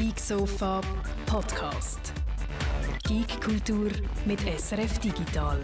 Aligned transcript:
Geek 0.00 0.18
Sofa 0.18 0.80
Podcast. 1.26 2.14
Geek 3.06 3.38
Kultur 3.44 3.90
mit 4.24 4.40
SRF 4.40 4.98
Digital. 4.98 5.60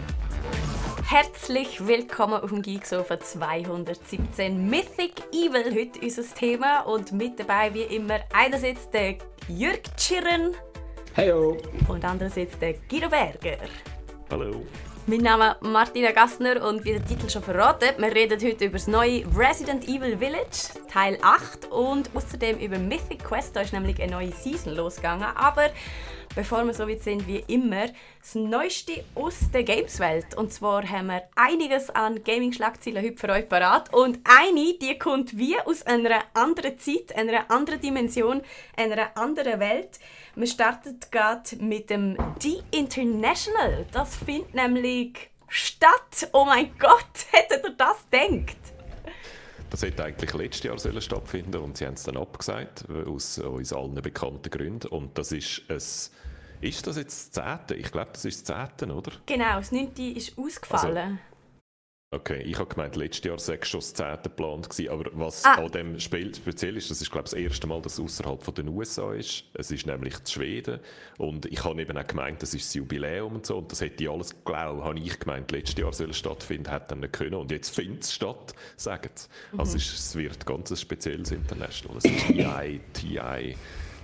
Herzlich 1.03 1.87
willkommen 1.87 2.35
auf 2.35 2.51
dem 2.51 2.61
Geeksofa 2.61 3.19
217 3.19 4.69
Mythic 4.69 5.23
Evil. 5.31 5.73
Heute 5.73 5.99
unser 6.01 6.35
Thema 6.35 6.81
und 6.81 7.13
mit 7.13 7.39
dabei 7.39 7.73
wie 7.73 7.81
immer 7.95 8.19
einerseits 8.31 8.87
der 8.91 9.15
Jürg 9.47 9.81
Tschirren. 9.97 10.53
Heyo. 11.15 11.57
Und 11.87 12.05
andererseits 12.05 12.59
der 12.59 12.73
Guido 12.87 13.09
Berger. 13.09 13.57
Hallo. 14.29 14.63
Mein 15.09 15.19
Name 15.21 15.51
ist 15.51 15.61
Martina 15.61 16.11
Gassner 16.11 16.67
und 16.67 16.83
wie 16.83 16.91
der 16.91 17.05
Titel 17.05 17.29
schon 17.29 17.41
verratet, 17.41 17.97
wir 17.97 18.13
reden 18.13 18.41
heute 18.43 18.65
über 18.65 18.73
das 18.73 18.87
neue 18.87 19.23
Resident 19.37 19.87
Evil 19.87 20.17
Village, 20.17 20.67
Teil 20.91 21.17
8 21.21 21.71
und 21.71 22.09
außerdem 22.13 22.59
über 22.59 22.77
Mythic 22.77 23.23
Quest, 23.23 23.55
da 23.55 23.61
ist 23.61 23.71
nämlich 23.71 24.01
eine 24.01 24.11
neue 24.11 24.33
Season 24.33 24.75
losgegangen. 24.75 25.23
Aber 25.23 25.69
bevor 26.35 26.65
wir 26.65 26.73
so 26.73 26.89
weit 26.89 27.03
sind 27.03 27.25
wie 27.25 27.41
immer, 27.47 27.85
das 28.19 28.35
Neueste 28.35 29.05
aus 29.15 29.49
der 29.53 29.63
Games-Welt. 29.63 30.35
Und 30.35 30.51
zwar 30.51 30.83
haben 30.89 31.07
wir 31.07 31.23
einiges 31.37 31.89
an 31.89 32.21
Gaming-Schlagzeilen 32.21 33.01
heute 33.01 33.17
für 33.17 33.29
euch 33.29 33.47
parat. 33.47 33.93
Und 33.93 34.19
eine, 34.25 34.73
die 34.73 34.99
kommt 34.99 35.37
wie 35.37 35.57
aus 35.61 35.83
einer 35.83 36.19
anderen 36.33 36.77
Zeit, 36.79 37.15
einer 37.15 37.49
anderen 37.49 37.79
Dimension, 37.79 38.41
einer 38.75 39.15
anderen 39.15 39.61
Welt. 39.61 39.99
Wir 40.37 40.45
starten 40.45 40.99
gerade 41.09 41.55
mit 41.55 41.89
dem 41.89 42.15
The 42.39 42.61
International. 42.69 43.87
Das 43.91 44.17
findet 44.17 44.53
nämlich 44.53 45.31
statt. 45.47 46.29
Oh 46.31 46.45
mein 46.45 46.77
Gott, 46.77 47.01
hättet 47.31 47.65
ihr 47.65 47.73
das 47.75 48.05
gedacht? 48.11 48.57
Das 49.71 49.81
hätte 49.81 50.03
eigentlich 50.03 50.31
letztes 50.35 50.63
Jahr 50.65 50.77
sollen 50.77 51.01
stattfinden 51.01 51.55
und 51.55 51.75
sie 51.75 51.87
haben 51.87 51.95
es 51.95 52.03
dann 52.03 52.17
abgesagt, 52.17 52.85
aus 52.87 53.39
uns 53.39 53.73
allen 53.73 53.95
bekannten 53.95 54.51
Gründen. 54.51 54.89
Und 54.89 55.17
das 55.17 55.31
ist 55.31 55.63
ein 55.69 55.81
ist 56.61 56.85
das 56.85 56.97
jetzt 56.97 57.35
das 57.35 57.59
10.? 57.67 57.79
Ich 57.79 57.91
glaube, 57.91 58.11
das 58.13 58.25
ist 58.25 58.47
das 58.47 58.69
10., 58.77 58.91
oder? 58.91 59.13
Genau, 59.25 59.57
das 59.57 59.71
9. 59.71 59.91
ist 60.15 60.37
ausgefallen. 60.37 61.19
Also, 62.09 62.21
okay, 62.21 62.41
ich 62.43 62.57
habe 62.57 62.69
gemeint, 62.69 62.95
letztes 62.95 63.25
Jahr 63.25 63.39
sei 63.39 63.59
schon 63.63 63.81
das 63.81 63.93
10. 63.93 64.23
geplant 64.23 64.69
gewesen, 64.69 64.89
aber 64.89 65.09
was 65.13 65.43
ah. 65.45 65.55
an 65.55 65.71
dem 65.71 65.99
Spiel 65.99 66.33
speziell 66.33 66.77
ist, 66.77 66.89
das 66.89 67.01
ist, 67.01 67.11
glaube 67.11 67.25
ich, 67.25 67.31
das 67.31 67.39
erste 67.39 67.67
Mal, 67.67 67.81
dass 67.81 67.93
es 67.93 67.99
außerhalb 67.99 68.55
den 68.55 68.69
USA 68.69 69.13
ist. 69.13 69.43
Es 69.53 69.71
ist 69.71 69.85
nämlich 69.85 70.17
in 70.19 70.25
Schweden 70.25 70.79
und 71.17 71.45
ich 71.45 71.63
habe 71.63 71.81
eben 71.81 71.97
auch 71.97 72.07
gemeint, 72.07 72.41
das 72.41 72.53
ist 72.53 72.67
das 72.67 72.73
Jubiläum 72.75 73.35
und 73.35 73.45
so 73.45 73.57
und 73.57 73.71
das 73.71 73.81
hätte 73.81 74.03
ich 74.03 74.09
alles 74.09 74.31
geglaubt, 74.31 74.83
habe 74.83 74.99
ich 74.99 75.19
gemeint, 75.19 75.51
letztes 75.51 75.77
Jahr 75.77 75.91
soll 75.91 76.11
es 76.11 76.17
stattfinden, 76.17 76.71
hätte 76.71 76.87
dann 76.89 77.01
nicht 77.01 77.13
können 77.13 77.35
und 77.35 77.51
jetzt 77.51 77.75
findet 77.75 78.03
es 78.03 78.13
statt, 78.13 78.53
sagen 78.77 79.09
sie. 79.13 79.27
Mhm. 79.51 79.59
Also 79.59 79.77
es, 79.77 79.93
es 79.93 80.15
wird 80.15 80.45
ganz 80.45 80.71
ein 80.71 80.77
spezielles 80.77 81.31
International. 81.31 81.97
Es 81.97 82.05
ist 82.05 82.27
TI, 82.27 82.79
TI 82.93 83.55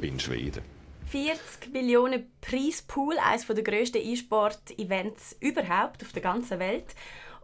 in 0.01 0.19
Schweden. 0.19 0.61
40 1.05 1.71
Millionen 1.71 2.25
Preispool, 2.41 3.15
eines 3.19 3.45
der 3.45 3.63
grössten 3.63 3.99
E-Sport-Events 3.99 5.37
überhaupt 5.39 6.01
auf 6.01 6.11
der 6.11 6.23
ganzen 6.23 6.59
Welt. 6.59 6.95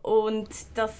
Und 0.02 0.50
das, 0.75 0.94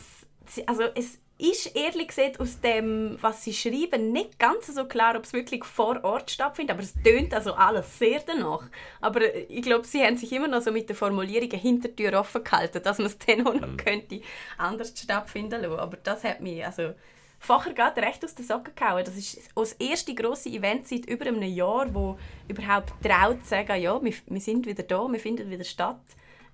also 0.66 0.83
es 0.95 1.19
ist 1.39 1.73
ehrlich 1.73 2.09
gesagt 2.09 2.39
aus 2.42 2.59
dem, 2.59 3.17
was 3.22 3.45
sie 3.45 3.53
schreiben, 3.53 4.11
nicht 4.11 4.38
ganz 4.39 4.67
so 4.67 4.86
klar, 4.86 5.16
ob 5.16 5.23
es 5.23 5.31
wirklich 5.31 5.64
vor 5.64 6.03
Ort 6.03 6.30
stattfindet. 6.30 6.73
Aber 6.73 6.83
es 6.83 6.94
tönt 7.02 7.33
also 7.33 7.53
alles 7.53 7.97
sehr 7.97 8.20
danach. 8.25 8.64
Aber 9.00 9.22
ich 9.50 9.61
glaube, 9.61 9.88
sie 9.88 10.03
haben 10.03 10.17
sich 10.17 10.33
immer 10.33 10.50
noch 10.50 10.61
so 10.61 10.72
mit 10.72 10.89
der 10.89 10.97
Formulierung 10.97 11.50
Hintertür 11.52 12.20
offen 12.20 12.44
gehalten, 12.44 12.83
dass 12.83 12.97
man 12.97 13.08
es 13.08 13.17
dann 13.25 13.47
auch 13.47 13.53
noch 13.53 13.70
mhm. 13.70 13.77
könnte 13.77 14.22
anders 14.58 14.94
stattfinden 14.97 15.61
lassen. 15.61 15.80
Aber 15.80 15.97
das 15.97 16.25
hat 16.25 16.42
mich 16.42 16.66
also 16.66 16.94
Facher 17.39 17.73
geht 17.73 18.03
recht 18.03 18.23
aus 18.25 18.36
den 18.36 18.45
Socken 18.45 18.75
gehauen. 18.75 19.05
Das 19.05 19.16
ist 19.16 19.39
das 19.55 19.73
erste 19.73 20.14
grosse 20.14 20.50
Event 20.50 20.88
seit 20.88 21.05
über 21.05 21.25
einem 21.25 21.42
Jahr, 21.44 21.94
wo 21.94 22.20
überhaupt 22.50 22.94
traut 23.02 23.42
zu 23.44 23.50
sagen, 23.50 23.81
ja, 23.81 24.03
wir, 24.03 24.14
wir 24.25 24.42
sind 24.42 24.66
wieder 24.67 24.83
da, 24.83 25.08
wir 25.08 25.20
finden 25.20 25.50
wieder 25.50 25.64
statt. 25.64 26.02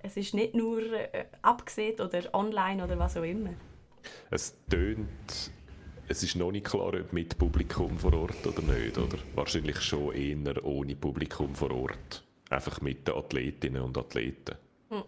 Es 0.06 0.16
ist 0.16 0.34
nicht 0.34 0.54
nur 0.54 0.80
äh, 0.92 1.24
abgesehen 1.42 2.00
oder 2.00 2.32
online 2.32 2.84
oder 2.84 2.96
was 2.96 3.16
auch 3.16 3.24
immer. 3.24 3.50
Es 4.30 4.54
tönt, 4.70 5.50
es 6.06 6.22
ist 6.22 6.36
noch 6.36 6.52
nicht 6.52 6.66
klar, 6.66 6.94
ob 6.94 7.12
mit 7.12 7.36
Publikum 7.36 7.98
vor 7.98 8.14
Ort 8.14 8.46
oder 8.46 8.62
nicht, 8.62 8.96
oder? 8.96 9.18
Wahrscheinlich 9.34 9.80
schon 9.80 10.14
eher 10.14 10.64
ohne 10.64 10.94
Publikum 10.94 11.56
vor 11.56 11.72
Ort. 11.72 12.24
Einfach 12.50 12.80
mit 12.80 13.08
den 13.08 13.16
Athletinnen 13.16 13.82
und 13.82 13.98
Athleten. 13.98 14.54
Hm. 14.90 15.02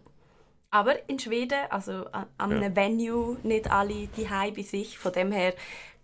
Aber 0.72 1.08
in 1.08 1.20
Schweden, 1.20 1.60
also 1.70 2.06
an, 2.06 2.26
einem 2.38 2.62
ja. 2.64 2.76
Venue, 2.76 3.36
nicht 3.44 3.70
alle 3.70 4.08
die 4.08 4.24
bei 4.24 4.62
sich. 4.62 4.98
Von 4.98 5.12
dem 5.12 5.30
her 5.30 5.54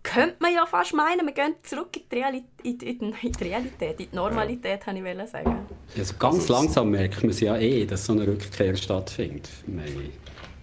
könnte 0.05 0.35
man 0.39 0.53
ja 0.53 0.65
fast 0.65 0.93
meinen, 0.93 1.25
wir 1.25 1.33
gehen 1.33 1.55
zurück 1.63 1.97
in 1.97 2.03
die, 2.11 2.15
Realität, 2.15 2.47
in 2.63 2.77
die, 2.77 2.85
in 2.87 3.31
die 3.31 3.43
Realität, 3.43 3.99
in 3.99 4.09
die 4.11 4.15
Normalität, 4.15 4.81
ja. 4.81 4.87
habe 4.87 4.99
ich 4.99 5.29
sagen. 5.29 5.65
Also 5.97 6.13
ganz 6.17 6.35
also 6.41 6.53
langsam 6.53 6.91
merkt 6.91 7.21
man 7.21 7.31
es 7.31 7.39
ja 7.39 7.57
eh, 7.57 7.85
dass 7.85 8.05
so 8.05 8.13
eine 8.13 8.27
Rückkehr 8.27 8.75
stattfindet. 8.75 9.49
Meine 9.67 10.11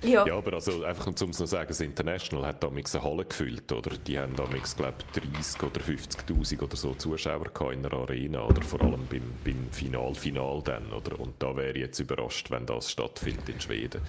ja. 0.02 0.26
ja, 0.26 0.36
aber 0.36 0.54
also 0.54 0.84
einfach 0.84 1.06
um 1.06 1.30
es 1.30 1.38
noch 1.38 1.46
sagen, 1.46 1.68
das 1.68 1.80
International 1.80 2.46
hat 2.46 2.62
damals 2.62 2.94
eine 2.94 3.04
Halle 3.04 3.24
gefüllt, 3.24 3.70
oder? 3.72 3.90
Die 3.96 4.18
haben 4.18 4.34
damals, 4.36 4.76
glaube 4.76 4.94
ich, 5.14 5.22
30 5.22 5.62
oder 5.62 5.80
50'000 5.80 6.62
oder 6.62 6.76
so 6.76 6.94
Zuschauer 6.94 7.46
in 7.72 7.82
der 7.82 7.92
Arena, 7.92 8.44
oder? 8.44 8.62
Vor 8.62 8.80
allem 8.80 9.06
beim, 9.08 9.22
beim 9.44 9.68
Final, 9.70 10.14
Final 10.14 10.62
dann, 10.64 10.92
oder? 10.92 11.18
Und 11.20 11.34
da 11.42 11.56
wäre 11.56 11.72
ich 11.72 11.80
jetzt 11.80 11.98
überrascht, 12.00 12.50
wenn 12.50 12.66
das 12.66 12.90
stattfindet 12.90 13.48
in 13.48 13.60
Schweden. 13.60 14.02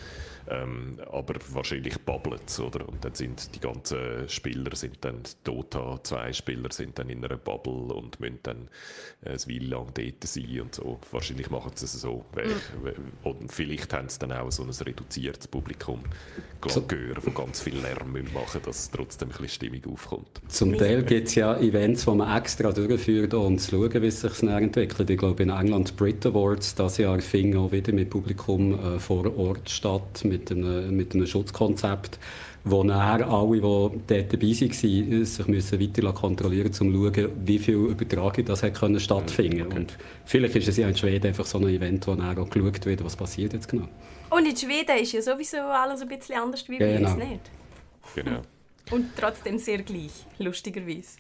Ähm, 0.49 0.97
aber 1.11 1.35
wahrscheinlich 1.51 1.97
bubbelt 2.01 2.43
es, 2.47 2.59
oder? 2.59 2.87
Und 2.87 3.05
dann 3.05 3.13
sind 3.15 3.55
die 3.55 3.59
ganzen 3.59 4.27
Spieler, 4.27 4.75
sind 4.75 4.97
dann 5.01 5.21
Dota, 5.43 5.99
zwei 6.03 6.33
Spieler 6.33 6.71
sind 6.71 6.99
dann 6.99 7.09
in 7.09 7.23
einer 7.23 7.37
Bubble 7.37 7.93
und 7.93 8.19
müssen 8.19 8.39
dann 8.43 8.67
äh, 9.23 9.31
ein 9.31 9.39
Weile 9.47 9.67
lang 9.67 9.93
dort 9.93 10.23
sein 10.25 10.61
und 10.61 10.75
so. 10.75 10.99
Wahrscheinlich 11.11 11.49
machen 11.49 11.71
sie 11.75 11.85
es 11.85 11.93
so. 11.93 12.25
Mhm. 12.35 12.93
Und 13.23 13.51
vielleicht 13.51 13.93
haben 13.93 14.09
sie 14.09 14.19
dann 14.19 14.33
auch 14.33 14.51
so 14.51 14.63
ein 14.63 14.69
reduziertes 14.69 15.47
Publikum 15.47 15.82
gehört, 16.87 17.17
das 17.17 17.33
ganz 17.33 17.59
viel 17.61 17.75
Lärm 17.75 18.13
machen 18.33 18.61
dass 18.65 18.89
trotzdem 18.91 19.29
ein 19.29 19.31
bisschen 19.31 19.49
Stimmung 19.49 19.93
aufkommt. 19.93 20.41
Zum 20.47 20.77
Teil 20.77 21.03
gibt 21.03 21.27
es 21.27 21.35
ja 21.35 21.57
Events, 21.57 22.05
die 22.05 22.11
man 22.11 22.37
extra 22.37 22.71
durchführt, 22.71 23.33
um 23.33 23.57
zu 23.57 23.71
schauen, 23.71 24.01
wie 24.01 24.07
es 24.07 24.21
sich 24.21 24.43
entwickelt. 24.43 25.09
Ich 25.09 25.17
glaube, 25.17 25.43
in 25.43 25.49
England 25.49 25.95
Brit 25.97 26.25
Awards 26.25 26.75
das 26.75 26.97
Jahr 26.97 27.19
fing 27.19 27.55
auch 27.55 27.71
wieder 27.71 27.93
mit 27.93 28.09
Publikum 28.09 28.73
äh, 28.73 28.99
vor 28.99 29.37
Ort 29.37 29.69
statt, 29.69 30.23
mit 30.23 30.51
einem, 30.51 30.95
mit 30.95 31.13
einem 31.13 31.27
Schutzkonzept, 31.27 32.19
wo 32.65 32.83
nachher 32.83 33.27
alle, 33.27 33.55
die 33.55 33.61
dort 33.61 34.33
dabei 34.33 34.47
waren, 34.47 35.25
sich 35.25 35.47
müssen 35.47 35.81
weiter 35.81 36.13
kontrollieren 36.13 36.67
mussten, 36.67 36.95
um 36.95 37.13
zu 37.13 37.21
schauen, 37.21 37.31
wie 37.45 37.59
viel 37.59 37.75
Übertragung 37.75 38.45
das 38.45 38.63
hat 38.63 38.75
können 38.75 38.99
stattfinden 38.99 39.63
okay. 39.63 39.79
Und 39.79 39.97
vielleicht 40.25 40.55
ist 40.55 40.69
es 40.69 40.77
ja 40.77 40.87
in 40.87 40.95
Schweden 40.95 41.27
einfach 41.27 41.45
so 41.45 41.57
ein 41.57 41.67
Event, 41.67 42.07
wo 42.07 42.15
nachher 42.15 42.41
auch 42.41 42.49
geschaut 42.49 42.85
wird, 42.85 43.03
was 43.03 43.15
passiert 43.15 43.53
jetzt 43.53 43.67
genau. 43.67 43.89
Und 44.35 44.47
in 44.47 44.57
Schweden 44.57 44.97
ist 44.97 45.11
ja 45.11 45.21
sowieso 45.21 45.57
alles 45.57 46.01
ein 46.01 46.07
bisschen 46.07 46.39
anders 46.39 46.67
wie 46.67 46.79
bei 46.79 46.93
genau. 46.93 47.09
uns, 47.09 47.17
nicht? 47.17 47.41
Genau. 48.15 48.41
Und 48.91 49.15
trotzdem 49.15 49.59
sehr 49.59 49.83
gleich, 49.83 50.25
lustigerweise. 50.39 51.19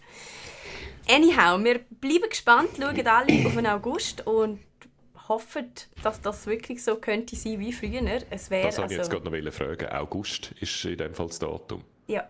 Anyhow, 1.07 1.63
wir 1.63 1.79
bleiben 2.01 2.29
gespannt, 2.29 2.69
schauen 2.77 3.07
alle 3.07 3.45
auf 3.45 3.53
den 3.53 3.67
August 3.67 4.25
und 4.25 4.59
hoffen, 5.29 5.71
dass 6.01 6.21
das 6.21 6.47
wirklich 6.47 6.83
so 6.83 6.95
könnte 6.95 7.35
sein 7.35 7.59
wie 7.59 7.71
früher. 7.71 8.01
Es 8.29 8.49
wär, 8.49 8.63
das 8.63 8.77
wollte 8.79 8.93
ich 8.93 8.97
jetzt 8.97 9.11
also 9.11 9.21
gerade 9.21 9.43
noch 9.43 9.53
fragen. 9.53 9.89
August 9.89 10.53
ist 10.59 10.83
in 10.85 10.97
dem 10.97 11.13
Fall 11.13 11.27
das 11.27 11.39
Datum? 11.39 11.83
Ja. 12.07 12.27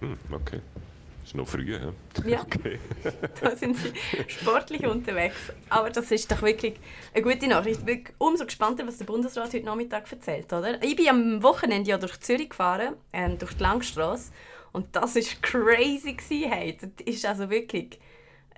Hm, 0.00 0.18
okay. 0.32 0.60
Ist 1.28 1.34
noch 1.34 1.46
früh, 1.46 1.74
ja? 1.74 1.92
Ja, 2.24 2.40
okay. 2.54 2.78
da 3.42 3.54
sind 3.54 3.76
sie 3.76 3.92
sportlich 4.28 4.86
unterwegs. 4.86 5.36
Aber 5.68 5.90
das 5.90 6.10
ist 6.10 6.32
doch 6.32 6.40
wirklich 6.40 6.76
eine 7.12 7.22
gute 7.22 7.46
Nachricht. 7.46 7.80
Ich 7.80 7.84
bin 7.84 8.04
umso 8.16 8.46
gespannter, 8.46 8.86
was 8.86 8.96
der 8.96 9.04
Bundesrat 9.04 9.52
heute 9.52 9.66
Nachmittag 9.66 10.10
erzählt. 10.10 10.50
Oder? 10.50 10.82
Ich 10.82 10.96
bin 10.96 11.06
am 11.06 11.42
Wochenende 11.42 11.90
ja 11.90 11.98
durch 11.98 12.18
Zürich 12.20 12.48
gefahren, 12.48 12.94
ähm, 13.12 13.36
durch 13.36 13.52
die 13.52 13.62
Langstrasse. 13.62 14.32
Und 14.72 14.96
das 14.96 15.16
war 15.16 15.22
crazy. 15.42 16.14
Gewesen, 16.14 16.50
hey. 16.50 16.78
Das 16.80 16.90
ist 17.04 17.26
also 17.26 17.50
wirklich... 17.50 18.00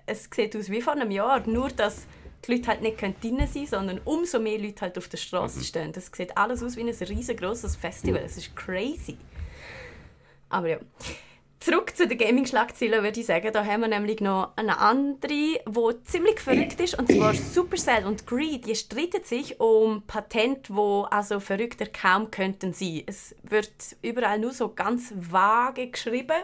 Es 0.06 0.28
sieht 0.32 0.54
aus 0.54 0.70
wie 0.70 0.80
vor 0.80 0.92
einem 0.92 1.10
Jahr. 1.10 1.44
Nur, 1.48 1.70
dass 1.70 2.06
die 2.46 2.52
Leute 2.52 2.68
halt 2.68 2.82
nicht 2.82 3.02
drin 3.02 3.48
sein 3.52 3.66
sondern 3.66 4.00
umso 4.04 4.38
mehr 4.38 4.60
Leute 4.60 4.82
halt 4.82 4.96
auf 4.96 5.08
der 5.08 5.18
Straße 5.18 5.58
mhm. 5.58 5.64
stehen. 5.64 5.92
Das 5.92 6.08
sieht 6.14 6.36
alles 6.36 6.62
aus 6.62 6.76
wie 6.76 6.82
ein 6.82 6.88
riesengroßes 6.88 7.74
Festival. 7.74 8.22
Es 8.24 8.36
ist 8.36 8.54
crazy. 8.54 9.18
Aber 10.48 10.68
ja. 10.68 10.78
Zurück 11.60 11.94
zu 11.94 12.08
den 12.08 12.16
Gaming-Schlagzeilen 12.16 13.02
würde 13.02 13.20
ich 13.20 13.26
sagen. 13.26 13.52
Da 13.52 13.66
haben 13.66 13.82
wir 13.82 13.88
nämlich 13.88 14.22
noch 14.22 14.52
eine 14.56 14.78
andere, 14.78 15.28
die 15.28 15.58
ziemlich 16.04 16.40
verrückt 16.40 16.80
ist. 16.80 16.98
Und 16.98 17.12
zwar 17.12 17.34
Supercell 17.34 18.06
und 18.06 18.26
Greed. 18.26 18.66
Die 18.66 18.74
streiten 18.74 19.22
sich 19.24 19.60
um 19.60 20.02
Patente, 20.06 20.72
die 20.72 21.04
also 21.10 21.38
verrückter 21.38 21.84
kaum 21.84 22.30
könnten 22.30 22.72
sein. 22.72 23.02
Es 23.06 23.34
wird 23.42 23.70
überall 24.00 24.38
nur 24.38 24.52
so 24.52 24.72
ganz 24.72 25.12
vage 25.14 25.88
geschrieben. 25.88 26.38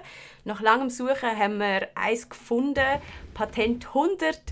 Nach 0.45 0.61
langem 0.61 0.91
Suchen 0.91 1.39
haben 1.39 1.57
wir 1.61 1.89
eins 1.95 2.29
gefunden. 2.29 3.01
Patent 3.33 3.87
100 3.87 4.43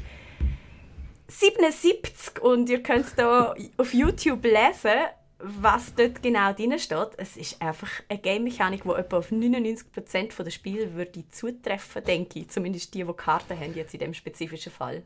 77 1.26 2.42
und 2.42 2.68
ihr 2.70 2.82
könnt 2.82 3.06
da 3.16 3.54
auf 3.76 3.92
YouTube 3.92 4.44
lesen, 4.44 5.00
was 5.44 5.94
dort 5.94 6.22
genau 6.22 6.52
drin 6.52 6.78
steht. 6.78 7.10
Es 7.16 7.36
ist 7.36 7.60
einfach 7.60 7.90
eine 8.08 8.18
Game-Mechanik, 8.18 8.82
die 8.82 8.88
etwa 8.90 9.18
auf 9.18 9.30
99% 9.30 10.42
der 10.42 10.50
Spiele 10.50 10.94
würde 10.94 11.28
zutreffen, 11.30 12.04
denke 12.04 12.40
ich. 12.40 12.50
Zumindest 12.50 12.94
die, 12.94 13.04
die 13.04 13.12
Karten 13.12 13.58
haben, 13.58 13.74
jetzt 13.74 13.94
in 13.94 14.00
dem 14.00 14.14
spezifischen 14.14 14.72
Fall. 14.72 15.02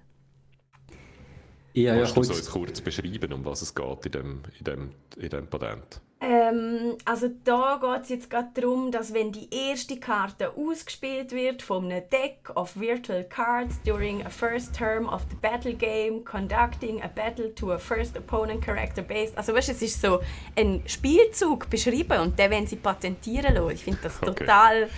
Ja, 1.82 1.94
Kannst 1.94 2.16
ja, 2.16 2.22
du 2.22 2.28
uns 2.30 2.50
kurz 2.50 2.80
beschreiben, 2.80 3.32
um 3.32 3.44
was 3.44 3.62
es 3.62 3.74
geht 3.74 4.06
in 4.06 4.12
dem, 4.12 4.42
in 4.58 4.64
dem, 4.64 4.90
in 5.16 5.28
dem 5.28 5.46
Patent? 5.46 6.00
Ähm, 6.20 6.96
also 7.04 7.28
da 7.44 7.78
geht 7.80 8.02
es 8.02 8.08
jetzt 8.08 8.30
gerade 8.30 8.48
darum, 8.54 8.90
dass 8.90 9.14
wenn 9.14 9.30
die 9.30 9.48
erste 9.54 10.00
Karte 10.00 10.50
ausgespielt 10.56 11.30
wird 11.30 11.62
von 11.62 11.84
einem 11.84 12.02
Deck 12.10 12.50
of 12.56 12.74
virtual 12.74 13.22
cards 13.22 13.80
during 13.84 14.26
a 14.26 14.28
first 14.28 14.74
term 14.74 15.08
of 15.08 15.22
the 15.30 15.36
battle 15.36 15.74
game, 15.74 16.24
conducting 16.24 17.00
a 17.02 17.08
battle 17.08 17.54
to 17.54 17.72
a 17.72 17.78
first 17.78 18.16
opponent 18.16 18.64
character 18.64 19.02
based. 19.02 19.38
Also 19.38 19.54
weißt, 19.54 19.68
es 19.68 19.80
ist 19.80 20.02
so 20.02 20.18
ein 20.56 20.82
Spielzug 20.86 21.70
beschrieben 21.70 22.18
und 22.18 22.36
den 22.36 22.50
wollen 22.50 22.66
sie 22.66 22.76
patentieren 22.76 23.54
lassen. 23.54 23.70
Ich 23.70 23.84
finde 23.84 24.00
das 24.02 24.20
okay. 24.20 24.34
total 24.34 24.88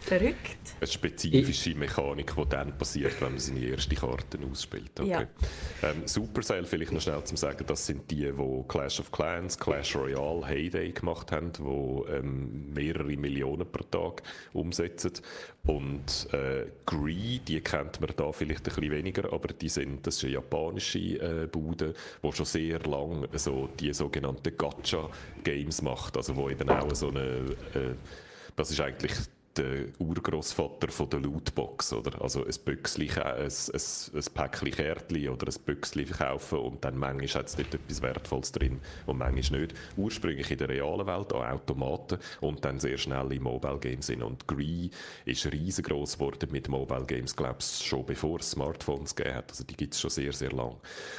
Verrückt. 0.00 0.74
Eine 0.80 0.86
spezifische 0.86 1.74
Mechanik, 1.74 2.34
die 2.34 2.48
dann 2.48 2.76
passiert, 2.76 3.20
wenn 3.20 3.32
man 3.32 3.38
seine 3.38 3.60
erste 3.60 3.94
Karte 3.94 4.38
ausspielt. 4.50 4.98
Okay. 4.98 5.08
Ja. 5.10 5.26
Ähm, 5.82 6.06
Supercell, 6.06 6.64
vielleicht 6.64 6.92
noch 6.92 7.00
schnell 7.00 7.22
zu 7.24 7.36
sagen, 7.36 7.64
das 7.66 7.86
sind 7.86 8.10
die, 8.10 8.32
die 8.32 8.64
Clash 8.66 9.00
of 9.00 9.12
Clans, 9.12 9.58
Clash 9.58 9.94
Royale, 9.94 10.46
Heyday 10.46 10.92
gemacht 10.92 11.30
haben, 11.32 11.52
die 11.52 12.12
ähm, 12.12 12.72
mehrere 12.72 13.16
Millionen 13.16 13.70
pro 13.70 13.84
Tag 13.84 14.22
umsetzen. 14.52 15.12
Und 15.66 16.28
äh, 16.32 16.66
Gree, 16.86 17.38
die 17.46 17.60
kennt 17.60 18.00
man 18.00 18.10
da 18.16 18.32
vielleicht 18.32 18.60
ein 18.60 18.74
bisschen 18.74 18.90
weniger, 18.90 19.30
aber 19.32 19.52
die 19.52 19.68
sind, 19.68 20.06
das 20.06 20.16
ist 20.16 20.24
eine 20.24 20.32
japanische 20.34 20.98
äh, 20.98 21.46
Bude, 21.46 21.94
die 22.22 22.32
schon 22.32 22.46
sehr 22.46 22.80
lange 22.80 23.28
so 23.34 23.68
die 23.78 23.92
sogenannten 23.92 24.56
Gacha-Games 24.56 25.82
macht, 25.82 26.16
also 26.16 26.34
wo 26.36 26.48
eben 26.48 26.68
auch 26.70 26.94
so 26.94 27.08
eine, 27.08 27.20
äh, 27.74 27.94
das 28.56 28.70
ist 28.70 28.80
eigentlich 28.80 29.12
der 29.56 29.86
Urgroßvater 29.98 30.88
von 30.88 31.10
der 31.10 31.20
Lootbox, 31.20 31.92
oder? 31.92 32.22
Also 32.22 32.44
ein 32.44 32.54
Büchsli, 32.64 33.10
ein, 33.10 33.46
ein, 33.46 33.50
ein 33.50 34.34
Päckchen 34.34 34.70
Kärtchen 34.70 35.28
oder 35.28 35.48
ein 35.48 35.64
Büchsli 35.64 36.06
verkaufen 36.06 36.58
und 36.58 36.84
dann 36.84 36.96
manchmal 36.96 37.42
hat 37.42 37.48
es 37.48 37.56
dort 37.56 37.74
etwas 37.74 38.02
Wertvolles 38.02 38.52
drin 38.52 38.80
und 39.06 39.18
manchmal 39.18 39.60
nicht. 39.60 39.74
Ursprünglich 39.96 40.50
in 40.50 40.58
der 40.58 40.68
realen 40.68 41.06
Welt 41.06 41.32
an 41.32 41.52
Automaten 41.52 42.18
und 42.40 42.64
dann 42.64 42.78
sehr 42.78 42.98
schnell 42.98 43.32
in 43.32 43.42
Mobile 43.42 43.78
Games 43.78 44.06
hin. 44.08 44.22
Und 44.22 44.46
Gree 44.46 44.90
ist 45.24 45.50
riesengroß 45.50 46.14
geworden 46.14 46.48
mit 46.52 46.68
Mobile 46.68 47.04
Games, 47.06 47.34
glaube 47.34 47.58
ich, 47.60 47.86
schon 47.86 48.06
bevor 48.06 48.38
es 48.38 48.52
Smartphones 48.52 49.14
gegeben 49.14 49.36
hat. 49.36 49.50
Also 49.50 49.64
die 49.64 49.76
gibt 49.76 49.94
es 49.94 50.00
schon 50.00 50.10
sehr, 50.10 50.32
sehr 50.32 50.52
lang. 50.52 50.76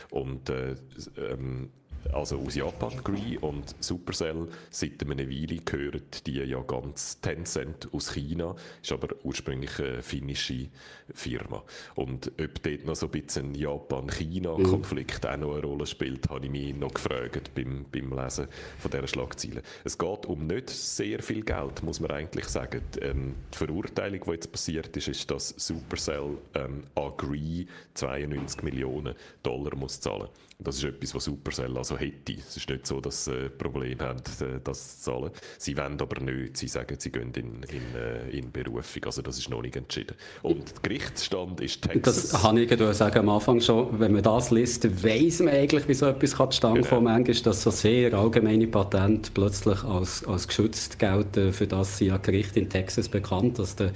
Und 0.10 0.50
äh, 0.50 0.76
ähm, 1.18 1.70
also 2.14 2.40
aus 2.40 2.56
Japan, 2.56 2.94
Gree 3.04 3.38
und 3.38 3.76
Supercell, 3.80 4.48
seit 4.70 5.02
einer 5.04 5.30
Weile 5.30 5.58
gehören 5.58 6.02
die 6.26 6.40
ja 6.40 6.62
ganz 6.62 7.20
Tencent 7.22 7.90
aus 7.94 8.14
China, 8.14 8.56
ist 8.82 8.92
aber 8.92 9.10
ursprünglich 9.24 9.80
eine 9.80 10.02
finnische 10.02 10.68
Firma. 11.14 11.64
Und 11.96 12.32
ob 12.40 12.64
dort 12.64 12.86
noch 12.86 12.96
so 12.96 13.08
ein 13.08 13.12
bisschen 13.12 13.54
Japan-China-Konflikt 13.56 15.24
mhm. 15.24 15.30
auch 15.30 15.38
noch 15.38 15.56
eine 15.56 15.64
Rolle 15.64 15.86
spielt, 15.86 16.30
habe 16.30 16.46
ich 16.46 16.52
mich 16.52 16.76
noch 16.76 16.94
gefragt 16.94 17.52
beim, 17.56 17.86
beim 17.92 18.18
Lesen 18.18 18.48
von 18.80 18.92
dieser 18.92 19.08
Schlagzeile. 19.08 19.62
Es 19.84 19.98
geht 19.98 20.26
um 20.26 20.48
nicht 20.48 20.70
sehr 20.70 21.22
viel 21.22 21.44
Geld, 21.44 21.84
muss 21.84 22.00
man 22.00 22.12
eigentlich 22.12 22.46
sagen. 22.46 22.82
Ähm, 23.02 23.36
die 23.54 23.58
Verurteilung, 23.58 24.22
die 24.26 24.32
jetzt 24.32 24.52
passiert 24.52 24.96
ist, 24.96 25.08
ist, 25.08 25.32
dass 25.32 25.50
Supercell 25.58 26.38
ähm, 26.56 26.84
an 26.96 27.12
Gree 27.18 27.66
92 27.94 28.64
Millionen 28.64 29.16
Dollar 29.44 29.76
muss 29.76 30.00
zahlen 30.00 30.22
muss. 30.22 30.51
Das 30.64 30.78
ist 30.78 30.84
etwas, 30.84 31.16
was 31.16 31.24
Supercell 31.26 31.76
also 31.78 31.98
hätte. 31.98 32.34
Es 32.34 32.58
ist 32.58 32.70
nicht 32.70 32.86
so, 32.86 33.02
dass 33.02 33.26
sie 33.26 33.32
ein 33.32 33.58
Problem 33.58 34.00
haben, 34.00 34.20
äh, 34.20 34.60
das 34.64 35.00
zu 35.00 35.12
zahlen. 35.12 35.32
Sie 35.58 35.76
wollen 35.76 36.00
aber 36.00 36.22
nicht. 36.22 36.58
Sie 36.58 36.68
sagen, 36.68 36.96
sie 37.00 37.12
gehen 37.12 37.32
in, 37.36 37.64
in, 37.64 37.96
äh, 37.96 38.30
in 38.30 38.52
Berufung. 38.52 39.06
Also 39.06 39.22
das 39.22 39.38
ist 39.38 39.50
noch 39.50 39.62
nicht 39.62 39.76
entschieden. 39.76 40.16
Und 40.44 40.72
der 40.76 40.82
Gerichtsstand 40.84 41.62
ist 41.62 41.82
Texas. 41.82 42.30
Das 42.30 42.44
habe 42.44 42.62
ich 42.62 42.96
sagen 42.96 43.20
am 43.20 43.30
Anfang 43.30 43.60
schon. 43.60 44.00
Wenn 44.00 44.14
man 44.14 44.24
das 44.24 44.52
liest, 44.52 45.04
weiss 45.04 45.40
man 45.40 45.54
eigentlich, 45.54 45.88
wie 45.88 45.94
so 45.94 46.08
etwas 46.08 46.32
zustande 46.32 46.82
genau. 46.82 46.96
kommen 46.96 47.24
kann. 47.24 47.44
dass 47.44 47.64
so 47.64 47.72
sehr 47.72 48.14
allgemeine 48.14 48.68
Patente 48.68 49.32
plötzlich 49.34 49.84
als, 49.84 50.26
als 50.26 50.48
geschützt 50.48 51.00
gelten, 51.00 51.54
für 51.54 51.68
das 51.68 51.98
sie 51.98 52.08
ja 52.08 52.18
Gericht 52.18 52.58
in 52.58 52.70
Texas 52.70 53.10
bekannt, 53.10 53.60
dass 53.60 53.76
der 53.76 53.92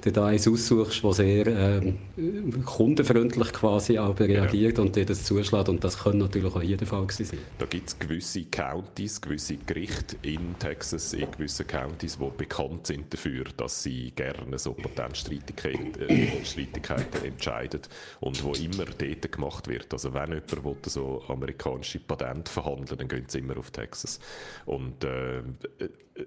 du 0.00 0.12
da 0.12 0.26
eins 0.26 0.46
aussuchst, 0.48 1.02
das 1.04 1.16
sehr 1.16 1.46
ähm, 1.46 1.98
kundenfreundlich 2.64 3.52
quasi 3.52 3.98
aber 3.98 4.26
reagiert 4.26 4.78
ja. 4.78 4.84
und 4.84 4.96
dir 4.96 5.04
das 5.04 5.24
zuschlägt. 5.24 5.68
Und 5.68 5.82
das 5.84 5.98
kann 5.98 6.18
natürlich 6.18 6.54
auch 6.54 6.62
jeder 6.62 6.86
Fall 6.86 7.06
sein. 7.10 7.38
Da 7.58 7.66
gibt 7.66 7.88
es 7.88 7.98
gewisse 7.98 8.44
Counties, 8.44 9.20
gewisse 9.20 9.56
Gerichte 9.56 10.16
in 10.22 10.58
Texas, 10.58 11.12
in 11.12 11.30
gewissen 11.30 11.66
Counties, 11.66 12.18
die 12.18 12.30
bekannt 12.36 12.86
sind 12.86 13.12
dafür, 13.12 13.44
dass 13.56 13.82
sie 13.82 14.12
gerne 14.12 14.58
so 14.58 14.72
Patentstreitigkeiten 14.72 16.08
äh, 16.08 17.26
entscheiden 17.26 17.80
und 18.20 18.42
wo 18.44 18.52
immer 18.52 18.84
dort 18.84 19.32
gemacht 19.32 19.68
wird. 19.68 19.92
Also 19.92 20.12
wenn 20.14 20.32
jemand 20.32 20.64
will, 20.64 20.76
so 20.86 21.22
amerikanische 21.28 22.00
Patente 22.00 22.50
verhandeln 22.50 22.98
dann 22.98 23.08
gehen 23.08 23.24
sie 23.28 23.38
immer 23.38 23.56
auf 23.58 23.70
Texas. 23.70 24.20
Und 24.66 25.04
äh, 25.04 25.42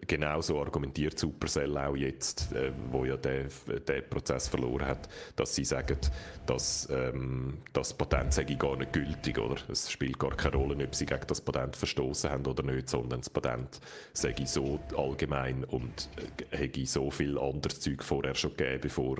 genauso 0.07 0.59
argumentiert 0.59 1.19
Supercell 1.19 1.77
auch 1.77 1.95
jetzt, 1.95 2.51
äh, 2.53 2.71
wo 2.91 3.05
ja 3.05 3.17
der, 3.17 3.45
der 3.67 4.01
Prozess 4.01 4.47
verloren 4.47 4.87
hat, 4.87 5.09
dass 5.35 5.55
sie 5.55 5.65
sagen, 5.65 5.97
dass 6.45 6.87
ähm, 6.91 7.59
das 7.71 7.93
Patent 7.93 8.33
sei 8.33 8.43
gar 8.43 8.75
nicht 8.75 8.93
gültig, 8.93 9.37
oder? 9.39 9.55
Es 9.69 9.91
spielt 9.91 10.19
gar 10.19 10.35
keine 10.35 10.57
Rolle, 10.57 10.83
ob 10.83 10.95
sie 10.95 11.05
gegen 11.05 11.27
das 11.27 11.41
Patent 11.41 11.75
verstoßen 11.75 12.29
haben 12.29 12.45
oder 12.45 12.63
nicht, 12.63 12.89
sondern 12.89 13.21
das 13.21 13.29
Patent 13.29 13.79
sei 14.13 14.35
so 14.45 14.79
allgemein 14.97 15.63
und 15.63 16.09
äh, 16.51 16.57
hätte 16.57 16.85
so 16.85 17.09
viel 17.09 17.37
anderes 17.37 17.79
Zeug 17.79 18.03
vorher 18.03 18.35
schon 18.35 18.55
gegeben, 18.55 18.81
bevor, 18.81 19.17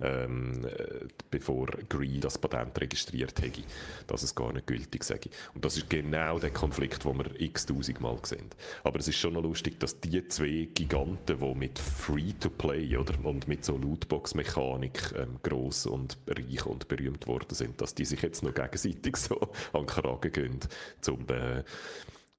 ähm, 0.00 0.64
äh, 0.64 1.06
bevor 1.30 1.66
Gree 1.88 2.18
das 2.20 2.38
Patent 2.38 2.78
registriert 2.80 3.40
hätte, 3.40 3.62
dass 4.06 4.22
es 4.22 4.34
gar 4.34 4.52
nicht 4.52 4.66
gültig 4.66 5.04
sei. 5.04 5.20
Und 5.54 5.64
das 5.64 5.76
ist 5.76 5.88
genau 5.88 6.38
der 6.38 6.50
Konflikt, 6.50 7.04
den 7.04 7.18
wir 7.18 7.40
x-tausend 7.40 8.00
Mal 8.00 8.18
sehen. 8.24 8.50
Aber 8.84 8.98
es 8.98 9.08
ist 9.08 9.16
schon 9.16 9.34
noch 9.34 9.42
lustig, 9.42 9.80
dass 9.80 10.00
die 10.00 10.26
zwei 10.28 10.68
Giganten, 10.74 11.38
die 11.38 11.54
mit 11.54 11.78
Free-to-Play 11.78 12.96
oder, 12.96 13.14
und 13.24 13.48
mit 13.48 13.64
so 13.64 13.76
Lootbox-Mechanik 13.86 15.14
ähm, 15.16 15.38
gross 15.42 15.86
und 15.86 16.18
reich 16.26 16.66
und 16.66 16.88
berühmt 16.88 17.26
worden 17.26 17.54
sind, 17.54 17.80
dass 17.80 17.94
die 17.94 18.04
sich 18.04 18.22
jetzt 18.22 18.42
noch 18.42 18.54
gegenseitig 18.54 19.16
so 19.16 19.40
an 19.72 19.82
den 19.82 19.86
Kragen 19.86 20.32
gehen, 20.32 20.60
um 21.08 21.26
äh, 21.28 21.62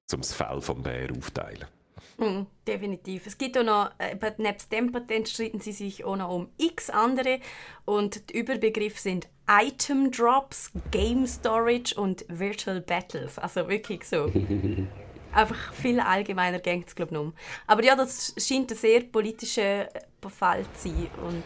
das 0.08 0.32
Fell 0.32 0.60
vom 0.60 0.82
Bär 0.82 1.10
aufteilen. 1.16 1.66
Mm, 2.18 2.46
definitiv. 2.66 3.26
Es 3.26 3.38
gibt 3.38 3.56
auch 3.58 3.64
noch, 3.64 3.90
äh, 3.98 4.16
nebst 4.38 4.72
dem 4.72 4.90
Patent 4.90 5.28
streiten 5.28 5.60
sie 5.60 5.72
sich 5.72 6.04
auch 6.04 6.16
noch 6.16 6.30
um 6.30 6.48
x 6.58 6.90
andere 6.90 7.40
und 7.84 8.30
die 8.30 8.38
Überbegriffe 8.38 9.00
sind 9.00 9.28
Item 9.48 10.10
Drops, 10.10 10.72
Game 10.90 11.26
Storage 11.26 11.94
und 11.98 12.24
Virtual 12.28 12.80
Battles. 12.80 13.38
Also 13.38 13.68
wirklich 13.68 14.04
so 14.04 14.30
einfach 15.32 15.72
viel 15.72 16.00
allgemeiner 16.00 16.58
geht 16.58 16.88
es, 16.88 16.94
glaube 16.94 17.14
ich, 17.14 17.18
um. 17.18 17.32
Aber 17.66 17.84
ja, 17.84 17.94
das 17.94 18.34
scheint 18.38 18.70
ein 18.70 18.76
sehr 18.76 19.02
politischer 19.02 19.88
Fall 20.26 20.64
zu 20.74 20.88
sein. 20.88 21.08
Und 21.24 21.44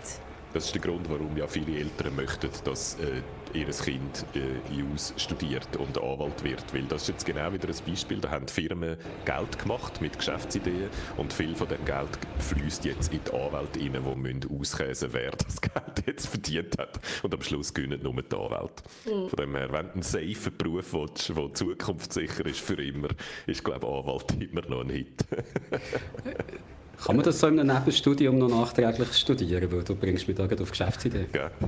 das 0.52 0.67
ist 0.67 0.75
der 0.75 0.83
Grund, 0.83 1.09
warum 1.09 1.35
ja 1.37 1.47
viele 1.47 1.79
Eltern 1.79 2.14
möchten, 2.14 2.50
dass 2.64 2.99
äh, 3.00 3.23
ihr 3.55 3.67
Kind 3.67 4.26
äh, 4.35 4.75
IUS 4.75 5.14
studiert 5.17 5.76
und 5.76 5.97
Anwalt 5.97 6.45
wird. 6.45 6.75
Weil 6.75 6.83
das 6.83 7.02
ist 7.02 7.09
jetzt 7.09 7.26
genau 7.26 7.50
wieder 7.52 7.69
ein 7.69 7.75
Beispiel. 7.87 8.19
Da 8.19 8.31
haben 8.31 8.47
Firmen 8.49 8.97
Geld 9.25 9.59
gemacht 9.59 10.02
mit 10.02 10.19
Geschäftsideen 10.19 10.91
und 11.17 11.33
viel 11.33 11.55
von 11.55 11.69
dem 11.69 11.83
Geld 11.87 12.11
fließt 12.38 12.85
jetzt 12.85 13.12
in 13.12 13.21
die 13.25 13.31
Anwälte 13.31 13.81
rein, 13.81 13.93
die 13.93 14.17
müssen 14.17 14.61
auskäsen 14.61 15.09
wer 15.12 15.31
das 15.31 15.61
Geld 15.61 16.07
jetzt 16.07 16.26
verdient 16.29 16.79
hat. 16.79 17.00
Und 17.23 17.33
am 17.33 17.41
Schluss 17.41 17.73
gewinnen 17.73 18.02
nur 18.02 18.14
die 18.14 18.37
Anwälte. 18.37 18.83
Mhm. 19.07 19.29
Von 19.29 19.37
dem 19.38 19.57
her, 19.57 19.73
wenn 19.73 19.87
du 19.87 19.93
einen 19.95 20.02
safe 20.02 20.50
Beruf 20.50 20.93
willst, 20.93 21.31
der 21.31 21.55
zukunftssicher 21.55 22.45
ist 22.45 22.61
für 22.61 22.83
immer, 22.83 23.09
ist, 23.47 23.64
glaube 23.64 23.87
ich, 23.87 23.93
Anwalt 23.93 24.43
immer 24.52 24.69
noch 24.69 24.81
ein 24.83 24.91
Hit. 24.91 25.25
Kann 27.04 27.16
man 27.16 27.25
das 27.25 27.40
so 27.40 27.49
in 27.49 27.58
einem 27.58 27.76
Nebenstudium 27.76 28.38
noch 28.38 28.49
nachträglich 28.49 29.12
studieren? 29.14 29.70
Weil 29.72 29.82
du 29.82 29.94
bringst 29.94 30.28
mich 30.28 30.37
da 30.37 30.44
auf 30.44 30.70
Geschäftsidee. 30.70 31.26
Ja. 31.34 31.50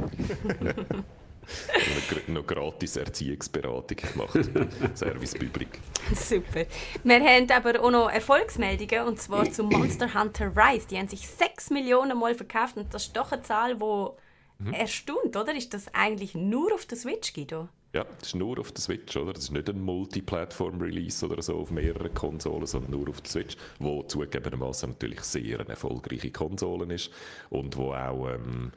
noch 2.29 2.47
gratis 2.47 2.97
Erziehungsberatung 2.97 3.97
gemacht. 3.97 4.51
Service 4.95 5.35
Public. 5.35 5.81
Super. 6.15 6.67
Wir 7.03 7.21
haben 7.21 7.51
aber 7.51 7.83
auch 7.83 7.91
noch 7.91 8.11
Erfolgsmeldungen 8.11 9.07
und 9.07 9.21
zwar 9.21 9.51
zum 9.51 9.69
Monster 9.69 10.15
Hunter 10.15 10.53
Rise. 10.57 10.87
Die 10.89 10.99
haben 10.99 11.09
sich 11.09 11.29
6 11.29 11.71
Millionen 11.71 12.19
Mal 12.19 12.35
verkauft 12.35 12.77
und 12.77 12.93
das 12.93 13.07
ist 13.07 13.17
doch 13.17 13.33
eine 13.33 13.43
Zahl, 13.43 13.77
die 13.77 14.65
mhm. 14.65 14.73
erstaunt, 14.73 15.37
oder? 15.37 15.55
Ist 15.55 15.75
das 15.75 15.93
eigentlich 15.93 16.35
nur 16.35 16.75
auf 16.75 16.87
der 16.87 16.99
Switch, 16.99 17.33
Guido? 17.33 17.69
Ja, 17.95 18.05
das 18.19 18.31
ist 18.31 18.35
nur 18.35 18.59
auf 18.59 18.73
der 18.73 18.83
Switch, 18.83 19.17
oder? 19.17 19.33
Das 19.35 19.45
ist 19.45 19.53
nicht 19.53 19.69
ein 19.71 19.81
Multiplattform-Release 19.81 21.25
oder 21.25 21.41
so 21.41 21.59
auf 21.61 21.71
mehreren 21.71 22.13
Konsolen, 22.13 22.67
sondern 22.67 22.91
nur 22.91 23.09
auf 23.09 23.21
der 23.21 23.31
Switch, 23.31 23.57
wo 23.79 24.03
zugegebenermaßen 24.03 24.91
natürlich 24.91 25.21
sehr 25.21 25.61
eine 25.61 25.69
erfolgreiche 25.69 26.33
Konsole 26.33 26.93
ist 26.93 27.13
und 27.51 27.77
wo 27.77 27.93
auch, 27.93 28.31
ähm, 28.31 28.73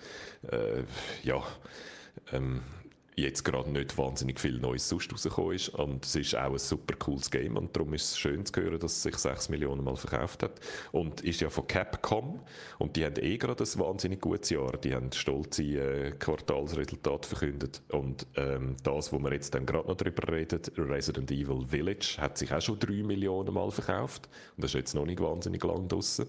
äh, 0.52 0.84
ja, 1.24 1.42
ähm, 2.32 2.62
jetzt 3.18 3.44
gerade 3.44 3.72
nicht 3.72 3.98
wahnsinnig 3.98 4.40
viel 4.40 4.60
Neues 4.60 4.88
sonst 4.88 5.12
rausgekommen 5.12 5.56
ist. 5.56 5.70
Und 5.70 6.06
es 6.06 6.16
ist 6.16 6.36
auch 6.36 6.52
ein 6.52 6.58
super 6.60 6.96
cooles 6.96 7.32
Game 7.32 7.58
und 7.58 7.76
darum 7.76 7.94
ist 7.96 8.12
es 8.12 8.18
schön 8.18 8.46
zu 8.46 8.62
hören, 8.62 8.80
dass 8.80 8.94
es 8.94 9.04
sich 9.04 9.16
6 9.16 9.50
Millionen 9.50 9.84
Mal 9.84 9.96
verkauft 9.96 10.44
hat. 10.44 10.60
Und 10.92 11.22
ist 11.22 11.42
ja 11.42 11.50
von 11.50 11.66
Capcom 11.66 12.42
und 12.78 12.96
die 12.96 13.04
haben 13.04 13.16
eh 13.18 13.38
gerade 13.38 13.64
ein 13.64 13.80
wahnsinnig 13.80 14.22
gutes 14.22 14.52
Jahr. 14.52 14.78
Die 14.78 14.94
haben 14.94 15.12
stolze 15.12 15.64
äh, 15.64 16.12
Quartalsresultate 16.12 17.28
verkündet. 17.28 17.82
Und 17.90 18.28
ähm, 18.36 18.76
das, 18.84 19.12
wo 19.12 19.18
wir 19.18 19.34
jetzt 19.34 19.56
dann 19.56 19.66
gerade 19.66 19.88
noch 19.88 19.98
drüber 19.98 20.32
reden, 20.32 20.62
Resident 20.78 21.32
Evil 21.32 21.66
Village, 21.66 22.18
hat 22.20 22.38
sich 22.38 22.54
auch 22.54 22.62
schon 22.62 22.78
3 22.78 23.04
Millionen 23.04 23.52
Mal 23.52 23.72
verkauft. 23.72 24.30
Und 24.56 24.64
das 24.64 24.72
ist 24.72 24.76
jetzt 24.76 24.94
noch 24.94 25.06
nicht 25.06 25.20
wahnsinnig 25.20 25.64
lang 25.64 25.88
draussen. 25.88 26.28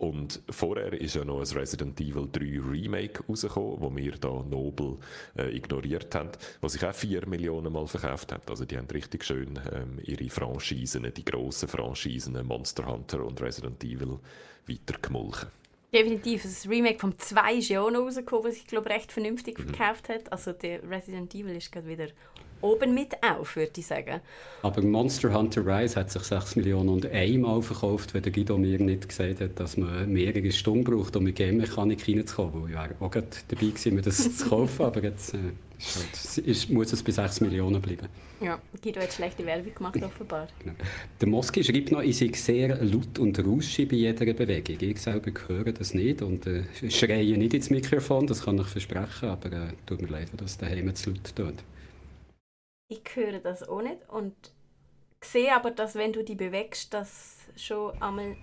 Und 0.00 0.40
vorher 0.48 0.94
ist 0.94 1.14
ja 1.14 1.26
noch 1.26 1.40
ein 1.40 1.58
Resident 1.58 2.00
Evil 2.00 2.26
3 2.32 2.58
Remake 2.70 3.22
rausgekommen, 3.28 3.82
wo 3.82 3.94
wir 3.94 4.12
da 4.12 4.42
nobel 4.48 4.96
äh, 5.36 5.54
ignoriert 5.54 6.14
haben 6.14 6.30
was 6.62 6.72
sich 6.72 6.86
auch 6.86 6.94
4 6.94 7.28
Millionen 7.28 7.70
Mal 7.70 7.86
verkauft 7.86 8.32
hat. 8.32 8.48
Also 8.48 8.64
die 8.64 8.78
haben 8.78 8.86
richtig 8.86 9.22
schön 9.26 9.60
ähm, 9.70 9.98
ihre 10.02 10.30
Franchisen, 10.30 11.12
die 11.14 11.22
grossen 11.22 11.68
Franchisen 11.68 12.46
Monster 12.46 12.86
Hunter 12.86 13.22
und 13.22 13.42
Resident 13.42 13.84
Evil 13.84 14.18
weitergemolken. 14.66 15.48
Definitiv. 15.92 16.44
Das 16.44 16.66
Remake 16.66 16.98
vom 16.98 17.18
2 17.18 17.56
ist 17.56 17.68
ja 17.68 17.82
auch 17.82 17.90
noch 17.90 18.00
rausgekommen, 18.00 18.46
was 18.46 18.56
ich 18.56 18.66
glaube 18.66 18.88
recht 18.88 19.12
vernünftig 19.12 19.58
mhm. 19.58 19.74
verkauft 19.74 20.08
hat. 20.08 20.32
Also 20.32 20.52
der 20.52 20.82
Resident 20.88 21.34
Evil 21.34 21.56
ist 21.56 21.70
gerade 21.70 21.88
wieder 21.88 22.06
oben 22.60 22.94
mit 22.94 23.14
auf, 23.22 23.56
würde 23.56 23.72
ich 23.76 23.86
sagen. 23.86 24.20
Aber 24.62 24.82
Monster 24.82 25.32
Hunter 25.32 25.66
Rise 25.66 25.96
hat 25.96 26.10
sich 26.10 26.22
6 26.22 26.56
Millionen 26.56 26.88
und 26.88 27.06
einmal 27.06 27.62
verkauft, 27.62 28.14
weil 28.14 28.22
der 28.22 28.32
Guido 28.32 28.58
mir 28.58 28.78
nicht 28.78 29.08
gesagt 29.08 29.40
hat, 29.40 29.58
dass 29.58 29.76
man 29.76 30.12
mehrere 30.12 30.50
Stunden 30.52 30.84
braucht, 30.84 31.16
um 31.16 31.26
in 31.26 31.34
Game-Mechanik 31.34 32.06
reinzukommen. 32.06 32.68
Ich 32.68 32.74
wäre 32.74 32.94
auch 33.00 33.10
dabei 33.10 33.32
gewesen, 33.48 33.94
mir 33.94 34.02
das 34.02 34.36
zu 34.38 34.48
kaufen, 34.48 34.84
aber 34.84 35.02
jetzt... 35.02 35.34
Äh 35.34 35.38
ist, 36.44 36.70
muss 36.70 36.92
es 36.92 37.02
bei 37.02 37.12
6 37.12 37.40
Millionen 37.40 37.80
bleiben. 37.80 38.08
Ja, 38.40 38.60
Guido 38.82 39.00
hat 39.00 39.12
schlechte 39.12 39.44
Werbung 39.44 39.74
gemacht, 39.74 40.02
offenbar. 40.02 40.48
Genau. 40.62 40.74
Der 41.20 41.28
Moski 41.28 41.64
schreibt 41.64 41.90
noch, 41.90 42.02
ich 42.02 42.18
sei 42.18 42.30
sehr 42.34 42.82
laut 42.84 43.18
und 43.18 43.38
rauschig 43.38 43.88
bei 43.88 43.96
jeder 43.96 44.32
Bewegung. 44.32 44.76
Ich 44.80 45.00
selber 45.00 45.30
höre 45.48 45.72
das 45.72 45.94
nicht 45.94 46.22
und 46.22 46.46
äh, 46.46 46.64
schreie 46.90 47.36
nicht 47.36 47.54
ins 47.54 47.70
Mikrofon, 47.70 48.26
das 48.26 48.44
kann 48.44 48.58
ich 48.58 48.66
versprechen, 48.66 49.28
aber 49.28 49.52
äh, 49.52 49.72
tut 49.86 50.02
mir 50.02 50.08
leid, 50.08 50.28
dass 50.36 50.58
daheim 50.58 50.94
zu 50.94 51.10
laut 51.10 51.34
tut. 51.34 51.54
Ich 52.90 53.02
höre 53.14 53.38
das 53.38 53.68
auch 53.68 53.82
nicht 53.82 53.98
und 54.08 54.34
sehe 55.20 55.54
aber, 55.54 55.70
dass 55.70 55.94
wenn 55.94 56.12
du 56.12 56.24
dich 56.24 56.36
bewegst, 56.36 56.92
das 56.92 57.36
schon 57.56 57.92
einmal 58.02 58.36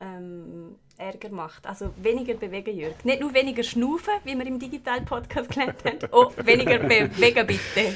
ähm, 0.00 0.76
Ärger 0.96 1.28
macht. 1.28 1.66
Also 1.66 1.90
weniger 2.02 2.34
bewegen, 2.34 2.74
Jörg. 2.74 3.04
Nicht 3.04 3.20
nur 3.20 3.34
weniger 3.34 3.62
schnaufen, 3.62 4.14
wie 4.24 4.34
wir 4.34 4.46
im 4.46 4.58
Digital-Podcast 4.58 5.50
gelernt 5.50 5.84
haben, 5.84 5.98
auch 6.10 6.32
weniger 6.38 6.78
bewegen, 6.78 7.46
bitte. 7.46 7.94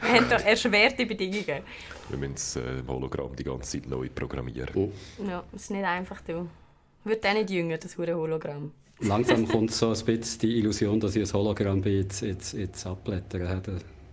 Wir 0.00 0.12
haben 0.14 0.30
da 0.30 0.36
erschwerte 0.36 1.04
Bedingungen. 1.04 1.62
Wir 2.08 2.18
müssen 2.18 2.32
das 2.32 2.56
äh, 2.56 2.82
Hologramm 2.88 3.36
die 3.36 3.44
ganze 3.44 3.72
Zeit 3.82 3.86
neu 3.86 4.08
programmieren. 4.08 4.74
Oh. 4.74 4.90
Ja, 5.28 5.44
das 5.52 5.64
ist 5.64 5.70
nicht 5.72 5.84
einfach. 5.84 6.22
Du. 6.22 6.48
Wird 7.04 7.26
auch 7.26 7.34
nicht 7.34 7.50
jünger, 7.50 7.76
das 7.76 7.98
hure 7.98 8.14
Hologramm. 8.14 8.72
Langsam 9.00 9.46
kommt 9.46 9.72
so 9.72 9.88
ein 9.88 10.04
bisschen 10.06 10.40
die 10.40 10.58
Illusion, 10.58 10.98
dass 11.00 11.16
ich 11.16 11.28
ein 11.28 11.32
Hologramm 11.34 11.82
bin, 11.82 12.00
jetzt, 12.00 12.22
jetzt, 12.22 12.54
jetzt 12.54 12.86
abblättern. 12.86 13.62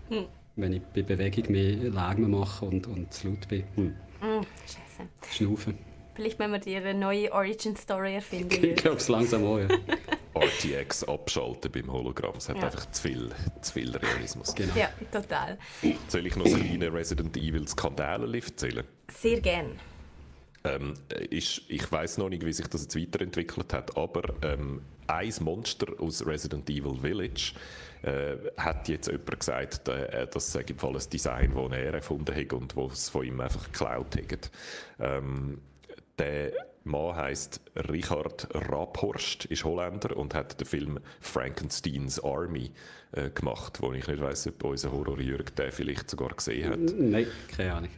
Hm. 0.10 0.26
Wenn 0.58 0.74
ich 0.74 0.82
bei 0.82 1.04
Bewegung 1.04 1.52
mehr 1.52 1.76
Lärm 1.76 2.32
mache 2.32 2.66
und, 2.66 2.88
und 2.88 3.14
zu 3.14 3.30
laut 3.30 3.48
bin. 3.48 3.64
Hm. 3.76 3.86
Mm, 4.22 4.44
Scheiße. 4.66 5.10
Schnaufen. 5.32 5.78
Vielleicht 6.16 6.40
müssen 6.40 6.52
wir 6.52 6.60
dir 6.60 6.80
eine 6.80 6.96
neue 6.96 7.32
Origin-Story 7.32 8.16
erfinden. 8.16 8.64
ich 8.64 8.76
glaube 8.76 8.98
es 8.98 9.08
langsam 9.08 9.46
auch, 9.46 9.60
ja. 9.60 9.68
RTX 10.36 11.04
abschalten 11.04 11.72
beim 11.72 11.92
Hologramm. 11.92 12.34
Es 12.38 12.50
hat 12.50 12.58
ja. 12.58 12.64
einfach 12.64 12.90
zu 12.90 13.04
viel, 13.04 13.30
zu 13.62 13.74
viel 13.74 13.96
Realismus. 13.96 14.54
Genau. 14.56 14.74
Ja, 14.76 14.90
total. 15.12 15.60
Soll 16.08 16.26
ich 16.26 16.36
noch 16.36 16.46
ein 16.46 16.54
kleines 16.54 16.92
Resident 16.92 17.38
Evil 17.38 17.68
Skandal 17.68 18.34
erzählen? 18.34 18.84
Sehr 19.12 19.40
gerne. 19.42 19.76
Ähm, 20.68 20.94
ich 21.30 21.70
ich 21.70 21.92
weiß 21.92 22.18
noch 22.18 22.30
nicht, 22.30 22.46
wie 22.46 22.54
sich 22.54 22.68
das 22.68 22.84
jetzt 22.84 22.96
weiterentwickelt 22.96 23.74
hat, 23.74 23.98
aber 23.98 24.24
ähm, 24.42 24.82
ein 25.08 25.34
Monster 25.40 25.88
aus 26.00 26.26
Resident 26.26 26.70
Evil 26.70 27.00
Village 27.02 27.54
äh, 28.04 28.36
hat 28.58 28.88
jetzt 28.90 29.08
jemand 29.08 29.40
gesagt, 29.40 29.88
äh, 29.88 30.28
das 30.32 30.52
sei 30.52 30.62
ein 30.62 31.00
Design, 31.12 31.54
das 31.56 31.78
er 31.78 31.94
erfunden 31.94 32.36
hat 32.36 32.54
und 32.54 32.76
das 32.76 33.10
von 33.10 33.26
ihm 33.26 33.40
einfach 33.40 33.66
geklaut 33.66 34.16
hat. 34.16 34.52
Ähm, 35.00 35.62
der 36.18 36.52
Mann 36.84 37.16
heißt 37.16 37.62
Richard 37.90 38.48
Raphorst, 38.54 39.46
ist 39.46 39.64
Holländer 39.64 40.16
und 40.16 40.34
hat 40.34 40.60
den 40.60 40.66
Film 40.66 41.00
Frankensteins 41.20 42.24
Army 42.24 42.72
äh, 43.12 43.30
gemacht, 43.30 43.82
wo 43.82 43.94
ich 43.94 44.08
nicht 44.08 44.22
weiß, 44.22 44.48
ob 44.48 44.64
unser 44.64 44.92
Horror 44.92 45.20
Jürg 45.20 45.56
den 45.56 45.72
vielleicht 45.72 46.10
sogar 46.10 46.30
gesehen 46.30 46.72
hat. 46.72 46.80
Nein, 46.98 47.28
keine 47.56 47.74
Ahnung 47.74 47.92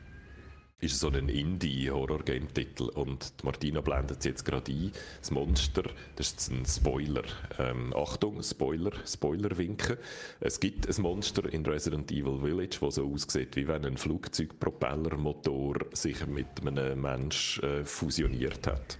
ist 0.81 1.00
so 1.00 1.09
ein 1.09 1.27
Indie-Horror-Game-Titel 1.27 2.83
und 2.95 3.33
Martina 3.43 3.81
blendet 3.81 4.19
es 4.19 4.25
jetzt 4.25 4.45
gerade 4.45 4.71
ein. 4.71 4.91
Das 5.19 5.31
Monster, 5.31 5.83
das 6.15 6.31
ist 6.31 6.51
ein 6.51 6.65
Spoiler. 6.65 7.24
Ähm, 7.57 7.93
Achtung, 7.95 8.41
Spoiler, 8.41 8.91
Spoiler-Winken. 9.05 9.98
Es 10.39 10.59
gibt 10.59 10.88
ein 10.88 11.01
Monster 11.01 11.51
in 11.51 11.65
Resident 11.65 12.09
Evil 12.12 12.39
Village, 12.39 12.77
das 12.79 12.95
so 12.95 13.12
aussieht, 13.12 13.55
wie 13.57 13.67
wenn 13.67 13.86
ein 13.86 13.98
Flugzeugpropellermotor 13.98 15.75
sich 15.91 16.25
mit 16.27 16.48
einem 16.65 17.01
Mensch 17.01 17.59
äh, 17.59 17.83
fusioniert 17.83 18.65
hat. 18.67 19.00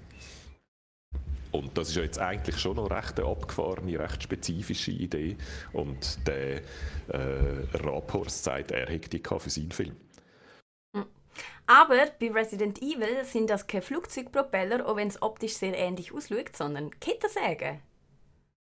Und 1.52 1.76
das 1.78 1.90
ist 1.90 1.96
ja 1.96 2.04
jetzt 2.04 2.20
eigentlich 2.20 2.60
schon 2.60 2.76
noch 2.76 2.92
recht 2.92 3.20
eine 3.20 3.28
abgefahrene, 3.28 3.98
recht 3.98 4.22
spezifische 4.22 4.92
Idee. 4.92 5.36
Und 5.74 6.28
der 6.28 6.58
äh, 7.08 7.66
Raphorst 7.74 8.44
sagt, 8.44 8.72
er 8.72 8.88
hätte 8.88 9.10
die 9.10 9.24
für 9.24 9.50
seinen 9.50 9.72
Film. 9.72 9.96
Aber 11.70 12.08
bei 12.20 12.32
Resident 12.32 12.82
Evil 12.82 13.24
sind 13.26 13.48
das 13.52 13.68
keine 13.68 13.84
Flugzeugpropeller, 13.84 14.88
auch 14.88 14.96
wenn 14.96 15.08
es 15.08 15.22
optisch 15.22 15.54
sehr 15.54 15.78
ähnlich 15.78 16.12
aussieht, 16.12 16.58
sondern 16.58 16.90
Kettensägen. 17.00 17.78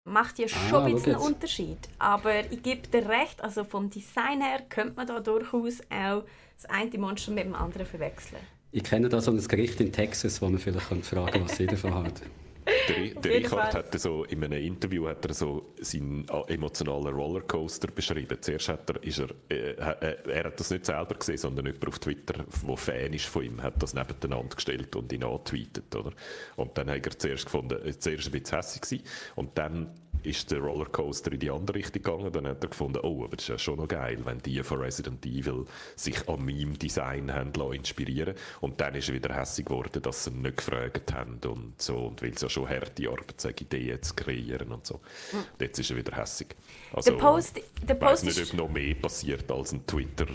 Macht 0.05 0.37
ja 0.37 0.47
schon 0.47 0.75
ah, 0.75 0.85
ein 0.85 0.93
bisschen 0.93 1.15
einen 1.15 1.23
Unterschied. 1.23 1.79
Aber 1.97 2.41
ich 2.51 2.61
gebe 2.61 2.87
dir 2.87 3.09
recht, 3.09 3.43
also 3.43 3.63
vom 3.63 3.89
Design 3.89 4.41
her 4.41 4.61
könnte 4.69 4.93
man 4.95 5.07
da 5.07 5.21
durchaus 5.21 5.81
auch 5.89 6.23
das 6.55 6.65
eine 6.69 6.95
Monster 6.99 7.31
mit 7.31 7.45
dem 7.45 7.55
anderen 7.55 7.87
verwechseln. 7.87 8.41
Ich 8.71 8.83
kenne 8.83 9.09
da 9.09 9.21
so 9.21 9.31
ein 9.31 9.39
Gericht 9.39 9.81
in 9.81 9.91
Texas, 9.91 10.39
wo 10.39 10.45
man 10.45 10.59
vielleicht 10.59 10.85
fragen 10.85 11.31
kann, 11.31 11.45
was 11.45 11.57
sie 11.57 11.65
davon 11.65 11.95
hat. 11.95 12.21
Der, 12.65 13.21
der 13.21 13.31
Richard 13.31 13.75
hat 13.75 13.99
so 13.99 14.23
in 14.25 14.43
einem 14.43 14.61
Interview 14.61 15.07
hat 15.07 15.25
er 15.25 15.33
so 15.33 15.73
seinen 15.81 16.27
emotionalen 16.47 17.13
Rollercoaster 17.13 17.87
beschrieben. 17.87 18.37
Zuerst 18.39 18.69
hat 18.69 18.89
er, 18.89 19.03
ist 19.03 19.19
er, 19.19 19.29
äh, 19.49 19.71
äh, 19.71 20.29
er 20.29 20.43
hat 20.45 20.59
das 20.59 20.69
nicht 20.71 20.85
selber 20.85 21.15
gesehen, 21.15 21.37
sondern 21.37 21.65
jemand 21.65 21.87
auf 21.87 21.99
Twitter, 21.99 22.45
der 22.67 22.77
Fan 22.77 23.13
ist 23.13 23.25
von 23.25 23.43
ihm, 23.43 23.61
hat 23.61 23.81
das 23.81 23.93
nebeneinander 23.93 24.55
gestellt 24.55 24.95
und 24.95 25.11
ihn 25.11 25.23
antweetet, 25.23 25.95
oder? 25.95 26.11
Und 26.55 26.77
dann 26.77 26.89
hat 26.89 27.05
er 27.05 27.17
zuerst 27.17 27.45
gefunden, 27.45 27.77
äh, 27.85 27.97
zuerst 27.97 28.27
ein 28.27 28.39
bisschen 28.39 28.57
hässlich 28.57 28.81
gewesen, 28.81 29.03
und 29.35 29.57
dann 29.57 29.91
ist 30.23 30.51
der 30.51 30.59
Rollercoaster 30.59 31.31
in 31.33 31.39
die 31.39 31.51
andere 31.51 31.77
Richtung 31.77 32.01
gegangen. 32.01 32.31
Dann 32.31 32.47
hat 32.47 32.63
er 32.63 32.69
gefunden, 32.69 32.99
oh, 33.03 33.23
aber 33.23 33.35
das 33.35 33.45
ist 33.45 33.49
ja 33.49 33.57
schon 33.57 33.77
noch 33.77 33.87
geil, 33.87 34.19
wenn 34.23 34.39
die 34.39 34.61
von 34.63 34.79
Resident 34.79 35.25
Evil 35.25 35.65
sich 35.95 36.27
an 36.27 36.45
meinem 36.45 36.77
Design 36.77 37.33
haben 37.33 37.53
inspirieren 37.73 38.35
Und 38.61 38.79
dann 38.81 38.95
ist 38.95 39.09
er 39.09 39.15
wieder 39.15 39.35
hässlich 39.35 39.65
geworden, 39.65 40.01
dass 40.01 40.23
sie 40.23 40.31
ihn 40.31 40.41
nicht 40.41 40.57
gefragt 40.57 41.13
haben 41.13 41.39
und 41.45 41.81
so. 41.81 41.97
Und 41.97 42.21
weil 42.21 42.31
es 42.31 42.41
ja 42.41 42.49
schon 42.49 42.67
harte 42.69 43.07
Arbeit 43.09 43.39
sei, 43.39 43.53
Ideen 43.59 44.01
zu 44.01 44.13
kreieren 44.15 44.71
und 44.71 44.85
so. 44.85 44.95
Mhm. 45.31 45.43
Jetzt 45.59 45.79
ist 45.79 45.91
er 45.91 45.97
wieder 45.97 46.15
hässlich. 46.15 46.49
Also, 46.93 47.11
der 47.11 47.17
Post, 47.17 47.61
der 47.81 47.95
Post 47.95 48.23
ich 48.23 48.29
weiß 48.29 48.37
nicht, 48.37 48.53
ob 48.53 48.59
noch 48.59 48.69
mehr 48.69 48.95
passiert 48.95 49.51
als 49.51 49.71
ein 49.71 49.85
Twitter, 49.85 50.27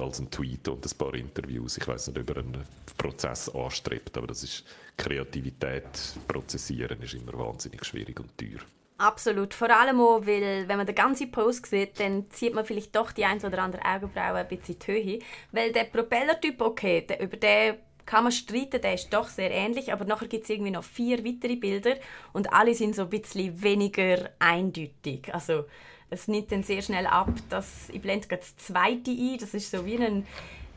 als 0.00 0.18
ein 0.18 0.30
Tweet 0.30 0.68
und 0.68 0.84
ein 0.84 0.98
paar 0.98 1.14
Interviews. 1.14 1.76
Ich 1.76 1.86
weiß 1.86 2.08
nicht, 2.08 2.18
ob 2.18 2.30
er 2.30 2.42
einen 2.42 2.64
Prozess 2.96 3.48
anstrebt, 3.48 4.16
aber 4.16 4.28
das 4.28 4.42
ist 4.42 4.64
Kreativität 4.96 5.84
prozessieren 6.26 7.02
ist 7.02 7.14
immer 7.14 7.34
wahnsinnig 7.38 7.84
schwierig 7.84 8.18
und 8.18 8.36
teuer. 8.38 8.60
Absolut. 8.98 9.52
Vor 9.52 9.68
allem 9.70 10.00
auch, 10.00 10.26
weil, 10.26 10.66
wenn 10.68 10.78
man 10.78 10.86
den 10.86 10.94
ganzen 10.94 11.30
Post 11.30 11.66
sieht, 11.66 12.00
dann 12.00 12.30
zieht 12.30 12.54
man 12.54 12.64
vielleicht 12.64 12.96
doch 12.96 13.12
die 13.12 13.26
ein 13.26 13.42
oder 13.44 13.58
andere 13.58 13.84
Augenbraue 13.84 14.38
ein 14.38 14.48
bisschen 14.48 14.76
in 14.76 14.80
die 14.80 14.86
Höhe. 14.86 15.18
Weil 15.52 15.72
der 15.72 15.84
Propellertyp, 15.84 16.60
okay, 16.62 17.02
der, 17.02 17.20
über 17.20 17.36
den 17.36 17.76
kann 18.06 18.22
man 18.22 18.32
streiten, 18.32 18.80
der 18.80 18.94
ist 18.94 19.12
doch 19.12 19.28
sehr 19.28 19.50
ähnlich, 19.50 19.92
aber 19.92 20.04
nachher 20.04 20.28
gibt 20.28 20.44
es 20.44 20.50
irgendwie 20.50 20.70
noch 20.70 20.84
vier 20.84 21.24
weitere 21.24 21.56
Bilder 21.56 21.96
und 22.32 22.52
alle 22.52 22.74
sind 22.74 22.94
so 22.94 23.02
ein 23.02 23.10
bisschen 23.10 23.62
weniger 23.62 24.30
eindeutig. 24.38 25.34
Also 25.34 25.64
es 26.08 26.28
nimmt 26.28 26.52
dann 26.52 26.62
sehr 26.62 26.82
schnell 26.82 27.06
ab, 27.06 27.30
dass 27.50 27.90
ich 27.90 28.00
blende 28.00 28.28
das 28.28 28.56
zweite 28.56 29.10
ein, 29.10 29.38
das 29.38 29.54
ist 29.54 29.72
so 29.72 29.84
wie 29.84 29.98
ein 29.98 30.24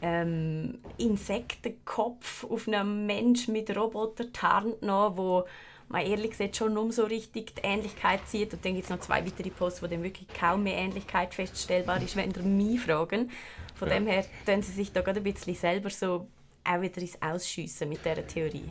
ähm, 0.01 0.79
Insektenkopf 0.97 2.45
auf 2.45 2.67
einem 2.67 3.05
Mensch 3.05 3.47
mit 3.47 3.75
Roboter 3.77 4.33
tarnt 4.33 4.81
noch, 4.81 5.15
wo 5.15 5.45
man 5.89 6.05
ehrlich 6.05 6.31
gesagt 6.31 6.55
schon 6.55 6.77
um 6.77 6.91
so 6.91 7.03
richtig 7.03 7.55
die 7.55 7.61
Ähnlichkeit 7.63 8.21
sieht. 8.27 8.53
Und 8.53 8.63
dann 8.63 8.73
gibt 8.73 8.85
es 8.85 8.89
noch 8.89 8.99
zwei 8.99 9.25
weitere 9.25 9.49
Posts, 9.49 9.83
wo 9.83 9.87
dann 9.87 10.03
wirklich 10.03 10.27
kaum 10.29 10.63
mehr 10.63 10.77
Ähnlichkeit 10.77 11.33
feststellbar 11.33 12.01
ist, 12.01 12.15
wenn 12.15 12.31
ihr 12.31 12.43
mich 12.43 12.79
fragen. 12.79 13.31
Von 13.75 13.89
ja. 13.89 13.95
dem 13.95 14.07
her 14.07 14.25
tun 14.45 14.61
sie 14.61 14.71
sich 14.71 14.91
da 14.91 15.01
gerade 15.01 15.19
ein 15.19 15.23
bisschen 15.23 15.55
selber 15.55 15.89
so 15.89 16.27
auch 16.63 16.81
wieder 16.81 17.01
ins 17.01 17.21
Ausschiessen 17.21 17.89
mit 17.89 18.05
dieser 18.05 18.25
Theorie. 18.25 18.69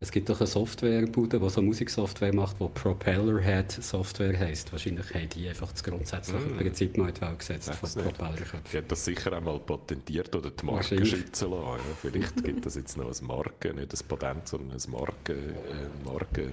Es 0.00 0.10
gibt 0.10 0.28
doch 0.28 0.40
eine 0.40 0.46
Softwarebude, 0.46 1.40
die 1.40 1.48
so 1.48 1.62
Musiksoftware 1.62 2.34
macht, 2.34 2.60
die 2.60 2.68
Propellerhead 2.68 3.72
Software 3.72 4.38
heisst. 4.38 4.70
Wahrscheinlich 4.72 5.14
haben 5.14 5.28
die 5.30 5.48
einfach 5.48 5.72
das 5.72 5.82
grundsätzliche 5.82 6.44
mm. 6.44 6.56
Prinzip 6.58 6.98
mal 6.98 7.08
in 7.08 7.14
die 7.14 7.20
Welt 7.22 7.38
gesetzt 7.38 7.74
von 7.74 8.02
Propellerköpfen. 8.02 8.60
Die 8.70 8.76
hat 8.76 8.92
das 8.92 9.04
sicher 9.04 9.32
einmal 9.32 9.60
patentiert 9.60 10.34
oder 10.34 10.50
die 10.50 10.66
Marke 10.66 11.06
schützen 11.06 11.50
lassen. 11.50 11.62
Ja, 11.62 11.78
vielleicht 12.02 12.44
gibt 12.44 12.66
es 12.66 12.74
jetzt 12.74 12.96
noch 12.96 13.06
eine 13.06 13.26
Marke, 13.26 13.72
nicht 13.72 13.94
ein 13.94 14.08
Patent, 14.08 14.48
sondern 14.48 14.72
eine 14.72 14.92
Marke, 14.92 15.32
äh, 15.32 16.04
Marke 16.04 16.52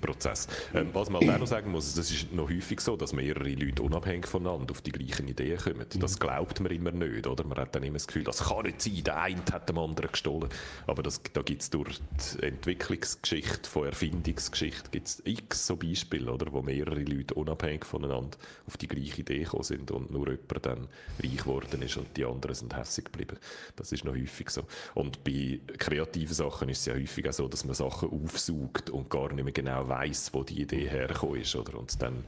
Prozess. 0.00 0.48
Ähm, 0.74 0.90
was 0.92 1.10
man 1.10 1.28
auch 1.28 1.38
noch 1.38 1.46
sagen 1.46 1.70
muss, 1.70 1.96
es 1.96 2.10
ist 2.10 2.32
noch 2.32 2.48
häufig 2.48 2.80
so, 2.80 2.96
dass 2.96 3.12
mehrere 3.12 3.48
Leute 3.50 3.82
unabhängig 3.82 4.26
voneinander 4.26 4.72
auf 4.72 4.82
die 4.82 4.92
gleichen 4.92 5.28
Ideen 5.28 5.58
kommen. 5.58 5.86
Das 5.98 6.18
glaubt 6.18 6.60
man 6.60 6.72
immer 6.72 6.90
nicht, 6.90 7.26
oder? 7.26 7.44
Man 7.44 7.58
hat 7.58 7.74
dann 7.74 7.82
immer 7.82 7.94
das 7.94 8.06
Gefühl, 8.06 8.24
das 8.24 8.44
kann 8.44 8.64
nicht 8.64 8.82
sein, 8.82 9.02
der 9.04 9.20
eine 9.20 9.42
hat 9.52 9.68
dem 9.68 9.78
anderen 9.78 10.10
gestohlen. 10.10 10.48
Aber 10.86 11.02
das, 11.02 11.20
da 11.32 11.42
gibt 11.42 11.62
es 11.62 11.70
durch 11.70 12.00
die 12.38 12.42
Entwicklungsgeschichte, 12.42 13.68
von 13.68 13.86
Erfindungsgeschichte, 13.86 14.90
gibt's 14.90 15.22
x 15.24 15.66
so 15.66 15.76
Beispiele, 15.76 16.30
oder? 16.30 16.52
Wo 16.52 16.62
mehrere 16.62 17.02
Leute 17.02 17.34
unabhängig 17.34 17.84
voneinander 17.84 18.36
auf 18.66 18.76
die 18.76 18.88
gleiche 18.88 19.22
Idee 19.22 19.44
gekommen 19.44 19.62
sind 19.62 19.90
und 19.90 20.10
nur 20.10 20.28
jemand 20.28 20.66
dann 20.66 20.88
reich 21.22 21.36
geworden 21.36 21.82
ist 21.82 21.96
und 21.96 22.16
die 22.16 22.24
anderen 22.24 22.54
sind 22.54 22.76
hässlich 22.76 23.06
geblieben. 23.06 23.38
Das 23.76 23.92
ist 23.92 24.04
noch 24.04 24.14
häufig 24.14 24.50
so. 24.50 24.64
Und 24.94 25.24
bei 25.24 25.60
kreativen 25.78 26.34
Sachen 26.34 26.68
ist 26.68 26.80
es 26.80 26.86
ja 26.86 26.94
häufig 26.94 27.28
auch 27.28 27.32
so, 27.32 27.48
dass 27.48 27.64
man 27.64 27.74
Sachen 27.74 28.10
aufsaugt 28.10 28.90
und 28.90 29.08
gar 29.10 29.32
nicht 29.32 29.44
mehr 29.44 29.52
genau 29.54 29.88
weiß, 29.88 30.30
wo 30.34 30.42
die 30.42 30.62
Idee 30.62 30.88
hergekommen 30.88 31.40
ist, 31.40 31.54
oder? 31.56 31.78
Und 31.78 32.00
dann 32.02 32.24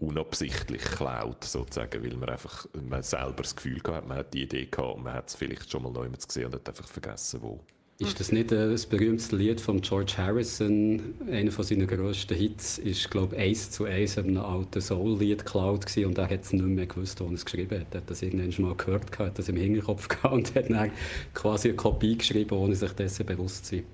unabsichtlich 0.00 0.82
klaut, 0.82 1.44
sozusagen, 1.44 2.02
weil 2.02 2.16
man 2.16 2.28
einfach 2.28 2.66
man 2.88 3.02
selber 3.02 3.42
das 3.42 3.56
Gefühl 3.56 3.80
hat, 3.86 4.06
man 4.06 4.18
hat 4.18 4.34
die 4.34 4.42
Idee 4.42 4.66
gehabt 4.66 4.96
und 4.96 5.04
man 5.04 5.14
hat 5.14 5.28
es 5.28 5.34
vielleicht 5.34 5.70
schon 5.70 5.82
mal 5.82 5.92
neu 5.92 6.08
gesehen 6.08 6.46
und 6.46 6.54
hat 6.54 6.68
einfach 6.68 6.88
vergessen, 6.88 7.40
wo. 7.42 7.60
Ist 8.00 8.18
das 8.18 8.32
nicht 8.32 8.50
äh, 8.50 8.70
das 8.70 8.86
berühmteste 8.86 9.36
Lied 9.36 9.60
von 9.60 9.80
George 9.80 10.14
Harrison? 10.16 11.00
Einer 11.30 11.52
von 11.52 11.64
seinen 11.64 11.86
grössten 11.86 12.34
Hits 12.34 12.78
ist, 12.78 13.08
glaube 13.08 13.36
ich, 13.36 13.42
eins 13.42 13.70
zu 13.70 13.84
eins 13.84 14.18
einem 14.18 14.38
alten 14.38 14.80
Soul-Lied 14.80 15.44
geklaut 15.44 15.86
und 15.98 16.18
er 16.18 16.28
hat 16.28 16.42
es 16.42 16.52
nicht 16.52 16.64
mehr 16.64 16.86
gewusst, 16.86 17.20
wo 17.20 17.26
er 17.26 17.34
es 17.34 17.44
geschrieben 17.44 17.80
hat. 17.80 17.94
Er 17.94 18.00
hat 18.00 18.10
das 18.10 18.22
irgendwann 18.22 18.50
schon 18.50 18.64
mal 18.64 18.74
gehört, 18.74 19.16
hat 19.16 19.38
das 19.38 19.48
im 19.48 19.56
Hinterkopf 19.56 20.08
gehabt 20.08 20.34
und 20.34 20.54
hat 20.56 20.70
dann 20.70 20.90
quasi 21.34 21.68
eine 21.68 21.76
Kopie 21.76 22.18
geschrieben, 22.18 22.58
ohne 22.58 22.74
sich 22.74 22.92
dessen 22.92 23.26
bewusst 23.26 23.66
zu 23.66 23.76
sein. 23.76 23.84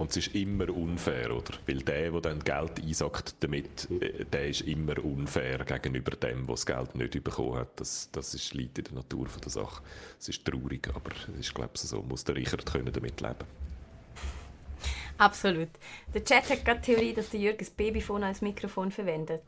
Und 0.00 0.08
es 0.12 0.16
ist 0.16 0.34
immer 0.34 0.70
unfair, 0.70 1.30
oder? 1.30 1.58
Weil 1.66 1.82
der, 1.82 2.10
der 2.10 2.20
dann 2.22 2.40
Geld 2.40 2.82
einsackt 2.82 3.34
damit, 3.40 3.86
äh, 4.00 4.24
der 4.24 4.48
ist 4.48 4.62
immer 4.62 4.96
unfair 5.04 5.58
gegenüber 5.58 6.12
dem, 6.12 6.46
der 6.46 6.54
das 6.54 6.64
Geld 6.64 6.94
nicht 6.94 7.22
bekommen 7.22 7.56
hat. 7.56 7.78
Das, 7.78 8.08
das 8.10 8.32
ist, 8.32 8.54
liegt 8.54 8.78
in 8.78 8.84
der 8.84 8.94
Natur 8.94 9.26
von 9.26 9.42
der 9.42 9.50
Sache. 9.50 9.82
Es 10.18 10.30
ist 10.30 10.42
traurig, 10.42 10.88
aber 10.88 11.10
es 11.34 11.40
ist, 11.40 11.54
glaube 11.54 11.72
ich, 11.74 11.82
so. 11.82 12.00
Muss 12.00 12.24
der 12.24 12.34
Richard 12.34 12.64
können 12.64 12.90
damit 12.90 13.20
leben 13.20 13.44
Absolut. 15.18 15.68
Der 16.14 16.24
Chat 16.24 16.48
hat 16.48 16.64
gerade 16.64 16.80
die 16.80 16.94
Theorie, 16.94 17.12
dass 17.12 17.28
der 17.28 17.40
Jürg 17.40 17.58
das 17.58 17.68
Babyphone 17.68 18.22
als 18.22 18.40
Mikrofon 18.40 18.90
verwendet. 18.90 19.42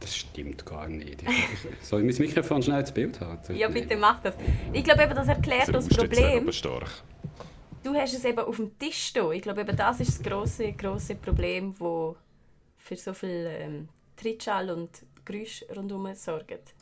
Das 0.00 0.14
stimmt 0.14 0.66
gar 0.66 0.86
nicht. 0.86 1.24
Soll 1.80 2.06
ich 2.06 2.18
mein 2.18 2.28
Mikrofon 2.28 2.62
schnell 2.62 2.80
ins 2.80 2.92
Bild 2.92 3.18
haben? 3.20 3.56
Ja, 3.56 3.68
bitte 3.68 3.96
mach 3.96 4.20
das. 4.20 4.34
Ich 4.70 4.84
glaube, 4.84 5.04
eben, 5.04 5.14
das 5.14 5.28
erklärt 5.28 5.68
das, 5.68 5.88
das 5.88 5.96
Problem. 5.96 6.52
Stark 6.52 7.04
du 7.82 7.94
hast 7.94 8.14
es 8.14 8.24
eben 8.24 8.38
auf 8.38 8.56
dem 8.56 8.78
Tisch 8.78 9.06
stehen. 9.08 9.32
Ich 9.32 9.42
glaube, 9.42 9.62
eben 9.62 9.76
das 9.76 10.00
ist 10.00 10.18
das 10.18 10.22
große, 10.22 10.72
große 10.72 11.14
Problem, 11.16 11.74
das 11.78 12.16
für 12.78 12.96
so 12.96 13.12
viel 13.12 13.46
ähm, 13.48 13.88
Trittschall 14.16 14.70
und 14.70 14.90
Geräusch 15.24 15.64
rundherum 15.74 16.14
sorgt. 16.14 16.74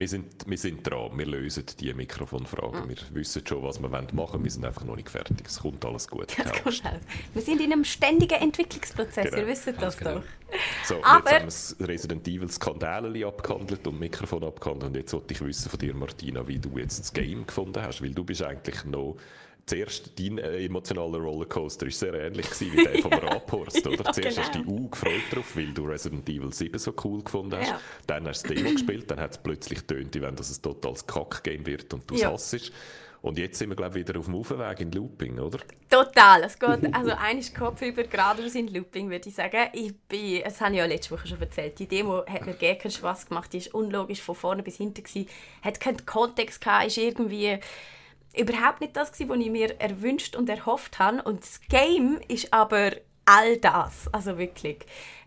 Wir 0.00 0.08
sind, 0.08 0.48
wir 0.48 0.56
sind 0.56 0.82
dran, 0.82 1.10
wir 1.18 1.26
lösen 1.26 1.66
die 1.78 1.92
Mikrofonfragen. 1.92 2.88
Wir 2.88 2.96
wissen 3.10 3.46
schon, 3.46 3.62
was 3.62 3.82
wir 3.82 3.90
machen 3.90 4.16
wollen, 4.16 4.42
wir 4.42 4.50
sind 4.50 4.64
einfach 4.64 4.82
noch 4.84 4.96
nicht 4.96 5.10
fertig. 5.10 5.46
Es 5.46 5.60
kommt 5.60 5.84
alles 5.84 6.08
gut. 6.08 6.34
Ja, 6.38 6.44
kommt 6.44 6.82
wir 7.34 7.42
sind 7.42 7.60
in 7.60 7.70
einem 7.70 7.84
ständigen 7.84 8.40
Entwicklungsprozess, 8.40 9.26
genau. 9.26 9.36
ihr 9.36 9.46
wisst 9.46 9.66
das 9.66 9.98
genau. 9.98 10.14
doch. 10.14 10.22
So, 10.84 11.04
Aber, 11.04 11.42
jetzt 11.42 11.72
haben 11.72 11.80
wir 11.80 11.88
Resident 11.88 12.26
Evil 12.26 12.50
Skandal 12.50 13.24
abgehandelt 13.24 13.86
und 13.86 14.00
Mikrofon 14.00 14.42
abgehandelt 14.42 14.90
und 14.90 14.96
jetzt 14.96 15.12
wollte 15.12 15.34
ich 15.34 15.40
wissen 15.42 15.68
von 15.68 15.78
dir, 15.78 15.94
Martina, 15.94 16.48
wie 16.48 16.58
du 16.58 16.78
jetzt 16.78 16.98
das 16.98 17.12
Game 17.12 17.46
gefunden 17.46 17.82
hast, 17.82 18.00
weil 18.00 18.14
du 18.14 18.24
bist 18.24 18.42
eigentlich 18.42 18.82
noch 18.86 19.18
zuerst 19.70 20.18
dein 20.18 20.38
äh, 20.38 20.64
emotionaler 20.64 21.18
Rollercoaster 21.18 21.86
war 21.86 21.92
sehr 21.92 22.14
ähnlich 22.14 22.46
wie 22.60 22.84
der 22.84 23.00
vom 23.00 23.12
Raphorst, 23.12 23.86
oder? 23.86 24.04
ja, 24.04 24.12
zuerst 24.12 24.36
genau. 24.36 24.48
hast 24.48 24.54
du 24.54 24.58
dich 24.58 24.68
uh, 24.68 24.88
gefreut 24.88 25.22
drauf, 25.30 25.56
weil 25.56 25.72
du 25.72 25.84
Resident 25.84 26.28
Evil 26.28 26.52
7 26.52 26.78
so 26.78 26.92
cool 27.04 27.22
gefunden 27.22 27.56
hast. 27.56 27.68
Ja. 27.68 27.80
Dann 28.06 28.26
hast 28.26 28.42
du 28.42 28.48
das 28.48 28.56
Demo 28.56 28.72
gespielt, 28.72 29.10
dann 29.10 29.20
hat 29.20 29.30
es 29.32 29.38
plötzlich 29.38 29.82
tönt, 29.82 30.20
wenn 30.20 30.34
das 30.34 30.56
ein 30.56 30.62
totales 30.62 31.06
Kack-Game 31.06 31.64
wird 31.66 31.94
und 31.94 32.10
du 32.10 32.14
es 32.14 32.20
ja. 32.20 32.32
hassest. 32.32 32.72
Und 33.22 33.38
jetzt 33.38 33.58
sind 33.58 33.68
wir, 33.68 33.76
glaube 33.76 34.00
ich, 34.00 34.08
wieder 34.08 34.18
auf 34.18 34.24
dem 34.24 34.34
Aufweg 34.34 34.80
in 34.80 34.92
Looping, 34.92 35.38
oder? 35.38 35.58
Total. 35.90 36.42
Es 36.42 36.58
geht 36.58 36.94
also 36.94 37.10
eines 37.18 37.52
Kopf 37.52 37.82
über 37.82 38.02
geradeaus 38.04 38.54
in 38.54 38.66
Looping, 38.68 39.10
würde 39.10 39.28
ich 39.28 39.34
sagen. 39.34 39.68
Ich 39.74 39.94
bin, 40.08 40.42
das 40.42 40.60
habe 40.62 40.72
ich 40.72 40.78
ja 40.78 40.86
letzte 40.86 41.14
Woche 41.14 41.28
schon 41.28 41.40
erzählt, 41.40 41.78
die 41.78 41.86
Demo 41.86 42.24
hat 42.26 42.46
mir 42.46 42.54
gar 42.54 42.76
keinen 42.76 42.90
Spass 42.90 43.28
gemacht. 43.28 43.52
Die 43.52 43.64
war 43.66 43.74
unlogisch 43.74 44.22
von 44.22 44.34
vorne 44.34 44.62
bis 44.62 44.78
hinten. 44.78 45.04
Gewesen, 45.04 45.28
hat 45.62 45.78
keinen 45.78 46.04
Kontext 46.06 46.62
gehabt, 46.62 46.86
ist 46.86 46.96
irgendwie 46.96 47.58
überhaupt 48.36 48.80
nicht 48.80 48.96
das, 48.96 49.10
was 49.10 49.20
ich 49.20 49.50
mir 49.50 49.80
erwünscht 49.80 50.36
und 50.36 50.48
erhofft 50.48 50.98
habe. 50.98 51.22
Und 51.22 51.42
das 51.42 51.60
Game 51.68 52.20
ist 52.28 52.52
aber 52.52 52.92
all 53.24 53.56
das. 53.58 54.12
Also 54.12 54.38
wirklich. 54.38 54.78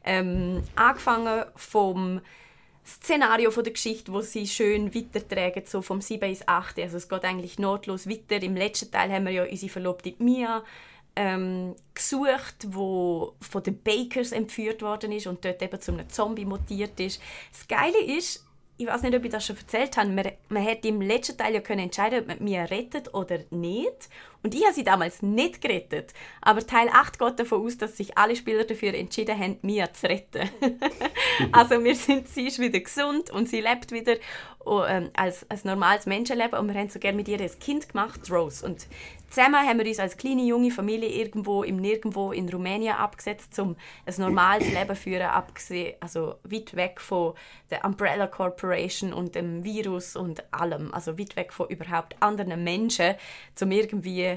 Ähm, 0.04 0.64
angefangen 0.76 1.46
vom 1.56 2.22
Szenario 2.86 3.50
von 3.52 3.64
der 3.64 3.74
Geschichte, 3.74 4.12
wo 4.12 4.22
sie 4.22 4.46
schön 4.46 4.94
weitertragen, 4.94 5.64
so 5.66 5.82
vom 5.82 6.02
7 6.02 6.30
bis 6.30 6.48
8. 6.48 6.80
Also 6.80 6.98
es 6.98 7.08
geht 7.08 7.24
eigentlich 7.24 7.58
notlos 7.58 8.10
weiter. 8.10 8.42
Im 8.44 8.56
letzten 8.56 8.92
Teil 8.92 9.12
haben 9.12 9.26
wir 9.26 9.32
ja 9.32 9.44
unsere 9.46 9.72
Verlobte 9.72 10.14
Mia 10.20 10.64
ähm, 11.16 11.76
gesucht, 11.94 12.68
wo 12.68 13.36
von 13.40 13.64
den 13.64 13.82
Bakers 13.82 14.32
entführt 14.32 14.82
worden 14.82 15.12
ist 15.12 15.28
und 15.28 15.46
dort 15.46 15.62
eben 15.62 15.80
zu 15.80 15.94
einem 15.94 16.10
Zombie 16.10 16.46
mutiert 16.46 17.00
ist. 17.00 17.22
Das 17.52 17.68
Geile 17.68 18.02
ist, 18.18 18.46
ich 18.84 18.90
weiß 18.90 19.02
nicht, 19.04 19.16
ob 19.16 19.24
ich 19.24 19.32
das 19.32 19.46
schon 19.46 19.58
erzählt 19.58 19.96
habe, 19.98 20.10
man, 20.10 20.32
man 20.50 20.64
hätte 20.64 20.88
im 20.90 21.02
letzten 21.02 21.38
Teil 21.38 21.54
ja 21.54 21.62
können 21.62 21.82
entscheiden, 21.82 22.22
ob 22.22 22.28
man 22.28 22.44
mich 22.44 22.58
rettet 22.58 23.14
oder 23.14 23.40
nicht. 23.50 24.10
Und 24.44 24.54
ich 24.54 24.64
habe 24.64 24.74
sie 24.74 24.84
damals 24.84 25.22
nicht 25.22 25.62
gerettet. 25.62 26.14
Aber 26.42 26.66
Teil 26.68 26.90
8 26.92 27.18
geht 27.18 27.40
davon 27.40 27.66
aus, 27.66 27.78
dass 27.78 27.96
sich 27.96 28.18
alle 28.18 28.36
Spieler 28.36 28.66
dafür 28.66 28.94
entschieden 28.94 29.40
haben, 29.40 29.58
Mia 29.62 29.92
zu 29.94 30.08
retten. 30.08 30.50
also 31.54 31.82
wir 31.82 31.96
sind, 31.96 32.28
sie 32.28 32.48
ist 32.48 32.60
wieder 32.60 32.82
gesund 32.82 33.32
und 33.32 33.48
sie 33.48 33.62
lebt 33.62 33.94
wieder 33.94 34.16
oh, 34.66 34.84
ähm, 34.88 35.10
als, 35.14 35.50
als 35.50 35.64
normales 35.64 36.06
Menschenleben 36.06 36.60
und 36.60 36.68
wir 36.68 36.80
haben 36.80 36.90
so 36.90 37.00
gerne 37.00 37.18
mit 37.18 37.28
ihr 37.28 37.40
ein 37.40 37.60
Kind 37.60 37.90
gemacht, 37.90 38.30
Rose. 38.30 38.66
Und 38.66 38.88
zusammen 39.30 39.66
haben 39.68 39.80
wir 39.80 39.88
uns 39.88 40.00
als 40.00 40.18
kleine 40.18 40.44
junge 40.44 40.72
Familie 40.72 41.10
irgendwo 41.10 41.64
im 41.64 41.78
Nirgendwo 41.78 42.32
in 42.32 42.50
Rumänien 42.50 42.96
abgesetzt, 42.96 43.58
um 43.60 43.76
ein 44.06 44.14
normales 44.18 44.68
Leben 44.68 44.96
zu 44.96 44.96
führen, 44.96 45.24
abgesehen, 45.24 45.96
also 46.00 46.36
weit 46.44 46.76
weg 46.76 47.02
von 47.02 47.34
der 47.70 47.86
Umbrella 47.86 48.28
Corporation 48.28 49.14
und 49.14 49.36
dem 49.36 49.64
Virus 49.64 50.16
und 50.16 50.44
allem, 50.54 50.94
also 50.94 51.18
weit 51.18 51.36
weg 51.36 51.54
von 51.54 51.70
überhaupt 51.70 52.16
anderen 52.22 52.64
Menschen, 52.64 53.16
um 53.62 53.72
irgendwie 53.72 54.33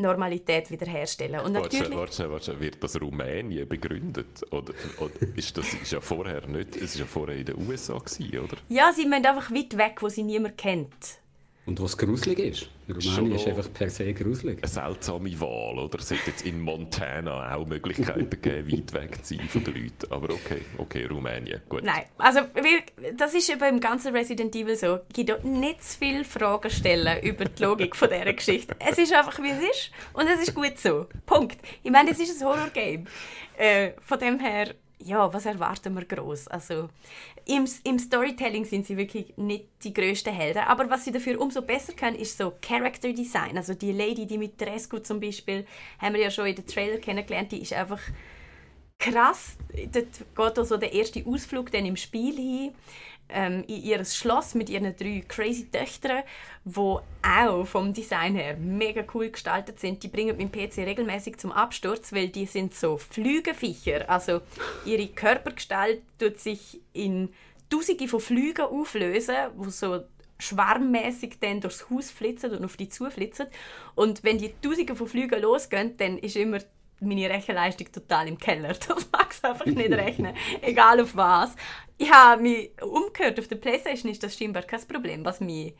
Normalität 0.00 0.70
wiederherstellen. 0.70 1.40
Und 1.40 1.52
natürlich... 1.52 1.94
Warte, 1.94 2.30
warte, 2.30 2.30
warte, 2.30 2.60
wird 2.60 2.82
das 2.82 3.00
Rumänien 3.00 3.68
begründet? 3.68 4.44
Oder, 4.50 4.74
oder 4.98 5.36
ist 5.36 5.56
das 5.56 5.72
ist 5.74 5.92
ja 5.92 6.00
vorher 6.00 6.46
nicht, 6.46 6.76
es 6.76 6.94
war 6.94 7.00
ja 7.00 7.06
vorher 7.06 7.36
in 7.36 7.44
den 7.46 7.68
USA, 7.68 7.98
gewesen, 7.98 8.38
oder? 8.38 8.56
Ja, 8.68 8.92
sie 8.92 9.02
sind 9.02 9.14
einfach 9.14 9.50
weit 9.50 9.76
weg, 9.76 9.96
wo 10.00 10.08
sie 10.08 10.22
niemand 10.22 10.58
kennt. 10.58 11.20
Und 11.66 11.80
was 11.80 11.96
gruselig 11.96 12.38
ist. 12.38 12.68
Rumänien 12.88 13.36
ist 13.36 13.46
einfach 13.46 13.72
per 13.72 13.90
se 13.90 14.12
gruselig. 14.14 14.58
Eine 14.58 14.68
seltsame 14.68 15.38
Wahl, 15.40 15.78
oder? 15.78 15.98
Es 15.98 16.10
hätte 16.10 16.30
jetzt 16.30 16.44
in 16.44 16.60
Montana 16.60 17.54
auch 17.54 17.66
Möglichkeiten 17.66 18.30
gegeben, 18.30 18.72
weit 18.72 18.92
weg 18.92 19.24
zu 19.24 19.34
sein 19.36 19.48
von 19.48 19.62
den 19.64 19.74
Leuten. 19.74 20.10
Aber 20.10 20.32
okay, 20.34 20.62
okay, 20.78 21.04
Rumänien, 21.04 21.60
gut. 21.68 21.84
Nein, 21.84 22.04
also 22.18 22.40
das 23.16 23.34
ist 23.34 23.58
beim 23.58 23.78
ganzen 23.78 24.14
Resident 24.14 24.56
Evil 24.56 24.76
so. 24.76 24.96
Es 24.96 25.12
gibt 25.12 25.44
nicht 25.44 25.84
zu 25.84 25.98
viele 25.98 26.24
Fragen 26.24 26.70
stellen 26.70 27.22
über 27.22 27.44
die 27.44 27.62
Logik 27.62 27.94
von 27.94 28.08
dieser 28.08 28.32
Geschichte. 28.32 28.74
Es 28.78 28.98
ist 28.98 29.12
einfach, 29.12 29.40
wie 29.42 29.50
es 29.50 29.60
ist 29.60 29.90
und 30.14 30.26
es 30.26 30.40
ist 30.40 30.54
gut 30.54 30.78
so. 30.78 31.06
Punkt. 31.26 31.58
Ich 31.82 31.90
meine, 31.90 32.10
es 32.10 32.18
ist 32.18 32.40
ein 32.40 32.48
Horror-Game. 32.48 33.06
Äh, 33.58 33.92
von 34.02 34.18
dem 34.18 34.40
her 34.40 34.74
ja, 35.02 35.32
was 35.32 35.46
erwarten 35.46 35.94
wir 35.94 36.04
groß? 36.04 36.48
Also 36.48 36.88
im, 37.50 37.68
im 37.82 37.98
Storytelling 37.98 38.64
sind 38.64 38.86
sie 38.86 38.96
wirklich 38.96 39.36
nicht 39.36 39.66
die 39.82 39.92
größten 39.92 40.32
Helden, 40.32 40.62
aber 40.62 40.88
was 40.88 41.04
sie 41.04 41.10
dafür 41.10 41.40
umso 41.40 41.62
besser 41.62 41.92
können, 41.94 42.16
ist 42.16 42.38
so 42.38 42.52
Character 42.62 43.12
Design. 43.12 43.56
Also 43.56 43.74
die 43.74 43.90
Lady, 43.90 44.24
die 44.26 44.38
mit 44.38 44.56
Tresco 44.56 45.00
zum 45.00 45.18
Beispiel, 45.18 45.66
haben 45.98 46.14
wir 46.14 46.22
ja 46.22 46.30
schon 46.30 46.46
in 46.46 46.54
den 46.54 46.66
Trailer 46.66 46.98
kennengelernt, 46.98 47.50
die 47.50 47.62
ist 47.62 47.72
einfach 47.72 48.00
krass. 49.00 49.56
Dort 49.92 50.06
geht 50.36 50.58
auch 50.58 50.64
so 50.64 50.76
der 50.76 50.92
erste 50.92 51.26
Ausflug 51.26 51.72
dann 51.72 51.86
im 51.86 51.96
Spiel 51.96 52.36
hin 52.36 52.74
ähm, 53.32 53.64
in 53.66 53.82
ihr 53.82 54.04
Schloss 54.04 54.54
mit 54.54 54.68
ihren 54.68 54.94
drei 54.96 55.24
crazy 55.26 55.70
Töchtern, 55.70 56.22
wo 56.64 57.00
auch 57.22 57.64
vom 57.64 57.92
Design 57.92 58.34
her 58.34 58.56
mega 58.56 59.04
cool 59.14 59.30
gestaltet 59.30 59.80
sind. 59.80 60.02
Die 60.02 60.08
bringen 60.08 60.36
mein 60.36 60.52
PC 60.52 60.78
regelmäßig 60.78 61.38
zum 61.38 61.52
Absturz, 61.52 62.12
weil 62.12 62.28
die 62.28 62.46
sind 62.46 62.74
so 62.74 62.98
Flügeviecher. 62.98 64.08
Also 64.08 64.40
ihre 64.84 65.08
Körpergestalt 65.08 66.02
tut 66.18 66.38
sich 66.38 66.80
in 66.92 67.30
Tausende 67.68 68.08
von 68.08 68.20
Flügen 68.20 68.64
auflösen, 68.64 69.36
wo 69.56 69.70
so 69.70 70.00
schwarmmäßig 70.40 71.38
dann 71.40 71.60
durchs 71.60 71.88
Haus 71.88 72.10
flitzen 72.10 72.50
und 72.52 72.64
auf 72.64 72.76
die 72.76 72.88
zuflitzen. 72.88 73.46
Und 73.94 74.24
wenn 74.24 74.38
die 74.38 74.52
Tausende 74.60 74.96
von 74.96 75.06
Flügen 75.06 75.40
losgehen, 75.40 75.96
dann 75.96 76.18
ist 76.18 76.36
immer 76.36 76.58
meine 77.00 77.30
Rechenleistung 77.30 77.90
total 77.92 78.28
im 78.28 78.38
Keller. 78.38 78.74
Das 78.88 79.08
mag 79.12 79.30
es 79.30 79.44
einfach 79.44 79.66
nicht 79.66 79.92
rechnen, 79.92 80.34
egal 80.60 81.00
auf 81.00 81.16
was. 81.16 81.54
Ich 82.02 82.10
habe 82.10 82.40
mich 82.40 82.70
umgehört, 82.82 83.38
auf 83.38 83.46
der 83.46 83.56
Playstation 83.56 84.10
ist 84.10 84.22
das 84.22 84.34
scheinbar 84.34 84.62
kein 84.62 84.80
Problem, 84.88 85.22
was 85.22 85.38
mich 85.40 85.74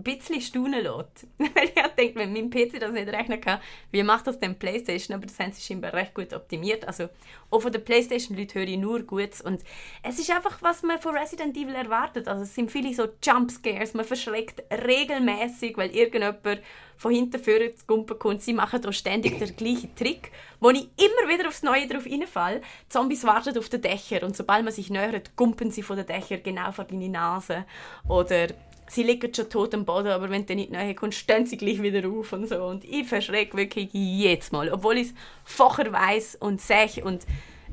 ein 0.00 0.02
bisschen 0.02 0.40
staunen 0.40 0.82
lässt. 0.82 1.26
Weil 1.38 1.64
ich 1.64 1.94
denke, 1.96 2.18
wenn 2.18 2.32
mein 2.32 2.50
PC 2.50 2.80
das 2.80 2.92
nicht 2.92 3.08
rechnen 3.08 3.40
kann, 3.40 3.60
wie 3.90 4.02
macht 4.02 4.26
das 4.26 4.38
denn 4.38 4.58
PlayStation? 4.58 5.16
Aber 5.16 5.26
das 5.26 5.38
haben 5.38 5.52
sie 5.52 5.62
scheinbar 5.62 5.92
recht 5.92 6.14
gut 6.14 6.32
optimiert. 6.32 6.86
Also 6.86 7.08
auch 7.50 7.60
von 7.60 7.72
den 7.72 7.84
PlayStation-Leuten 7.84 8.58
höre 8.58 8.68
ich 8.68 8.78
nur 8.78 9.02
Gutes. 9.02 9.40
Und 9.40 9.62
es 10.02 10.18
ist 10.18 10.30
einfach, 10.30 10.62
was 10.62 10.82
man 10.82 11.00
von 11.00 11.16
Resident 11.16 11.56
Evil 11.56 11.74
erwartet. 11.74 12.28
Also 12.28 12.42
es 12.42 12.54
sind 12.54 12.70
viele 12.70 12.94
so 12.94 13.08
Jumpscares, 13.22 13.94
man 13.94 14.04
verschreckt 14.04 14.62
regelmäßig, 14.72 15.76
weil 15.76 15.94
irgendjemand 15.94 16.62
von 17.00 17.14
hinten 17.14 17.42
vorne 17.42 17.74
zu 17.74 17.86
Gumpen 17.86 18.18
kommt. 18.18 18.42
Sie 18.42 18.52
machen 18.52 18.82
da 18.82 18.92
ständig 18.92 19.38
den 19.38 19.56
gleichen 19.56 19.94
Trick, 19.96 20.32
wo 20.60 20.68
ich 20.68 20.86
immer 20.98 21.32
wieder 21.32 21.48
aufs 21.48 21.62
Neue 21.62 21.86
drauf 21.86 22.04
reinfalle. 22.04 22.60
Zombies 22.90 23.24
warten 23.24 23.56
auf 23.56 23.70
den 23.70 23.80
Dächer 23.80 24.22
und 24.22 24.36
sobald 24.36 24.64
man 24.64 24.72
sich 24.72 24.90
nähert, 24.90 25.34
gumpen 25.34 25.70
sie 25.70 25.82
von 25.82 25.96
den 25.96 26.04
Dächern 26.04 26.42
genau 26.42 26.72
vor 26.72 26.84
deine 26.84 27.08
Nase. 27.08 27.64
Oder 28.06 28.48
sie 28.90 29.04
liegen 29.04 29.32
schon 29.32 29.48
tot 29.48 29.74
am 29.74 29.84
Boden, 29.84 30.08
aber 30.08 30.28
wenn 30.30 30.44
du 30.44 30.54
nicht 30.54 30.70
näher 30.70 30.94
kommst, 30.94 31.18
stehen 31.18 31.46
sie 31.46 31.56
gleich 31.56 31.80
wieder 31.80 32.08
auf 32.08 32.32
und 32.32 32.48
so. 32.48 32.64
Und 32.64 32.84
ich 32.84 33.06
verschrecke 33.06 33.56
wirklich 33.56 33.90
jedes 33.92 34.50
Mal, 34.50 34.70
obwohl 34.72 34.98
ich 34.98 35.08
es 35.08 35.14
vorher 35.44 35.92
weiß 35.92 36.36
und 36.36 36.60
sehe 36.60 37.04
und 37.04 37.24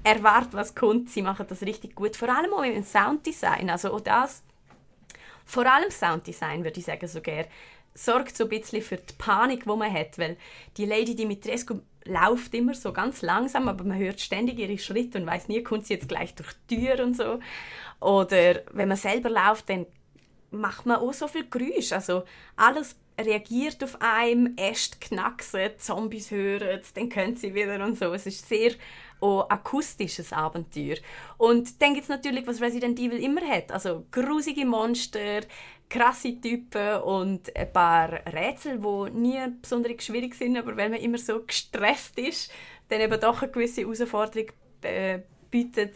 erwarte, 0.03 0.53
was 0.53 0.75
kommt. 0.75 1.09
Sie 1.09 1.21
machen 1.21 1.47
das 1.49 1.63
richtig 1.63 1.95
gut, 1.95 2.15
vor 2.15 2.29
allem 2.29 2.53
auch 2.53 2.63
im 2.63 2.83
Sounddesign. 2.83 3.69
Also 3.69 3.91
auch 3.91 4.01
das, 4.01 4.43
vor 5.45 5.65
allem 5.65 5.89
Sounddesign 5.89 6.63
würde 6.63 6.79
ich 6.79 6.85
sagen 6.85 7.07
sogar, 7.07 7.45
sorgt 7.95 8.37
so 8.37 8.43
ein 8.43 8.49
bisschen 8.49 8.83
für 8.83 8.97
die 8.97 9.13
Panik, 9.17 9.63
die 9.63 9.69
man 9.69 9.91
hat, 9.91 10.19
weil 10.19 10.37
die 10.77 10.85
Lady 10.85 11.15
Dimitrescu 11.15 11.79
läuft 12.05 12.53
immer 12.53 12.75
so 12.75 12.93
ganz 12.93 13.23
langsam, 13.23 13.67
aber 13.67 13.83
man 13.83 13.97
hört 13.97 14.21
ständig 14.21 14.59
ihre 14.59 14.77
Schritte 14.77 15.17
und 15.17 15.25
weiß 15.25 15.47
nie, 15.47 15.63
kommt 15.63 15.87
sie 15.87 15.95
jetzt 15.95 16.07
gleich 16.07 16.35
durch 16.35 16.53
die 16.69 16.85
Tür 16.85 17.03
und 17.03 17.17
so. 17.17 17.39
Oder 17.99 18.61
wenn 18.71 18.87
man 18.87 18.97
selber 18.97 19.29
läuft, 19.29 19.69
dann 19.69 19.87
macht 20.51 20.85
man 20.85 20.97
auch 20.97 21.13
so 21.13 21.27
viel 21.27 21.47
Geräusch. 21.49 21.91
Also 21.91 22.23
alles 22.55 22.95
reagiert 23.19 23.83
auf 23.83 24.01
einem, 24.01 24.55
Äste 24.57 24.97
knacksen, 24.99 25.71
Zombies 25.77 26.31
hören, 26.31 26.81
dann 26.93 27.09
können 27.09 27.35
sie 27.35 27.53
wieder 27.53 27.83
und 27.83 27.97
so. 27.97 28.13
Es 28.13 28.25
ist 28.25 28.47
sehr 28.47 28.73
auch 29.19 29.49
akustisches 29.49 30.31
Abenteuer. 30.31 30.97
Und 31.37 31.81
dann 31.81 31.93
gibt 31.93 32.03
es 32.03 32.09
natürlich, 32.09 32.45
was 32.45 32.61
Resident 32.61 32.99
Evil 32.99 33.19
immer 33.19 33.41
hat, 33.41 33.71
also 33.71 34.05
grusige 34.11 34.65
Monster, 34.65 35.41
krasse 35.89 36.39
Typen 36.39 37.01
und 37.01 37.55
ein 37.55 37.73
paar 37.73 38.09
Rätsel, 38.27 38.79
die 38.79 39.17
nie 39.17 39.39
besonders 39.61 40.03
schwierig 40.03 40.35
sind, 40.35 40.57
aber 40.57 40.75
wenn 40.77 40.91
man 40.91 40.99
immer 40.99 41.17
so 41.17 41.43
gestresst 41.43 42.19
ist, 42.19 42.51
dann 42.89 43.01
eben 43.01 43.19
doch 43.19 43.41
eine 43.41 43.51
gewisse 43.51 43.81
Herausforderung 43.81 44.51
äh, 44.81 45.19
bietet. 45.49 45.95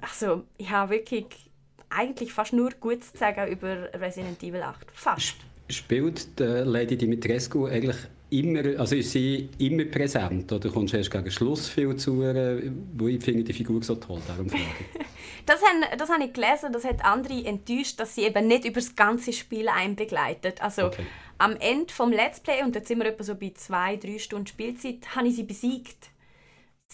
Also 0.00 0.44
ich 0.58 0.70
habe 0.70 0.92
wirklich 0.92 1.50
eigentlich 1.96 2.32
fast 2.32 2.52
nur 2.52 2.70
gut 2.80 3.04
zu 3.04 3.16
sagen 3.16 3.50
über 3.50 3.92
Resident 3.94 4.42
Evil 4.42 4.62
8. 4.62 4.86
Fast. 4.92 5.36
Spielt 5.68 6.28
Lady 6.38 6.96
Dimitrescu 6.96 7.66
eigentlich 7.66 7.96
immer, 8.32 8.80
also 8.80 8.96
ist 8.96 9.12
sie 9.12 9.48
immer 9.58 9.84
präsent 9.84 10.50
oder 10.52 10.70
kommst 10.70 10.94
du 10.94 10.96
erst 10.96 11.10
gegen 11.10 11.30
Schluss 11.30 11.68
viel 11.68 11.94
zu 11.96 12.22
ihr, 12.22 12.72
wo 12.96 13.06
ich 13.06 13.22
finde 13.22 13.44
die 13.44 13.52
Figur 13.52 13.82
so 13.82 13.94
toll, 13.96 14.20
darum 14.26 14.48
frage 14.48 14.62
das, 15.46 15.60
haben, 15.62 15.98
das 15.98 16.08
habe 16.08 16.24
ich 16.24 16.32
gelesen, 16.32 16.72
das 16.72 16.84
hat 16.84 17.04
andere 17.04 17.44
enttäuscht, 17.44 18.00
dass 18.00 18.14
sie 18.14 18.22
eben 18.22 18.46
nicht 18.46 18.64
über 18.64 18.80
das 18.80 18.96
ganze 18.96 19.32
Spiel 19.32 19.68
einbegleitet. 19.68 20.62
Also 20.62 20.86
okay. 20.86 21.04
am 21.38 21.56
Ende 21.56 21.92
vom 21.92 22.10
Let's 22.10 22.40
Play, 22.40 22.62
und 22.62 22.74
jetzt 22.74 22.88
sind 22.88 22.98
wir 22.98 23.06
etwa 23.06 23.22
so 23.22 23.34
bei 23.34 23.52
zwei, 23.54 23.96
drei 23.96 24.18
Stunden 24.18 24.46
Spielzeit, 24.46 25.14
habe 25.14 25.28
ich 25.28 25.36
sie 25.36 25.44
besiegt. 25.44 26.11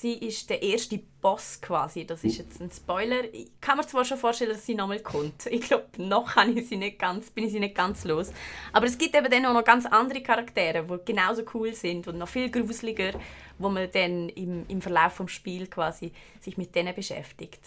Sie 0.01 0.13
ist 0.13 0.49
der 0.49 0.63
erste 0.63 1.01
Boss 1.21 1.61
quasi. 1.61 2.07
Das 2.07 2.23
ist 2.23 2.39
jetzt 2.39 2.61
ein 2.61 2.71
Spoiler. 2.71 3.25
Ich 3.35 3.51
kann 3.61 3.77
mir 3.77 3.85
zwar 3.85 4.05
schon 4.05 4.17
vorstellen, 4.17 4.53
dass 4.53 4.65
sie 4.65 4.77
nochmal 4.77 5.01
kommt. 5.01 5.47
Ich 5.47 5.63
glaube, 5.63 5.87
noch 5.97 6.35
kann 6.35 6.57
ich 6.57 6.69
sie 6.69 6.77
nicht 6.77 7.01
ganz, 7.01 7.31
bin 7.31 7.47
ich 7.47 7.51
sie 7.51 7.59
nicht 7.59 7.75
ganz 7.75 8.05
los. 8.05 8.31
Aber 8.73 8.87
es 8.87 8.97
gibt 8.97 9.17
eben 9.17 9.29
dann 9.29 9.47
auch 9.47 9.55
noch 9.55 9.65
ganz 9.65 9.87
andere 9.87 10.21
Charaktere, 10.21 10.85
die 10.85 11.05
genauso 11.05 11.43
cool 11.53 11.75
sind 11.75 12.07
und 12.07 12.17
noch 12.17 12.29
viel 12.29 12.49
gruseliger, 12.49 13.19
wo 13.59 13.69
man 13.71 13.91
dann 13.91 14.29
im, 14.29 14.67
im 14.69 14.81
Verlauf 14.81 15.17
des 15.17 15.33
Spiels 15.33 15.69
quasi 15.69 16.13
sich 16.41 16.57
mit 16.57 16.77
denen 16.77 16.95
beschäftigt. 16.95 17.61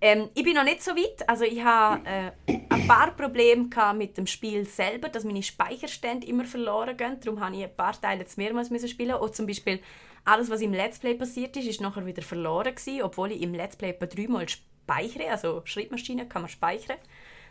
Ähm, 0.00 0.30
ich 0.34 0.44
bin 0.44 0.54
noch 0.54 0.64
nicht 0.64 0.82
so 0.82 0.92
weit. 0.92 1.28
Also 1.28 1.44
ich 1.44 1.62
habe 1.62 2.08
äh, 2.08 2.30
ein 2.70 2.86
paar 2.86 3.10
Probleme 3.10 3.68
mit 3.94 4.16
dem 4.16 4.26
Spiel 4.26 4.64
selber, 4.66 5.10
dass 5.10 5.24
meine 5.24 5.42
Speicherstände 5.42 6.26
immer 6.26 6.46
verloren 6.46 6.96
gehen. 6.96 7.18
Darum 7.22 7.40
habe 7.40 7.56
ich 7.56 7.64
ein 7.64 7.76
paar 7.76 8.00
Teile 8.00 8.20
jetzt 8.20 8.38
mehrmals 8.38 8.70
spielen. 8.90 9.16
Oder 9.16 9.32
zum 9.32 9.46
Beispiel 9.46 9.80
alles, 10.26 10.50
was 10.50 10.60
im 10.60 10.72
Let's 10.72 10.98
Play 10.98 11.14
passiert 11.14 11.56
ist, 11.56 11.66
ist 11.66 11.80
nachher 11.80 12.04
wieder 12.04 12.22
verloren 12.22 12.74
gewesen, 12.74 13.02
obwohl 13.02 13.32
ich 13.32 13.42
im 13.42 13.54
Let's 13.54 13.76
Play 13.76 13.90
etwa 13.90 14.06
dreimal 14.06 14.48
speichere, 14.48 15.30
also 15.30 15.62
Schreibmaschine 15.64 16.26
kann 16.26 16.42
man 16.42 16.48
speichern. 16.48 16.98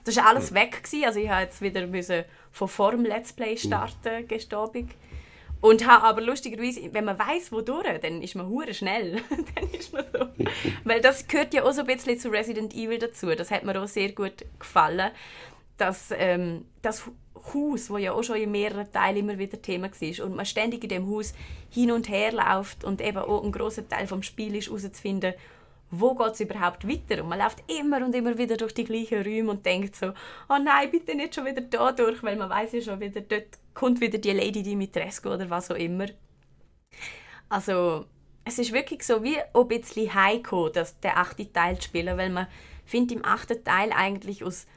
Das 0.03 0.17
war 0.17 0.27
alles 0.27 0.53
weg 0.53 0.83
gewesen, 0.83 1.05
also 1.05 1.19
ich 1.19 1.27
musste 1.27 1.41
jetzt 1.41 1.61
wieder 1.61 1.87
müssen 1.87 2.25
von 2.51 2.67
vorm 2.67 3.05
Let's 3.05 3.33
Play 3.33 3.57
starten, 3.57 4.27
gestabig. 4.27 4.87
Und 5.61 5.87
habe 5.87 6.05
aber 6.05 6.21
lustigerweise, 6.21 6.93
wenn 6.93 7.05
man 7.05 7.17
weiß, 7.17 7.51
wodurch, 7.51 7.99
dann 8.01 8.21
ist 8.21 8.35
man 8.35 8.47
hure 8.47 8.73
schnell. 8.73 9.21
dann 9.55 9.69
ist 9.71 9.93
man 9.93 10.05
so. 10.13 10.27
Weil 10.83 11.01
das 11.01 11.27
gehört 11.27 11.55
ja 11.55 11.63
auch 11.63 11.71
so 11.71 11.81
ein 11.81 11.87
bisschen 11.87 12.19
zu 12.19 12.29
Resident 12.29 12.75
Evil 12.75 12.99
dazu. 12.99 13.33
Das 13.33 13.49
hat 13.49 13.63
mir 13.63 13.81
auch 13.81 13.87
sehr 13.87 14.11
gut 14.11 14.45
gefallen, 14.59 15.09
dass 15.77 16.11
ähm, 16.15 16.65
das 16.83 17.09
Haus, 17.53 17.89
wo 17.89 17.97
ja 17.97 18.13
auch 18.13 18.23
schon 18.23 18.37
in 18.37 18.51
mehreren 18.51 18.91
Teilen 18.91 19.17
immer 19.17 19.37
wieder 19.37 19.61
Thema 19.61 19.89
war 19.89 20.25
und 20.25 20.35
man 20.35 20.45
ständig 20.45 20.83
in 20.83 20.89
dem 20.89 21.09
Haus 21.09 21.33
hin 21.69 21.91
und 21.91 22.09
her 22.09 22.31
läuft 22.31 22.83
und 22.83 23.01
eben 23.01 23.17
auch 23.17 23.43
ein 23.43 23.51
großer 23.51 23.87
Teil 23.87 24.07
vom 24.07 24.23
Spiel 24.23 24.55
ist 24.55 24.67
herauszufinden, 24.67 25.33
wo 25.91 26.15
geht 26.15 26.33
es 26.33 26.39
überhaupt 26.39 26.87
weiter? 26.87 27.23
Und 27.23 27.29
man 27.29 27.39
läuft 27.39 27.63
immer 27.69 28.03
und 28.03 28.15
immer 28.15 28.37
wieder 28.37 28.57
durch 28.57 28.73
die 28.73 28.83
gleichen 28.83 29.23
Räume 29.23 29.51
und 29.51 29.65
denkt 29.65 29.95
so, 29.95 30.07
oh 30.49 30.57
nein, 30.61 30.89
bitte 30.91 31.15
nicht 31.15 31.35
schon 31.35 31.45
wieder 31.45 31.61
da 31.61 31.91
durch, 31.91 32.21
weil 32.23 32.35
man 32.35 32.49
weiß 32.49 32.73
ja 32.73 32.81
schon 32.81 32.99
wieder, 32.99 33.21
dort 33.21 33.59
kommt 33.73 34.01
wieder 34.01 34.17
die 34.17 34.31
Lady 34.31 34.63
Dimitrescu 34.63 35.29
oder 35.29 35.49
was 35.49 35.71
auch 35.71 35.75
immer. 35.75 36.07
Also, 37.49 38.05
es 38.43 38.59
ist 38.59 38.73
wirklich 38.73 39.03
so 39.03 39.23
wie 39.23 39.37
ein 39.37 39.67
bisschen 39.67 40.13
heiko, 40.13 40.69
das, 40.69 40.99
der 40.99 41.17
achte 41.17 41.51
Teil 41.51 41.77
zu 41.77 41.83
spielen, 41.83 42.17
weil 42.17 42.29
man 42.29 42.47
findet 42.85 43.17
im 43.17 43.25
achten 43.25 43.63
Teil 43.63 43.91
eigentlich 43.91 44.43
aus 44.43 44.67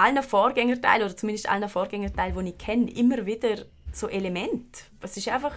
allen 0.00 0.22
Vorgängerteilen, 0.22 1.04
oder 1.04 1.16
zumindest 1.16 1.48
allen 1.48 1.68
Vorgängerteilen, 1.68 2.44
die 2.44 2.50
ich 2.52 2.58
kenne, 2.58 2.90
immer 2.90 3.26
wieder 3.26 3.64
so 3.92 4.08
Elemente. 4.08 4.82
Es 5.00 5.16
ist 5.16 5.28
einfach 5.28 5.54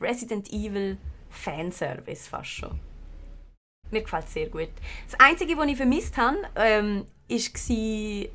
Resident 0.00 0.52
Evil 0.52 0.98
Fanservice 1.30 2.28
fast 2.28 2.50
schon. 2.50 2.78
Mir 3.90 4.02
gefällt 4.02 4.26
es 4.26 4.32
sehr 4.32 4.48
gut. 4.48 4.70
Das 5.10 5.18
Einzige, 5.20 5.56
was 5.56 5.66
ich 5.66 5.76
vermisst 5.76 6.16
habe, 6.16 6.38
ähm, 6.56 7.06
war 7.28 7.38
die 7.68 8.30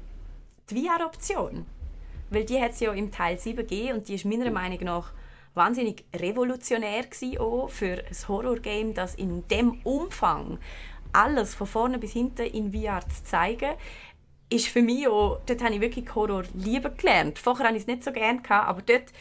VR-Option. 0.68 1.66
Weil 2.30 2.46
die 2.46 2.62
hat 2.62 2.72
es 2.72 2.80
ja 2.82 2.92
im 2.92 3.12
Teil 3.12 3.40
7 3.40 3.58
gegeben 3.58 4.00
und 4.00 4.08
die 4.08 4.16
ist 4.16 4.26
meiner 4.26 4.52
Meinung 4.52 4.84
nach 4.84 5.14
wahnsinnig 5.54 6.04
revolutionär 6.16 7.06
auch 7.40 7.70
für 7.70 8.04
ein 8.06 8.28
Horror-Game, 8.28 8.94
das 8.94 9.16
in 9.16 9.48
dem 9.48 9.80
Umfang 9.84 10.60
alles 11.14 11.56
von 11.56 11.68
vorne 11.68 11.98
bis 11.98 12.14
hinten 12.14 12.46
in 12.46 12.72
VR 12.72 13.02
zu 13.08 13.24
zeigen 13.24 13.74
ist 14.50 14.68
für 14.68 14.82
mich 14.82 15.08
auch, 15.08 15.40
dort 15.46 15.64
habe 15.64 15.76
ich 15.76 15.82
wirklich 15.82 16.14
Horror 16.16 16.44
lieben 16.54 16.96
gelernt. 16.96 17.40
Vorher 17.40 17.68
hatte 17.68 17.76
ich 17.76 17.84
es 17.84 17.88
nicht 17.88 18.04
so 18.04 18.12
gerne, 18.12 18.42
aber 18.50 18.82
dort 18.82 19.12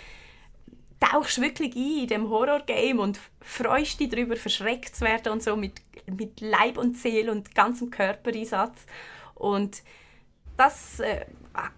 tauchst 1.01 1.39
du 1.39 1.43
wirklich 1.43 1.75
ein 1.75 2.03
in 2.03 2.07
dem 2.07 2.31
Horror-Game 2.31 2.99
und 2.99 3.19
freust 3.41 4.01
dich 4.01 4.09
darüber, 4.09 4.37
verschreckt 4.37 4.95
zu 4.95 5.05
werden 5.05 5.33
und 5.33 5.43
so 5.43 5.57
mit, 5.57 5.83
mit 6.07 6.41
Leib 6.41 6.79
und 6.79 6.97
Seele 6.97 7.33
und 7.33 7.55
ganzem 7.55 7.91
Körpereinsatz. 7.91 8.87
Und 9.35 9.83
das, 10.57 11.01
äh, 11.01 11.27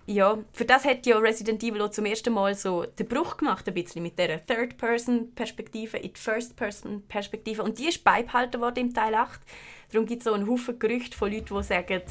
ja, 0.06 0.38
für 0.52 0.64
das 0.64 0.84
hat 0.84 1.06
ja 1.06 1.18
Resident 1.18 1.62
Evil 1.62 1.82
auch 1.82 1.90
zum 1.90 2.06
ersten 2.06 2.32
Mal 2.32 2.54
so 2.54 2.84
den 2.84 3.08
Bruch 3.08 3.36
gemacht, 3.36 3.66
ein 3.66 3.74
bisschen 3.74 4.02
mit 4.02 4.18
der 4.18 4.44
Third-Person-Perspektive 4.46 5.96
in 5.96 6.12
die 6.12 6.20
First-Person-Perspektive. 6.20 7.62
Und 7.62 7.78
die 7.78 7.88
ist 7.88 8.04
beibehalten 8.04 8.60
worden 8.60 8.88
im 8.88 8.94
Teil 8.94 9.14
8. 9.14 9.40
Darum 9.92 10.06
gibt 10.06 10.20
es 10.20 10.24
so 10.24 10.32
einen 10.32 10.48
Haufen 10.48 10.78
Gerüchte 10.78 11.16
von 11.16 11.32
Leuten, 11.32 11.56
die 11.56 11.62
sagen, 11.62 12.02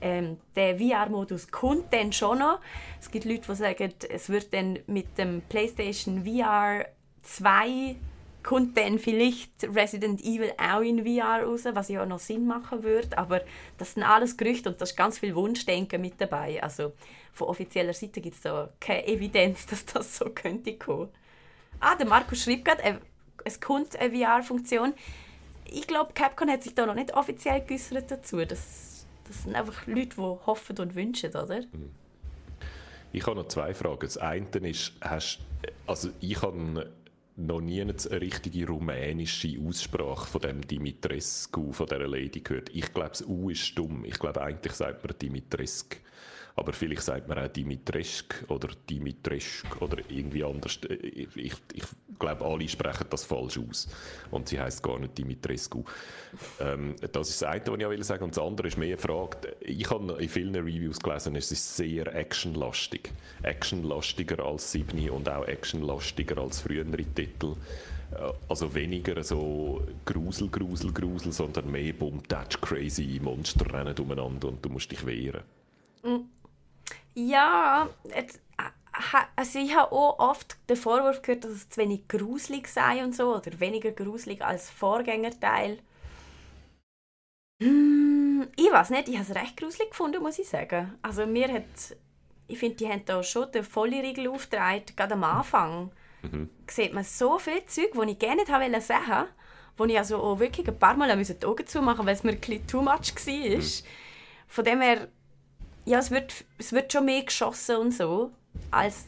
ähm, 0.00 0.38
der 0.56 0.78
VR-Modus 0.78 1.50
kommt 1.50 1.92
dann 1.92 2.12
schon 2.12 2.38
noch. 2.38 2.60
Es 3.00 3.10
gibt 3.10 3.24
Leute, 3.24 3.42
die 3.48 3.54
sagen, 3.54 3.94
es 4.08 4.28
wird 4.28 4.52
dann 4.52 4.78
mit 4.86 5.18
dem 5.18 5.42
PlayStation 5.48 6.24
VR 6.24 6.86
2 7.22 7.96
kommt 8.42 8.76
dann 8.76 8.98
vielleicht 8.98 9.50
Resident 9.64 10.22
Evil 10.22 10.52
auch 10.56 10.80
in 10.80 11.04
VR 11.04 11.42
raus, 11.44 11.64
was 11.72 11.88
ja 11.88 12.06
noch 12.06 12.18
Sinn 12.18 12.46
machen 12.46 12.82
würde. 12.82 13.16
Aber 13.18 13.42
das 13.78 13.94
sind 13.94 14.02
alles 14.02 14.36
Gerüchte 14.36 14.70
und 14.70 14.80
da 14.80 14.84
ist 14.84 14.96
ganz 14.96 15.18
viel 15.18 15.34
Wunschdenken 15.34 16.00
mit 16.00 16.20
dabei. 16.20 16.62
Also 16.62 16.92
von 17.32 17.48
offizieller 17.48 17.92
Seite 17.92 18.20
gibt 18.20 18.36
es 18.36 18.42
da 18.42 18.70
keine 18.80 19.06
Evidenz, 19.06 19.66
dass 19.70 19.84
das 19.84 20.16
so 20.16 20.30
könnte 20.30 20.76
kommen. 20.76 21.10
Ah, 21.80 21.94
der 21.94 22.06
Markus 22.06 22.42
schreibt 22.42 22.64
gerade, 22.64 22.82
äh, 22.82 22.94
es 23.44 23.60
kommt 23.60 23.96
eine 23.96 24.16
VR-Funktion. 24.16 24.92
Ich 25.64 25.86
glaube, 25.86 26.12
Capcom 26.12 26.50
hat 26.50 26.62
sich 26.62 26.74
da 26.74 26.84
noch 26.84 26.94
nicht 26.94 27.14
offiziell 27.14 27.60
geäußert 27.60 28.10
dazu. 28.10 28.44
Das 28.44 28.89
das 29.30 29.44
sind 29.44 29.54
einfach 29.54 29.86
Leute, 29.86 30.16
die 30.16 30.20
hoffen 30.20 30.78
und 30.78 30.94
wünschen, 30.96 31.30
oder? 31.30 31.60
Mhm. 31.60 31.90
Ich 33.12 33.26
habe 33.26 33.36
noch 33.36 33.48
zwei 33.48 33.74
Fragen. 33.74 34.00
Das 34.00 34.18
eine 34.18 34.46
ist, 34.68 34.92
hast, 35.00 35.40
also 35.86 36.10
ich 36.20 36.42
habe 36.42 36.90
noch 37.36 37.60
nie 37.60 37.80
eine 37.80 37.94
richtige 38.20 38.66
rumänische 38.66 39.56
Aussprache 39.66 40.26
von 40.26 40.40
dem 40.40 40.66
Dimitrescu, 40.66 41.72
von 41.72 41.86
dieser 41.86 42.08
Lady 42.08 42.40
gehört. 42.40 42.70
Ich 42.74 42.92
glaube, 42.92 43.10
das 43.10 43.26
U 43.26 43.50
ist 43.50 43.60
stumm. 43.60 44.04
Ich 44.04 44.18
glaube, 44.18 44.42
eigentlich 44.42 44.72
sagt 44.72 45.04
man 45.04 45.16
Dimitrescu. 45.16 45.96
Aber 46.60 46.74
vielleicht 46.74 47.02
sagt 47.02 47.26
man 47.26 47.38
auch 47.38 47.48
Dimitresk 47.48 48.44
oder 48.48 48.68
Dimitresk 48.88 49.80
oder 49.80 49.96
irgendwie 50.10 50.44
anders. 50.44 50.78
Ich, 50.90 51.54
ich, 51.72 51.84
glaube, 52.18 52.44
alle 52.44 52.68
sprechen 52.68 53.06
das 53.08 53.24
falsch 53.24 53.58
aus. 53.58 53.88
Und 54.30 54.46
sie 54.46 54.60
heißt 54.60 54.82
gar 54.82 54.98
nicht 54.98 55.16
Dimitrescu. 55.16 55.82
Ähm, 56.60 56.94
das 57.12 57.30
ist 57.30 57.40
das 57.40 57.48
eine, 57.48 57.66
was 57.66 57.80
ich 57.80 57.88
will 57.88 58.04
sagen. 58.04 58.24
Und 58.24 58.36
das 58.36 58.44
andere 58.44 58.68
ist 58.68 58.76
mehr 58.76 58.98
Frage. 58.98 59.56
Ich 59.60 59.88
habe 59.88 60.22
in 60.22 60.28
vielen 60.28 60.54
Reviews 60.54 61.00
gelesen, 61.00 61.34
es 61.34 61.50
ist 61.50 61.76
sehr 61.78 62.14
actionlastig. 62.14 63.10
Actionlastiger 63.42 64.44
als 64.44 64.70
Sibni 64.70 65.08
und 65.08 65.30
auch 65.30 65.46
actionlastiger 65.46 66.36
als 66.36 66.60
frühere 66.60 67.04
Titel. 67.14 67.56
Äh, 68.12 68.32
also 68.50 68.74
weniger 68.74 69.24
so 69.24 69.82
Grusel, 70.04 70.50
Grusel, 70.50 70.92
Grusel, 70.92 71.32
sondern 71.32 71.70
mehr 71.70 71.94
Boom, 71.94 72.22
Touch, 72.28 72.60
Crazy 72.60 73.18
Monster 73.22 73.72
rennen 73.72 73.98
umeinander 73.98 74.48
und 74.48 74.62
du 74.62 74.68
musst 74.68 74.92
dich 74.92 75.06
wehren. 75.06 75.40
Mm. 76.02 76.39
Ja, 77.14 77.88
also 79.36 79.58
ich 79.58 79.74
habe 79.74 79.92
auch 79.92 80.18
oft 80.18 80.56
den 80.68 80.76
Vorwurf 80.76 81.22
gehört, 81.22 81.44
dass 81.44 81.52
es 81.52 81.68
zu 81.68 81.80
wenig 81.80 82.06
gruselig 82.08 82.68
sei 82.68 83.02
und 83.04 83.14
so, 83.14 83.36
oder 83.36 83.58
weniger 83.60 83.90
gruselig 83.90 84.42
als 84.42 84.70
Vorgängerteil. 84.70 85.78
Hm, 87.62 88.48
ich 88.56 88.72
weiß 88.72 88.90
nicht, 88.90 89.08
ich 89.08 89.18
habe 89.18 89.26
es 89.28 89.34
recht 89.34 89.56
gruselig 89.56 89.90
gefunden, 89.90 90.22
muss 90.22 90.38
ich 90.38 90.48
sagen. 90.48 90.94
Also 91.02 91.26
mir 91.26 91.52
hat, 91.52 91.96
ich 92.48 92.58
finde, 92.58 92.76
die 92.76 92.88
haben 92.88 93.04
da 93.04 93.22
schon 93.22 93.50
den 93.52 93.64
vollen 93.64 94.00
Riegel 94.00 94.28
aufgetragen, 94.28 94.84
gerade 94.96 95.14
am 95.14 95.24
Anfang. 95.24 95.90
Mhm. 96.22 96.48
Sieht 96.68 96.92
man 96.92 97.04
so 97.04 97.38
viel 97.38 97.64
Zeug, 97.66 97.92
die 97.92 98.10
ich 98.12 98.18
gerne 98.18 98.42
nicht 98.42 98.50
haben 98.50 98.80
sehen 98.80 99.26
wo 99.76 99.86
ich 99.86 99.96
also 99.96 100.18
auch 100.18 100.38
wirklich 100.38 100.68
ein 100.68 100.78
paar 100.78 100.94
Mal 100.94 101.16
die 101.16 101.46
Augen 101.46 101.66
zumachen 101.66 102.04
musste, 102.04 102.06
weil 102.06 102.14
es 102.14 102.22
mir 102.22 102.32
ein 102.32 102.40
bisschen 102.40 102.66
too 102.66 102.82
much 102.82 103.14
war. 103.14 103.56
Mhm. 103.56 103.62
Von 104.46 104.64
dem 104.64 104.80
her 104.82 105.08
ja, 105.84 105.98
es 105.98 106.10
wird, 106.10 106.44
es 106.58 106.72
wird 106.72 106.92
schon 106.92 107.04
mehr 107.06 107.22
geschossen 107.22 107.76
und 107.76 107.94
so, 107.94 108.30
als 108.70 109.06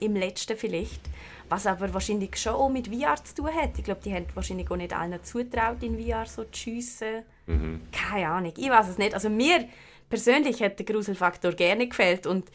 im 0.00 0.16
letzten 0.16 0.56
vielleicht. 0.56 1.00
Was 1.48 1.66
aber 1.66 1.92
wahrscheinlich 1.92 2.36
schon 2.36 2.54
auch 2.54 2.68
mit 2.68 2.88
VR 2.88 3.16
zu 3.16 3.34
tun 3.34 3.54
hat. 3.54 3.76
Ich 3.76 3.84
glaube, 3.84 4.00
die 4.04 4.14
haben 4.14 4.26
wahrscheinlich 4.34 4.70
auch 4.70 4.76
nicht 4.76 4.96
allen 4.96 5.22
zutraut, 5.24 5.82
in 5.82 6.00
VR 6.00 6.24
so 6.24 6.44
zu 6.44 6.52
schiessen. 6.52 7.24
Mhm. 7.46 7.80
Keine 7.90 8.28
Ahnung, 8.28 8.52
ich 8.56 8.70
weiß 8.70 8.88
es 8.88 8.98
nicht. 8.98 9.14
Also 9.14 9.28
mir 9.28 9.68
persönlich 10.08 10.62
hat 10.62 10.78
der 10.78 10.86
Gruselfaktor 10.86 11.52
gerne 11.52 11.88
gefällt 11.88 12.26
und 12.26 12.50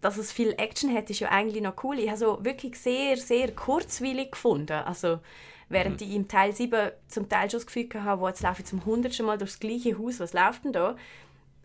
dass 0.00 0.16
es 0.18 0.32
viel 0.32 0.54
Action 0.58 0.92
hat, 0.92 1.08
ist 1.10 1.20
ja 1.20 1.28
eigentlich 1.28 1.62
noch 1.62 1.84
cool. 1.84 1.98
Ich 2.00 2.08
habe 2.08 2.18
so 2.18 2.44
wirklich 2.44 2.76
sehr, 2.76 3.16
sehr 3.16 3.52
kurzweilig 3.52 4.32
gefunden. 4.32 4.72
Also 4.72 5.20
während 5.68 6.00
mhm. 6.00 6.06
ich 6.06 6.14
im 6.14 6.28
Teil 6.28 6.52
7 6.52 6.90
zum 7.06 7.28
Teil 7.28 7.48
schon 7.48 7.60
das 7.60 7.66
Gefühl 7.66 7.88
hatte, 7.94 8.20
wo 8.20 8.26
jetzt 8.26 8.42
laufe 8.42 8.62
ich 8.62 8.66
zum 8.66 8.84
hundertsten 8.84 9.24
Mal 9.24 9.38
durchs 9.38 9.60
gleiche 9.60 9.96
Haus, 9.96 10.18
was 10.18 10.32
läuft 10.32 10.64
denn 10.64 10.72
da? 10.72 10.96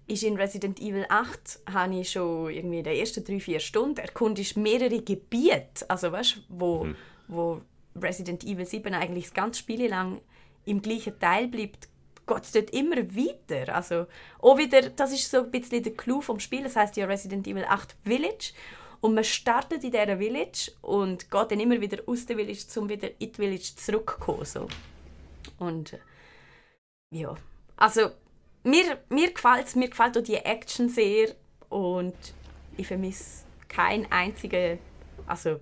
Ist 0.07 0.23
in 0.23 0.37
Resident 0.37 0.79
Evil 0.79 1.05
8 1.09 1.59
habe 1.73 1.99
ich 1.99 2.11
schon 2.11 2.49
irgendwie 2.49 2.79
in 2.79 2.83
den 2.83 2.97
ersten 2.97 3.23
drei, 3.23 3.39
vier 3.39 3.59
Stunden 3.59 3.99
erkundest 3.99 4.57
mehrere 4.57 5.01
Gebiete, 5.01 5.89
also 5.89 6.11
weißt, 6.11 6.43
wo, 6.49 6.83
hm. 6.83 6.95
wo 7.27 7.61
Resident 7.95 8.43
Evil 8.43 8.65
7 8.65 8.93
eigentlich 8.93 9.25
das 9.25 9.33
ganze 9.33 9.59
Spiel 9.59 9.87
lang 9.87 10.21
im 10.65 10.81
gleichen 10.81 11.19
Teil 11.19 11.47
bleibt, 11.47 11.89
geht 12.25 12.43
es 12.43 12.51
dort 12.51 12.69
immer 12.71 12.97
weiter. 12.97 13.73
Also 13.73 14.05
auch 14.39 14.57
wieder, 14.57 14.89
das 14.89 15.11
ist 15.11 15.29
so 15.29 15.43
ein 15.43 15.51
bisschen 15.51 15.83
der 15.83 15.93
Clou 15.93 16.21
vom 16.21 16.39
Spiel, 16.39 16.63
das 16.63 16.75
heißt 16.75 16.97
ja 16.97 17.05
Resident 17.05 17.47
Evil 17.47 17.65
8 17.65 17.95
Village 18.03 18.53
und 19.01 19.13
man 19.13 19.23
startet 19.23 19.83
in 19.83 19.91
dieser 19.91 20.17
Village 20.17 20.71
und 20.81 21.29
geht 21.29 21.51
dann 21.51 21.59
immer 21.59 21.79
wieder 21.79 21.99
aus 22.07 22.25
der 22.25 22.37
Village, 22.37 22.79
um 22.79 22.89
wieder 22.89 23.09
in 23.19 23.31
die 23.31 23.35
Village 23.35 23.73
zurückzukommen. 23.75 24.45
So. 24.45 24.67
Und 25.59 25.93
äh, 25.93 25.99
ja, 27.11 27.35
also 27.75 28.11
mir, 28.67 28.99
mir 29.09 29.31
gefällt 29.31 29.75
mir 29.75 29.89
gefällt 29.89 30.17
auch 30.17 30.23
die 30.23 30.35
Action 30.35 30.89
sehr 30.89 31.29
und 31.69 32.15
ich 32.77 32.87
vermisse 32.87 33.45
kein 33.67 34.11
einziger, 34.11 34.77
also 35.25 35.59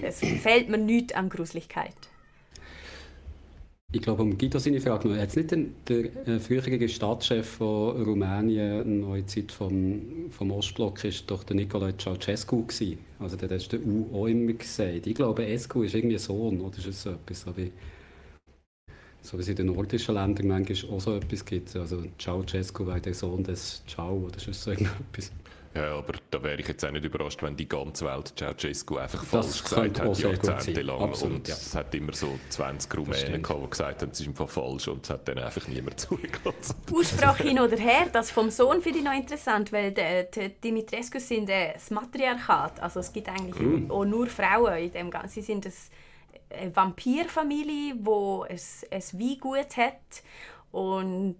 es 0.00 0.20
fehlt 0.20 0.68
mir 0.68 0.78
nichts 0.78 1.14
an 1.14 1.28
Gruseligkeit. 1.28 1.94
Ich 3.94 4.00
glaube, 4.00 4.22
um 4.22 4.38
Guido 4.38 4.58
seine 4.58 4.80
Frage 4.80 5.06
noch, 5.06 5.18
hat 5.18 5.36
nicht 5.36 5.50
den, 5.50 5.74
der 5.86 6.26
äh, 6.26 6.40
frühere 6.40 6.88
Stadtchef 6.88 7.46
von 7.46 8.02
Rumänien 8.02 9.00
Neuzeit 9.00 9.52
vom, 9.52 10.30
vom 10.30 10.50
Ostblock 10.50 11.04
ist 11.04 11.30
doch 11.30 11.44
der 11.44 11.56
Nicolae 11.56 11.94
Ceausescu 11.98 12.64
gewesen. 12.64 12.98
Also 13.18 13.36
der 13.36 13.50
hat 13.50 13.70
der 13.70 13.80
U 13.84 14.08
auch 14.14 14.28
immer 14.28 14.54
gesagt. 14.54 15.06
Ich 15.06 15.14
glaube, 15.14 15.46
Escu 15.46 15.82
ist 15.82 15.94
irgendwie 15.94 16.16
Sohn, 16.16 16.62
oder 16.62 16.78
ist 16.78 16.86
es 16.86 17.02
so 17.02 17.10
etwas? 17.10 17.46
Aber 17.46 17.64
so 19.22 19.38
wie 19.38 19.42
es 19.42 19.48
in 19.48 19.56
den 19.56 19.66
nordischen 19.66 20.14
Ländern 20.14 20.48
manchmal 20.48 20.94
auch 20.94 21.00
so 21.00 21.16
etwas 21.16 21.44
gibt. 21.44 21.74
Also 21.76 22.04
Ceausescu 22.18 22.86
wäre 22.86 23.00
der 23.00 23.14
Sohn 23.14 23.44
des 23.44 23.82
Ciao 23.86 24.16
oder 24.26 24.38
sonst 24.38 24.62
so 24.62 24.72
irgendetwas. 24.72 25.32
Ja, 25.74 25.94
aber 25.94 26.12
da 26.30 26.42
wäre 26.42 26.60
ich 26.60 26.68
jetzt 26.68 26.84
auch 26.84 26.90
nicht 26.90 27.04
überrascht, 27.04 27.42
wenn 27.42 27.56
die 27.56 27.66
ganze 27.66 28.04
Welt 28.04 28.34
Ceausescu 28.36 28.98
einfach 28.98 29.24
falsch 29.24 29.62
gesagt 29.64 30.00
hat, 30.00 30.18
jahrzehntelang. 30.18 31.00
Absolut, 31.00 31.36
und 31.36 31.48
ja. 31.48 31.54
es 31.54 31.74
hat 31.74 31.94
immer 31.94 32.12
so 32.12 32.38
20 32.50 32.94
Rumänen 32.94 33.42
gehabt, 33.42 33.62
die 33.64 33.70
gesagt 33.70 34.02
haben, 34.02 34.10
es 34.10 34.20
ist 34.20 34.28
einfach 34.28 34.50
falsch 34.50 34.88
und 34.88 35.04
es 35.04 35.10
hat 35.10 35.26
dann 35.26 35.38
einfach 35.38 35.66
niemand 35.68 35.98
zugelassen. 36.00 36.74
Aussprache 36.92 37.44
hin 37.44 37.58
oder 37.58 37.78
her, 37.78 38.06
das 38.12 38.30
vom 38.30 38.50
Sohn 38.50 38.82
finde 38.82 38.98
ich 38.98 39.04
noch 39.04 39.14
interessant, 39.14 39.72
weil 39.72 39.92
die, 39.92 40.26
die 40.34 40.48
Dimitrescu 40.62 41.18
sind 41.18 41.48
das 41.48 41.90
Matriarchat, 41.90 42.82
also 42.82 43.00
es 43.00 43.10
gibt 43.10 43.30
eigentlich 43.30 43.58
mm. 43.58 43.90
auch 43.90 44.04
nur 44.04 44.26
Frauen 44.26 44.76
in 44.76 44.92
dem 44.92 45.10
Ganzen. 45.10 45.30
Sie 45.30 45.42
sind 45.42 45.64
das 45.64 45.88
eine 46.52 46.74
Vampirfamilie, 46.74 47.94
die 47.96 48.52
es, 48.52 48.84
es 48.90 49.18
Weingut 49.18 49.76
hat 49.76 50.22
und 50.70 51.36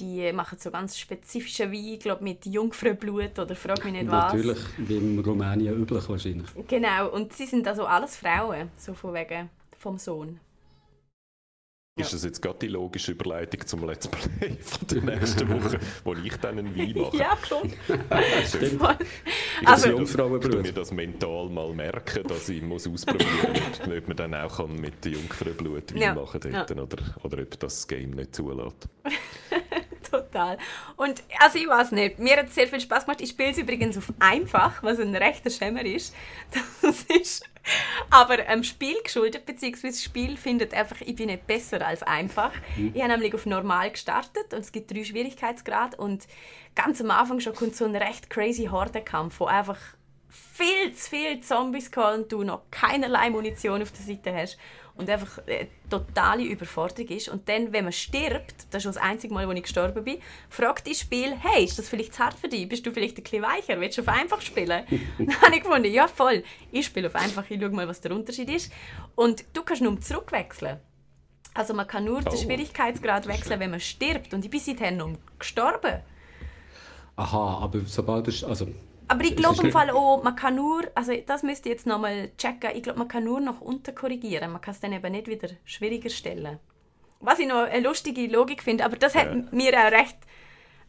die 0.00 0.32
machen 0.32 0.58
so 0.58 0.70
ganz 0.70 0.98
spezifischen 0.98 1.72
Wein, 1.72 1.98
glaube 1.98 2.24
mit 2.24 2.44
Jungfrauenblut 2.46 3.38
oder 3.38 3.54
frag 3.54 3.84
mich 3.84 3.92
nicht 3.92 4.10
was. 4.10 4.32
Natürlich, 4.32 4.58
wie 4.78 4.96
in 4.96 5.18
Rumänien 5.18 5.76
üblich 5.76 6.08
wahrscheinlich. 6.08 6.48
Genau, 6.66 7.10
und 7.10 7.32
sie 7.32 7.46
sind 7.46 7.66
also 7.68 7.84
alles 7.84 8.16
Frauen, 8.16 8.70
so 8.76 8.94
von 8.94 9.14
wegen 9.14 9.50
vom 9.78 9.98
Sohn. 9.98 10.40
Ist 11.94 12.14
das 12.14 12.24
jetzt 12.24 12.40
gerade 12.40 12.58
die 12.58 12.68
logische 12.68 13.12
Überleitung 13.12 13.66
zum 13.66 13.86
Let's 13.86 14.08
Play 14.08 14.56
von 14.62 14.88
der 14.88 15.02
nächsten 15.02 15.46
Woche, 15.50 15.78
wo 16.04 16.14
ich 16.14 16.34
dann 16.38 16.58
einen 16.58 16.74
Wein 16.74 16.94
mache? 16.96 17.16
ja. 17.18 17.36
Stimmt. 18.46 18.82
also, 19.66 19.88
ich 19.90 19.98
muss 19.98 20.16
mir 20.16 20.72
das 20.72 20.90
mental 20.90 21.50
mal 21.50 21.74
merken, 21.74 22.26
dass 22.26 22.48
ich 22.48 22.62
muss 22.62 22.88
ausprobieren 22.88 23.52
muss, 23.52 23.98
ob 23.98 24.08
man 24.08 24.16
dann 24.16 24.34
auch 24.34 24.56
kann 24.56 24.74
mit 24.76 25.04
Jungfrauenblut 25.04 25.94
Wein 25.94 26.00
ja. 26.00 26.14
machen 26.14 26.40
kann 26.40 26.52
ja. 26.52 26.82
oder, 26.82 27.14
oder 27.24 27.42
ob 27.42 27.60
das 27.60 27.86
Game 27.86 28.12
nicht 28.12 28.34
zulässt. 28.34 28.88
Total. 30.10 30.56
Und 30.96 31.22
also 31.40 31.58
ich 31.58 31.68
weiß 31.68 31.92
nicht, 31.92 32.18
mir 32.18 32.38
hat 32.38 32.48
es 32.48 32.54
sehr 32.54 32.68
viel 32.68 32.80
Spaß 32.80 33.04
gemacht. 33.04 33.20
Ich 33.20 33.30
spiele 33.30 33.50
es 33.50 33.58
übrigens 33.58 33.98
auf 33.98 34.14
einfach, 34.18 34.82
was 34.82 34.98
ein 34.98 35.14
rechter 35.14 35.50
Schämer 35.50 35.84
ist. 35.84 36.14
Das 36.82 37.02
ist 37.02 37.44
aber 38.10 38.48
am 38.48 38.62
Spiel 38.64 38.96
geschuldet, 39.02 39.46
beziehungsweise 39.46 39.94
das 39.94 40.02
Spiel 40.02 40.36
findet 40.36 40.74
einfach, 40.74 41.00
ich 41.00 41.14
bin 41.14 41.26
nicht 41.26 41.46
besser 41.46 41.86
als 41.86 42.02
einfach. 42.02 42.52
Mhm. 42.76 42.92
Ich 42.94 43.02
habe 43.02 43.12
nämlich 43.12 43.34
auf 43.34 43.46
normal 43.46 43.90
gestartet 43.90 44.52
und 44.52 44.60
es 44.60 44.72
gibt 44.72 44.90
drei 44.90 45.04
Schwierigkeitsgrade 45.04 45.96
und 45.96 46.26
ganz 46.74 47.00
am 47.00 47.10
Anfang 47.10 47.40
schon 47.40 47.54
kommt 47.54 47.76
so 47.76 47.84
ein 47.84 47.96
recht 47.96 48.30
crazy 48.30 48.66
Hordekampf, 48.66 49.40
wo 49.40 49.46
einfach 49.46 49.78
viel 50.28 50.94
zu 50.94 51.10
viele 51.10 51.40
Zombies 51.40 51.92
kommen 51.92 52.22
und 52.22 52.32
du 52.32 52.42
noch 52.42 52.62
keinerlei 52.70 53.30
Munition 53.30 53.82
auf 53.82 53.92
der 53.92 54.04
Seite 54.04 54.34
hast 54.34 54.58
und 54.94 55.08
einfach 55.08 55.38
eine 55.46 55.68
totale 55.88 56.44
Überforderung 56.44 57.08
ist. 57.08 57.28
Und 57.28 57.48
dann, 57.48 57.72
wenn 57.72 57.84
man 57.84 57.92
stirbt, 57.92 58.66
das 58.70 58.84
ist 58.84 58.96
das 58.96 59.02
einzige 59.02 59.32
Mal, 59.32 59.48
wo 59.48 59.52
ich 59.52 59.62
gestorben 59.62 60.04
bin, 60.04 60.18
fragt 60.48 60.88
das 60.88 61.00
Spiel, 61.00 61.34
hey, 61.38 61.64
ist 61.64 61.78
das 61.78 61.88
vielleicht 61.88 62.14
zu 62.14 62.22
hart 62.22 62.38
für 62.38 62.48
dich? 62.48 62.68
Bist 62.68 62.84
du 62.84 62.92
vielleicht 62.92 63.16
ein 63.16 63.22
bisschen 63.22 63.42
weicher? 63.42 63.80
Willst 63.80 63.98
du 63.98 64.02
auf 64.02 64.08
einfach 64.08 64.40
spielen? 64.40 64.84
dann 65.18 65.40
habe 65.40 65.56
ich 65.56 65.62
gefunden, 65.62 65.92
ja 65.92 66.08
voll, 66.08 66.42
ich 66.70 66.86
spiele 66.86 67.08
auf 67.08 67.14
einfach, 67.14 67.48
ich 67.48 67.60
schaue 67.60 67.70
mal, 67.70 67.88
was 67.88 68.00
der 68.00 68.12
Unterschied 68.12 68.50
ist. 68.50 68.72
Und 69.14 69.44
du 69.54 69.62
kannst 69.62 69.82
nur 69.82 70.00
zurückwechseln. 70.00 70.78
Also 71.54 71.74
man 71.74 71.86
kann 71.86 72.04
nur 72.04 72.18
oh. 72.18 72.30
den 72.30 72.38
Schwierigkeitsgrad 72.38 73.26
wechseln, 73.26 73.60
wenn 73.60 73.70
man 73.70 73.80
stirbt. 73.80 74.32
Und 74.34 74.44
ich 74.44 74.50
bin 74.50 74.60
seither 74.60 74.90
noch 74.90 75.10
gestorben. 75.38 76.00
Aha, 77.16 77.58
aber 77.62 77.80
sobald 77.86 78.26
du... 78.26 78.46
Also 78.46 78.68
aber 79.12 79.24
ich 79.24 79.36
glaube 79.36 79.66
im 79.66 79.72
Fall 79.72 79.90
auch, 79.90 80.22
man 80.22 80.34
kann 80.34 80.56
nur, 80.56 80.84
also 80.94 81.12
das 81.26 81.42
müsst 81.42 81.66
ihr 81.66 81.72
jetzt 81.72 81.86
nochmal 81.86 82.30
checken, 82.38 82.70
ich 82.74 82.82
glaube, 82.82 82.98
man 82.98 83.08
kann 83.08 83.24
nur 83.24 83.40
noch 83.40 83.60
unterkorrigieren. 83.60 84.50
Man 84.50 84.62
kann 84.62 84.72
es 84.72 84.80
dann 84.80 84.94
eben 84.94 85.12
nicht 85.12 85.28
wieder 85.28 85.48
schwieriger 85.66 86.08
stellen. 86.08 86.58
Was 87.20 87.38
ich 87.38 87.46
noch 87.46 87.68
eine 87.68 87.86
lustige 87.86 88.26
Logik 88.26 88.62
finde, 88.62 88.86
aber 88.86 88.96
das 88.96 89.12
ja. 89.12 89.20
hat 89.20 89.52
mir 89.52 89.78
auch 89.78 89.92
recht 89.92 90.16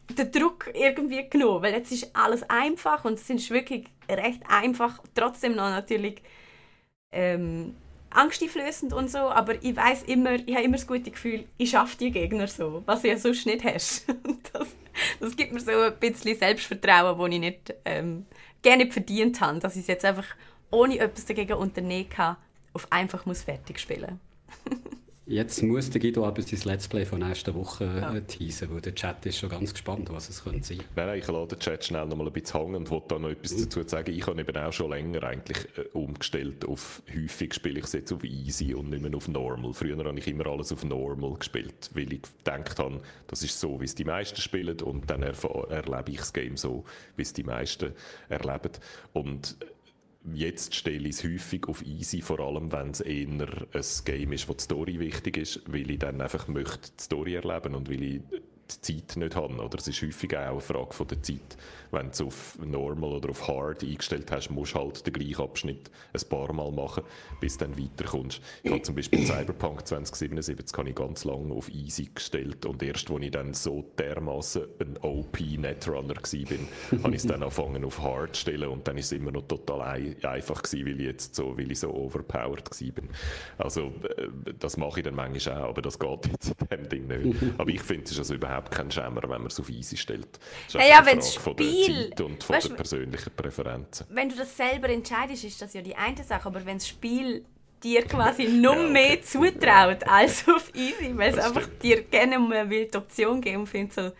den 0.08 0.32
Druck 0.32 0.70
irgendwie 0.72 1.28
genommen, 1.28 1.62
weil 1.62 1.74
jetzt 1.74 1.92
ist 1.92 2.16
alles 2.16 2.48
einfach 2.48 3.04
und 3.04 3.14
es 3.14 3.28
ist 3.28 3.50
wirklich 3.50 3.88
recht 4.08 4.42
einfach, 4.48 5.02
trotzdem 5.14 5.54
noch 5.54 5.68
natürlich 5.68 6.22
ähm, 7.12 7.74
angsteinflößend 8.08 8.94
und 8.94 9.10
so, 9.10 9.18
aber 9.18 9.62
ich 9.62 9.76
weiß 9.76 10.04
immer, 10.04 10.34
ich 10.34 10.54
habe 10.54 10.64
immer 10.64 10.76
das 10.76 10.86
gute 10.86 11.10
Gefühl, 11.10 11.44
ich 11.58 11.70
schaffe 11.70 11.98
die 11.98 12.10
Gegner 12.10 12.46
so, 12.48 12.82
was 12.86 13.02
du 13.02 13.08
ja 13.08 13.18
sonst 13.18 13.44
nicht 13.44 13.64
hast. 13.64 14.06
das, 14.52 14.68
das 15.20 15.36
gibt 15.36 15.52
mir 15.52 15.60
so 15.60 15.70
ein 15.70 15.96
bisschen 15.98 16.36
Selbstvertrauen, 16.36 17.18
das 17.18 17.32
ich 17.32 17.40
nicht 17.40 17.74
ähm, 17.84 18.26
gerne 18.62 18.90
verdient 18.90 19.40
habe, 19.40 19.58
dass 19.58 19.76
ich 19.76 19.82
es 19.82 19.88
jetzt 19.88 20.04
einfach 20.04 20.26
ohne 20.70 20.98
etwas 20.98 21.26
dagegen 21.26 21.54
unternehmen 21.54 22.08
kann, 22.08 22.36
auf 22.72 22.90
einfach 22.90 23.26
muss 23.26 23.42
fertig 23.42 23.78
spielen. 23.78 24.20
Jetzt 25.26 25.62
muss 25.62 25.88
der 25.88 26.02
Guido 26.02 26.26
aber 26.26 26.42
sein 26.42 26.60
Let's 26.64 26.86
Play 26.86 27.06
von 27.06 27.20
nächster 27.20 27.54
Woche 27.54 27.84
ja. 27.84 28.14
Äh, 28.14 28.20
teasen, 28.22 28.68
weil 28.70 28.82
der 28.82 28.94
Chat 28.94 29.24
ist 29.24 29.38
schon 29.38 29.48
ganz 29.48 29.72
gespannt, 29.72 30.10
was 30.10 30.28
es 30.28 30.44
könnte 30.44 30.66
sein. 30.66 30.78
Nein, 30.94 31.06
nein, 31.06 31.18
ich 31.18 31.26
lasse 31.26 31.48
den 31.48 31.58
Chat 31.60 31.84
schnell 31.84 32.04
noch 32.06 32.16
mal 32.16 32.26
ein 32.26 32.32
bisschen 32.32 32.60
hängen 32.60 32.74
und 32.74 32.90
wollte 32.90 33.06
da 33.08 33.18
noch 33.18 33.30
etwas 33.30 33.54
mhm. 33.54 33.62
dazu 33.62 33.82
sagen. 33.86 34.12
Ich 34.12 34.26
habe 34.26 34.38
eben 34.38 34.56
auch 34.56 34.72
schon 34.72 34.90
länger 34.90 35.22
eigentlich 35.22 35.58
äh, 35.78 35.88
umgestellt 35.94 36.66
auf, 36.66 37.02
häufig 37.14 37.54
spiele 37.54 37.78
ich 37.78 37.86
es 37.86 37.94
jetzt 37.94 38.12
auf 38.12 38.22
Easy 38.22 38.74
und 38.74 38.90
nicht 38.90 39.02
mehr 39.02 39.14
auf 39.14 39.26
Normal. 39.28 39.72
Früher 39.72 39.96
habe 39.96 40.18
ich 40.18 40.28
immer 40.28 40.46
alles 40.46 40.72
auf 40.72 40.84
Normal 40.84 41.34
gespielt, 41.38 41.90
weil 41.94 42.12
ich 42.12 42.22
gedacht 42.44 42.78
habe, 42.78 43.00
das 43.26 43.42
ist 43.42 43.58
so, 43.58 43.80
wie 43.80 43.86
es 43.86 43.94
die 43.94 44.04
meisten 44.04 44.40
spielen 44.40 44.78
und 44.82 45.08
dann 45.08 45.22
erlebe 45.22 46.04
ich 46.10 46.18
das 46.18 46.34
Game 46.34 46.58
so, 46.58 46.84
wie 47.16 47.22
es 47.22 47.32
die 47.32 47.44
meisten 47.44 47.92
erleben. 48.28 48.72
Und 49.14 49.56
Jetzt 50.32 50.74
stelle 50.74 51.08
ich 51.08 51.16
es 51.16 51.24
häufig 51.24 51.68
auf 51.68 51.84
easy, 51.84 52.22
vor 52.22 52.40
allem 52.40 52.72
wenn 52.72 52.90
es 52.90 53.00
eher 53.00 53.28
ein 53.28 53.46
Game 54.04 54.32
ist, 54.32 54.48
wo 54.48 54.54
die 54.54 54.62
Story 54.62 54.98
wichtig 54.98 55.36
ist, 55.36 55.60
weil 55.66 55.90
ich 55.90 55.98
dann 55.98 56.20
einfach 56.20 56.48
möchte 56.48 56.90
die 56.98 57.02
Story 57.02 57.34
erleben 57.34 57.74
und 57.74 57.90
weil 57.90 58.02
ich 58.02 58.22
die 58.70 58.80
Zeit 58.80 59.16
nicht 59.16 59.36
haben. 59.36 59.60
Oder 59.60 59.78
es 59.78 59.88
ist 59.88 60.02
häufig 60.02 60.36
auch 60.36 60.40
eine 60.40 60.60
Frage 60.60 60.92
von 60.92 61.06
der 61.08 61.22
Zeit. 61.22 61.56
Wenn 61.90 62.06
du 62.06 62.10
es 62.10 62.20
auf 62.20 62.58
Normal 62.64 63.12
oder 63.12 63.30
auf 63.30 63.46
Hard 63.46 63.84
eingestellt 63.84 64.30
hast, 64.32 64.50
musst 64.50 64.74
du 64.74 64.80
halt 64.80 65.06
den 65.06 65.12
gleichen 65.12 65.42
Abschnitt 65.42 65.90
ein 66.12 66.28
paar 66.28 66.52
Mal 66.52 66.72
machen, 66.72 67.04
bis 67.40 67.56
du 67.56 67.66
dann 67.66 67.78
weiterkommst. 67.78 68.40
Ich 68.64 68.72
habe 68.72 68.82
zum 68.82 68.96
Beispiel 68.96 69.24
Cyberpunk 69.24 69.86
2077 69.86 70.76
habe 70.76 70.88
ich 70.88 70.94
ganz 70.96 71.24
lange 71.24 71.54
auf 71.54 71.68
Easy 71.68 72.10
gestellt 72.12 72.66
und 72.66 72.82
erst, 72.82 73.10
als 73.10 73.22
ich 73.22 73.30
dann 73.30 73.54
so 73.54 73.84
dermaßen 73.96 74.64
ein 74.80 74.96
OP-Netrunner 75.02 76.14
war, 76.16 76.98
habe 77.04 77.10
ich 77.10 77.22
es 77.22 77.26
dann 77.26 77.42
angefangen 77.42 77.84
auf 77.84 78.00
Hard 78.00 78.34
zu 78.34 78.42
stellen 78.42 78.68
und 78.70 78.88
dann 78.88 78.98
ist 78.98 79.06
es 79.06 79.12
immer 79.12 79.30
noch 79.30 79.46
total 79.46 79.82
ein 79.82 80.16
einfach 80.24 80.62
gewesen, 80.62 80.86
weil 80.86 81.00
ich 81.00 81.06
jetzt 81.06 81.36
so, 81.36 81.56
weil 81.56 81.70
ich 81.70 81.78
so 81.78 81.94
overpowered 81.94 82.68
war. 82.70 83.04
Also 83.58 83.92
äh, 84.16 84.28
das 84.58 84.76
mache 84.76 85.00
ich 85.00 85.04
dann 85.04 85.14
manchmal 85.14 85.62
auch, 85.62 85.68
aber 85.68 85.82
das 85.82 85.98
geht 85.98 86.26
jetzt 86.26 86.54
in 86.60 86.66
dem 86.68 86.88
Ding 86.88 87.06
nicht. 87.06 87.42
Aber 87.58 87.70
ich 87.70 87.82
finde, 87.82 88.04
es 88.04 88.12
ist 88.12 88.18
also 88.18 88.34
überhaupt 88.34 88.63
kein 88.70 88.90
Schämer, 88.90 89.22
wenn 89.22 89.30
man 89.30 89.46
es 89.46 89.58
auf 89.60 89.68
easy 89.68 89.96
stellt. 89.96 90.38
Das 90.66 90.74
ist 90.74 90.80
naja, 90.80 91.04
wenn 91.04 91.18
das 91.18 91.34
Spiel... 91.34 92.10
Zeit 92.10 92.20
und 92.20 92.42
von 92.42 92.56
weißt, 92.56 92.70
der 92.70 92.74
persönlichen 92.74 93.32
Präferenzen. 93.34 94.06
Wenn 94.10 94.28
du 94.28 94.36
das 94.36 94.56
selber 94.56 94.88
entscheidest, 94.88 95.44
ist 95.44 95.60
das 95.60 95.74
ja 95.74 95.82
die 95.82 95.96
eine 95.96 96.22
Sache, 96.22 96.46
aber 96.46 96.64
wenn 96.64 96.78
das 96.78 96.88
Spiel 96.88 97.44
dir 97.82 98.02
quasi 98.04 98.44
noch 98.48 98.74
ja, 98.74 98.80
okay. 98.80 98.90
mehr 98.90 99.22
zutraut 99.22 100.08
als 100.08 100.48
auf 100.54 100.74
easy, 100.74 101.16
weil 101.16 101.32
es 101.32 101.38
einfach 101.38 101.68
dir 101.82 102.02
gerne 102.02 102.38
mal 102.38 102.68
will 102.68 102.86
die 102.86 102.96
Option 102.96 103.40
geben 103.40 103.60
und 103.60 103.66
findet 103.66 103.92
so, 103.92 104.12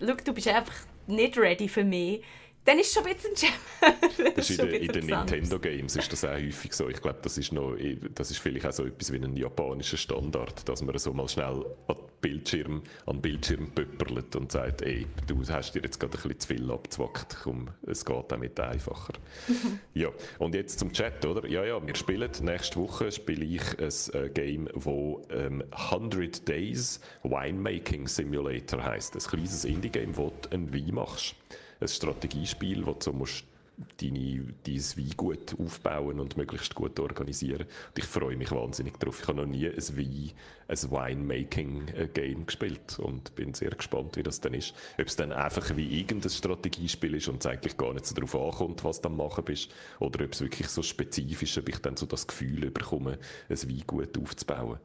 schau, 0.00 0.14
du 0.24 0.32
bist 0.32 0.48
einfach 0.48 0.74
nicht 1.06 1.36
ready 1.38 1.68
für 1.68 1.84
mich, 1.84 2.22
dann 2.70 2.78
ist 2.78 2.86
es 2.86 2.94
schon 2.94 3.04
ein 3.04 3.14
bisschen 3.14 3.34
Jammer. 3.34 4.32
Das 4.36 4.48
ist 4.48 4.60
in, 4.60 4.68
in 4.68 4.92
den 4.92 5.06
Nintendo 5.06 5.58
Games 5.58 5.96
ist 5.96 6.12
das 6.12 6.24
auch 6.24 6.34
häufig 6.34 6.72
so. 6.72 6.88
Ich 6.88 7.02
glaube, 7.02 7.18
das 7.20 7.36
ist 7.36 7.52
noch, 7.52 7.74
das 8.14 8.30
ist 8.30 8.38
vielleicht 8.38 8.64
auch 8.64 8.72
so 8.72 8.84
etwas 8.84 9.12
wie 9.12 9.16
ein 9.16 9.36
japanischer 9.36 9.96
Standard, 9.96 10.68
dass 10.68 10.80
man 10.82 10.96
so 10.96 11.12
mal 11.12 11.28
schnell 11.28 11.64
an 11.88 11.96
Bildschirm, 12.20 12.82
an 13.06 13.20
Bildschirm 13.20 13.72
pöpperlet 13.72 14.36
und 14.36 14.52
sagt, 14.52 14.82
ey, 14.82 15.06
du 15.26 15.42
hast 15.48 15.74
dir 15.74 15.82
jetzt 15.82 15.98
gerade 15.98 16.16
ein 16.16 16.22
bisschen 16.22 16.38
zu 16.38 16.48
viel 16.48 16.70
abgezwackt, 16.70 17.38
komm, 17.42 17.70
es 17.86 18.04
geht 18.04 18.24
damit 18.30 18.60
einfacher. 18.60 19.14
ja, 19.94 20.10
und 20.38 20.54
jetzt 20.54 20.78
zum 20.78 20.92
Chat, 20.92 21.24
oder? 21.26 21.48
Ja, 21.48 21.64
ja, 21.64 21.84
wir 21.84 21.96
spielen, 21.96 22.30
nächste 22.42 22.76
Woche 22.78 23.10
spiele 23.10 23.44
ich 23.44 23.78
ein 23.80 24.22
äh, 24.22 24.28
Game, 24.28 24.68
wo 24.74 25.22
ähm, 25.30 25.64
100 25.72 26.46
Days 26.46 27.00
Winemaking 27.24 28.06
Simulator 28.06 28.84
heisst. 28.84 29.16
Ein 29.16 29.22
kleines 29.22 29.64
Indie-Game, 29.64 30.16
wo 30.16 30.32
du 30.42 30.50
ein 30.54 30.72
Wein 30.72 30.94
machst 30.94 31.34
ein 31.80 31.88
Strategiespiel, 31.88 32.84
wo 32.86 32.92
du 32.92 33.12
musst 33.12 33.44
deine, 34.00 34.44
dein 34.64 34.82
Weingut 34.96 35.58
aufbauen 35.58 36.20
und 36.20 36.36
möglichst 36.36 36.74
gut 36.74 36.98
organisieren. 37.00 37.62
Und 37.62 37.98
ich 37.98 38.04
freue 38.04 38.36
mich 38.36 38.50
wahnsinnig 38.50 38.98
darauf. 38.98 39.20
Ich 39.22 39.28
habe 39.28 39.38
noch 39.38 39.46
nie 39.46 39.66
ein 39.66 39.96
Wein, 39.96 40.32
ein 40.68 40.90
Winemaking-Game 40.90 42.46
gespielt 42.46 42.98
und 42.98 43.34
bin 43.34 43.54
sehr 43.54 43.70
gespannt, 43.70 44.16
wie 44.16 44.22
das 44.22 44.40
dann 44.40 44.54
ist. 44.54 44.74
Ob 44.98 45.06
es 45.06 45.16
dann 45.16 45.32
einfach 45.32 45.76
wie 45.76 45.98
irgendein 46.00 46.30
Strategiespiel 46.30 47.14
ist 47.14 47.28
und 47.28 47.40
es 47.40 47.46
eigentlich 47.46 47.76
gar 47.76 47.92
nicht 47.92 48.06
so 48.06 48.14
darauf 48.14 48.34
ankommt, 48.34 48.84
was 48.84 49.00
du 49.00 49.08
am 49.08 49.16
machen 49.16 49.44
bist, 49.44 49.70
oder 49.98 50.24
ob 50.24 50.32
es 50.32 50.40
wirklich 50.40 50.68
so 50.68 50.82
spezifisch 50.82 51.56
ist, 51.56 51.58
ob 51.58 51.68
ich 51.68 51.78
dann 51.78 51.96
so 51.96 52.06
das 52.06 52.26
Gefühl 52.26 52.70
bekomme, 52.70 53.18
ein 53.48 53.70
Weingut 53.70 54.18
aufzubauen 54.18 54.78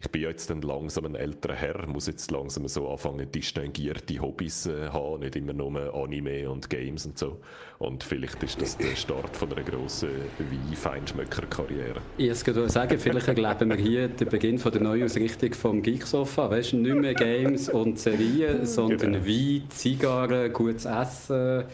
ich 0.00 0.08
bin 0.12 0.22
jetzt 0.22 0.48
dann 0.48 0.62
langsam 0.62 1.06
ein 1.06 1.16
älterer 1.16 1.54
Herr, 1.54 1.86
muss 1.88 2.06
jetzt 2.06 2.30
langsam 2.30 2.68
so 2.68 2.88
anfangen, 2.88 3.30
distinguierte 3.32 4.20
Hobbys 4.20 4.66
äh, 4.66 4.90
haben, 4.90 5.20
nicht 5.20 5.34
immer 5.34 5.52
nur 5.52 5.92
Anime 5.92 6.48
und 6.48 6.70
Games 6.70 7.04
und 7.04 7.18
so. 7.18 7.40
Und 7.78 8.04
vielleicht 8.04 8.40
ist 8.44 8.62
das 8.62 8.76
der 8.76 8.94
Start 8.94 9.36
von 9.36 9.52
einer 9.52 9.64
grossen 9.64 10.10
Wein-Feinschmöcker-Karriere. 10.38 12.00
Ich 12.16 12.46
würde 12.46 12.68
sagen, 12.70 12.96
vielleicht 12.96 13.26
erleben 13.26 13.70
wir 13.70 13.76
hier 13.76 14.08
den 14.08 14.28
Beginn 14.28 14.58
von 14.60 14.70
der 14.70 14.82
Neuausrichtung 14.82 15.52
vom 15.54 15.82
Geeksofa. 15.82 16.48
Weißt 16.48 16.72
du, 16.72 16.76
nicht 16.76 16.94
mehr 16.94 17.14
Games 17.14 17.68
und 17.68 17.98
Serien, 17.98 18.66
sondern 18.66 19.14
genau. 19.14 19.26
Wein, 19.26 19.64
Zigarren, 19.70 20.52
gutes 20.52 20.84
Essen, 20.84 21.64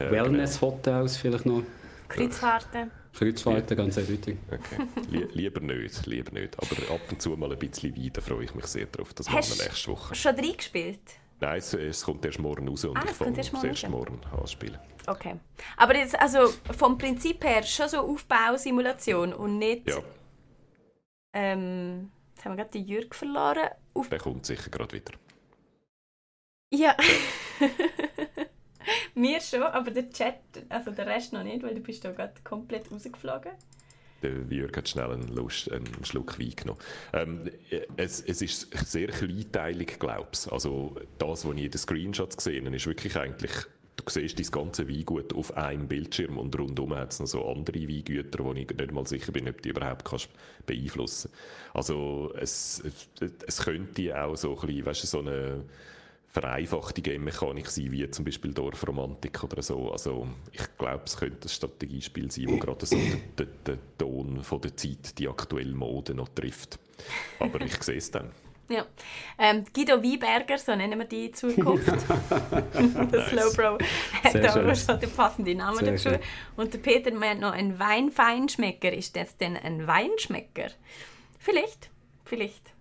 ja, 0.00 0.10
Wellness-Hotels 0.10 1.18
vielleicht 1.18 1.44
noch. 1.44 1.62
Kreuzfahrten. 2.08 3.03
Kreuzfahrten, 3.14 3.76
ganz 3.76 3.96
eindeutig. 3.96 4.36
Okay. 4.50 5.28
lieber 5.32 5.60
nicht, 5.60 6.06
lieber 6.06 6.32
nicht. 6.32 6.56
Aber 6.58 6.94
ab 6.94 7.00
und 7.10 7.22
zu 7.22 7.30
mal 7.30 7.52
ein 7.52 7.58
bisschen 7.58 7.96
weiter 7.96 8.20
freue 8.20 8.44
ich 8.44 8.54
mich 8.54 8.66
sehr 8.66 8.86
darauf. 8.86 9.14
Das 9.14 9.30
machen 9.30 9.44
wir 9.56 9.64
nächste 9.64 9.92
Woche. 9.92 10.14
schon 10.14 10.34
reingespielt? 10.34 11.00
Nein, 11.40 11.58
es, 11.58 11.74
es, 11.74 12.02
kommt 12.04 12.24
erst 12.24 12.38
morgen 12.38 12.68
raus 12.68 12.84
und 12.84 12.96
ah, 12.96 13.02
ich 13.04 13.10
fange 13.10 13.36
erst 13.36 13.52
morgen, 13.52 13.66
erst 13.66 13.88
morgen 13.88 14.20
an 14.24 14.46
spielen. 14.46 14.78
Okay. 15.06 15.36
Aber 15.76 15.96
jetzt, 15.96 16.18
also 16.18 16.52
vom 16.76 16.96
Prinzip 16.96 17.44
her 17.44 17.62
schon 17.62 17.88
so 17.88 17.98
Aufbausimulation 17.98 19.32
und 19.32 19.58
nicht... 19.58 19.88
Ja. 19.88 19.98
Ähm, 21.32 22.10
jetzt 22.34 22.44
haben 22.44 22.52
wir 22.52 22.64
gerade 22.64 22.78
die 22.78 22.84
Jürg 22.84 23.14
verloren. 23.14 23.68
Auf 23.92 24.08
Der 24.08 24.18
kommt 24.18 24.46
sicher 24.46 24.70
gerade 24.70 24.94
wieder. 24.94 25.12
Ja. 26.70 26.96
Mir 29.14 29.40
schon, 29.40 29.62
aber 29.62 29.90
der 29.90 30.10
Chat, 30.10 30.40
also 30.68 30.90
der 30.90 31.06
Rest 31.06 31.32
noch 31.32 31.44
nicht, 31.44 31.62
weil 31.62 31.74
du 31.74 31.80
bist 31.80 32.04
da 32.04 32.10
gerade 32.10 32.34
komplett 32.42 32.90
rausgeflogen. 32.90 33.52
Der 34.22 34.32
Jürg 34.48 34.76
hat 34.76 34.88
schnell 34.88 35.10
einen, 35.10 35.28
Lust, 35.28 35.70
einen 35.70 36.04
Schluck 36.04 36.38
Wein 36.38 36.54
genommen. 36.56 36.80
Ähm, 37.12 37.50
es, 37.96 38.22
es 38.22 38.40
ist 38.40 38.74
sehr 38.88 39.08
kleinteilig, 39.08 39.98
glaube 39.98 40.28
ich. 40.32 40.50
Also 40.50 40.96
das, 41.18 41.44
was 41.44 41.54
ich 41.54 41.64
in 41.64 41.70
den 41.70 41.78
Screenshots 41.78 42.36
gesehen 42.36 42.64
habe, 42.64 42.76
ist 42.76 42.86
wirklich 42.86 43.16
eigentlich 43.16 43.52
du 43.96 44.04
siehst 44.10 44.38
das 44.38 44.50
ganze 44.50 44.88
Weingut 44.88 45.32
auf 45.34 45.56
einem 45.56 45.88
Bildschirm 45.88 46.38
und 46.38 46.58
rundum 46.58 46.94
hat 46.94 47.12
es 47.12 47.20
noch 47.20 47.26
so 47.26 47.46
andere 47.48 47.88
Weingüter, 47.88 48.44
wo 48.44 48.52
ich 48.52 48.68
nicht 48.68 48.92
mal 48.92 49.06
sicher 49.06 49.32
bin, 49.32 49.48
ob 49.48 49.62
die 49.62 49.70
überhaupt 49.70 50.04
kannst 50.04 50.28
beeinflussen 50.66 51.30
Also 51.72 52.32
es, 52.38 52.82
es, 52.84 53.32
es 53.46 53.62
könnte 53.62 54.20
auch 54.20 54.36
so 54.36 54.58
ein 54.58 54.66
bisschen, 54.66 54.86
weißt 54.86 55.02
du, 55.02 55.06
so 55.06 55.18
eine 55.20 55.64
vereinfachte 56.34 57.00
Game-Mechanik 57.00 57.70
sein, 57.70 57.92
wie 57.92 58.10
zum 58.10 58.24
Beispiel 58.24 58.52
Dorfromantik 58.52 59.44
oder 59.44 59.62
so. 59.62 59.92
Also 59.92 60.26
ich 60.50 60.66
glaube, 60.76 61.02
es 61.06 61.16
könnte 61.16 61.46
ein 61.46 61.48
Strategiespiel 61.48 62.28
sein, 62.28 62.46
wo 62.48 62.56
gerade 62.56 62.84
so 62.84 62.96
den, 62.96 63.48
den, 63.64 63.78
Ton 63.96 64.42
von 64.42 64.60
der 64.60 64.76
Zeit, 64.76 65.16
die 65.16 65.28
aktuelle 65.28 65.72
Mode 65.72 66.12
noch 66.12 66.28
trifft. 66.30 66.80
Aber 67.38 67.60
ich 67.60 67.80
sehe 67.82 67.96
es 67.96 68.10
dann. 68.10 68.30
Ja. 68.66 68.86
Ähm, 69.38 69.66
Guido 69.74 70.02
Wieberger, 70.02 70.56
so 70.56 70.74
nennen 70.74 70.98
wir 70.98 71.04
die 71.04 71.26
in 71.26 71.34
Zukunft. 71.34 71.86
der 73.12 73.26
Slowbro 73.28 73.76
hat 74.22 74.34
da 74.42 74.74
schon 74.74 74.98
den 75.00 75.10
passenden 75.10 75.58
Namen 75.58 75.80
Sehr 75.80 75.90
dazu. 75.90 76.08
Schön. 76.08 76.18
Und 76.56 76.72
der 76.72 76.78
Peter 76.78 77.12
meint 77.12 77.42
noch, 77.42 77.52
ein 77.52 77.78
Weinfeinschmecker. 77.78 78.90
Ist 78.90 79.16
das 79.16 79.36
denn 79.36 79.58
ein 79.58 79.86
Weinschmecker? 79.86 80.70
Vielleicht, 81.38 81.90
vielleicht. 82.24 82.72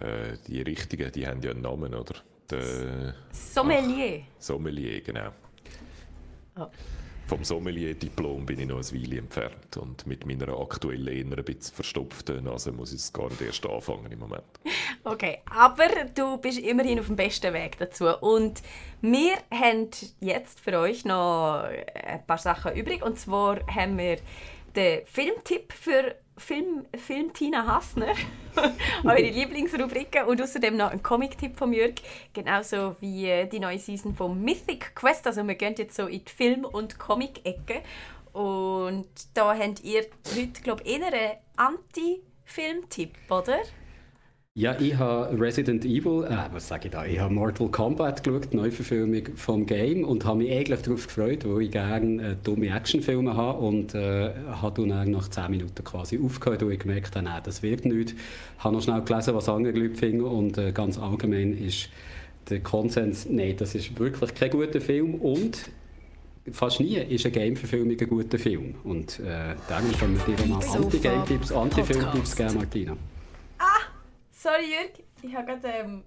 Äh, 0.00 0.38
die 0.48 0.62
Richtigen, 0.62 1.12
die 1.12 1.26
haben 1.26 1.42
ja 1.42 1.50
einen 1.50 1.60
Namen, 1.60 1.94
oder? 1.94 2.14
Der, 2.50 3.14
Sommelier. 3.32 4.22
Ach, 4.22 4.42
Sommelier, 4.42 5.00
genau. 5.00 5.30
Oh. 6.56 6.66
Vom 7.26 7.42
Sommelier-Diplom 7.42 8.44
bin 8.44 8.60
ich 8.60 8.66
noch 8.66 8.76
ein 8.76 8.92
Weile 8.92 9.18
entfernt 9.18 9.78
und 9.78 10.06
mit 10.06 10.26
meiner 10.26 10.60
aktuellen, 10.60 11.08
eher 11.08 11.38
ein 11.38 11.44
bisschen 11.44 11.74
verstopften 11.74 12.44
Nase 12.44 12.70
muss 12.70 12.92
ich 12.92 13.00
es 13.00 13.12
gar 13.12 13.30
nicht 13.30 13.40
erst 13.40 13.64
anfangen 13.66 14.12
im 14.12 14.18
Moment. 14.18 14.44
Okay, 15.06 15.40
aber 15.50 15.86
du 16.14 16.38
bist 16.38 16.58
immerhin 16.58 16.98
auf 16.98 17.08
dem 17.08 17.16
besten 17.16 17.52
Weg 17.52 17.76
dazu 17.76 18.06
und 18.20 18.62
wir 19.02 19.34
haben 19.50 19.90
jetzt 20.20 20.60
für 20.60 20.78
euch 20.78 21.04
noch 21.04 21.64
ein 21.64 22.26
paar 22.26 22.38
Sachen 22.38 22.74
übrig 22.74 23.04
und 23.04 23.18
zwar 23.18 23.60
haben 23.66 23.98
wir 23.98 24.16
den 24.74 25.04
Filmtipp 25.04 25.74
für 25.74 26.14
Film, 26.36 26.84
Film 26.96 27.32
Tina 27.32 27.66
Hassner, 27.66 28.14
eure 29.04 29.22
Lieblingsrubriken 29.22 30.24
und 30.24 30.42
außerdem 30.42 30.76
noch 30.76 30.90
ein 30.90 31.02
Comic-Tipp 31.02 31.56
von 31.56 31.72
Jörg, 31.72 31.94
genauso 32.32 32.96
wie 33.00 33.26
äh, 33.28 33.46
die 33.46 33.60
neue 33.60 33.78
Season 33.78 34.14
von 34.14 34.42
Mythic 34.42 34.94
Quest. 34.94 35.26
Also 35.26 35.46
wir 35.46 35.54
gehen 35.54 35.74
jetzt 35.78 35.96
so 35.96 36.06
in 36.06 36.24
die 36.24 36.32
Film- 36.32 36.64
und 36.64 36.98
Comic-Ecke 36.98 37.82
und 38.32 39.06
da 39.34 39.56
habt 39.56 39.84
ihr 39.84 40.06
heute, 40.36 40.62
glaube 40.62 40.82
ich, 40.82 40.98
eher 40.98 41.06
einen 41.06 41.32
Anti-Film-Tipp, 41.56 43.12
oder? 43.30 43.58
Ja, 44.56 44.78
ich 44.78 44.96
habe 44.96 45.36
Resident 45.40 45.84
Evil, 45.84 46.28
äh, 46.30 46.36
was 46.52 46.68
sage 46.68 46.86
ich 46.86 46.92
da, 46.92 47.04
ich 47.04 47.18
habe 47.18 47.34
Mortal 47.34 47.68
Kombat 47.70 48.22
geschaut, 48.22 48.52
die 48.52 48.56
Neuverfilmung 48.56 49.34
vom 49.34 49.66
Game 49.66 50.04
und 50.04 50.24
habe 50.24 50.38
mich 50.38 50.52
eigentlich 50.52 50.80
darauf 50.80 51.08
gefreut, 51.08 51.44
weil 51.44 51.62
ich 51.62 51.72
gerne 51.72 52.22
äh, 52.22 52.36
dumme 52.40 52.68
Actionfilme 52.68 53.36
habe 53.36 53.58
und 53.58 53.96
äh, 53.96 54.30
habe 54.52 54.86
dann 54.86 55.10
nach 55.10 55.26
10 55.26 55.50
Minuten 55.50 55.82
quasi 55.82 56.20
aufgehört, 56.24 56.62
und 56.62 56.70
ich 56.70 56.78
gemerkt 56.78 57.16
habe, 57.16 57.24
nein, 57.24 57.42
das 57.44 57.64
wird 57.64 57.84
nicht. 57.84 58.12
Ich 58.12 58.62
habe 58.62 58.76
noch 58.76 58.82
schnell 58.82 59.02
gelesen, 59.02 59.34
was 59.34 59.48
andere 59.48 59.76
Leute 59.76 59.96
finden 59.96 60.20
und 60.20 60.56
äh, 60.56 60.70
ganz 60.70 61.00
allgemein 61.00 61.58
ist 61.58 61.88
der 62.48 62.60
Konsens, 62.60 63.26
nein, 63.28 63.56
das 63.58 63.74
ist 63.74 63.98
wirklich 63.98 64.36
kein 64.36 64.50
guter 64.50 64.80
Film 64.80 65.16
und 65.16 65.68
fast 66.52 66.78
nie 66.78 66.94
ist 66.98 67.26
eine 67.26 67.32
Game-Verfilmung 67.32 67.96
ein 67.98 68.08
guter 68.08 68.38
Film. 68.38 68.76
Und 68.84 69.18
äh, 69.18 69.56
darum 69.68 69.90
können 69.98 70.16
wir 70.16 70.36
dir 70.36 70.46
mal 70.46 70.64
Anti-Game-Tipps, 70.64 71.50
Anti-Film-Tipps 71.50 72.36
geben, 72.36 72.54
Martina. 72.54 72.96
Sorry, 74.44 74.64
Jürg, 74.64 75.06
ich 75.22 75.34
habe 75.34 75.46
gerade, 75.46 75.68
ähm, 75.68 76.02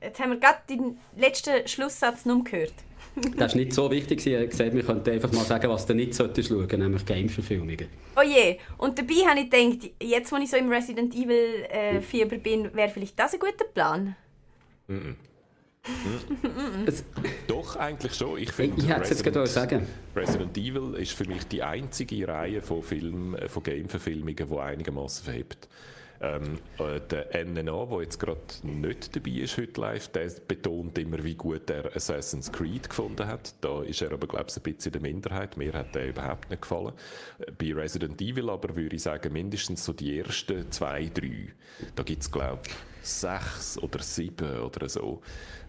jetzt 0.00 0.18
haben 0.18 0.30
wir 0.30 0.38
gerade 0.38 0.60
den 0.66 0.96
letzten 1.14 1.68
Schlusssatz 1.68 2.24
noch 2.24 2.42
gehört. 2.42 2.72
das 3.36 3.52
war 3.52 3.60
nicht 3.60 3.74
so 3.74 3.90
wichtig. 3.90 4.18
Hat 4.34 4.48
gesagt, 4.48 4.72
wir 4.72 4.82
könnten 4.82 5.10
einfach 5.10 5.30
mal 5.30 5.44
sagen, 5.44 5.68
was 5.68 5.84
du 5.84 5.94
nicht 5.94 6.14
solltest 6.14 6.48
schauen, 6.48 6.66
nämlich 6.70 7.04
Game-Verfilmungen. 7.04 7.88
Oh 8.16 8.22
je, 8.22 8.56
und 8.78 8.98
dabei 8.98 9.28
habe 9.28 9.40
ich 9.40 9.50
gedacht, 9.50 9.90
jetzt, 10.02 10.32
wo 10.32 10.36
ich 10.36 10.48
so 10.48 10.56
im 10.56 10.70
Resident 10.70 11.14
Evil-Fieber 11.14 12.36
äh, 12.36 12.38
bin, 12.38 12.74
wäre 12.74 12.88
vielleicht 12.88 13.18
das 13.18 13.34
ein 13.34 13.40
guter 13.40 13.66
Plan? 13.66 14.16
Mm 14.86 14.94
-mm. 14.94 15.14
Doch, 17.46 17.76
eigentlich 17.76 18.14
schon. 18.14 18.38
Ich, 18.38 18.52
finde, 18.52 18.80
ich 18.80 18.88
hätte 18.88 19.02
es 19.02 19.10
jetzt 19.10 19.22
gerade 19.22 19.46
sagen. 19.46 19.86
Resident 20.16 20.56
Evil 20.56 20.94
ist 20.94 21.12
für 21.12 21.26
mich 21.26 21.46
die 21.48 21.62
einzige 21.62 22.26
Reihe 22.26 22.62
von 22.62 22.82
Filmen, 22.82 23.34
äh, 23.34 23.50
von 23.50 23.62
Game-Verfilmungen, 23.62 24.48
die 24.48 24.58
einigermaßen 24.58 25.24
verhebt. 25.24 25.68
Ähm, 26.22 26.60
äh, 26.78 27.00
der 27.00 27.44
NNA, 27.44 27.86
der 27.86 28.02
jetzt 28.02 28.20
gerade 28.20 28.40
nicht 28.62 29.16
dabei 29.16 29.30
ist 29.30 29.56
heute 29.56 29.80
live, 29.80 30.06
der 30.08 30.30
betont 30.46 30.96
immer, 30.96 31.22
wie 31.24 31.34
gut 31.34 31.68
er 31.68 31.96
Assassin's 31.96 32.52
Creed 32.52 32.88
gefunden 32.88 33.26
hat. 33.26 33.52
Da 33.60 33.82
ist 33.82 34.02
er 34.02 34.12
aber, 34.12 34.28
glaube 34.28 34.46
ich, 34.48 34.56
ein 34.56 34.62
bisschen 34.62 34.92
in 34.94 35.02
der 35.02 35.12
Minderheit. 35.12 35.56
Mir 35.56 35.72
hat 35.72 35.96
der 35.96 36.08
überhaupt 36.08 36.48
nicht 36.48 36.62
gefallen. 36.62 36.92
Äh, 37.40 37.50
bei 37.50 37.74
Resident 37.74 38.20
Evil 38.22 38.50
aber 38.50 38.76
würde 38.76 38.94
ich 38.94 39.02
sagen, 39.02 39.32
mindestens 39.32 39.84
so 39.84 39.92
die 39.92 40.16
ersten 40.16 40.70
zwei, 40.70 41.10
drei. 41.12 41.52
Da 41.96 42.04
gibt 42.04 42.22
es, 42.22 42.30
glaube 42.30 42.62
ich, 42.68 42.91
sechs 43.02 43.78
oder 43.78 44.02
sieben 44.02 44.60
oder 44.60 44.88
so 44.88 45.20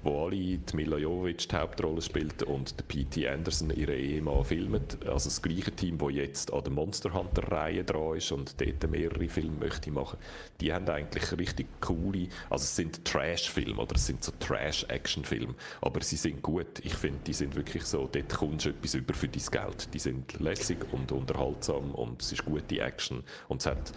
wo 0.03 0.25
alle 0.25 0.35
die 0.35 0.75
Mila 0.75 0.97
Jovovich 0.97 1.47
die 1.47 1.55
Hauptrolle 1.55 2.01
spielt 2.01 2.43
und 2.43 2.77
der 2.77 2.83
P.T. 2.83 3.27
Anderson 3.27 3.69
ihre 3.69 3.95
Ehemann 3.95 4.43
filmt. 4.43 4.97
Also 5.07 5.29
das 5.29 5.41
gleiche 5.41 5.71
Team, 5.71 5.97
das 5.97 6.11
jetzt 6.11 6.53
an 6.53 6.63
der 6.63 6.73
Monster 6.73 7.13
Hunter 7.13 7.49
Reihe 7.49 7.83
dran 7.83 8.17
ist 8.17 8.31
und 8.31 8.59
dort 8.59 8.91
mehrere 8.91 9.29
Filme 9.29 9.57
möchte 9.59 9.91
machen. 9.91 10.19
Die 10.59 10.73
haben 10.73 10.89
eigentlich 10.89 11.37
richtig 11.37 11.67
coole, 11.79 12.27
also 12.49 12.63
es 12.63 12.75
sind 12.75 13.05
Trash-Filme 13.05 13.81
oder 13.81 13.95
es 13.95 14.05
sind 14.05 14.23
so 14.23 14.33
Trash-Action-Filme, 14.39 15.55
aber 15.81 16.01
sie 16.01 16.17
sind 16.17 16.41
gut. 16.41 16.79
Ich 16.83 16.95
finde, 16.95 17.19
die 17.25 17.33
sind 17.33 17.55
wirklich 17.55 17.83
so, 17.83 18.09
dort 18.11 18.29
kommst 18.29 18.65
du 18.65 18.69
etwas 18.69 18.95
über 18.95 19.13
für 19.13 19.29
dein 19.29 19.43
Geld. 19.43 19.93
Die 19.93 19.99
sind 19.99 20.39
lässig 20.39 20.79
und 20.91 21.11
unterhaltsam 21.11 21.91
und 21.95 22.21
es 22.21 22.33
ist 22.33 22.43
gute 22.43 22.79
Action 22.79 23.23
und 23.47 23.61
es 23.61 23.67
hat 23.67 23.93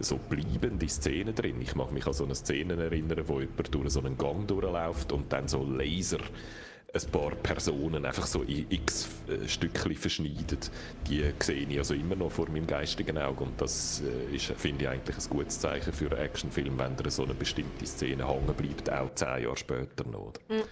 so 0.00 0.18
bleibende 0.18 0.88
Szenen 0.88 1.34
drin. 1.34 1.60
Ich 1.60 1.74
mag 1.74 1.92
mich 1.92 2.06
an 2.06 2.12
so 2.12 2.24
eine 2.24 2.34
Szene 2.34 2.74
erinnern, 2.82 3.22
wo 3.26 3.40
jemand 3.40 3.74
durch 3.74 3.90
so 3.90 4.00
einen 4.00 4.16
Gang 4.16 4.46
durchläuft 4.46 5.12
und 5.12 5.32
dann 5.32 5.48
so 5.48 5.64
Laser 5.64 6.18
ein 6.94 7.10
paar 7.10 7.34
Personen 7.34 8.06
einfach 8.06 8.26
so 8.26 8.42
in 8.42 8.66
x 8.70 9.08
äh, 9.28 9.46
Stückchen 9.46 9.94
verschneidet. 9.94 10.70
Die 11.06 11.22
sehe 11.38 11.66
ich 11.68 11.78
also 11.78 11.94
immer 11.94 12.16
noch 12.16 12.30
vor 12.30 12.48
meinem 12.48 12.66
geistigen 12.66 13.18
Auge 13.18 13.44
und 13.44 13.60
das 13.60 14.02
äh, 14.02 14.34
ist, 14.34 14.46
finde 14.56 14.84
ich, 14.84 14.90
eigentlich 14.90 15.16
ein 15.16 15.30
gutes 15.30 15.60
Zeichen 15.60 15.92
für 15.92 16.10
einen 16.10 16.20
Actionfilm, 16.20 16.78
wenn 16.78 16.96
da 16.96 17.10
so 17.10 17.24
eine 17.24 17.34
bestimmte 17.34 17.86
Szene 17.86 18.26
hängen 18.26 18.54
bleibt, 18.54 18.90
auch 18.90 19.14
zehn 19.14 19.42
Jahre 19.42 19.56
später 19.56 20.04
noch. 20.06 20.32
Mhm. 20.48 20.62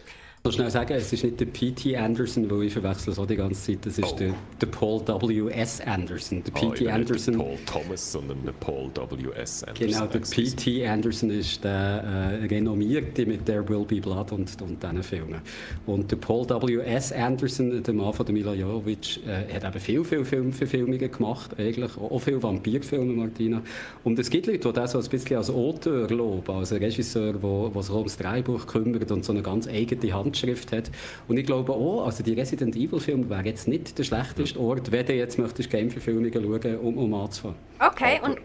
Ich 0.48 0.54
schnell 0.54 0.70
sagen, 0.70 0.92
es 0.94 1.12
ist 1.12 1.24
nicht 1.24 1.40
der 1.40 1.46
P.T. 1.46 1.96
Anderson, 1.96 2.50
wo 2.50 2.60
ich 2.60 2.72
verwechsel 2.72 3.12
so 3.12 3.26
die 3.26 3.36
ganze 3.36 3.72
Zeit, 3.72 3.86
das 3.86 3.98
ist 3.98 4.12
oh. 4.12 4.16
der, 4.16 4.34
der, 4.60 4.66
Paul 4.66 5.00
W. 5.00 5.50
S. 5.50 5.80
Anderson. 5.80 6.42
Der 6.44 6.52
P.T. 6.52 6.86
Oh, 6.86 6.90
Anderson. 6.90 7.36
Nicht 7.36 7.46
Paul 7.46 7.82
Thomas, 7.82 8.12
sondern 8.12 8.44
der 8.44 8.52
Paul 8.52 8.90
W. 8.94 9.30
S. 9.34 9.64
Anderson. 9.64 9.88
Genau, 9.88 10.06
der 10.06 10.18
P.T. 10.20 10.86
Anderson 10.86 11.30
ist 11.30 11.64
der 11.64 12.40
äh, 12.42 12.46
renommierte 12.46 13.26
mit 13.26 13.44
There 13.46 13.68
Will 13.68 13.84
Be 13.84 14.00
Blood 14.00 14.32
und, 14.32 14.62
und 14.62 14.82
diesen 14.82 15.02
Filmen. 15.02 15.40
Und 15.86 16.10
der 16.10 16.16
Paul 16.16 16.48
W. 16.48 16.80
S. 16.82 17.12
Anderson, 17.12 17.82
der 17.82 17.94
Mann 17.94 18.12
von 18.12 18.26
der 18.26 18.32
Mila 18.32 18.54
Jovovich, 18.54 19.20
äh, 19.26 19.52
hat 19.54 19.64
eben 19.64 19.80
viel, 19.80 20.04
viel 20.04 20.24
Filmverfilmungen 20.24 21.10
gemacht, 21.10 21.58
eigentlich 21.58 21.96
auch 21.96 22.18
viele 22.18 22.42
Vampirfilme, 22.42 23.12
Martina. 23.12 23.62
Und 24.04 24.18
es 24.18 24.30
gibt 24.30 24.46
Leute, 24.46 24.68
die 24.68 24.72
das 24.72 24.92
so 24.92 24.98
ein 24.98 25.08
bisschen 25.08 25.36
als 25.36 25.50
Autor 25.50 26.08
loben, 26.08 26.54
als 26.54 26.72
Regisseur, 26.72 27.32
der 27.32 27.82
sich 27.82 27.94
ums 27.94 28.16
Drehbuch 28.16 28.66
kümmert 28.66 29.10
und 29.10 29.24
so 29.24 29.32
eine 29.32 29.42
ganz 29.42 29.66
eigene 29.66 30.14
Hand 30.14 30.35
Handschrift 30.36 30.72
hat. 30.72 30.90
Und 31.28 31.36
ich 31.38 31.46
glaube 31.46 31.72
auch, 31.72 32.04
also 32.04 32.22
die 32.22 32.34
Resident 32.34 32.76
Evil 32.76 33.00
Film 33.00 33.28
wäre 33.28 33.44
jetzt 33.44 33.68
nicht 33.68 33.96
der 33.98 34.04
schlechteste 34.04 34.58
Ort, 34.60 34.92
wenn 34.92 35.06
du 35.06 35.14
jetzt 35.14 35.38
möchtest 35.38 35.70
Game-Verfilmungen 35.70 36.32
schauen, 36.32 36.78
um, 36.78 36.98
um 36.98 37.14
anzufangen. 37.14 37.56
Okay, 37.78 38.18
aber, 38.22 38.32
und 38.32 38.38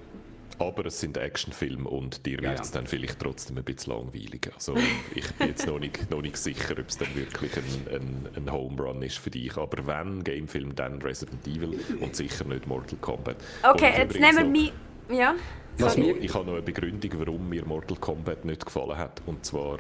aber 0.60 0.86
es 0.86 1.00
sind 1.00 1.18
Actionfilme 1.18 1.90
und 1.90 2.24
dir 2.26 2.40
wird 2.40 2.60
es 2.60 2.70
ja. 2.70 2.76
dann 2.76 2.86
vielleicht 2.86 3.20
trotzdem 3.20 3.58
ein 3.58 3.64
bisschen 3.64 3.94
langweilig. 3.94 4.52
Also 4.54 4.76
ich 5.16 5.28
bin 5.34 5.48
jetzt 5.48 5.66
noch 5.66 5.80
nicht, 5.80 6.12
noch 6.12 6.22
nicht 6.22 6.38
sicher, 6.38 6.76
ob 6.80 6.88
es 6.88 6.98
dann 6.98 7.08
wirklich 7.16 7.52
ein, 7.58 7.96
ein, 7.96 8.28
ein 8.36 8.52
Home 8.52 8.80
Run 8.80 9.02
ist 9.02 9.18
für 9.18 9.32
dich. 9.32 9.58
Aber 9.58 9.88
wenn 9.88 10.24
Gamefilm, 10.24 10.76
dann 10.76 11.02
Resident 11.02 11.48
Evil 11.48 11.80
und 12.00 12.16
sicher 12.16 12.46
nicht 12.46 12.68
Mortal 12.68 13.00
Kombat. 13.02 13.38
Okay, 13.64 13.92
jetzt 13.98 14.20
nehmen 14.20 14.38
wir 14.38 14.46
mich... 14.46 14.74
Ja? 15.10 15.36
Also, 15.82 16.00
ich 16.00 16.34
habe 16.34 16.46
noch 16.46 16.54
eine 16.54 16.62
Begründung, 16.62 17.12
warum 17.16 17.50
mir 17.50 17.66
Mortal 17.66 17.98
Kombat 17.98 18.46
nicht 18.46 18.64
gefallen 18.64 18.98
hat. 18.98 19.22
Und 19.26 19.44
zwar 19.44 19.80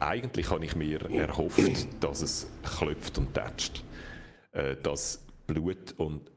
eigentlich 0.00 0.50
habe 0.50 0.64
ich 0.64 0.76
mir 0.76 1.10
erhofft, 1.10 1.88
dass 2.00 2.22
es 2.22 2.48
klopft 2.62 3.18
und 3.18 3.34
tätscht. 3.34 3.82
Äh, 4.52 4.76
dass 4.82 5.22
Blut 5.46 5.94
und 5.98 6.30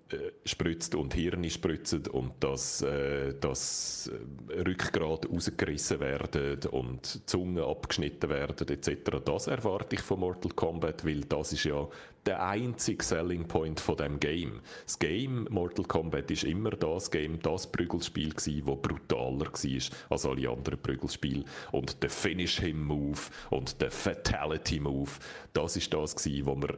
spritzt 0.45 0.95
und 0.95 1.13
Hirn 1.13 1.49
spritzen 1.49 2.07
und 2.07 2.33
dass, 2.39 2.81
äh, 2.81 3.33
dass 3.39 4.11
äh, 4.49 4.61
Rückgrat 4.61 5.29
rausgerissen 5.29 5.99
werden 5.99 6.59
und 6.71 7.27
Zungen 7.29 7.63
abgeschnitten 7.63 8.29
werden 8.29 8.67
etc. 8.67 9.17
Das 9.23 9.47
erwarte 9.47 9.95
ich 9.95 10.01
von 10.01 10.21
Mortal 10.21 10.51
Kombat, 10.51 11.05
weil 11.05 11.21
das 11.21 11.53
ist 11.53 11.65
ja 11.65 11.87
der 12.25 12.45
einzige 12.45 13.03
Selling 13.03 13.47
Point 13.47 13.79
von 13.79 13.97
dem 13.97 14.19
Game. 14.19 14.61
Das 14.85 14.99
Game 14.99 15.47
Mortal 15.49 15.85
Kombat 15.85 16.31
ist 16.31 16.43
immer 16.43 16.71
das 16.71 17.11
Game, 17.11 17.39
das 17.41 17.71
Prügelspiel 17.71 18.33
gsi, 18.33 18.61
wo 18.65 18.75
brutaler 18.75 19.45
war 19.45 19.97
als 20.09 20.25
alle 20.25 20.49
anderen 20.49 20.81
Prügelspiele 20.81 21.45
und 21.71 22.01
der 22.03 22.09
Finish 22.09 22.59
Him 22.59 22.83
Move 22.85 23.19
und 23.51 23.79
der 23.81 23.91
Fatality 23.91 24.79
Move, 24.79 25.11
das 25.53 25.77
ist 25.77 25.93
das 25.93 26.15
gsi, 26.15 26.41
wo 26.45 26.55
man 26.55 26.77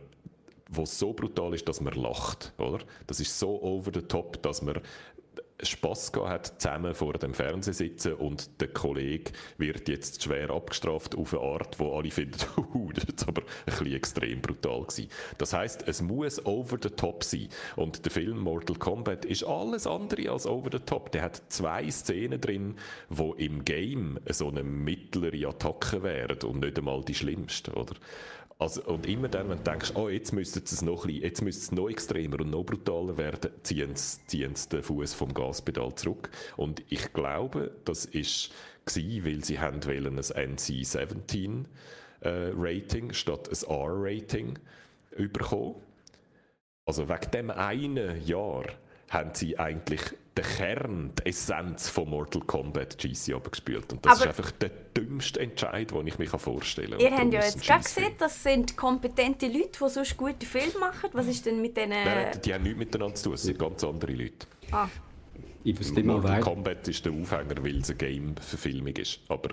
wo 0.71 0.85
so 0.85 1.13
brutal 1.13 1.53
ist, 1.53 1.67
dass 1.67 1.81
man 1.81 1.93
lacht, 1.93 2.53
oder? 2.57 2.79
Das 3.07 3.19
ist 3.19 3.37
so 3.37 3.61
over 3.61 3.91
the 3.93 4.01
top, 4.01 4.41
dass 4.41 4.61
man 4.61 4.81
Spass 5.63 6.11
hat, 6.15 6.59
zusammen 6.61 6.95
vor 6.95 7.13
dem 7.13 7.33
Fernseher 7.33 7.73
sitzen 7.73 8.13
und 8.13 8.61
der 8.61 8.69
Kollege 8.69 9.31
wird 9.57 9.87
jetzt 9.89 10.23
schwer 10.23 10.49
abgestraft 10.49 11.15
auf 11.15 11.33
eine 11.33 11.43
Art, 11.43 11.79
wo 11.79 11.97
alle 11.97 12.09
finden, 12.09 12.37
das 12.93 13.03
ist 13.03 13.27
aber 13.27 13.41
ein 13.41 13.65
bisschen 13.65 13.93
extrem 13.93 14.41
brutal 14.41 14.81
gewesen. 14.81 15.09
Das 15.37 15.53
heißt, 15.53 15.87
es 15.87 16.01
muss 16.01 16.43
over 16.45 16.77
the 16.81 16.89
top 16.89 17.23
sein. 17.23 17.49
Und 17.75 18.03
der 18.05 18.11
Film 18.11 18.39
Mortal 18.39 18.75
Kombat 18.77 19.25
ist 19.25 19.43
alles 19.43 19.85
andere 19.85 20.31
als 20.31 20.47
over 20.47 20.69
the 20.71 20.79
top. 20.79 21.11
Der 21.11 21.23
hat 21.23 21.41
zwei 21.49 21.89
Szenen 21.91 22.41
drin, 22.41 22.75
wo 23.09 23.33
im 23.33 23.63
Game 23.63 24.19
so 24.29 24.49
eine 24.49 24.63
mittlere 24.63 25.47
Attacke 25.47 26.01
wären 26.01 26.39
und 26.43 26.61
nicht 26.61 26.77
einmal 26.77 27.03
die 27.03 27.15
schlimmste, 27.15 27.71
oder? 27.73 27.95
Also, 28.61 28.83
und 28.83 29.07
immer 29.07 29.27
dann, 29.27 29.49
wenn 29.49 29.57
du 29.57 29.63
denkst, 29.63 29.93
oh, 29.95 30.07
jetzt 30.07 30.33
müsste 30.33 30.59
es 30.63 30.83
noch, 30.83 31.07
bisschen, 31.07 31.23
jetzt 31.23 31.41
müsste 31.41 31.63
es 31.63 31.71
noch 31.71 31.89
extremer 31.89 32.41
und 32.41 32.51
noch 32.51 32.63
brutaler 32.63 33.17
werden, 33.17 33.49
ziehen 33.63 33.95
sie 33.95 34.47
den 34.67 34.83
Fuß 34.83 35.15
vom 35.15 35.33
Gaspedal 35.33 35.95
zurück. 35.95 36.29
Und 36.57 36.83
ich 36.89 37.11
glaube, 37.11 37.71
das 37.85 38.05
ist 38.05 38.51
weil 39.25 39.43
sie 39.43 39.59
haben 39.59 39.77
ein 39.77 40.19
NC-17 40.19 41.65
äh, 42.19 42.51
Rating 42.55 43.11
statt 43.13 43.49
ein 43.49 43.67
R-Rating 43.67 44.59
bekommen. 45.17 45.77
Also 46.85 47.09
wegen 47.09 47.31
dem 47.31 47.49
einen 47.49 48.23
Jahr 48.27 48.65
haben 49.11 49.31
sie 49.33 49.59
eigentlich 49.59 50.01
den 50.37 50.45
Kern, 50.45 51.11
die 51.19 51.29
Essenz 51.29 51.89
von 51.89 52.09
Mortal 52.09 52.41
Kombat 52.43 52.97
GC 52.97 53.33
abgespielt. 53.35 53.91
Und 53.91 54.05
das 54.05 54.21
Aber 54.21 54.31
ist 54.31 54.39
einfach 54.39 54.51
der 54.51 54.69
dümmste 54.95 55.41
Entscheid, 55.41 55.91
den 55.91 56.07
ich 56.07 56.17
mir 56.17 56.27
vorstellen 56.27 56.91
kann. 56.91 56.99
Ihr 57.01 57.11
habt 57.11 57.33
ja 57.33 57.41
jetzt 57.41 57.63
gerade 57.63 57.83
gesehen, 57.83 58.13
das 58.17 58.41
sind 58.41 58.77
kompetente 58.77 59.47
Leute, 59.47 59.71
die 59.83 59.89
sonst 59.89 60.15
gute 60.15 60.45
Filme 60.45 60.79
machen. 60.79 61.09
Was 61.11 61.27
ist 61.27 61.45
denn 61.45 61.61
mit 61.61 61.75
denen... 61.75 62.05
Nein, 62.05 62.39
die 62.43 62.53
haben 62.53 62.63
nichts 62.63 62.79
miteinander 62.79 63.15
zu 63.15 63.25
tun, 63.25 63.33
es 63.33 63.43
sind 63.43 63.59
ganz 63.59 63.83
andere 63.83 64.13
Leute. 64.13 64.47
Ah. 64.71 64.87
Mortal 66.03 66.39
Kombat 66.39 66.87
ist 66.87 67.05
der 67.05 67.11
Aufhänger, 67.11 67.63
weil 67.63 67.79
es 67.79 67.89
eine 67.89 67.97
Game-Verfilmung 67.97 68.95
ist. 68.95 69.19
Aber 69.27 69.49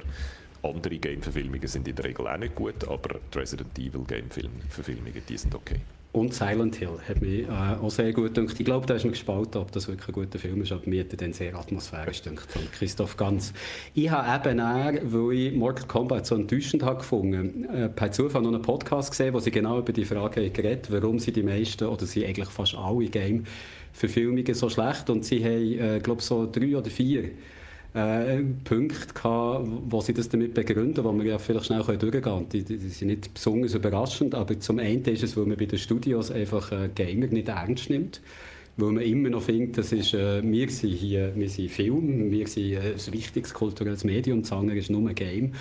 andere 0.63 0.97
Game-Verfilmungen 0.99 1.67
sind 1.67 1.89
in 1.89 1.97
der 1.97 2.05
Regel 2.05 2.29
auch 2.29 2.39
nicht 2.39 2.55
gut, 2.55 2.87
aber 2.87 3.19
die 3.35 3.39
Resident 3.39 3.77
Evil 3.77 4.05
Game-Verfilmungen, 4.07 5.23
die 5.29 5.37
sind 5.37 5.55
okay. 5.55 5.81
Und 6.11 6.33
Silent 6.33 6.77
Hill 6.77 6.99
hat 7.07 7.21
mich 7.21 7.43
äh, 7.43 7.49
auch 7.49 7.91
sehr 7.91 8.13
gut 8.15 8.35
gedacht. 8.35 8.59
Ich 8.59 8.65
glaube, 8.65 8.87
da 8.87 8.95
ist 8.95 9.05
man 9.05 9.13
gespalten, 9.13 9.61
ob 9.61 9.71
das 9.73 9.89
wirklich 9.89 10.09
ein 10.09 10.13
guter 10.13 10.39
Film 10.39 10.63
ist, 10.63 10.73
aber 10.73 10.83
mir 10.87 11.05
hat 11.05 11.13
er 11.13 11.19
dann 11.19 11.35
sehr 11.35 11.55
atmosphärisch 11.55 12.23
gedacht 12.23 12.51
von 12.51 12.63
Christoph 12.73 13.17
Ganz. 13.19 13.53
Ich 13.95 14.11
habe 14.11 14.49
eben 14.49 14.59
eher, 14.59 15.01
weil 15.05 15.33
ich 15.35 15.55
Mortal 15.55 15.87
Kombat 15.87 16.27
so 16.27 16.35
enttäuschend 16.35 16.83
habe 16.83 16.99
gefunden, 16.99 17.67
äh, 17.67 17.91
per 17.91 18.11
Zufall 18.11 18.41
noch 18.41 18.55
einen 18.55 18.63
Podcast 18.63 19.11
gesehen, 19.11 19.35
wo 19.35 19.41
sie 19.41 19.51
genau 19.51 19.81
über 19.81 19.93
die 19.93 20.07
Frage 20.07 20.49
geredet 20.49 20.91
warum 20.91 21.19
sie 21.19 21.33
die 21.33 21.43
meisten, 21.43 21.85
oder 21.85 22.07
sie 22.07 22.25
eigentlich 22.25 22.49
fast 22.49 22.75
alle 22.75 23.05
Game-Verfilmungen 23.05 24.55
so 24.55 24.71
schlecht 24.71 25.11
und 25.11 25.27
sie 25.27 25.45
haben, 25.45 25.97
äh, 25.97 26.01
glaube 26.01 26.23
so 26.23 26.49
drei 26.51 26.75
oder 26.75 26.91
vier 26.91 27.33
äh, 27.95 28.43
Punkte 28.65 29.15
gehabt, 29.15 29.69
wo 29.89 30.01
sie 30.01 30.15
das 30.15 30.29
damit 30.29 30.55
begründen, 30.55 31.05
wo 31.05 31.13
wir 31.13 31.25
ja 31.25 31.39
vielleicht 31.39 31.67
schnell 31.67 31.83
durchgehen 31.83 32.23
können. 32.23 32.49
Die, 32.51 32.63
die, 32.63 32.79
die, 32.79 32.89
sind 32.89 33.09
nicht 33.09 33.33
besonders 33.35 33.75
überraschend, 33.75 34.35
aber 34.35 34.59
zum 34.61 34.79
einen 34.79 35.05
ist 35.05 35.23
es, 35.23 35.37
weil 35.37 35.47
man 35.47 35.57
bei 35.57 35.67
den 35.67 35.79
Studios 35.79 36.31
einfach 36.31 36.73
äh, 36.73 36.91
Gamer 36.95 37.27
nicht 37.27 37.49
ernst 37.49 37.91
nimmt 37.91 38.21
weil 38.79 38.93
man 38.93 39.03
immer 39.03 39.29
noch 39.29 39.43
findet, 39.43 39.77
das 39.77 39.91
ist, 39.91 40.15
äh, 40.15 40.41
wir 40.41 40.71
sind 40.71 40.93
hier, 40.93 41.33
wir 41.35 41.49
sind 41.49 41.69
Film, 41.69 42.31
wir 42.31 42.47
sind 42.47 42.75
äh, 42.75 42.95
ein 42.95 43.13
wichtiges 43.13 43.53
kulturelles 43.53 44.05
Medium, 44.05 44.43
das 44.43 44.53
andere 44.53 44.79
ist 44.79 44.89
nur 44.89 45.09
ein 45.09 45.17
Game 45.17 45.53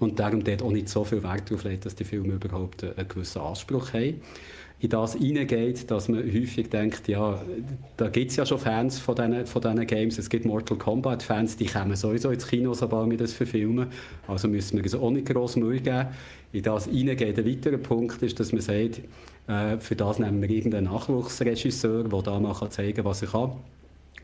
und 0.00 0.18
darum 0.18 0.42
dort 0.42 0.62
auch 0.62 0.72
nicht 0.72 0.88
so 0.88 1.04
viel 1.04 1.22
Wert 1.22 1.50
darauf 1.50 1.64
legt, 1.64 1.84
dass 1.84 1.94
die 1.94 2.04
Filme 2.04 2.34
überhaupt 2.34 2.82
äh, 2.82 2.94
einen 2.96 3.08
gewissen 3.08 3.42
Anspruch 3.42 3.92
haben 3.92 4.22
in 4.82 4.88
das 4.88 5.14
hineingeht, 5.14 5.88
dass 5.92 6.08
man 6.08 6.24
häufig 6.24 6.68
denkt, 6.68 7.06
ja, 7.06 7.40
da 7.96 8.08
gibt 8.08 8.32
es 8.32 8.36
ja 8.36 8.44
schon 8.44 8.58
Fans 8.58 8.98
von 8.98 9.14
diesen, 9.14 9.46
von 9.46 9.62
diesen 9.62 9.86
Games, 9.86 10.18
es 10.18 10.28
gibt 10.28 10.44
Mortal 10.44 10.76
Kombat-Fans, 10.76 11.56
die 11.56 11.66
kommen 11.66 11.94
sowieso 11.94 12.30
ins 12.30 12.48
Kino, 12.48 12.74
sobald 12.74 13.08
wir 13.08 13.16
das 13.16 13.32
verfilmen, 13.32 13.86
also 14.26 14.48
müssen 14.48 14.78
wir 14.78 14.82
uns 14.82 14.94
auch 14.96 15.10
nicht 15.12 15.28
gross 15.28 15.54
Mühe 15.54 15.80
geben. 15.80 16.08
In 16.52 16.64
das 16.64 16.86
hineingeht 16.86 17.38
ein 17.38 17.46
weiterer 17.46 17.78
Punkt 17.78 18.22
ist, 18.22 18.40
dass 18.40 18.50
man 18.52 18.60
sagt, 18.60 19.02
äh, 19.46 19.78
für 19.78 19.94
das 19.94 20.18
nehmen 20.18 20.42
wir 20.42 20.50
irgendeinen 20.50 20.86
Nachwuchsregisseur, 20.86 22.02
der 22.02 22.22
da 22.22 22.40
mal 22.40 22.70
zeigen 22.70 22.96
kann, 22.96 23.04
was 23.04 23.22
er 23.22 23.28
kann 23.28 23.52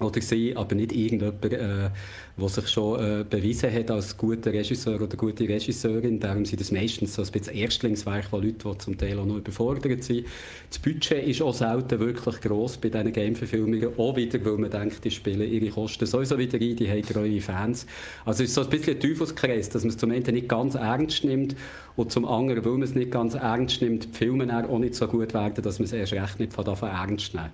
oder 0.01 0.20
sie, 0.20 0.55
aber 0.57 0.74
nicht 0.74 0.92
irgendjemand, 0.92 1.44
äh, 1.44 1.90
der 2.38 2.49
sich 2.49 2.68
schon 2.68 3.01
äh, 3.01 3.24
bewiesen 3.28 3.72
hat 3.72 3.90
als 3.90 4.16
guter 4.16 4.53
Regisseur 4.53 5.01
oder 5.01 5.16
gute 5.16 5.49
Regisseurin. 5.49 6.20
Darum 6.20 6.44
sind 6.44 6.61
das 6.61 6.70
meistens 6.70 7.14
so 7.14 7.22
ein 7.22 7.30
bisschen 7.30 7.55
Erstlingswerk 7.55 8.26
von 8.26 8.42
Leuten, 8.42 8.70
die 8.70 8.78
zum 8.78 8.96
Teil 8.96 9.18
auch 9.18 9.26
noch 9.26 9.36
überfordert 9.36 10.05
sind. 10.05 10.26
Das 10.68 10.78
Budget 10.78 11.26
ist 11.26 11.42
auch 11.42 11.55
selten 11.55 11.99
wirklich 11.99 12.40
gross 12.40 12.76
bei 12.76 12.90
diesen 12.90 13.12
Game-Verfilmungen, 13.12 13.88
auch 13.96 14.16
wieder, 14.16 14.44
weil 14.44 14.59
man 14.59 14.70
denkt, 14.70 15.05
die 15.05 15.11
spielen 15.11 15.51
ihre 15.51 15.70
Kosten 15.70 16.07
sowieso 16.07 16.38
wieder 16.38 16.61
ein, 16.61 16.76
die 16.76 16.88
haben 16.88 17.03
treue 17.03 17.40
Fans. 17.40 17.86
Also 18.24 18.44
es 18.44 18.51
ist 18.51 18.55
so 18.55 18.62
ein 18.62 18.70
bisschen 18.70 18.94
ein 18.94 19.01
Teufelskreis, 19.01 19.68
dass 19.70 19.82
man 19.82 19.90
es 19.90 19.96
zum 19.96 20.11
einen 20.12 20.34
nicht 20.34 20.49
ganz 20.49 20.74
ernst 20.74 21.24
nimmt 21.24 21.57
und 21.96 22.12
zum 22.12 22.24
anderen, 22.24 22.64
weil 22.64 22.72
man 22.72 22.82
es 22.82 22.94
nicht 22.94 23.11
ganz 23.11 23.34
ernst 23.34 23.82
nimmt, 23.82 24.05
die 24.05 24.16
Filme 24.16 24.68
auch 24.68 24.78
nicht 24.78 24.94
so 24.94 25.09
gut 25.09 25.34
werden, 25.34 25.62
dass 25.62 25.80
man 25.80 25.86
es 25.86 25.92
erst 25.92 26.12
recht 26.12 26.38
nicht 26.38 26.53
von 26.53 26.64
davon 26.64 26.88
ernst 26.88 27.34
nimmt. 27.34 27.51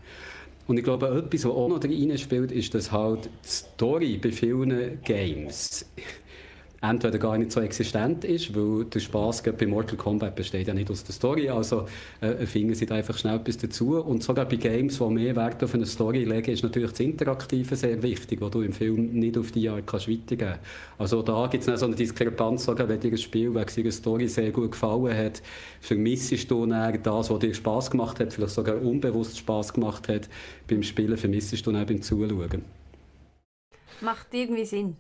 Und 0.66 0.78
ich 0.78 0.84
glaube, 0.84 1.06
etwas, 1.08 1.44
was 1.44 1.52
auch 1.52 1.68
noch 1.68 1.84
reinspielt, 1.84 2.50
ist, 2.50 2.74
dass 2.74 2.90
halt 2.90 3.26
die 3.26 3.48
Story 3.48 4.18
bei 4.22 4.32
vielen 4.32 5.00
Games 5.02 5.86
entweder 6.90 7.18
gar 7.18 7.38
nicht 7.38 7.52
so 7.52 7.60
existent 7.60 8.24
ist, 8.24 8.54
weil 8.54 8.84
der 8.84 9.00
Spaß 9.00 9.42
bei 9.42 9.66
Mortal 9.66 9.96
Kombat 9.96 10.34
besteht 10.34 10.68
ja 10.68 10.74
nicht 10.74 10.90
aus 10.90 11.04
der 11.04 11.14
Story, 11.14 11.48
also 11.48 11.86
äh, 12.20 12.46
finden 12.46 12.74
sie 12.74 12.86
da 12.86 12.96
einfach 12.96 13.16
schnell 13.16 13.36
etwas 13.36 13.58
dazu. 13.58 13.96
Und 13.96 14.22
sogar 14.22 14.46
bei 14.46 14.56
Games, 14.56 14.98
die 14.98 15.04
mehr 15.04 15.36
Wert 15.36 15.62
auf 15.62 15.74
eine 15.74 15.86
Story 15.86 16.24
legen, 16.24 16.50
ist 16.50 16.62
natürlich 16.62 16.90
das 16.90 17.00
Interaktive 17.00 17.76
sehr 17.76 18.02
wichtig, 18.02 18.40
wo 18.40 18.48
du 18.48 18.62
im 18.62 18.72
Film 18.72 19.12
nicht 19.12 19.38
auf 19.38 19.52
die 19.52 19.68
Art 19.68 19.86
kannst 19.86 20.08
weitergeben 20.08 20.58
Also 20.98 21.22
da 21.22 21.46
gibt 21.46 21.66
es 21.66 21.80
so 21.80 21.86
eine 21.86 21.94
Diskrepanz, 21.94 22.64
sogar 22.64 22.88
wenn 22.88 23.00
dir 23.00 23.12
ein 23.12 23.18
Spiel 23.18 23.54
wegen 23.54 23.68
seiner 23.68 23.92
Story 23.92 24.28
sehr 24.28 24.50
gut 24.50 24.72
gefallen 24.72 25.16
hat, 25.16 25.42
vermissest 25.80 26.50
du 26.50 26.66
dann 26.66 27.02
das, 27.02 27.30
was 27.30 27.38
dir 27.38 27.54
Spaß 27.54 27.90
gemacht 27.90 28.20
hat, 28.20 28.32
vielleicht 28.32 28.54
sogar 28.54 28.80
unbewusst 28.80 29.38
Spaß 29.38 29.72
gemacht 29.72 30.08
hat 30.08 30.28
beim 30.68 30.82
Spielen, 30.82 31.16
vermissest 31.16 31.66
du 31.66 31.72
dann 31.72 31.86
beim 31.86 32.02
Zuschauen. 32.02 32.64
Macht 34.00 34.26
irgendwie 34.32 34.64
Sinn. 34.64 34.96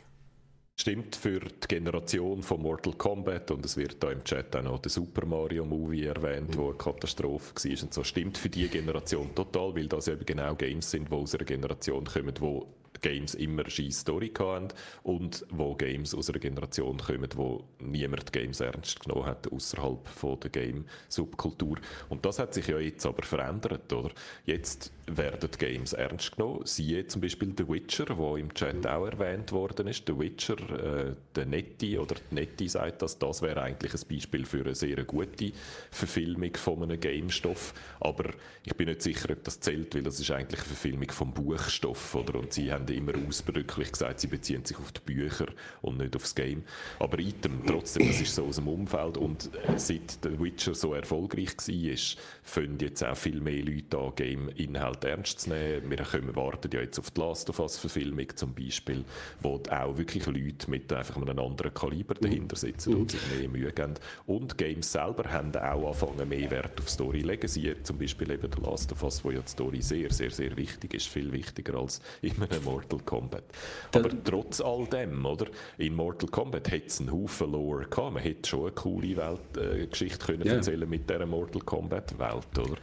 Stimmt 0.76 1.14
für 1.14 1.38
die 1.38 1.68
Generation 1.68 2.42
von 2.42 2.60
Mortal 2.60 2.94
Kombat 2.94 3.52
und 3.52 3.64
es 3.64 3.76
wird 3.76 4.02
da 4.02 4.10
im 4.10 4.24
Chat 4.24 4.56
auch 4.56 4.62
noch 4.62 4.80
der 4.80 4.90
Super 4.90 5.24
Mario 5.24 5.64
Movie 5.64 6.04
erwähnt, 6.04 6.56
wo 6.58 6.70
eine 6.70 6.76
Katastrophe 6.76 7.54
war 7.54 7.82
und 7.84 7.94
so. 7.94 8.02
Stimmt 8.02 8.36
für 8.36 8.48
die 8.48 8.66
Generation 8.68 9.32
total, 9.36 9.76
weil 9.76 9.86
das 9.86 10.08
eben 10.08 10.26
genau 10.26 10.56
Games 10.56 10.90
sind, 10.90 11.10
die 11.10 11.14
aus 11.14 11.34
einer 11.34 11.44
Generation 11.44 12.04
kommen, 12.04 12.34
wo 12.40 12.66
Games 13.00 13.34
immer 13.34 13.62
eine 13.62 13.70
scheisse 13.70 14.00
Story 14.00 14.32
hatten 14.38 14.68
und 15.02 15.44
wo 15.50 15.74
Games 15.74 16.14
aus 16.14 16.28
einer 16.30 16.38
Generation 16.38 16.98
kommen, 16.98 17.28
wo 17.34 17.64
niemand 17.78 18.32
Games 18.32 18.60
ernst 18.60 19.00
genommen 19.00 19.26
hat 19.26 19.50
außerhalb 19.50 20.40
der 20.40 20.50
Game-Subkultur. 20.50 21.78
Und 22.08 22.24
das 22.24 22.38
hat 22.38 22.54
sich 22.54 22.66
ja 22.66 22.78
jetzt 22.78 23.04
aber 23.06 23.22
verändert, 23.22 23.92
oder? 23.92 24.10
Jetzt 24.44 24.92
werden 25.06 25.50
Games 25.58 25.92
ernst 25.92 26.36
genommen. 26.36 26.62
Siehe 26.64 27.06
zum 27.06 27.20
Beispiel 27.20 27.52
The 27.56 27.68
Witcher, 27.68 28.16
wo 28.16 28.36
im 28.36 28.52
Chat 28.54 28.86
auch 28.86 29.06
erwähnt 29.06 29.52
worden 29.52 29.86
ist. 29.86 30.04
The 30.06 30.18
Witcher, 30.18 30.56
äh, 30.58 31.14
der 31.34 31.46
Netti 31.46 31.98
oder 31.98 32.16
die 32.30 32.34
Netti 32.34 32.68
sagt 32.68 33.02
das, 33.02 33.18
das 33.18 33.42
wäre 33.42 33.62
eigentlich 33.62 33.94
ein 33.94 34.08
Beispiel 34.08 34.44
für 34.44 34.60
eine 34.60 34.74
sehr 34.74 35.04
gute 35.04 35.52
Verfilmung 35.90 36.54
von 36.56 36.82
einem 36.82 36.98
Game-Stoff. 36.98 37.74
Aber 38.00 38.30
ich 38.64 38.74
bin 38.74 38.88
nicht 38.88 39.02
sicher, 39.02 39.30
ob 39.30 39.44
das 39.44 39.60
zählt, 39.60 39.94
weil 39.94 40.02
das 40.02 40.20
ist 40.20 40.30
eigentlich 40.30 40.60
eine 40.60 40.68
Verfilmung 40.68 41.10
vom 41.10 41.32
Buchstoff, 41.32 42.14
oder? 42.14 42.38
Und 42.38 42.52
sie 42.52 42.72
haben 42.72 42.83
immer 42.90 43.12
ausdrücklich 43.26 43.92
gesagt, 43.92 44.20
sie 44.20 44.26
beziehen 44.26 44.64
sich 44.64 44.78
auf 44.78 44.92
die 44.92 45.00
Bücher 45.00 45.46
und 45.82 45.98
nicht 45.98 46.16
aufs 46.16 46.34
Game. 46.34 46.64
Aber 46.98 47.18
item, 47.18 47.64
trotzdem, 47.66 48.06
das 48.06 48.20
ist 48.20 48.34
so 48.34 48.46
aus 48.46 48.56
dem 48.56 48.68
Umfeld 48.68 49.16
und 49.18 49.50
äh, 49.54 49.78
seit 49.78 50.18
The 50.22 50.38
Witcher 50.38 50.74
so 50.74 50.94
erfolgreich 50.94 51.56
war, 51.56 52.16
fangen 52.42 52.78
jetzt 52.80 53.04
auch 53.04 53.16
viel 53.16 53.40
mehr 53.40 53.62
Leute 53.62 53.98
an, 53.98 54.12
Game-Inhalt 54.16 55.04
ernst 55.04 55.40
zu 55.40 55.50
nehmen. 55.50 55.90
Wir 55.90 55.98
können, 55.98 56.34
warten 56.36 56.70
ja 56.72 56.80
jetzt 56.80 56.98
auf 56.98 57.10
die 57.10 57.20
Last 57.20 57.50
of 57.50 57.58
Us-Verfilmung 57.58 58.28
zum 58.34 58.54
Beispiel, 58.54 59.04
wo 59.40 59.60
auch 59.70 59.96
wirklich 59.96 60.26
Leute 60.26 60.70
mit 60.70 60.92
einfach 60.92 61.16
einem 61.16 61.38
anderen 61.38 61.72
Kaliber 61.72 62.14
dahinter 62.14 62.56
sitzen 62.56 62.94
und 62.94 63.10
sich 63.10 63.20
mehr 63.36 63.48
Mühe 63.48 63.72
geben. 63.72 63.94
Und 64.26 64.58
Games 64.58 64.92
selber 64.92 65.30
haben 65.30 65.54
auch 65.56 65.86
angefangen, 65.86 66.28
mehr 66.28 66.50
Wert 66.50 66.80
auf 66.80 66.88
Story 66.88 67.20
zu 67.20 67.26
legen. 67.26 67.84
Zum 67.84 67.98
Beispiel 67.98 68.30
eben 68.30 68.50
The 68.54 68.62
Last 68.62 68.92
of 68.92 69.02
Us, 69.02 69.24
wo 69.24 69.30
ja 69.30 69.40
die 69.40 69.50
Story 69.50 69.82
sehr, 69.82 70.12
sehr, 70.12 70.30
sehr 70.30 70.56
wichtig 70.56 70.94
ist, 70.94 71.08
viel 71.08 71.32
wichtiger 71.32 71.74
als 71.74 72.00
in 72.22 72.42
einem 72.42 72.66
Mortal 72.74 72.98
Kombat. 73.04 73.44
Aber 73.94 74.08
da, 74.08 74.16
trotz 74.24 74.60
all 74.60 74.86
dem, 74.86 75.24
oder? 75.24 75.46
In 75.78 75.94
Mortal 75.94 76.28
Kombat 76.28 76.70
hätte 76.70 76.86
es 76.86 77.00
einen 77.00 77.12
Haufen 77.12 77.52
Lore 77.52 77.86
gehabt. 77.86 78.14
Man 78.14 78.22
hätte 78.22 78.48
schon 78.48 78.62
eine 78.62 78.72
coole 78.72 79.16
Welt, 79.16 79.56
äh, 79.56 79.86
Geschichte 79.86 80.26
können 80.26 80.44
yeah. 80.44 80.56
erzählen 80.56 80.88
mit 80.88 81.08
dieser 81.08 81.26
Mortal 81.26 81.62
Kombat 81.62 82.18
Welt, 82.18 82.58
oder? 82.58 82.76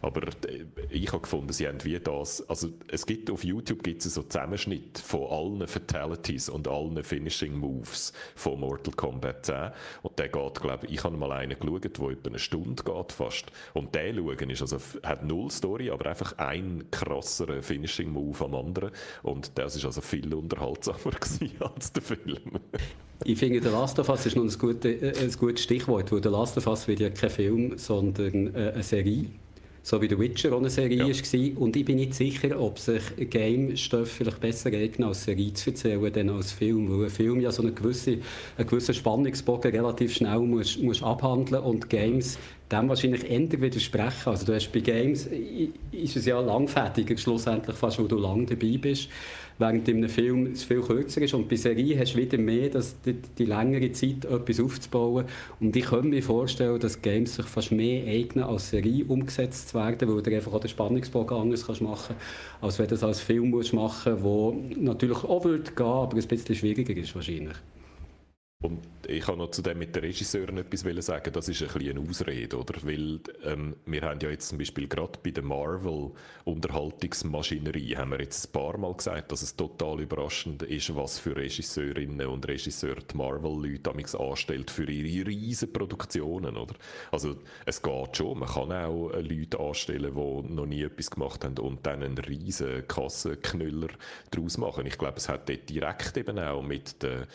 Aber 0.00 0.22
äh, 0.22 0.64
ich 0.90 1.08
habe 1.08 1.20
gefunden, 1.20 1.52
sie 1.52 1.68
haben 1.68 1.82
wie 1.84 1.98
das, 1.98 2.48
also 2.48 2.68
es 2.88 3.04
gibt 3.04 3.30
auf 3.30 3.44
YouTube 3.44 3.82
gibt 3.82 4.04
es 4.04 4.14
so 4.14 4.22
Zusammenschnitt 4.22 4.98
von 4.98 5.26
allen 5.30 5.66
Fatalities 5.66 6.48
und 6.48 6.68
allen 6.68 7.02
Finishing 7.02 7.54
Moves 7.54 8.12
von 8.34 8.60
Mortal 8.60 8.94
Kombat 8.94 9.46
10 9.46 9.70
und 10.02 10.18
der 10.18 10.28
geht, 10.28 10.60
glaube 10.60 10.86
ich, 10.86 10.94
ich 10.94 11.04
habe 11.04 11.16
mal 11.16 11.32
einen 11.32 11.58
geschaut, 11.58 11.84
der 11.84 11.90
etwa 11.90 12.28
eine 12.28 12.38
Stunde 12.38 12.82
geht 12.82 13.12
fast 13.12 13.46
und 13.74 13.94
der 13.94 14.14
schauen 14.14 14.50
ist 14.50 14.62
also, 14.62 14.78
hat 15.02 15.24
null 15.24 15.50
Story, 15.50 15.90
aber 15.90 16.06
einfach 16.06 16.36
ein 16.38 16.84
krasser 16.90 17.62
Finishing 17.62 18.10
Move 18.10 18.44
am 18.44 18.54
anderen 18.54 18.90
und 19.22 19.33
das 19.54 19.76
ist 19.76 19.84
also 19.84 20.00
viel 20.00 20.32
unterhaltsamer 20.32 21.12
als 21.74 21.92
der 21.92 22.02
Film. 22.02 22.60
Ich 23.24 23.38
finde, 23.38 23.60
der 23.60 23.72
Last 23.72 23.98
of 23.98 24.08
Us 24.08 24.26
ist 24.26 24.36
noch 24.36 24.44
ein 24.44 24.58
gutes, 24.58 25.02
äh, 25.02 25.14
ein 25.20 25.32
gutes 25.32 25.62
Stichwort, 25.62 26.10
weil 26.12 26.20
der 26.20 26.32
Last 26.32 26.58
of 26.58 26.66
Us 26.66 26.88
wird 26.88 27.00
ja 27.00 27.10
kein 27.10 27.30
Film, 27.30 27.78
sondern 27.78 28.54
äh, 28.54 28.72
eine 28.74 28.82
Serie 28.82 29.26
so 29.84 30.00
wie 30.00 30.08
The 30.08 30.18
Witcher 30.18 30.54
auch 30.54 30.60
eine 30.60 30.70
Serie 30.70 30.96
ja. 30.96 31.06
war. 31.08 31.62
Und 31.62 31.76
ich 31.76 31.84
bin 31.84 31.96
nicht 31.96 32.14
sicher, 32.14 32.58
ob 32.58 32.78
sich 32.78 33.02
Game-Stoff 33.18 34.10
vielleicht 34.10 34.40
besser 34.40 34.70
eignet, 34.70 35.06
als 35.06 35.24
Serie 35.24 35.52
zu 35.52 35.70
erzählen, 35.70 36.10
denn 36.10 36.30
als 36.30 36.52
Film. 36.52 36.90
Weil 36.90 37.04
ein 37.04 37.10
Film 37.10 37.38
ja 37.42 37.52
so 37.52 37.62
einen 37.62 37.74
gewissen, 37.74 38.22
einen 38.56 38.66
gewissen 38.66 38.94
Spannungsbogen 38.94 39.72
relativ 39.72 40.14
schnell 40.14 40.40
muss, 40.40 40.78
muss 40.78 41.02
abhandeln 41.02 41.62
und 41.62 41.90
Games 41.90 42.38
dem 42.72 42.88
wahrscheinlich 42.88 43.30
eher 43.30 43.60
widersprechen. 43.60 44.30
Also 44.30 44.46
du 44.46 44.54
hast 44.54 44.72
bei 44.72 44.80
Games, 44.80 45.28
ist 45.92 46.16
es 46.16 46.24
ja 46.24 46.40
langfertiger 46.40 47.16
schlussendlich 47.16 47.76
fast, 47.76 47.98
wo 47.98 48.04
du 48.04 48.16
lang 48.16 48.46
dabei 48.46 48.78
bist 48.80 49.10
während 49.58 49.88
in 49.88 49.98
einem 49.98 50.08
Film 50.08 50.46
es 50.46 50.64
viel 50.64 50.80
kürzer 50.80 51.22
ist. 51.22 51.34
Und 51.34 51.48
bei 51.48 51.56
Serie 51.56 51.98
hast 51.98 52.14
du 52.14 52.18
wieder 52.18 52.38
mehr 52.38 52.68
dass 52.68 53.00
die, 53.02 53.14
die, 53.38 53.44
längere 53.44 53.92
Zeit, 53.92 54.24
etwas 54.24 54.60
aufzubauen. 54.60 55.24
Und 55.60 55.76
ich 55.76 55.84
könnte 55.84 56.08
mir 56.08 56.22
vorstellen, 56.22 56.80
dass 56.80 57.00
Games 57.00 57.36
sich 57.36 57.46
fast 57.46 57.72
mehr 57.72 58.06
eignen, 58.06 58.44
als 58.44 58.70
Serie 58.70 59.04
umgesetzt 59.04 59.68
zu 59.68 59.78
werden, 59.78 60.08
weil 60.08 60.22
du 60.22 60.34
einfach 60.34 60.52
auch 60.52 60.60
den 60.60 60.70
Spannungsbogen 60.70 61.36
anders 61.36 61.66
kannst 61.66 61.82
machen 61.82 62.14
als 62.64 62.78
wenn 62.78 62.86
du 62.86 62.94
das 62.94 63.04
als 63.04 63.20
Film 63.20 63.50
musst 63.50 63.72
machen 63.72 64.22
musst, 64.22 64.74
der 64.74 64.82
natürlich 64.82 65.22
auch 65.24 65.44
würde 65.44 65.70
gehen, 65.70 65.86
aber 65.86 66.16
ein 66.16 66.26
bisschen 66.26 66.54
schwieriger 66.54 66.96
ist 66.96 67.14
wahrscheinlich. 67.14 67.56
Und 68.64 68.80
ich 69.06 69.26
kann 69.26 69.36
noch 69.36 69.50
zu 69.50 69.60
dem 69.60 69.78
mit 69.78 69.94
den 69.94 70.04
Regisseuren 70.04 70.56
etwas 70.56 71.04
sagen. 71.04 71.34
Das 71.34 71.50
ist 71.50 71.62
ein 71.62 71.86
eine 71.86 72.00
Ausrede, 72.00 72.56
oder? 72.56 72.74
Weil 72.82 73.20
ähm, 73.44 73.76
wir 73.84 74.00
haben 74.00 74.20
ja 74.20 74.30
jetzt 74.30 74.48
zum 74.48 74.56
Beispiel 74.56 74.88
gerade 74.88 75.18
bei 75.22 75.32
der 75.32 75.44
Marvel 75.44 76.12
Unterhaltungsmaschinerie 76.44 77.94
haben 77.94 78.12
wir 78.12 78.20
jetzt 78.20 78.48
ein 78.48 78.52
paar 78.52 78.78
Mal 78.78 78.94
gesagt, 78.94 79.32
dass 79.32 79.42
es 79.42 79.54
total 79.54 80.00
überraschend 80.00 80.62
ist, 80.62 80.96
was 80.96 81.18
für 81.18 81.36
Regisseurinnen 81.36 82.26
und 82.26 82.48
Regisseure 82.48 83.02
die 83.02 83.14
Marvel-Leute 83.18 83.92
anstellt 84.18 84.70
für 84.70 84.90
ihre 84.90 85.28
riesen 85.28 85.70
Produktionen, 85.70 86.56
oder? 86.56 86.74
Also 87.12 87.36
es 87.66 87.82
geht 87.82 88.16
schon. 88.16 88.38
Man 88.38 88.48
kann 88.48 88.72
auch 88.72 89.10
äh, 89.10 89.20
Leute 89.20 89.60
anstellen, 89.60 90.14
die 90.14 90.54
noch 90.54 90.64
nie 90.64 90.84
etwas 90.84 91.10
gemacht 91.10 91.44
haben 91.44 91.58
und 91.58 91.84
dann 91.84 92.02
einen 92.02 92.16
riesen 92.16 92.88
Kassenknüller 92.88 93.88
daraus 94.30 94.56
machen. 94.56 94.86
Ich 94.86 94.96
glaube, 94.96 95.18
es 95.18 95.28
hat 95.28 95.50
dort 95.50 95.68
direkt 95.68 96.16
eben 96.16 96.38
auch 96.38 96.62
mit 96.62 97.02
der 97.02 97.26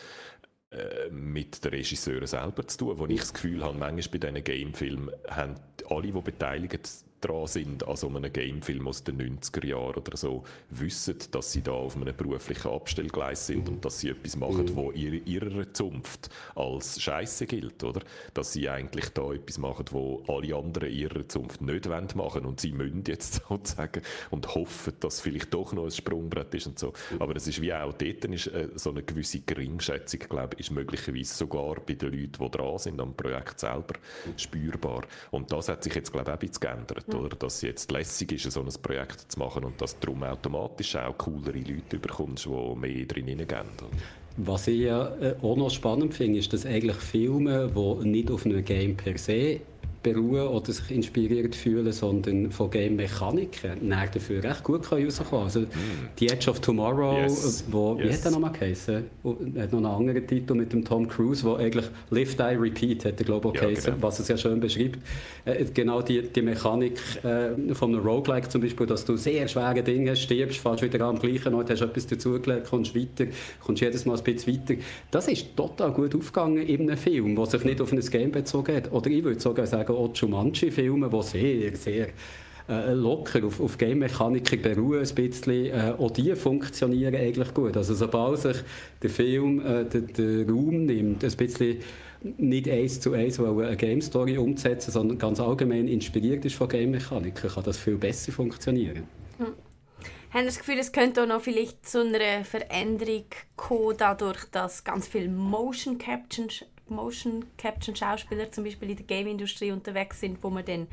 mit 1.10 1.64
den 1.64 1.70
Regisseuren 1.72 2.26
selber 2.26 2.66
zu 2.66 2.78
tun, 2.78 2.98
wo 2.98 3.06
ich 3.06 3.20
das 3.20 3.34
Gefühl 3.34 3.64
habe, 3.64 3.76
manchmal 3.76 4.20
bei 4.20 4.30
diesen 4.30 4.44
Gamefilmen 4.44 5.10
haben 5.28 5.56
alle, 5.88 6.12
die 6.12 6.12
beteiligt 6.12 6.88
dran 7.20 7.46
sind 7.46 7.86
an 7.86 7.96
so 7.96 8.08
einem 8.08 8.32
Gamefilm 8.32 8.88
aus 8.88 9.04
den 9.04 9.20
90er 9.20 9.66
Jahren 9.66 9.96
oder 9.96 10.16
so, 10.16 10.44
wissen, 10.70 11.16
dass 11.30 11.52
sie 11.52 11.62
da 11.62 11.72
auf 11.72 11.96
einem 11.96 12.14
beruflichen 12.16 12.70
Abstellgleis 12.70 13.46
sind 13.46 13.66
mhm. 13.66 13.74
und 13.74 13.84
dass 13.84 14.00
sie 14.00 14.10
etwas 14.10 14.36
machen, 14.36 14.64
mhm. 14.64 14.76
wo 14.76 14.90
ihre, 14.92 15.16
ihrer 15.16 15.72
Zunft 15.72 16.30
als 16.54 17.00
Scheiße 17.00 17.46
gilt, 17.46 17.82
oder? 17.84 18.00
Dass 18.34 18.52
sie 18.52 18.68
eigentlich 18.68 19.10
da 19.10 19.32
etwas 19.32 19.58
machen, 19.58 19.86
wo 19.90 20.22
alle 20.28 20.54
anderen 20.54 20.90
ihrer 20.90 21.28
Zunft 21.28 21.60
nicht 21.60 21.86
machen 21.86 22.14
wollen 22.14 22.46
und 22.46 22.60
sie 22.60 22.72
müssen 22.72 23.04
jetzt 23.06 23.42
sozusagen 23.48 24.02
und 24.30 24.54
hoffen, 24.54 24.94
dass 25.00 25.20
vielleicht 25.20 25.52
doch 25.52 25.72
noch 25.72 25.84
ein 25.84 25.90
Sprungbrett 25.90 26.54
ist 26.54 26.66
und 26.66 26.78
so. 26.78 26.92
Mhm. 27.12 27.22
Aber 27.22 27.36
es 27.36 27.46
ist 27.46 27.60
wie 27.60 27.72
auch 27.72 27.92
dort 27.92 28.24
ist 28.24 28.46
äh, 28.48 28.68
so 28.74 28.90
eine 28.90 29.02
gewisse 29.02 29.40
Geringschätzung, 29.40 30.20
glaube 30.20 30.54
ich, 30.54 30.60
ist 30.66 30.70
möglicherweise 30.70 31.34
sogar 31.34 31.76
bei 31.86 31.94
den 31.94 32.12
Leuten, 32.12 32.42
die 32.44 32.50
dran 32.50 32.78
sind 32.78 33.00
am 33.00 33.14
Projekt 33.14 33.60
selber 33.60 33.94
spürbar. 34.36 35.02
Und 35.30 35.52
das 35.52 35.68
hat 35.68 35.84
sich 35.84 35.94
jetzt, 35.94 36.12
glaube 36.12 36.30
ich, 36.30 36.34
auch 36.34 36.40
ein 36.40 36.46
bisschen 36.46 36.60
geändert 36.60 37.09
mhm. 37.18 37.24
oder? 37.24 37.36
Dass 37.36 37.56
es 37.56 37.62
jetzt 37.62 37.90
lässig 37.90 38.32
ist, 38.32 38.50
so 38.50 38.60
ein 38.60 38.68
Projekt 38.82 39.32
zu 39.32 39.38
machen 39.38 39.64
und 39.64 39.80
dass 39.80 39.98
du 39.98 40.06
darum 40.06 40.22
automatisch 40.24 40.96
auch 40.96 41.16
coolere 41.18 41.58
Leute 41.58 41.98
bekommst, 41.98 42.46
die 42.46 42.76
mehr 42.76 43.04
drin 43.06 43.26
hineingehen. 43.26 43.66
Was 44.36 44.68
ich 44.68 44.80
ja 44.80 45.14
äh, 45.16 45.34
auch 45.42 45.56
noch 45.56 45.70
spannend 45.70 46.14
finde, 46.14 46.38
ist, 46.38 46.52
dass 46.52 46.64
eigentlich 46.64 46.96
Filme, 46.96 47.70
die 47.74 48.08
nicht 48.08 48.30
auf 48.30 48.46
einem 48.46 48.64
Game 48.64 48.96
per 48.96 49.18
se 49.18 49.60
beruhen 50.02 50.48
oder 50.48 50.72
sich 50.72 50.90
inspiriert 50.90 51.54
fühlen, 51.54 51.92
sondern 51.92 52.50
von 52.50 52.70
Game-Mechaniken 52.70 53.88
dafür 53.88 54.42
recht 54.42 54.64
gut 54.64 54.90
rauskommen 54.90 55.30
können. 55.30 55.42
Also 55.42 55.60
mm. 55.60 55.66
The 56.18 56.28
Edge 56.28 56.50
of 56.50 56.60
Tomorrow, 56.60 57.22
yes. 57.22 57.64
wo, 57.70 57.96
yes. 57.96 58.08
wie 58.08 58.12
hat 58.14 58.24
der 58.24 58.30
nochmal 58.30 58.52
geheißen? 58.52 59.04
Er 59.54 59.62
hat 59.62 59.72
noch 59.72 59.78
einen 59.78 59.86
anderen 59.86 60.26
Titel 60.26 60.54
mit 60.54 60.72
dem 60.72 60.84
Tom 60.84 61.06
Cruise, 61.06 61.44
wo 61.44 61.54
eigentlich 61.54 61.86
Live, 62.10 62.36
Die, 62.36 62.42
Repeat 62.42 63.04
hat 63.04 63.20
er 63.20 63.24
glaube 63.24 63.52
ich 63.54 63.60
ja, 63.60 63.68
genau. 63.68 64.02
was 64.02 64.18
es 64.20 64.28
ja 64.28 64.36
schön 64.36 64.60
beschreibt. 64.60 64.98
Äh, 65.44 65.64
genau 65.74 66.02
die, 66.02 66.22
die 66.22 66.42
Mechanik 66.42 66.98
äh, 67.22 67.74
von 67.74 67.94
einem 67.94 68.06
Roguelike 68.06 68.48
zum 68.48 68.62
Beispiel, 68.62 68.86
dass 68.86 69.04
du 69.04 69.16
sehr 69.16 69.46
schwere 69.48 69.82
Dinge 69.82 70.16
stirbst, 70.16 70.58
fährst 70.58 70.82
wieder 70.82 71.04
am 71.04 71.18
gleichen 71.18 71.54
Ort, 71.54 71.70
hast 71.70 71.82
etwas 71.82 72.06
dazugelegt, 72.06 72.68
kommst 72.68 72.94
weiter, 72.94 73.30
kommst 73.62 73.82
jedes 73.82 74.06
Mal 74.06 74.16
ein 74.16 74.24
bisschen 74.24 74.54
weiter. 74.54 74.80
Das 75.10 75.28
ist 75.28 75.56
total 75.56 75.92
gut 75.92 76.14
aufgegangen 76.14 76.66
in 76.66 76.82
einem 76.82 76.96
Film, 76.96 77.36
der 77.36 77.46
sich 77.46 77.64
nicht 77.64 77.80
auf 77.80 77.92
ein 77.92 78.00
Game 78.00 78.32
bezogen 78.32 78.76
hat. 78.76 78.92
Oder 78.92 79.10
ich 79.10 79.22
würde 79.22 79.40
sogar 79.40 79.66
sagen, 79.66 79.89
auch 79.92 80.14
Jumanji-Filme, 80.14 81.08
die 81.08 81.22
sehr, 81.22 81.76
sehr 81.76 82.08
äh, 82.68 82.92
locker 82.92 83.44
auf, 83.44 83.60
auf 83.60 83.78
Game-Mechaniken 83.78 84.62
beruhen, 84.62 85.00
ein 85.00 85.14
bisschen, 85.14 85.66
äh, 85.66 85.94
auch 85.98 86.10
die 86.10 86.34
funktionieren 86.36 87.14
eigentlich 87.16 87.52
gut. 87.52 87.76
Also 87.76 87.94
sobald 87.94 88.38
sich 88.38 88.58
der 89.02 89.10
Film 89.10 89.60
äh, 89.66 89.84
den, 89.84 90.06
den 90.06 90.48
Raum 90.48 90.86
nimmt, 90.86 91.24
ein 91.24 91.36
bisschen 91.36 91.78
nicht 92.22 92.68
eins 92.68 93.00
zu 93.00 93.14
eins 93.14 93.40
eine 93.40 93.76
Game 93.76 94.00
Story 94.00 94.36
umzusetzen, 94.38 94.92
sondern 94.92 95.18
ganz 95.18 95.40
allgemein 95.40 95.88
inspiriert 95.88 96.44
ist 96.44 96.54
von 96.54 96.68
Game-Mechaniken, 96.68 97.50
kann 97.50 97.64
das 97.64 97.78
viel 97.78 97.96
besser 97.96 98.30
funktionieren. 98.30 99.04
Hm. 99.38 99.46
Haben 100.32 100.42
Sie 100.42 100.46
das 100.46 100.58
Gefühl, 100.58 100.78
es 100.78 100.92
könnte 100.92 101.24
auch 101.24 101.26
noch 101.26 101.40
vielleicht 101.40 101.88
zu 101.88 102.02
einer 102.02 102.44
Veränderung 102.44 103.24
kommen, 103.56 103.96
dadurch, 103.98 104.44
dass 104.52 104.84
ganz 104.84 105.08
viel 105.08 105.28
Motion 105.28 105.98
Capture 105.98 106.46
Motion 106.90 107.44
Caption 107.56 107.96
Schauspieler 107.96 108.50
zum 108.50 108.64
Beispiel 108.64 108.90
in 108.90 108.96
der 108.96 109.06
Game-Industrie 109.06 109.72
unterwegs 109.72 110.20
sind, 110.20 110.42
wo 110.42 110.50
man 110.50 110.64
dann 110.64 110.86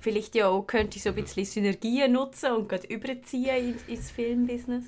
vielleicht 0.00 0.34
ja 0.34 0.48
auch 0.48 0.66
könnte 0.66 0.98
so 0.98 1.10
ein 1.10 1.14
bisschen 1.14 1.44
Synergien 1.44 2.12
nutzen 2.12 2.52
und 2.52 2.68
gerade 2.68 2.86
überziehen 2.88 3.74
ins 3.86 4.10
Filmbusiness? 4.10 4.84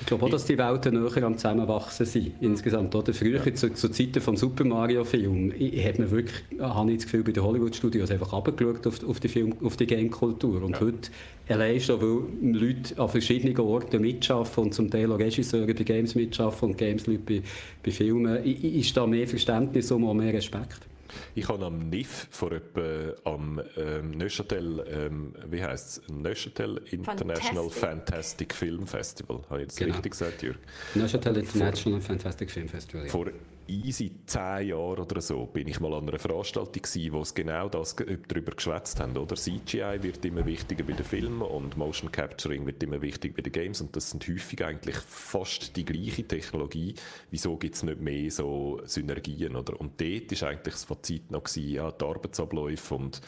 Ich 0.00 0.06
glaube 0.06 0.26
auch, 0.26 0.30
dass 0.30 0.44
die 0.44 0.56
Welten 0.56 0.94
näher 0.94 1.22
am 1.24 1.36
Zusammenwachsen 1.36 2.06
sind, 2.06 2.32
insgesamt. 2.40 2.94
Oder? 2.94 3.12
Früher, 3.12 3.42
zu, 3.54 3.72
zu 3.72 3.88
Zeiten 3.88 4.12
des 4.12 4.40
Super 4.40 4.64
Mario-Film, 4.64 5.52
hat 5.52 5.98
man 5.98 6.10
wirklich, 6.10 6.44
habe 6.60 6.92
ich 6.92 6.98
das 6.98 7.04
Gefühl, 7.04 7.24
bei 7.24 7.32
den 7.32 7.42
Hollywood-Studios 7.42 8.10
einfach 8.10 8.32
abgeschaut 8.32 8.86
auf, 8.86 9.06
auf 9.06 9.20
die, 9.20 9.28
Film, 9.28 9.54
auf 9.62 9.76
die 9.76 9.86
Game-Kultur. 9.86 10.62
Und 10.62 10.72
ja. 10.72 10.80
heute, 10.80 11.10
allein 11.48 11.80
schon, 11.80 12.00
weil 12.00 12.52
Leute 12.52 12.98
an 13.00 13.08
verschiedenen 13.08 13.58
Orten 13.58 14.00
mitschaffen 14.00 14.64
und 14.64 14.74
zum 14.74 14.90
Teil 14.90 15.10
auch 15.12 15.18
Regisseure 15.18 15.74
bei 15.74 15.84
Games 15.84 16.14
mitschaffen 16.14 16.70
und 16.70 16.78
Games-Leute 16.78 17.22
bei, 17.26 17.42
bei 17.82 17.90
Filmen, 17.90 18.44
ist 18.44 18.96
da 18.96 19.06
mehr 19.06 19.26
Verständnis 19.26 19.90
und 19.90 20.16
mehr 20.16 20.32
Respekt. 20.32 20.88
Ich 21.34 21.48
habe 21.48 21.64
am 21.66 21.88
NIF 21.88 22.28
vor 22.30 22.52
etwa 22.52 23.14
am 23.24 23.60
ähm, 23.76 24.10
Neuchâtel, 24.12 24.84
ähm, 24.90 25.34
wie 25.50 25.62
heißt 25.62 26.02
es? 26.02 26.02
Neuchâtel 26.08 26.82
International 26.90 27.70
Fantastic. 27.70 27.80
Fantastic 27.80 28.54
Film 28.54 28.86
Festival. 28.86 29.40
Habe 29.48 29.62
ich 29.62 29.68
das 29.68 29.76
genau. 29.76 29.94
richtig 29.94 30.12
gesagt, 30.12 30.42
Jürg? 30.42 30.58
Neuchâtel 30.94 31.36
International 31.36 32.00
vor, 32.00 32.08
Fantastic 32.08 32.50
Film 32.50 32.68
Festival. 32.68 33.04
Ja. 33.04 33.10
Vor 33.10 33.26
easy 33.68 34.12
zehn 34.26 34.68
Jahren 34.68 34.98
oder 34.98 35.20
so 35.20 35.46
bin 35.46 35.68
ich 35.68 35.80
mal 35.80 35.94
an 35.94 36.08
einer 36.08 36.18
Veranstaltung 36.18 36.82
gewesen, 36.82 37.12
wo 37.12 37.20
es 37.20 37.34
genau 37.34 37.68
das 37.68 37.94
darüber 37.96 38.52
geschwätzt 38.52 39.00
haben, 39.00 39.16
oder? 39.16 39.36
CGI 39.36 40.02
wird 40.02 40.24
immer 40.24 40.44
wichtiger 40.46 40.84
bei 40.84 40.92
den 40.92 41.04
Filmen 41.04 41.42
und 41.42 41.76
Motion 41.76 42.10
Capturing 42.10 42.66
wird 42.66 42.82
immer 42.82 43.00
wichtiger 43.00 43.34
bei 43.34 43.42
den 43.42 43.52
Games 43.52 43.80
und 43.80 43.94
das 43.94 44.10
sind 44.10 44.26
häufig 44.28 44.64
eigentlich 44.64 44.96
fast 44.96 45.76
die 45.76 45.84
gleiche 45.84 46.24
Technologie. 46.24 46.94
Wieso 47.30 47.56
gibt 47.56 47.74
es 47.74 47.82
nicht 47.82 48.00
mehr 48.00 48.30
so 48.30 48.80
Synergien, 48.84 49.56
oder? 49.56 49.78
Und 49.80 50.00
dort 50.00 50.32
ist 50.32 50.42
eigentlich 50.42 50.74
das 50.74 50.84
Fazit 50.84 51.30
noch 51.30 51.44
gewesen, 51.44 51.70
ja, 51.70 51.90
die 51.90 52.04
Arbeitsabläufe 52.04 52.94
und 52.94 53.20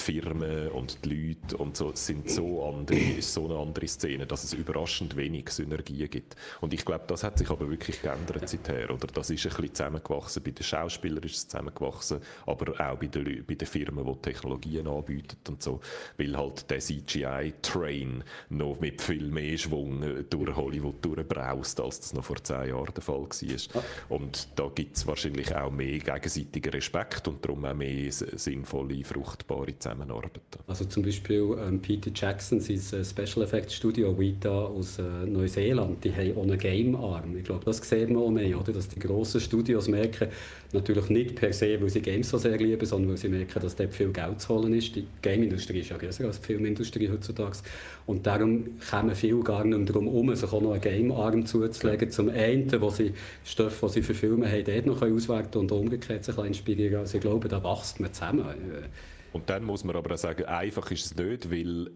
die 0.00 0.12
Firmen 0.12 0.68
und 0.68 1.04
die 1.04 1.28
Leute 1.28 1.56
und 1.56 1.76
so 1.76 1.92
sind 1.94 2.30
so 2.30 2.64
andere, 2.64 2.98
ist 2.98 3.32
so 3.32 3.44
eine 3.46 3.58
andere 3.58 3.86
Szene, 3.86 4.26
dass 4.26 4.44
es 4.44 4.52
überraschend 4.54 5.16
wenig 5.16 5.50
Synergien 5.50 6.08
gibt. 6.08 6.36
Und 6.60 6.72
ich 6.72 6.84
glaube, 6.84 7.04
das 7.06 7.22
hat 7.22 7.38
sich 7.38 7.50
aber 7.50 7.68
wirklich 7.68 8.00
geändert 8.02 8.48
seither, 8.48 8.90
oder? 8.90 9.06
Das 9.06 9.30
ist 9.30 9.44
ein 9.44 9.50
bisschen 9.50 9.74
zusammengewachsen. 9.74 10.42
Bei 10.42 10.50
den 10.50 10.64
Schauspielern 10.64 11.22
ist 11.22 11.36
es 11.36 11.48
zusammengewachsen, 11.48 12.20
aber 12.46 12.72
auch 12.80 12.98
bei 12.98 13.06
den, 13.06 13.44
bei 13.46 13.54
den 13.54 13.66
Firmen, 13.66 14.04
die 14.04 14.22
Technologien 14.22 14.86
anbieten 14.86 15.36
und 15.48 15.62
so, 15.62 15.80
weil 16.16 16.36
halt 16.36 16.70
der 16.70 16.78
CGI-Train 16.78 18.24
noch 18.50 18.80
mit 18.80 19.02
viel 19.02 19.30
mehr 19.30 19.58
Schwung 19.58 20.04
durch 20.28 20.56
Hollywood 20.56 21.04
durchbraust, 21.04 21.80
als 21.80 22.00
das 22.00 22.14
noch 22.14 22.24
vor 22.24 22.42
zehn 22.42 22.68
Jahren 22.68 22.94
der 22.94 23.02
Fall 23.02 23.20
war. 23.20 23.80
Und 24.08 24.48
da 24.56 24.68
gibt 24.74 24.96
es 24.96 25.06
wahrscheinlich 25.06 25.54
auch 25.54 25.70
mehr 25.70 25.98
gegenseitigen 25.98 26.70
Respekt 26.70 27.28
und 27.28 27.44
darum 27.44 27.64
auch 27.64 27.74
mehr 27.74 28.10
sinnvolle, 28.10 29.04
fruchtbare 29.04 29.78
Zusammenarbeit 29.78 29.89
zusammenarbeiten. 29.90 30.40
Also 30.66 30.84
zum 30.84 31.02
Beispiel 31.02 31.56
ähm, 31.60 31.80
Peter 31.80 32.10
Jackson, 32.14 32.60
sein 32.60 32.76
äh, 32.76 33.04
Special 33.04 33.44
Effects 33.44 33.74
Studio 33.74 34.18
Vita 34.18 34.50
aus 34.50 34.98
äh, 34.98 35.02
Neuseeland, 35.26 36.02
die 36.04 36.12
haben 36.12 36.36
ohne 36.36 36.56
Game 36.56 36.94
Arm. 36.94 37.36
Ich 37.36 37.44
glaube, 37.44 37.64
das 37.64 37.78
sehen 37.78 38.10
wir 38.10 38.20
auch 38.20 38.30
mehr, 38.30 38.58
oder? 38.58 38.72
dass 38.72 38.88
die 38.88 39.00
grossen 39.00 39.40
Studios 39.40 39.88
merken, 39.88 40.28
natürlich 40.72 41.08
nicht 41.08 41.34
per 41.34 41.52
se, 41.52 41.80
weil 41.80 41.88
sie 41.88 42.00
Games 42.00 42.28
so 42.28 42.38
sehr 42.38 42.56
lieben, 42.56 42.84
sondern 42.86 43.10
weil 43.10 43.16
sie 43.16 43.28
merken, 43.28 43.60
dass 43.60 43.76
dort 43.76 43.94
viel 43.94 44.12
Geld 44.12 44.40
zu 44.40 44.48
holen 44.50 44.74
ist. 44.74 44.94
Die 44.94 45.06
Game-Industrie 45.22 45.80
ist 45.80 45.90
ja 45.90 45.96
größer 45.96 46.24
als 46.24 46.40
die 46.40 46.46
Filmindustrie 46.46 47.08
heutzutage. 47.08 47.58
Und 48.06 48.26
darum 48.26 48.78
kommen 48.88 49.14
viele 49.14 49.40
gar 49.40 49.64
nicht 49.64 49.88
darum 49.88 50.04
herum, 50.04 50.34
sich 50.34 50.52
auch 50.52 50.60
noch 50.60 50.72
einen 50.72 50.80
Game-Arm 50.80 51.46
zuzulegen. 51.46 52.10
Zum 52.10 52.28
einen, 52.28 52.70
wo 52.80 52.90
sie 52.90 53.12
Stoffe, 53.44 53.86
die 53.86 53.92
sie 53.94 54.02
für 54.02 54.14
Filme 54.14 54.50
haben, 54.50 54.64
dort 54.64 54.86
noch 54.86 55.02
auswerten 55.02 55.58
und 55.58 55.72
umgekehrt 55.72 56.24
sich 56.24 56.36
inspirieren 56.38 57.00
Also 57.00 57.16
ich 57.16 57.22
glaube, 57.22 57.48
da 57.48 57.62
wächst 57.62 58.00
man 58.00 58.12
zusammen. 58.12 58.44
Und 59.32 59.48
dann 59.48 59.64
muss 59.64 59.84
man 59.84 59.96
aber 59.96 60.14
auch 60.14 60.18
sagen, 60.18 60.44
einfach 60.44 60.90
ist 60.90 61.06
es 61.06 61.14
nicht, 61.14 61.50
weil 61.50 61.90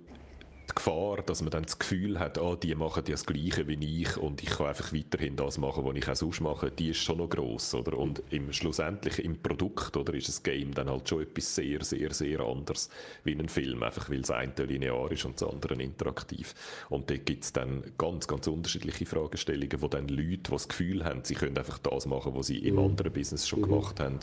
die 0.70 0.74
Gefahr, 0.74 1.22
dass 1.22 1.42
man 1.42 1.50
dann 1.50 1.64
das 1.64 1.78
Gefühl 1.78 2.18
hat, 2.18 2.38
oh, 2.38 2.56
die 2.56 2.74
machen 2.74 3.04
ja 3.06 3.12
das 3.12 3.26
Gleiche 3.26 3.66
wie 3.66 4.02
ich 4.02 4.16
und 4.16 4.42
ich 4.42 4.50
kann 4.50 4.66
einfach 4.66 4.92
weiterhin 4.92 5.36
das 5.36 5.58
machen, 5.58 5.84
was 5.84 5.96
ich 5.96 6.08
auch 6.08 6.16
sonst 6.16 6.40
mache, 6.40 6.70
die 6.70 6.90
ist 6.90 6.98
schon 6.98 7.18
noch 7.18 7.28
gross, 7.28 7.74
oder? 7.74 7.98
Und 7.98 8.22
im, 8.30 8.52
schlussendlich 8.52 9.24
im 9.24 9.40
Produkt, 9.40 9.96
oder, 9.96 10.14
ist 10.14 10.28
das 10.28 10.42
Game 10.42 10.72
dann 10.74 10.88
halt 10.88 11.08
schon 11.08 11.22
etwas 11.22 11.54
sehr, 11.54 11.84
sehr, 11.84 12.12
sehr 12.12 12.40
anderes 12.40 12.88
wie 13.24 13.32
ein 13.32 13.48
Film, 13.48 13.82
einfach 13.82 14.08
weil 14.10 14.20
das 14.20 14.30
eine 14.30 14.52
linear 14.64 15.10
ist 15.12 15.24
und 15.24 15.40
das 15.40 15.48
andere 15.48 15.74
interaktiv. 15.82 16.54
Und 16.88 17.10
da 17.10 17.16
gibt 17.16 17.44
es 17.44 17.52
dann 17.52 17.82
ganz, 17.98 18.26
ganz 18.26 18.46
unterschiedliche 18.46 19.06
Fragestellungen, 19.06 19.82
wo 19.82 19.88
dann 19.88 20.08
Leute, 20.08 20.38
die 20.38 20.50
das 20.50 20.68
Gefühl 20.68 21.04
haben, 21.04 21.24
sie 21.24 21.34
können 21.34 21.58
einfach 21.58 21.78
das 21.78 22.06
machen, 22.06 22.34
was 22.34 22.46
sie 22.46 22.58
im 22.58 22.74
mhm. 22.74 22.84
anderen 22.84 23.12
Business 23.12 23.46
schon 23.46 23.60
mhm. 23.60 23.64
gemacht 23.64 24.00
haben, 24.00 24.20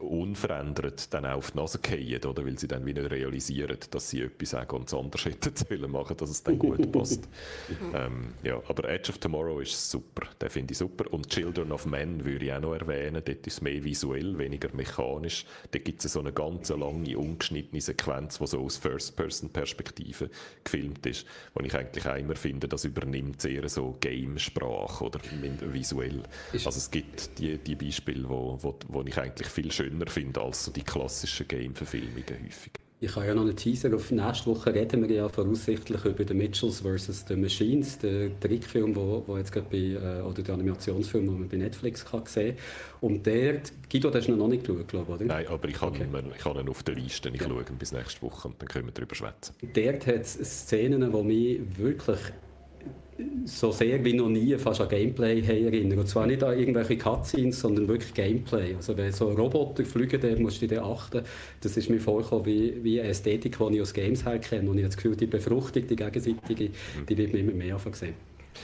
unverändert 0.00 1.12
dann 1.14 1.26
auch 1.26 1.38
auf 1.38 1.52
die 1.52 1.58
Nase 1.58 1.78
fallen, 1.82 2.24
oder? 2.24 2.44
Weil 2.44 2.58
sie 2.58 2.68
dann 2.68 2.86
wieder 2.86 3.10
realisieren, 3.10 3.78
dass 3.90 4.10
sie 4.10 4.22
etwas 4.22 4.54
auch 4.54 4.68
ganz 4.68 4.94
anders 4.94 5.24
hätten 5.24 5.54
sollen 5.78 5.90
machen, 5.90 6.16
dass 6.16 6.30
es 6.30 6.42
dann 6.42 6.58
gut 6.58 6.90
passt. 6.92 7.28
ähm, 7.94 8.34
ja, 8.42 8.60
aber 8.68 8.88
Edge 8.88 9.10
of 9.10 9.18
Tomorrow 9.18 9.60
ist 9.60 9.90
super, 9.90 10.26
den 10.40 10.50
finde 10.50 10.72
ich 10.72 10.78
super. 10.78 11.12
Und 11.12 11.28
Children 11.28 11.72
of 11.72 11.86
Men 11.86 12.24
würde 12.24 12.46
ich 12.46 12.52
auch 12.52 12.60
noch 12.60 12.74
erwähnen, 12.74 13.22
dort 13.24 13.46
ist 13.46 13.54
es 13.54 13.60
mehr 13.60 13.82
visuell, 13.82 14.38
weniger 14.38 14.68
mechanisch. 14.74 15.44
Da 15.70 15.78
gibt 15.78 16.04
es 16.04 16.12
so 16.12 16.20
eine 16.20 16.32
ganz 16.32 16.68
lange, 16.70 17.16
ungeschnittene 17.16 17.80
Sequenz, 17.80 18.38
die 18.38 18.46
so 18.46 18.60
aus 18.60 18.76
First-Person-Perspektive 18.78 20.30
gefilmt 20.64 21.06
ist, 21.06 21.26
wo 21.54 21.64
ich 21.64 21.74
eigentlich 21.74 22.06
auch 22.06 22.16
immer 22.16 22.36
finde, 22.36 22.68
das 22.68 22.84
übernimmt 22.84 23.40
sehr 23.40 23.68
so 23.68 23.96
Game-Sprache 24.00 25.04
oder 25.04 25.20
visuell. 25.72 26.22
Also 26.52 26.70
es 26.70 26.90
gibt 26.90 27.38
die, 27.38 27.58
die 27.58 27.76
Beispiele, 27.76 28.28
wo, 28.28 28.58
wo, 28.60 28.78
wo 28.88 29.02
ich 29.02 29.18
eigentlich 29.18 29.48
viel 29.48 29.70
schöner 29.70 30.06
finde 30.06 30.40
als 30.40 30.64
so 30.64 30.72
die 30.72 30.82
klassischen 30.82 31.48
Game-Verfilmungen 31.48 32.24
häufig. 32.44 32.72
Ich 33.02 33.16
habe 33.16 33.26
ja 33.26 33.34
noch 33.34 33.42
einen 33.42 33.56
Teaser. 33.56 33.94
Auf 33.94 34.10
nächste 34.10 34.50
Woche 34.50 34.74
reden 34.74 35.08
wir 35.08 35.16
ja 35.16 35.26
voraussichtlich 35.26 36.04
über 36.04 36.22
The 36.28 36.34
Mitchells 36.34 36.82
vs. 36.82 37.24
The 37.26 37.34
Machines, 37.34 37.98
den 37.98 38.38
Trickfilm, 38.38 38.94
wo, 38.94 39.24
wo 39.26 39.38
jetzt 39.38 39.54
bei, 39.54 39.78
äh, 39.78 40.20
oder 40.20 40.42
den 40.42 40.54
Animationsfilm, 40.56 41.24
den 41.24 41.38
man 41.40 41.48
bei 41.48 41.56
Netflix 41.56 42.04
kann 42.04 42.26
sehen 42.26 42.58
Und 43.00 43.24
der, 43.24 43.62
Guido, 43.90 44.10
den 44.10 44.20
hast 44.20 44.28
du 44.28 44.36
noch 44.36 44.48
nicht 44.48 44.66
geschaut, 44.66 44.88
glaube 44.88 45.12
oder? 45.12 45.24
Nein, 45.24 45.46
aber 45.48 45.66
ich 45.68 45.80
habe 45.80 45.96
okay. 45.96 46.04
ihn, 46.04 46.32
ich 46.36 46.44
habe 46.44 46.60
ihn 46.60 46.68
auf 46.68 46.82
der 46.82 46.94
Liste. 46.94 47.30
Ich 47.30 47.40
ja. 47.40 47.48
schaue 47.48 47.62
ihn 47.62 47.78
bis 47.78 47.90
nächste 47.92 48.20
Woche 48.20 48.48
und 48.48 48.60
dann 48.60 48.68
können 48.68 48.84
wir 48.84 48.92
darüber 48.92 49.14
schwätzen. 49.14 49.54
Der 49.62 49.94
hat 49.94 50.26
Szenen, 50.26 51.10
die 51.10 51.22
mich 51.22 51.78
wirklich 51.78 52.18
so 53.44 53.72
sehr 53.72 54.04
wie 54.04 54.12
noch 54.12 54.28
nie 54.28 54.56
fast 54.58 54.80
an 54.80 54.88
Gameplay 54.88 55.40
erinnern. 55.40 55.98
Und 55.98 56.08
zwar 56.08 56.26
nicht 56.26 56.42
an 56.42 56.58
irgendwelche 56.58 56.98
Cutscenes, 56.98 57.60
sondern 57.60 57.88
wirklich 57.88 58.14
Gameplay. 58.14 58.74
Also 58.74 58.96
wenn 58.96 59.12
so 59.12 59.30
Roboter 59.30 59.84
fliegen, 59.84 60.20
dann 60.20 60.42
musst 60.42 60.62
du 60.62 60.66
dir 60.66 60.82
achten. 60.82 61.22
Das 61.60 61.76
ist 61.76 61.90
mir 61.90 62.00
vorgekommen 62.00 62.46
wie, 62.46 62.82
wie 62.82 63.00
eine 63.00 63.10
Ästhetik, 63.10 63.58
die 63.58 63.74
ich 63.74 63.80
aus 63.82 63.92
Games 63.94 64.24
her 64.24 64.38
kenne. 64.38 64.70
Und 64.70 64.78
ich 64.78 64.84
habe 64.84 64.94
das 64.94 64.96
Gefühl, 64.96 65.16
die 65.16 65.26
Befruchtung, 65.26 65.86
die 65.86 65.96
gegenseitige, 65.96 66.70
die 67.08 67.18
wird 67.18 67.32
mir 67.32 67.40
immer 67.40 67.52
mehr 67.52 67.78
sehen. 67.92 68.14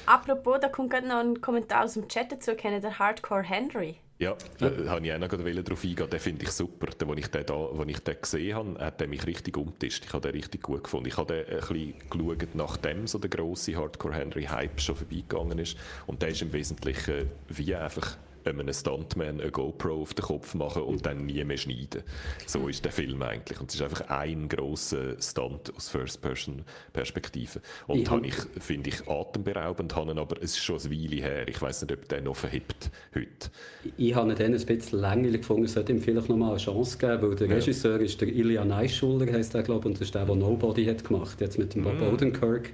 Apropos, 0.06 0.58
da 0.60 0.68
kommt 0.68 0.90
gerade 0.90 1.08
noch 1.08 1.20
ein 1.20 1.40
Kommentar 1.40 1.84
aus 1.84 1.94
dem 1.94 2.08
Chat 2.08 2.32
dazu, 2.32 2.54
kennen 2.54 2.80
der 2.80 2.98
Hardcore 2.98 3.42
Henry. 3.42 3.96
Ja, 4.18 4.34
da 4.58 4.70
ja. 4.70 4.90
habe 4.90 5.06
ich 5.06 5.12
auch 5.12 5.18
noch 5.18 5.28
darauf 5.28 5.84
eingehen. 5.84 6.10
Den 6.10 6.20
finde 6.20 6.44
ich 6.44 6.50
super. 6.50 6.86
Den, 6.86 7.10
als 7.10 7.18
ich 7.18 7.26
den, 7.26 7.44
da, 7.44 7.54
als 7.54 7.88
ich 7.88 7.98
den 7.98 8.16
gesehen 8.20 8.54
habe, 8.54 8.78
hat 8.78 9.00
er 9.00 9.08
mich 9.08 9.26
richtig 9.26 9.56
umtischt. 9.58 10.04
Ich 10.06 10.12
habe 10.14 10.26
den 10.28 10.40
richtig 10.40 10.62
gut 10.62 10.84
gefunden. 10.84 11.08
Ich 11.08 11.16
habe 11.18 11.44
den 11.44 11.58
ein 11.58 11.60
bisschen 11.60 11.94
geschaut, 12.08 12.54
nachdem 12.54 13.06
so 13.06 13.18
der 13.18 13.28
grosse 13.28 13.76
Hardcore-Henry-Hype 13.76 14.80
schon 14.80 14.96
vorbeigegangen 14.96 15.58
ist. 15.58 15.76
Und 16.06 16.22
der 16.22 16.30
ist 16.30 16.40
im 16.40 16.52
Wesentlichen 16.52 17.30
wie 17.48 17.74
einfach 17.74 18.16
einem 18.46 18.72
Stuntman 18.72 19.40
eine 19.40 19.50
GoPro 19.50 20.02
auf 20.02 20.14
den 20.14 20.24
Kopf 20.24 20.54
machen 20.54 20.82
und 20.82 21.04
dann 21.04 21.26
nie 21.26 21.42
mehr 21.44 21.56
schneiden. 21.56 22.02
So 22.46 22.68
ist 22.68 22.84
der 22.84 22.92
Film 22.92 23.22
eigentlich. 23.22 23.60
Und 23.60 23.70
es 23.70 23.76
ist 23.76 23.82
einfach 23.82 24.08
ein 24.08 24.48
grosser 24.48 25.20
Stunt 25.20 25.74
aus 25.76 25.88
First-Person-Perspektive. 25.88 27.60
Und 27.86 28.00
ich 28.00 28.10
habe 28.10 28.26
ich, 28.26 28.34
finde 28.60 28.90
ich, 28.90 29.08
atemberaubend, 29.08 29.94
habe 29.94 30.18
aber 30.20 30.36
es 30.42 30.52
ist 30.52 30.64
schon 30.64 30.80
eine 30.80 30.90
Weile 30.90 31.22
her. 31.22 31.48
Ich 31.48 31.60
weiß 31.60 31.82
nicht, 31.82 31.92
ob 31.92 32.08
der 32.08 32.20
noch 32.22 32.36
verhebt 32.36 32.90
heute. 33.14 33.50
Ich 33.96 34.14
habe 34.14 34.30
ihn 34.30 34.36
dann 34.36 34.54
ein 34.54 34.66
bisschen 34.66 35.00
länglich 35.00 35.40
gefunden, 35.40 35.64
es 35.64 35.72
sollte 35.72 35.92
ihm 35.92 36.00
vielleicht 36.00 36.28
noch 36.28 36.36
mal 36.36 36.50
eine 36.50 36.58
Chance 36.58 36.98
geben, 36.98 37.22
weil 37.22 37.34
der 37.34 37.48
ja. 37.48 37.54
Regisseur 37.54 38.00
ist 38.00 38.20
der 38.20 38.28
Ilya 38.28 38.64
Neischuller, 38.64 39.32
heißt 39.32 39.54
der, 39.54 39.62
glaube 39.62 39.88
und 39.88 39.94
das 39.94 40.02
ist 40.02 40.14
der, 40.14 40.24
der 40.24 40.34
Nobody 40.34 40.84
hat 40.86 41.04
gemacht, 41.04 41.40
jetzt 41.40 41.58
mit 41.58 41.74
dem 41.74 41.82
Bob 41.82 42.00
mm. 42.00 42.14
Odenkirk. 42.14 42.70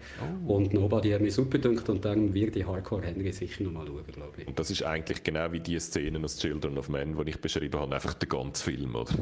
Oh. 0.47 0.55
Und 0.55 0.73
Nobody 0.73 1.11
hat 1.11 1.21
mich 1.21 1.35
super 1.35 1.59
gedacht 1.59 1.89
und 1.89 2.05
dann 2.05 2.35
wird 2.35 2.55
die 2.55 2.65
Hardcore 2.65 3.03
Henry 3.03 3.33
sicher 3.33 3.65
noch 3.65 3.73
mal 3.73 3.87
schauen, 3.87 4.05
glaube 4.13 4.33
ich. 4.39 4.47
Und 4.47 4.59
das 4.59 4.71
ist 4.71 4.83
eigentlich 4.83 5.23
genau 5.23 5.53
wie 5.53 5.61
die 5.63 5.79
Szenen 5.79 6.25
aus 6.25 6.39
Children 6.39 6.79
of 6.79 6.89
Men, 6.89 7.17
die 7.17 7.31
ich 7.31 7.41
beschrieben 7.41 7.81
habe, 7.81 7.95
einfach 7.95 8.15
der 8.15 8.29
ganze 8.29 8.65
Film. 8.65 8.95
Oder? 8.95 9.15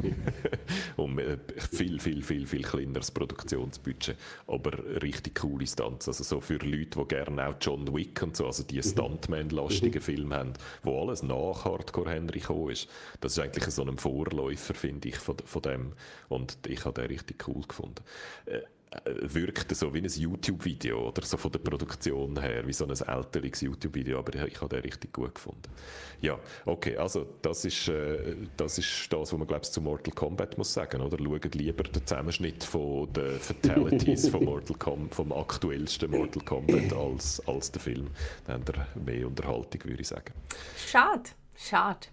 Und 0.97 1.19
viel, 1.71 1.99
viel, 1.99 2.23
viel, 2.23 2.47
viel 2.47 2.61
kleineres 2.63 3.11
Produktionsbudget. 3.11 4.17
Aber 4.47 4.71
richtig 5.01 5.35
coole 5.35 5.67
Stunts. 5.67 6.07
Also 6.07 6.23
so 6.23 6.41
für 6.41 6.57
Leute, 6.57 6.99
die 6.99 7.07
gerne 7.07 7.47
auch 7.47 7.55
John 7.59 7.93
Wick 7.93 8.21
und 8.21 8.35
so, 8.35 8.47
also 8.47 8.63
die 8.63 8.77
mhm. 8.77 8.83
Stuntman-lastigen 8.83 10.01
mhm. 10.01 10.05
Filme 10.05 10.35
haben, 10.35 10.53
wo 10.83 11.01
alles 11.01 11.23
nach 11.23 11.65
Hardcore 11.65 12.11
Henry 12.11 12.39
gekommen 12.39 12.71
ist. 12.71 12.89
Das 13.19 13.33
ist 13.33 13.39
eigentlich 13.39 13.65
so 13.65 13.83
ein 13.83 13.97
Vorläufer, 13.97 14.73
finde 14.73 15.09
ich, 15.09 15.17
von, 15.17 15.37
von 15.45 15.61
dem. 15.61 15.93
Und 16.29 16.57
ich 16.67 16.85
habe 16.85 17.01
den 17.01 17.09
richtig 17.09 17.47
cool 17.47 17.63
gefunden. 17.67 18.03
Äh, 18.45 18.61
äh, 18.91 19.33
wirkte 19.33 19.73
so 19.73 19.93
wie 19.93 19.99
ein 19.99 20.05
YouTube-Video 20.05 21.07
oder 21.07 21.21
so 21.21 21.37
von 21.37 21.49
der 21.49 21.59
Produktion 21.59 22.37
her, 22.37 22.67
wie 22.67 22.73
so 22.73 22.85
ein 22.85 22.91
älteres 22.91 23.61
YouTube-Video, 23.61 24.19
aber 24.19 24.35
ich 24.45 24.59
habe 24.59 24.67
den 24.67 24.81
richtig 24.81 25.13
gut 25.13 25.33
gefunden. 25.33 25.71
Ja, 26.19 26.37
okay, 26.65 26.97
also 26.97 27.25
das 27.41 27.63
ist, 27.63 27.87
äh, 27.87 28.35
das, 28.57 28.77
ist 28.77 29.07
das, 29.09 29.31
was 29.31 29.31
man 29.31 29.47
glaube 29.47 29.61
ich 29.63 29.71
zu 29.71 29.79
Mortal 29.79 30.13
Kombat 30.13 30.57
muss 30.57 30.73
sagen, 30.73 30.99
oder? 31.01 31.17
Schaut 31.17 31.55
lieber 31.55 31.83
den 31.83 32.05
Zusammenschnitt 32.05 32.65
von 32.65 33.11
den 33.13 33.39
Fatalities 33.39 34.27
von 34.27 34.43
Mortal 34.43 34.75
Com 34.75 35.09
vom 35.09 35.31
aktuellsten 35.31 36.11
Mortal 36.11 36.43
Kombat 36.43 36.91
als, 36.91 37.41
als 37.47 37.71
der 37.71 37.81
Film. 37.81 38.09
Dann 38.45 38.59
habt 38.59 38.77
ihr 38.77 39.01
mehr 39.01 39.25
Unterhaltung, 39.25 39.85
würde 39.85 40.01
ich 40.01 40.07
sagen. 40.09 40.33
Schade, 40.75 41.29
schade. 41.55 42.07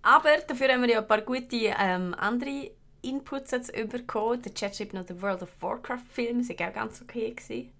Aber 0.00 0.30
dafür 0.46 0.68
haben 0.68 0.82
wir 0.82 0.88
ja 0.88 1.00
ein 1.00 1.06
paar 1.06 1.20
gute 1.20 1.74
ähm, 1.78 2.14
andere 2.16 2.70
Inputs 3.02 3.50
jetzt 3.50 3.72
bekommen. 3.72 4.42
Der 4.42 4.54
Chat 4.54 4.76
schreibt 4.76 4.94
noch, 4.94 5.04
der 5.04 5.20
World 5.22 5.42
of 5.42 5.50
Warcraft-Film 5.60 6.48
war 6.48 6.68
auch 6.68 6.74
ganz 6.74 7.02
okay. 7.02 7.30
Gewesen. 7.30 7.70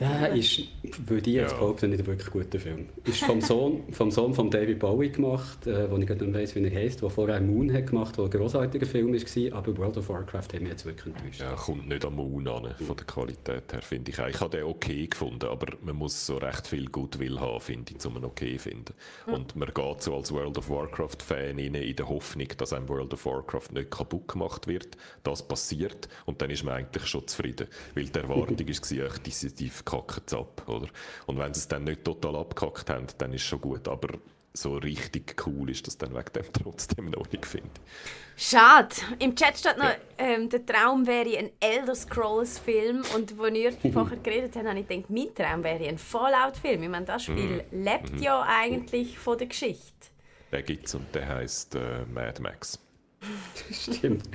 Der 0.00 0.32
ist, 0.32 0.62
würde 1.06 1.30
ich 1.30 1.36
jetzt 1.36 1.52
ja. 1.52 1.58
behaupten, 1.58 1.90
nicht 1.90 2.00
ein 2.00 2.06
wirklich 2.06 2.30
guter 2.30 2.58
Film. 2.58 2.88
Ist 3.04 3.24
vom 3.24 3.40
Sohn, 3.40 3.82
vom 3.92 4.10
Sohn 4.10 4.34
von 4.34 4.50
David 4.50 4.78
Bowie 4.78 5.10
gemacht, 5.10 5.66
äh, 5.66 5.90
wo 5.90 5.96
ich 5.98 6.06
gerade 6.06 6.24
nicht 6.24 6.34
weiss, 6.34 6.54
wie 6.54 6.64
er 6.64 6.74
heißt, 6.74 7.02
der 7.02 7.10
vorher 7.10 7.40
Moon 7.40 7.72
hat 7.72 7.88
gemacht, 7.88 8.16
der 8.16 8.24
ein 8.24 8.30
grossartiger 8.30 8.86
Film 8.86 9.12
war, 9.12 9.58
aber 9.58 9.76
World 9.76 9.98
of 9.98 10.08
Warcraft 10.08 10.54
hat 10.54 10.60
mich 10.60 10.70
jetzt 10.70 10.86
wirklich 10.86 11.14
enttäuscht. 11.14 11.40
Ja, 11.40 11.54
kommt 11.54 11.88
nicht 11.88 12.04
am 12.04 12.16
Moon 12.16 12.48
an, 12.48 12.74
von 12.74 12.96
der 12.96 13.06
Qualität 13.06 13.72
her, 13.72 13.82
finde 13.82 14.10
ich. 14.10 14.18
Ich 14.18 14.40
habe 14.40 14.56
den 14.56 14.64
okay 14.64 15.06
gefunden, 15.06 15.46
aber 15.46 15.66
man 15.82 15.96
muss 15.96 16.26
so 16.26 16.38
recht 16.38 16.66
viel 16.66 16.86
Goodwill 16.86 17.38
haben, 17.38 17.60
finde 17.60 17.92
ich, 17.96 18.06
um 18.06 18.16
ihn 18.16 18.24
okay 18.24 18.56
zu 18.56 18.70
finden. 18.70 18.94
Mhm. 19.26 19.34
Und 19.34 19.56
man 19.56 19.68
geht 19.72 20.02
so 20.02 20.16
als 20.16 20.32
World 20.32 20.56
of 20.58 20.70
Warcraft-Fan 20.70 21.58
in 21.58 21.74
der 21.96 22.08
Hoffnung, 22.08 22.48
dass 22.56 22.72
einem 22.72 22.88
World 22.88 23.12
of 23.12 23.26
Warcraft 23.26 23.72
nicht 23.72 23.90
kaputt 23.90 24.28
gemacht 24.28 24.66
wird. 24.66 24.96
Das 25.22 25.46
passiert 25.46 26.08
und 26.24 26.40
dann 26.40 26.50
ist 26.50 26.64
man 26.64 26.74
eigentlich 26.74 27.06
schon 27.06 27.26
zufrieden, 27.28 27.68
weil 27.94 28.04
die 28.04 28.18
Erwartung 28.18 28.58
war, 28.58 29.18
die, 29.24 29.54
die 29.54 29.70
kacken 29.84 30.22
es 30.26 30.34
ab, 30.34 30.62
oder? 30.68 30.88
Und 31.26 31.38
wenn 31.38 31.52
sie 31.54 31.60
es 31.60 31.68
dann 31.68 31.84
nicht 31.84 32.04
total 32.04 32.36
abgekackt 32.36 32.90
haben, 32.90 33.06
dann 33.18 33.32
ist 33.32 33.42
es 33.42 33.48
schon 33.48 33.60
gut, 33.60 33.88
aber 33.88 34.08
so 34.54 34.76
richtig 34.76 35.34
cool 35.46 35.70
ist 35.70 35.86
das 35.86 35.96
dann 35.96 36.14
wegen 36.14 36.32
dem 36.34 36.52
trotzdem 36.52 37.10
noch 37.10 37.30
nicht, 37.30 37.46
finde 37.46 37.70
Schade. 38.36 38.94
Im 39.18 39.36
Chat 39.36 39.58
steht 39.58 39.76
noch, 39.76 39.84
ja. 39.84 39.96
ähm, 40.18 40.48
der 40.48 40.64
Traum 40.64 41.06
wäre 41.06 41.38
ein 41.38 41.50
Elder 41.60 41.94
Scrolls 41.94 42.58
Film 42.58 43.02
und 43.14 43.38
als 43.38 43.54
wir 43.54 43.72
vorher 43.92 44.18
geredet 44.18 44.56
haben, 44.56 44.68
habe 44.68 44.80
ich 44.80 44.88
gedacht, 44.88 45.10
mein 45.10 45.34
Traum 45.34 45.62
wäre 45.62 45.86
ein 45.86 45.98
Fallout-Film. 45.98 46.82
Ich 46.82 46.88
meine, 46.88 47.06
das 47.06 47.24
Spiel 47.24 47.62
mm. 47.70 47.84
lebt 47.84 48.12
mm. 48.14 48.22
ja 48.22 48.42
eigentlich 48.48 49.18
von 49.18 49.36
der 49.36 49.48
Geschichte. 49.48 50.08
Der 50.50 50.62
gibt 50.62 50.86
es 50.86 50.94
und 50.94 51.14
der 51.14 51.28
heißt 51.28 51.74
äh, 51.74 52.04
Mad 52.06 52.40
Max. 52.42 52.78
Stimmt. 53.70 54.28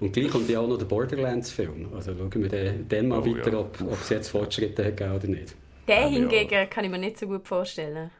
Und 0.00 0.12
gleich 0.12 0.30
kommt 0.30 0.48
ja 0.48 0.60
auch 0.60 0.68
noch 0.68 0.78
der 0.78 0.86
Borderlands-Film. 0.86 1.92
Also 1.94 2.14
schauen 2.16 2.32
wir 2.34 2.48
den, 2.48 2.88
den 2.88 3.08
mal 3.08 3.20
oh, 3.20 3.26
weiter, 3.26 3.52
ja. 3.52 3.58
ob, 3.58 3.80
ob 3.82 4.00
es 4.00 4.08
jetzt 4.08 4.28
Fortschritte 4.28 4.84
hat 4.84 5.00
oder 5.00 5.28
nicht. 5.28 5.54
Den 5.86 6.08
hingegen 6.08 6.52
ja. 6.52 6.66
kann 6.66 6.84
ich 6.84 6.90
mir 6.90 6.98
nicht 6.98 7.18
so 7.18 7.26
gut 7.26 7.46
vorstellen. 7.46 8.10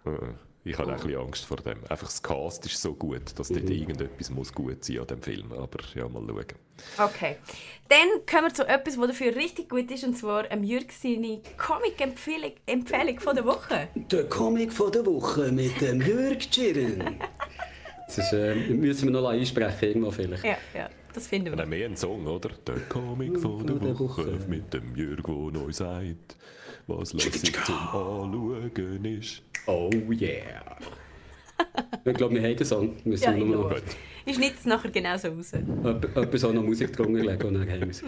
Ich 0.63 0.77
habe 0.77 0.91
oh. 0.91 0.93
ein 0.93 1.01
bisschen 1.01 1.21
Angst 1.21 1.45
vor 1.47 1.57
dem. 1.59 1.79
Einfach 1.89 2.07
das 2.07 2.23
Cast 2.23 2.67
ist 2.67 2.83
so 2.83 2.93
gut, 2.93 3.39
dass 3.39 3.49
dort 3.49 3.65
mhm. 3.65 3.71
irgendetwas 3.71 4.29
muss 4.31 4.53
gut 4.53 4.85
sein 4.85 4.99
an 4.99 5.07
dem 5.07 5.23
Film. 5.23 5.53
Aber 5.53 5.79
ja, 5.95 6.07
mal 6.09 6.23
schauen. 6.27 6.45
Okay. 6.99 7.37
Dann 7.89 8.27
kommen 8.31 8.49
wir 8.49 8.55
zu 8.55 8.67
etwas, 8.69 8.99
was 8.99 9.09
dafür 9.09 9.35
richtig 9.35 9.69
gut 9.71 9.91
ist, 9.91 10.05
und 10.05 10.17
zwar 10.17 10.51
ähm, 10.51 10.63
Jürg 10.63 10.93
seine 10.93 11.41
Comic-Empfehlung 11.57 12.53
Empfehlung 12.67 13.21
von 13.21 13.37
der 13.37 13.45
Woche. 13.45 13.89
Der 13.95 14.25
Comic 14.29 14.73
von 14.73 14.93
der 14.93 15.07
Woche 15.07 15.51
mit 15.51 15.81
dem 15.81 16.01
Jürg 16.03 16.41
Chirren. 16.51 17.17
Das 18.07 18.19
ist, 18.19 18.33
äh, 18.33 18.57
müssen 18.57 19.13
wir 19.13 19.21
noch 19.21 19.29
einsprechen, 19.29 19.87
irgendwo 19.87 20.11
vielleicht. 20.11 20.43
Ja, 20.43 20.57
ja. 20.75 20.91
Das 21.15 21.27
finden 21.27 21.57
wir. 21.57 21.63
Und 21.63 21.71
mehr 21.71 21.87
ein 21.87 21.97
Song, 21.97 22.27
oder? 22.27 22.51
Der 22.67 22.77
Comic 22.89 23.39
von 23.39 23.67
der, 23.67 23.77
der 23.77 23.99
Woche, 23.99 24.27
Woche 24.27 24.49
mit 24.49 24.73
dem 24.73 24.95
Jürg, 24.95 25.25
der 25.25 25.35
neu 25.35 25.73
sagt, 25.73 26.37
was 26.87 27.13
lustig 27.13 27.57
zum 27.65 27.77
Anschauen 27.77 29.05
ist. 29.05 29.43
Oh 29.67 29.91
yeah. 30.11 30.77
ich 32.05 32.15
glaube, 32.15 32.35
wir 32.35 32.43
haben 32.43 32.57
den 32.57 32.67
Song. 32.67 32.97
Müssen 33.05 33.25
ja, 33.25 33.37
wir 33.37 33.45
noch 33.45 33.75
ich 34.31 34.37
schneide 34.37 34.55
es 34.59 34.65
nachher 34.65 34.91
genauso 34.91 35.29
raus. 35.29 35.53
Etwas 35.53 36.45
auch 36.45 36.53
noch 36.53 36.63
Musik 36.63 36.97
drunter 36.97 37.23
legen 37.23 37.47
und 37.47 37.55
dann 37.55 37.91
es. 37.91 38.03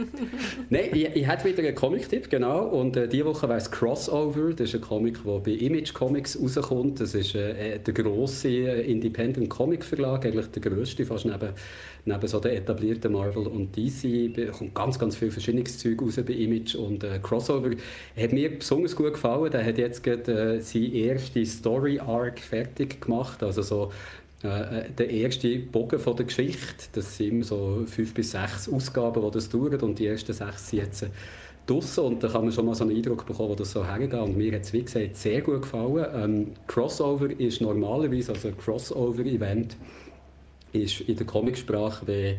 Nein, 0.70 0.90
ich, 0.92 1.04
ich 1.14 1.26
hätte 1.26 1.44
wieder 1.44 1.62
einen 1.62 1.74
Comic-Tipp, 1.74 2.30
genau. 2.30 2.66
Und 2.66 2.96
äh, 2.96 3.08
diese 3.08 3.24
Woche 3.24 3.48
wäre 3.48 3.58
es 3.58 3.70
Crossover. 3.70 4.52
Das 4.52 4.68
ist 4.68 4.74
ein 4.76 4.80
Comic, 4.80 5.22
der 5.24 5.38
bei 5.38 5.52
Image 5.52 5.92
Comics 5.92 6.38
rauskommt. 6.40 7.00
Das 7.00 7.14
ist 7.14 7.34
äh, 7.34 7.78
der 7.78 7.94
grosse 7.94 8.48
äh, 8.48 8.90
Independent 8.90 9.48
Comic 9.50 9.84
Verlag, 9.84 10.24
eigentlich 10.24 10.46
der 10.46 10.62
grösste, 10.62 11.04
fast 11.04 11.26
neben 11.26 11.52
neben 12.04 12.26
so 12.26 12.40
den 12.40 12.52
etablierten 12.52 13.12
Marvel 13.12 13.46
und 13.46 13.76
DC 13.76 14.52
kommt 14.52 14.74
ganz, 14.74 14.98
ganz 14.98 15.16
viel 15.16 15.30
verschiedenes 15.30 15.78
Zeug 15.78 16.02
raus 16.02 16.16
bei 16.16 16.32
Image 16.32 16.74
und 16.74 17.04
äh, 17.04 17.20
Crossover 17.22 17.70
hat 18.16 18.32
mir 18.32 18.58
besonders 18.58 18.96
gut 18.96 19.14
gefallen. 19.14 19.50
Der 19.52 19.64
hat 19.64 19.78
jetzt 19.78 20.02
gerade 20.02 20.56
äh, 20.56 20.60
seine 20.60 20.92
erste 20.92 21.44
Story 21.46 22.00
Arc 22.00 22.40
fertig 22.40 23.00
gemacht, 23.00 23.42
also 23.42 23.62
so 23.62 23.92
äh, 24.44 24.90
der 24.90 25.10
erste 25.10 25.58
Bogen 25.58 25.98
von 25.98 26.16
der 26.16 26.26
Geschichte. 26.26 26.86
Das 26.92 27.16
sind 27.16 27.44
so 27.44 27.84
fünf 27.86 28.14
bis 28.14 28.32
sechs 28.32 28.68
Ausgaben, 28.68 29.22
die 29.22 29.30
das 29.30 29.48
dauert 29.48 29.82
und 29.82 29.98
die 29.98 30.06
ersten 30.06 30.32
sechs 30.32 30.70
sind 30.70 30.80
jetzt 30.80 31.06
draussen 31.66 32.04
und 32.04 32.22
da 32.22 32.28
kann 32.28 32.42
man 32.42 32.52
schon 32.52 32.66
mal 32.66 32.74
so 32.74 32.84
einen 32.84 32.96
Eindruck 32.96 33.24
bekommen, 33.24 33.50
wo 33.50 33.54
das 33.54 33.72
so 33.72 33.86
hergeht. 33.86 34.14
Und 34.14 34.36
mir 34.36 34.52
hat 34.54 34.62
es, 34.62 34.72
wie 34.72 34.82
gesagt, 34.82 35.16
sehr 35.16 35.40
gut 35.42 35.62
gefallen. 35.62 36.06
Ähm, 36.14 36.46
Crossover 36.66 37.30
ist 37.38 37.60
normalerweise, 37.60 38.32
also 38.32 38.50
Crossover-Event 38.52 39.76
ist 40.72 41.02
in 41.02 41.16
der 41.16 41.26
Comicsprache, 41.26 42.06
wie 42.06 42.36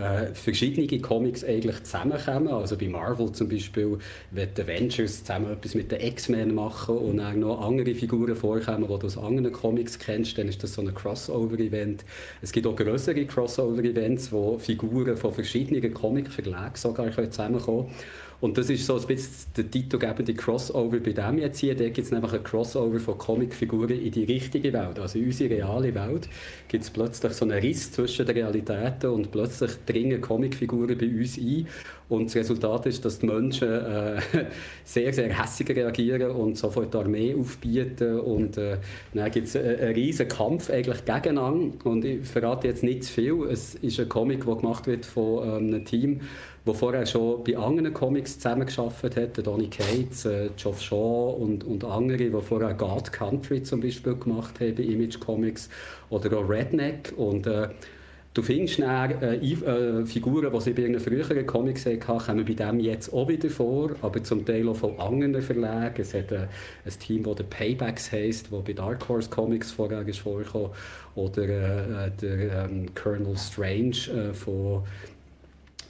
äh, 0.00 0.34
verschiedene 0.34 1.00
Comics 1.00 1.44
eigentlich 1.44 1.82
zusammenkommen. 1.82 2.48
Also 2.48 2.76
bei 2.76 2.88
Marvel 2.88 3.30
zum 3.32 3.48
Beispiel, 3.48 3.98
wenn 4.30 4.48
die 4.54 4.62
Avengers 4.62 5.20
zusammen 5.20 5.52
etwas 5.52 5.74
mit 5.74 5.92
den 5.92 6.00
X-Men 6.00 6.54
machen 6.54 6.96
und 6.96 7.18
dann 7.18 7.40
noch 7.40 7.60
andere 7.60 7.94
Figuren 7.94 8.34
vorkommen, 8.34 8.82
die 8.82 8.98
du 8.98 9.06
aus 9.06 9.18
anderen 9.18 9.52
Comics 9.52 9.98
kennst, 9.98 10.38
dann 10.38 10.48
ist 10.48 10.62
das 10.62 10.74
so 10.74 10.82
ein 10.82 10.94
Crossover-Event. 10.94 12.04
Es 12.40 12.50
gibt 12.52 12.66
auch 12.66 12.76
größere 12.76 13.26
Crossover-Events, 13.26 14.32
wo 14.32 14.58
Figuren 14.58 15.16
von 15.16 15.32
verschiedenen 15.32 15.92
Comic-Verlagen 15.92 16.76
sogar 16.76 17.10
zusammenkommen 17.12 17.88
können. 17.88 17.94
Und 18.40 18.56
das 18.56 18.70
ist 18.70 18.86
so 18.86 18.98
ein 18.98 19.06
bisschen 19.06 19.52
der 19.56 19.70
titelgebende 19.70 20.34
Crossover 20.34 20.98
bei 20.98 21.12
dem 21.12 21.38
jetzt 21.38 21.58
hier. 21.58 21.74
Da 21.74 21.84
gibt 21.84 22.06
es 22.06 22.10
nämlich 22.10 22.32
ein 22.32 22.42
Crossover 22.42 22.98
von 22.98 23.18
Comicfiguren 23.18 24.00
in 24.00 24.10
die 24.10 24.24
richtige 24.24 24.72
Welt, 24.72 24.98
also 24.98 25.18
in 25.18 25.26
unsere 25.26 25.56
reale 25.56 25.94
Welt. 25.94 26.28
Gibt 26.68 26.84
es 26.84 26.90
plötzlich 26.90 27.32
so 27.32 27.44
einen 27.44 27.58
Riss 27.58 27.92
zwischen 27.92 28.24
den 28.24 28.36
Realitäten 28.36 29.10
und 29.10 29.30
plötzlich 29.30 29.72
dringen 29.84 30.20
Comicfiguren 30.20 30.96
bei 30.96 31.06
uns 31.06 31.36
ein. 31.36 31.66
Und 32.08 32.26
das 32.26 32.36
Resultat 32.36 32.86
ist, 32.86 33.04
dass 33.04 33.20
die 33.20 33.26
Menschen 33.26 33.68
äh, 33.68 34.20
sehr, 34.84 35.12
sehr 35.12 35.32
hässig 35.32 35.70
reagieren 35.70 36.32
und 36.32 36.58
sofort 36.58 36.92
die 36.92 36.98
Armee 36.98 37.36
aufbieten. 37.38 38.18
Und 38.18 38.58
äh, 38.58 38.78
dann 39.14 39.30
gibt 39.30 39.46
es 39.46 39.54
einen, 39.54 39.78
einen 39.78 39.94
riesen 39.94 40.26
Kampf 40.26 40.70
eigentlich 40.70 41.04
gegeneinander. 41.04 41.76
Und 41.84 42.04
ich 42.04 42.26
verrate 42.26 42.66
jetzt 42.66 42.82
nicht 42.82 43.04
zu 43.04 43.12
viel. 43.12 43.44
Es 43.44 43.76
ist 43.76 44.00
ein 44.00 44.08
Comic, 44.08 44.44
der 44.44 44.56
gemacht 44.56 44.88
wird 44.88 45.06
von 45.06 45.46
ähm, 45.46 45.68
einem 45.68 45.84
Team, 45.84 46.20
der 46.66 46.74
vorher 46.74 47.06
schon 47.06 47.42
bei 47.44 47.56
anderen 47.56 47.92
Comics 47.94 48.34
zusammengearbeitet 48.34 49.38
hat, 49.38 49.46
Donny 49.46 49.68
Cates, 49.68 50.24
äh, 50.26 50.50
Geoff 50.56 50.80
Shaw 50.80 51.36
und, 51.38 51.64
und 51.64 51.84
andere, 51.84 52.18
die 52.18 52.40
vorher 52.42 52.74
God 52.74 53.12
Country 53.12 53.62
zum 53.62 53.80
Beispiel 53.80 54.14
gemacht 54.14 54.60
haben 54.60 54.76
Image 54.76 55.18
Comics 55.20 55.68
oder 56.10 56.38
auch 56.38 56.48
Redneck 56.48 57.12
und 57.16 57.46
äh, 57.46 57.68
Du 58.32 58.42
findest 58.42 58.78
dann, 58.78 59.10
äh, 59.22 59.34
äh, 59.34 60.06
Figuren, 60.06 60.52
die 60.52 60.60
sie 60.60 60.72
bei 60.72 60.84
einem 60.84 61.00
früheren 61.00 61.44
Comics 61.46 61.84
hatten, 61.84 61.98
kommen 61.98 62.44
bei 62.44 62.54
dem 62.54 62.78
jetzt 62.78 63.12
auch 63.12 63.26
wieder 63.26 63.50
vor, 63.50 63.90
aber 64.02 64.22
zum 64.22 64.46
Teil 64.46 64.68
auch 64.68 64.76
von 64.76 65.00
anderen 65.00 65.42
Verlagen. 65.42 66.00
Es 66.00 66.14
hat 66.14 66.30
äh, 66.30 66.46
ein 66.84 66.98
Team, 67.00 67.24
das 67.24 67.44
Paybacks 67.50 68.12
heisst, 68.12 68.52
das 68.52 68.62
bei 68.62 68.72
Dark 68.72 69.08
Horse 69.08 69.28
Comics 69.28 69.72
vorher 69.72 70.06
ist 70.06 70.20
vorgekommen, 70.20 70.70
oder 71.16 71.42
äh, 71.42 72.06
äh 72.06 72.10
der 72.22 72.66
ähm, 72.66 72.94
Colonel 72.94 73.36
Strange 73.36 73.96
äh, 74.14 74.32
von 74.32 74.84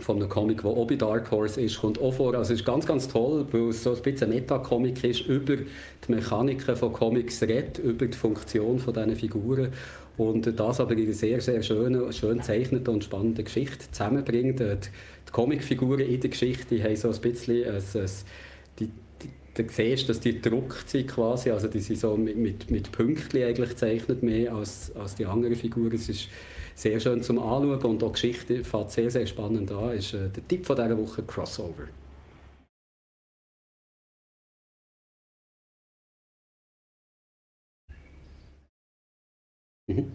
von 0.00 0.16
einem 0.16 0.28
Comic, 0.28 0.62
der 0.62 0.70
bei 0.70 0.96
Dark 0.96 1.30
Horse 1.30 1.60
ist, 1.60 1.80
kommt 1.80 2.00
auch 2.00 2.12
vor. 2.12 2.34
Also 2.34 2.52
es 2.52 2.60
ist 2.60 2.66
ganz, 2.66 2.86
ganz 2.86 3.08
toll, 3.08 3.46
weil 3.50 3.68
es 3.68 3.82
so 3.82 3.94
ein 3.94 4.02
bisschen 4.02 4.30
Meta-Comic 4.30 5.04
ist, 5.04 5.20
über 5.26 5.56
die 5.56 6.12
Mechaniken 6.12 6.76
von 6.76 6.92
Comics 6.92 7.42
redet, 7.42 7.78
über 7.78 8.06
die 8.06 8.16
Funktion 8.16 8.78
von 8.78 8.94
diesen 8.94 9.16
Figuren 9.16 9.72
und 10.16 10.58
das 10.58 10.80
aber 10.80 10.92
in 10.92 11.04
einer 11.04 11.12
sehr, 11.14 11.40
sehr 11.40 11.62
schönen, 11.62 12.12
schön 12.12 12.42
zeichneten 12.42 12.92
und 12.92 13.04
spannenden 13.04 13.44
Geschichte 13.44 13.90
zusammenbringt. 13.90 14.60
Die, 14.60 14.76
die 14.76 15.32
Comicfiguren 15.32 16.00
in 16.00 16.20
der 16.20 16.30
Geschichte 16.30 16.82
haben 16.82 16.96
so 16.96 17.10
ein 17.10 17.20
bisschen 17.20 17.64
ein, 17.64 17.76
ein, 17.76 18.10
die, 18.78 18.90
du 19.54 19.64
siehst, 19.68 20.08
dass 20.08 20.20
die 20.20 20.34
gedruckt 20.40 20.88
sind 20.88 21.08
quasi, 21.08 21.50
also 21.50 21.68
die 21.68 21.80
sind 21.80 21.98
so 21.98 22.16
mit, 22.16 22.36
mit, 22.36 22.70
mit 22.70 22.92
Pünktchen 22.92 23.42
eigentlich 23.42 23.70
gezeichnet 23.70 24.22
mehr 24.22 24.54
als, 24.54 24.94
als 24.94 25.14
die 25.14 25.26
anderen 25.26 25.56
Figuren. 25.56 25.94
Es 25.94 26.08
ist 26.08 26.28
sehr 26.80 26.98
schön 26.98 27.22
zum 27.22 27.38
Anschauen 27.38 27.82
und 27.82 28.02
auch 28.02 28.12
Geschichte 28.12 28.64
fängt 28.64 28.90
sehr, 28.90 29.10
sehr 29.10 29.26
spannend 29.26 29.70
an. 29.72 29.92
Ist 29.92 30.14
äh, 30.14 30.30
der 30.30 30.46
Tipp 30.48 30.64
von 30.66 30.76
dieser 30.76 30.96
Woche 30.98 31.22
Crossover. 31.22 31.88
Mhm. 39.88 40.12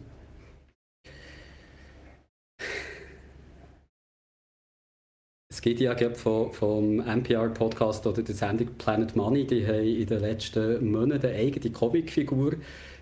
Es 5.52 5.62
gibt 5.62 5.80
ja 5.80 5.96
vom, 6.16 6.52
vom 6.52 7.00
NPR-Podcast 7.00 8.06
oder 8.08 8.22
der 8.24 8.36
Sendung 8.36 8.68
Planet 8.78 9.16
Money, 9.16 9.46
die 9.46 9.66
haben 9.66 9.84
in 9.86 10.06
den 10.06 10.20
letzten 10.20 10.92
Monaten 10.92 11.28
eine 11.28 11.36
eigene 11.36 11.72
Comicfigur 11.72 12.56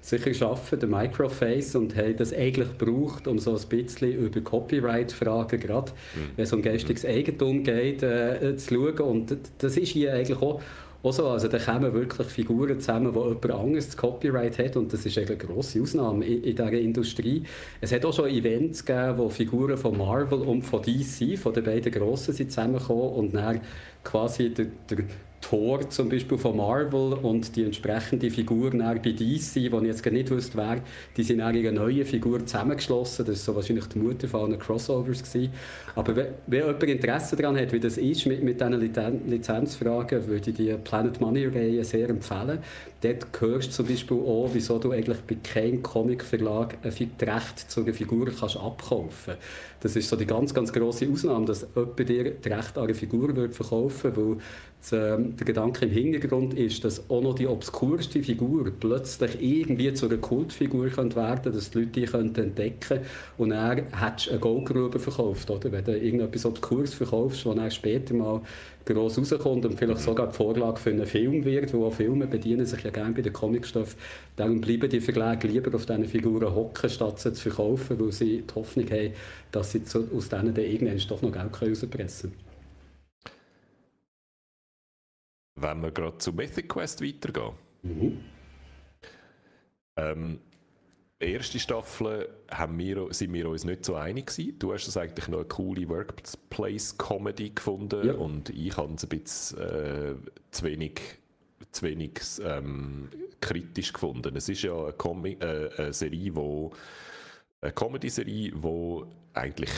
sich 0.03 0.27
erschaffen, 0.27 0.79
den 0.79 0.89
Microface, 0.89 1.75
und 1.75 1.95
haben 1.95 2.17
das 2.17 2.33
eigentlich 2.33 2.77
gebraucht, 2.77 3.25
um 3.25 3.39
so 3.39 3.55
ein 3.55 3.67
bisschen 3.69 4.13
über 4.13 4.41
Copyright-Fragen, 4.41 5.59
gerade 5.61 5.91
mhm. 5.91 6.31
wenn 6.35 6.43
es 6.43 6.51
um 6.51 6.61
geistiges 6.61 7.05
Eigentum 7.05 7.63
geht, 7.63 8.03
äh, 8.03 8.57
zu 8.57 8.75
schauen. 8.75 8.99
Und 8.99 9.37
das 9.59 9.77
ist 9.77 9.89
hier 9.89 10.13
eigentlich 10.13 10.41
auch 10.41 10.61
so, 11.11 11.27
also 11.27 11.47
da 11.47 11.57
kommen 11.57 11.93
wirklich 11.93 12.27
Figuren 12.27 12.79
zusammen, 12.79 13.13
wo 13.13 13.27
jemand 13.27 13.51
anderes 13.51 13.87
das 13.87 13.97
Copyright 13.97 14.57
hat 14.57 14.77
und 14.77 14.91
das 14.93 15.05
ist 15.05 15.17
eine 15.17 15.35
grosse 15.35 15.81
Ausnahme 15.81 16.25
in, 16.25 16.43
in 16.43 16.55
dieser 16.55 16.71
Industrie. 16.71 17.43
Es 17.81 17.91
hat 17.91 18.05
auch 18.05 18.13
schon 18.13 18.29
Events 18.29 18.85
gegeben, 18.85 19.17
wo 19.17 19.29
Figuren 19.29 19.77
von 19.77 19.97
Marvel 19.97 20.39
und 20.39 20.61
von 20.63 20.81
DC, 20.81 21.37
von 21.37 21.53
den 21.53 21.63
beiden 21.65 21.91
Grossen, 21.91 22.33
sind 22.33 22.51
zusammengekommen 22.51 23.09
und 23.09 23.35
dann 23.35 23.59
quasi 24.03 24.53
der, 24.53 24.67
der 24.89 24.99
Thor 25.43 25.89
zum 25.89 26.09
Beispiel 26.09 26.37
von 26.37 26.55
Marvel 26.55 27.13
und 27.13 27.55
die 27.55 27.63
entsprechende 27.63 28.31
Figur 28.31 28.71
bei 28.71 29.11
DC, 29.11 29.17
die 29.17 29.67
ich 29.67 29.83
jetzt 29.83 30.05
nicht 30.05 30.31
wusste, 30.31 30.57
wer, 30.57 30.81
die 31.17 31.23
sind 31.23 31.39
in 31.39 31.45
eine 31.45 31.71
neue 31.71 32.05
Figur 32.05 32.45
zusammengeschlossen. 32.45 33.25
Das 33.25 33.45
war 33.47 33.53
so 33.53 33.55
wahrscheinlich 33.55 33.85
die 33.87 33.99
Mutter 33.99 34.27
von 34.27 34.51
allen 34.51 34.59
Crossovers. 34.59 35.21
Gewesen. 35.21 35.51
Aber 35.95 36.15
wenn 36.15 36.33
jemand 36.47 36.83
Interesse 36.83 37.35
daran 37.35 37.57
hat, 37.57 37.73
wie 37.73 37.79
das 37.79 37.97
ist 37.97 38.25
mit, 38.25 38.41
mit 38.41 38.61
diesen 38.61 39.29
Lizenzfragen, 39.29 40.27
würde 40.27 40.49
ich 40.49 40.55
die 40.55 40.73
Planet 40.83 41.19
Money 41.19 41.45
Reihe 41.47 41.83
sehr 41.83 42.09
empfehlen. 42.09 42.59
Dort 43.01 43.27
hörst 43.41 43.67
du 43.67 43.71
zum 43.71 43.87
Beispiel 43.87 44.17
auch, 44.17 44.49
wieso 44.53 44.79
du 44.79 44.91
eigentlich 44.91 45.19
bei 45.27 45.35
keinem 45.43 45.83
Comic-Verlag 45.83 46.77
ein 46.83 46.89
Recht 46.89 47.59
zu 47.69 47.81
einer 47.81 47.93
Figur 47.93 48.31
kannst 48.31 48.55
abkaufen 48.55 49.35
Das 49.81 49.97
ist 49.97 50.07
so 50.07 50.15
die 50.15 50.25
ganz, 50.25 50.53
ganz 50.53 50.71
grosse 50.71 51.09
Ausnahme, 51.11 51.45
dass 51.45 51.67
jemand 51.75 51.99
dir 51.99 52.31
das 52.31 52.51
Recht 52.51 52.77
an 52.77 52.85
einer 52.85 52.95
Figur 52.95 53.35
wird 53.35 53.53
verkaufen 53.53 54.15
würde, 54.15 54.37
weil 54.37 54.37
der 54.91 55.45
Gedanke 55.45 55.85
im 55.85 55.91
Hintergrund 55.91 56.53
ist, 56.55 56.83
dass 56.83 57.09
auch 57.09 57.21
noch 57.21 57.35
die 57.35 57.47
obskurste 57.47 58.21
Figur 58.21 58.71
plötzlich 58.77 59.41
irgendwie 59.41 59.93
zu 59.93 60.07
einer 60.07 60.17
Kultfigur 60.17 60.89
könnte 60.89 61.15
werden 61.15 61.53
dass 61.53 61.71
die 61.71 61.79
Leute 61.79 61.91
die 61.91 62.39
entdecken 62.41 62.79
können 62.79 63.05
und 63.37 63.53
hättest 63.53 64.27
du 64.27 64.31
eine 64.31 64.39
Goldgrube 64.39 64.99
verkauft, 64.99 65.49
oder? 65.49 65.71
Wenn 65.71 65.85
du 65.85 65.97
irgendetwas 65.97 66.45
Obskures 66.45 66.93
verkaufst, 66.93 67.45
das 67.45 67.55
dann 67.55 67.71
später 67.71 68.13
mal 68.13 68.41
gross 68.85 69.17
rauskommt 69.17 69.65
und 69.65 69.77
vielleicht 69.77 70.01
sogar 70.01 70.27
die 70.27 70.35
Vorlage 70.35 70.77
für 70.77 70.89
einen 70.89 71.05
Film 71.05 71.45
wird, 71.45 71.73
wo 71.73 71.85
auch 71.85 71.93
Filme 71.93 72.27
bedienen 72.27 72.65
sich 72.65 72.83
ja 72.83 72.89
gerne 72.89 73.13
bei 73.13 73.21
den 73.21 73.31
Comicstoff. 73.31 73.95
Dann 74.35 74.59
bleiben 74.59 74.89
die 74.89 74.99
Verlage 74.99 75.47
lieber 75.47 75.73
auf 75.73 75.85
diesen 75.85 76.05
Figuren 76.05 76.53
hocken, 76.53 76.89
statt 76.89 77.19
sie 77.19 77.33
zu 77.33 77.43
verkaufen, 77.43 77.99
weil 77.99 78.11
sie 78.11 78.41
die 78.41 78.53
Hoffnung 78.55 78.89
haben, 78.89 79.13
dass 79.51 79.71
sie 79.71 79.81
aus 79.95 80.29
denen 80.29 80.53
dann 80.53 80.65
irgendwann 80.65 80.97
doch 81.07 81.21
noch 81.21 81.31
Geld 81.31 81.61
rauspressen 81.61 82.31
können. 82.31 82.52
Wenn 85.55 85.81
wir 85.81 85.91
gerade 85.91 86.17
zu 86.17 86.33
Mythic 86.33 86.69
Quest 86.69 87.01
weitergehen. 87.01 87.53
Mhm. 87.83 88.19
Ähm, 89.95 90.39
erste 91.19 91.59
Staffel 91.59 92.29
haben 92.51 92.77
wir, 92.77 93.07
sind 93.11 93.33
wir 93.33 93.49
uns 93.49 93.63
nicht 93.63 93.85
so 93.85 93.95
einig 93.95 94.27
gewesen. 94.27 94.59
Du 94.59 94.73
hast 94.73 94.87
es 94.87 94.97
eigentlich 94.97 95.27
noch 95.27 95.39
eine 95.39 95.47
coole 95.47 95.87
Workplace-Comedy 95.87 97.51
gefunden 97.51 98.07
ja. 98.07 98.13
und 98.13 98.49
ich 98.49 98.75
habe 98.77 98.93
es 98.93 99.03
ein 99.03 99.09
bisschen 99.09 99.59
äh, 99.59 100.15
zu 100.51 100.63
wenig, 100.65 101.01
zu 101.71 101.83
wenig 101.83 102.19
ähm, 102.43 103.09
kritisch 103.41 103.93
gefunden. 103.93 104.35
Es 104.35 104.49
ist 104.49 104.63
ja 104.63 104.75
eine, 104.75 104.93
Com 104.93 105.25
äh, 105.25 105.37
eine 105.39 105.93
Serie, 105.93 106.35
wo 106.35 106.71
eine 107.61 107.71
Comedy-Serie, 107.71 108.51
die 108.51 109.01
eigentlich 109.33 109.71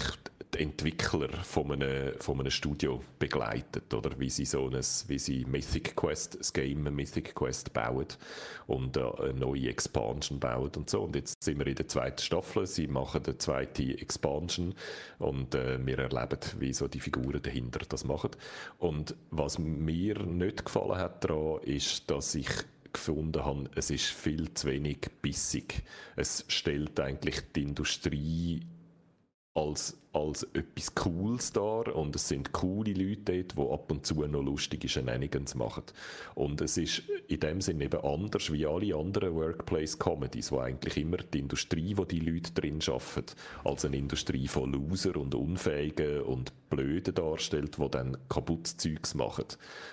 die 0.55 0.63
Entwickler 0.63 1.29
von 1.43 1.71
einem, 1.71 2.13
von 2.19 2.39
einem 2.39 2.51
Studio 2.51 3.03
begleitet, 3.19 3.93
oder 3.93 4.17
wie 4.19 4.29
sie 4.29 4.45
so 4.45 4.67
ein, 4.67 4.79
wie 5.07 5.19
sie 5.19 5.45
Mythic 5.45 5.95
Quest, 5.95 6.39
das 6.39 6.53
Game 6.53 6.83
Mythic 6.83 7.35
Quest 7.35 7.73
bauen 7.73 8.07
und 8.67 8.97
äh, 8.97 9.01
eine 9.01 9.33
neue 9.33 9.69
Expansion 9.69 10.39
bauen 10.39 10.71
und 10.75 10.89
so. 10.89 11.01
Und 11.03 11.15
jetzt 11.15 11.43
sind 11.43 11.59
wir 11.59 11.67
in 11.67 11.75
der 11.75 11.87
zweiten 11.87 12.21
Staffel, 12.21 12.65
sie 12.65 12.87
machen 12.87 13.23
die 13.23 13.37
zweite 13.37 13.83
Expansion 13.83 14.73
und 15.19 15.55
äh, 15.55 15.83
wir 15.85 15.99
erleben, 15.99 16.39
wie 16.59 16.73
so 16.73 16.87
die 16.87 16.99
Figuren 16.99 17.41
dahinter 17.41 17.81
das 17.87 18.03
machen. 18.03 18.31
Und 18.79 19.15
was 19.31 19.59
mir 19.59 20.19
nicht 20.19 20.65
gefallen 20.65 20.97
hat 20.97 21.23
daran, 21.23 21.61
ist, 21.63 22.09
dass 22.09 22.35
ich 22.35 22.49
gefunden 22.93 23.43
habe, 23.43 23.69
es 23.75 23.89
ist 23.89 24.05
viel 24.05 24.53
zu 24.53 24.67
wenig 24.67 25.09
bissig. 25.21 25.83
Es 26.15 26.45
stellt 26.47 26.97
eigentlich 26.99 27.41
die 27.53 27.63
Industrie 27.63 28.61
als, 29.55 29.97
als 30.11 30.43
etwas 30.53 30.93
Cooles 30.95 31.53
da 31.53 31.61
und 31.61 32.13
es 32.15 32.27
sind 32.27 32.51
coole 32.51 32.91
Leute 32.91 33.41
dort, 33.41 33.57
die 33.57 33.73
ab 33.73 33.89
und 33.89 34.05
zu 34.05 34.25
noch 34.27 34.43
lustige 34.43 34.89
Shenanigans 34.89 35.55
machen. 35.55 35.83
Und 36.35 36.59
es 36.59 36.77
ist 36.77 37.03
in 37.27 37.39
dem 37.39 37.61
Sinne 37.61 37.85
eben 37.85 38.03
anders 38.03 38.51
wie 38.51 38.65
alle 38.65 38.95
anderen 38.95 39.33
Workplace-Comedies, 39.33 40.51
wo 40.51 40.59
eigentlich 40.59 40.97
immer 40.97 41.17
die 41.17 41.39
Industrie, 41.39 41.95
wo 41.95 42.03
die 42.03 42.19
Leute 42.19 42.51
drin 42.51 42.79
arbeiten, 42.85 43.33
als 43.63 43.85
eine 43.85 43.97
Industrie 43.97 44.49
von 44.49 44.73
Loser 44.73 45.15
und 45.15 45.33
Unfähigen 45.33 46.21
und 46.21 46.51
Blöden 46.69 47.15
darstellt, 47.15 47.77
die 47.77 47.89
dann 47.89 48.17
kaputtes 48.27 48.75
Zeugs 48.75 49.15
machen. 49.15 49.45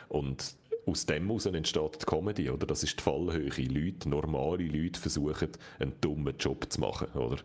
Und 0.08 0.56
aus 0.86 1.06
dem 1.06 1.26
heraus 1.26 1.46
entsteht 1.46 2.02
die 2.02 2.06
Comedy, 2.06 2.50
oder? 2.50 2.66
Das 2.66 2.82
ist 2.82 2.98
die 2.98 3.02
Fallhöhe. 3.02 3.50
Leute, 3.68 4.08
normale 4.08 4.64
Leute 4.64 4.98
versuchen, 4.98 5.48
einen 5.78 5.92
dummen 6.00 6.36
Job 6.38 6.66
zu 6.70 6.80
machen, 6.80 7.08
oder? 7.18 7.38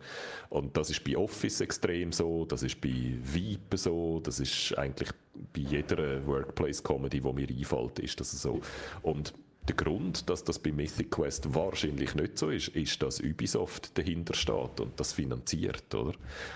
Und 0.50 0.76
das 0.76 0.90
ist 0.90 1.04
bei 1.04 1.16
Office 1.16 1.60
extrem 1.60 2.12
so, 2.12 2.44
das 2.44 2.62
ist 2.62 2.80
bei 2.80 3.14
Vibe 3.22 3.76
so, 3.76 4.20
das 4.20 4.40
ist 4.40 4.76
eigentlich 4.76 5.10
bei 5.52 5.60
jeder 5.60 6.26
Workplace-Comedy, 6.26 7.20
die 7.20 7.32
mir 7.32 7.48
einfällt, 7.48 7.98
ist 8.00 8.18
das 8.18 8.32
so. 8.32 8.60
Und 9.02 9.32
der 9.68 9.76
Grund, 9.76 10.28
dass 10.28 10.44
das 10.44 10.58
bei 10.58 10.72
Mythic 10.72 11.10
Quest 11.10 11.54
wahrscheinlich 11.54 12.14
nicht 12.14 12.38
so 12.38 12.50
ist, 12.50 12.68
ist, 12.68 13.02
dass 13.02 13.20
Ubisoft 13.20 13.96
dahinter 13.96 14.34
steht 14.34 14.80
und 14.80 14.98
das 14.98 15.12
finanziert, 15.12 15.94
oder? 15.94 16.12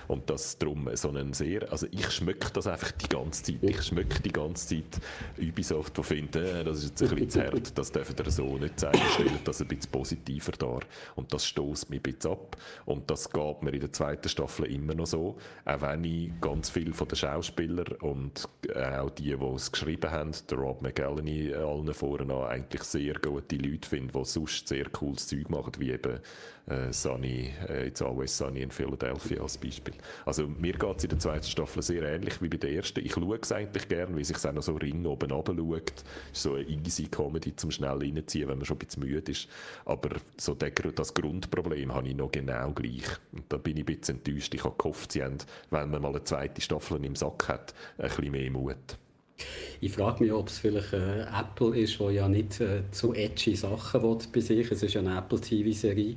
Und 0.08 0.30
dass 0.30 0.58
darum 0.58 0.88
so 0.94 1.10
einen 1.10 1.32
sehr, 1.34 1.70
also 1.70 1.86
ich 1.90 2.10
schmecke 2.10 2.50
das 2.52 2.66
einfach 2.66 2.90
die 2.92 3.08
ganze 3.08 3.42
Zeit. 3.42 3.58
Ich 3.62 3.82
schmecke 3.82 4.22
die 4.22 4.32
ganze 4.32 4.68
Zeit 4.68 5.00
Ubisoft, 5.38 5.96
die 5.98 6.02
findet, 6.02 6.36
äh, 6.36 6.64
das 6.64 6.78
ist 6.78 7.00
jetzt 7.00 7.02
ein 7.02 7.08
bisschen 7.10 7.30
zu 7.30 7.42
hart, 7.44 7.78
das 7.78 7.92
dürfen 7.92 8.16
der 8.16 8.30
so 8.30 8.56
nicht 8.56 8.80
zeigen, 8.80 9.00
stellt 9.14 9.46
das 9.46 9.60
ein 9.60 9.68
bisschen 9.68 9.90
positiver 9.90 10.52
dar. 10.52 10.80
Und 11.14 11.32
das 11.32 11.46
stoßt 11.46 11.90
mich 11.90 12.00
ein 12.00 12.02
bisschen 12.02 12.32
ab. 12.32 12.56
Und 12.86 13.10
das 13.10 13.30
geht 13.30 13.62
mir 13.62 13.74
in 13.74 13.80
der 13.80 13.92
zweiten 13.92 14.28
Staffel 14.28 14.66
immer 14.66 14.94
noch 14.94 15.06
so, 15.06 15.36
auch 15.64 15.80
wenn 15.82 16.04
ich 16.04 16.30
ganz 16.40 16.70
viel 16.70 16.92
von 16.92 17.08
den 17.08 17.16
Schauspielern 17.16 17.96
und 18.00 18.48
auch 18.74 19.10
die, 19.10 19.36
die 19.36 19.54
es 19.54 19.70
geschrieben 19.70 20.10
haben, 20.10 20.32
der 20.50 20.58
Rob 20.58 20.82
McGallany 20.82 21.52
allen 21.54 21.92
vorne 21.92 22.32
an, 22.32 22.50
eigentlich 22.50 22.82
sehr 22.84 23.01
sehr 23.02 23.14
gute 23.14 23.56
Leute 23.56 23.88
finde, 23.88 24.12
die 24.12 24.24
sonst 24.24 24.68
sehr 24.68 24.84
cooles 24.90 25.26
Zeug 25.26 25.50
machen, 25.50 25.72
wie 25.78 25.90
eben 25.90 26.20
äh, 26.66 26.92
Sunny, 26.92 27.50
äh, 27.68 27.88
It's 27.88 28.00
Always 28.00 28.36
Sunny 28.36 28.62
in 28.62 28.70
Philadelphia 28.70 29.42
als 29.42 29.58
Beispiel. 29.58 29.94
Also 30.24 30.46
mir 30.46 30.74
geht 30.74 30.98
es 30.98 31.04
in 31.04 31.10
der 31.10 31.18
zweiten 31.18 31.46
Staffel 31.46 31.82
sehr 31.82 32.02
ähnlich 32.02 32.40
wie 32.40 32.48
bei 32.48 32.56
der 32.56 32.72
ersten. 32.72 33.04
Ich 33.04 33.12
schaue 33.12 33.38
es 33.40 33.50
eigentlich 33.50 33.88
gerne, 33.88 34.16
wie 34.16 34.24
sich 34.24 34.36
es 34.36 34.46
auch 34.46 34.52
noch 34.52 34.62
so 34.62 34.74
ring 34.74 35.04
oben 35.04 35.30
runter 35.30 35.54
ist 36.32 36.42
so 36.42 36.54
eine 36.54 36.64
easy 36.64 37.08
Comedy 37.08 37.56
zum 37.56 37.70
schnell 37.70 37.98
reinziehen, 37.98 38.48
wenn 38.48 38.58
man 38.58 38.64
schon 38.64 38.76
ein 38.76 38.86
bisschen 38.86 39.02
müde 39.02 39.32
ist. 39.32 39.48
Aber 39.84 40.10
so 40.36 40.54
der, 40.54 40.70
das 40.70 41.12
Grundproblem 41.12 41.92
habe 41.92 42.08
ich 42.08 42.14
noch 42.14 42.30
genau 42.30 42.70
gleich. 42.72 43.06
Und 43.32 43.44
da 43.48 43.56
bin 43.56 43.76
ich 43.76 43.82
ein 43.82 43.96
bisschen 43.96 44.18
enttäuscht. 44.18 44.54
Ich 44.54 44.62
habe 44.62 44.76
gehofft, 44.76 45.12
sie 45.12 45.24
haben, 45.24 45.38
wenn 45.70 45.90
man 45.90 46.02
mal 46.02 46.10
eine 46.10 46.22
zweite 46.22 46.60
Staffel 46.60 47.04
im 47.04 47.16
Sack 47.16 47.48
hat, 47.48 47.74
ein 47.98 48.08
bisschen 48.08 48.30
mehr 48.30 48.50
Mut. 48.50 48.98
Ich 49.80 49.92
frage 49.92 50.22
mich, 50.22 50.32
ob 50.32 50.48
es 50.48 50.58
vielleicht 50.58 50.92
äh, 50.92 51.22
Apple 51.22 51.76
ist, 51.76 51.98
wo 51.98 52.10
ja 52.10 52.28
nicht 52.28 52.60
äh, 52.60 52.82
zu 52.90 53.14
edgy 53.14 53.56
Sachen 53.56 54.02
will 54.02 54.18
bei 54.32 54.40
sich. 54.40 54.70
Es 54.70 54.82
ist 54.82 54.94
ja 54.94 55.00
eine 55.00 55.18
Apple 55.18 55.40
TV-Serie. 55.40 56.16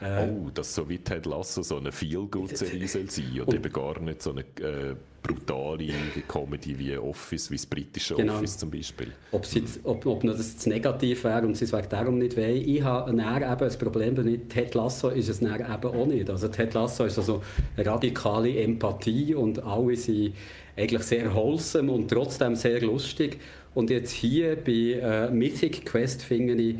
Äh, 0.00 0.28
oh, 0.28 0.50
dass 0.52 0.74
so 0.74 0.88
wie 0.88 0.98
Ted 0.98 1.26
Lasso 1.26 1.62
so 1.62 1.76
eine 1.76 1.92
Feel-Good-Serie 1.92 2.88
soll 2.88 3.08
sein 3.08 3.40
oder 3.40 3.54
eben 3.54 3.72
gar 3.72 4.00
nicht 4.00 4.22
so 4.22 4.30
eine 4.30 4.40
äh, 4.40 4.96
brutale 5.22 5.92
Comedy 6.26 6.76
wie 6.76 6.96
Office, 6.96 7.50
wie 7.50 7.56
das 7.56 7.66
britische 7.66 8.16
genau. 8.16 8.34
Office 8.34 8.58
zum 8.58 8.70
Beispiel. 8.70 9.12
Ob, 9.30 9.46
jetzt, 9.46 9.80
ob, 9.84 10.04
ob 10.04 10.22
das 10.22 10.58
zu 10.58 10.68
negativ 10.68 11.22
wäre 11.22 11.46
und 11.46 11.56
sie 11.56 11.64
es 11.64 11.70
darum 11.88 12.18
nicht 12.18 12.36
wollen. 12.36 12.68
Ich 12.68 12.82
habe 12.82 13.10
eben 13.12 13.20
ein 13.20 13.78
Problem 13.78 14.16
damit, 14.16 14.50
Ted 14.50 14.74
Lasso 14.74 15.10
ist 15.10 15.28
es 15.28 15.40
eben 15.40 15.62
auch 15.62 16.06
nicht. 16.06 16.28
Also 16.28 16.48
Ted 16.48 16.74
Lasso 16.74 17.04
ist 17.04 17.18
also 17.18 17.42
radikale 17.78 18.58
Empathie 18.60 19.36
und 19.36 19.62
alle 19.62 19.96
sind 19.96 20.34
eigentlich 20.76 21.02
sehr 21.02 21.34
wholesome 21.34 21.92
und 21.92 22.08
trotzdem 22.08 22.56
sehr 22.56 22.80
lustig. 22.80 23.38
Und 23.74 23.90
jetzt 23.90 24.12
hier 24.12 24.56
bei 24.56 25.00
äh, 25.00 25.30
Mythic 25.30 25.86
Quest 25.86 26.22
finde 26.22 26.54
ich, 26.54 26.76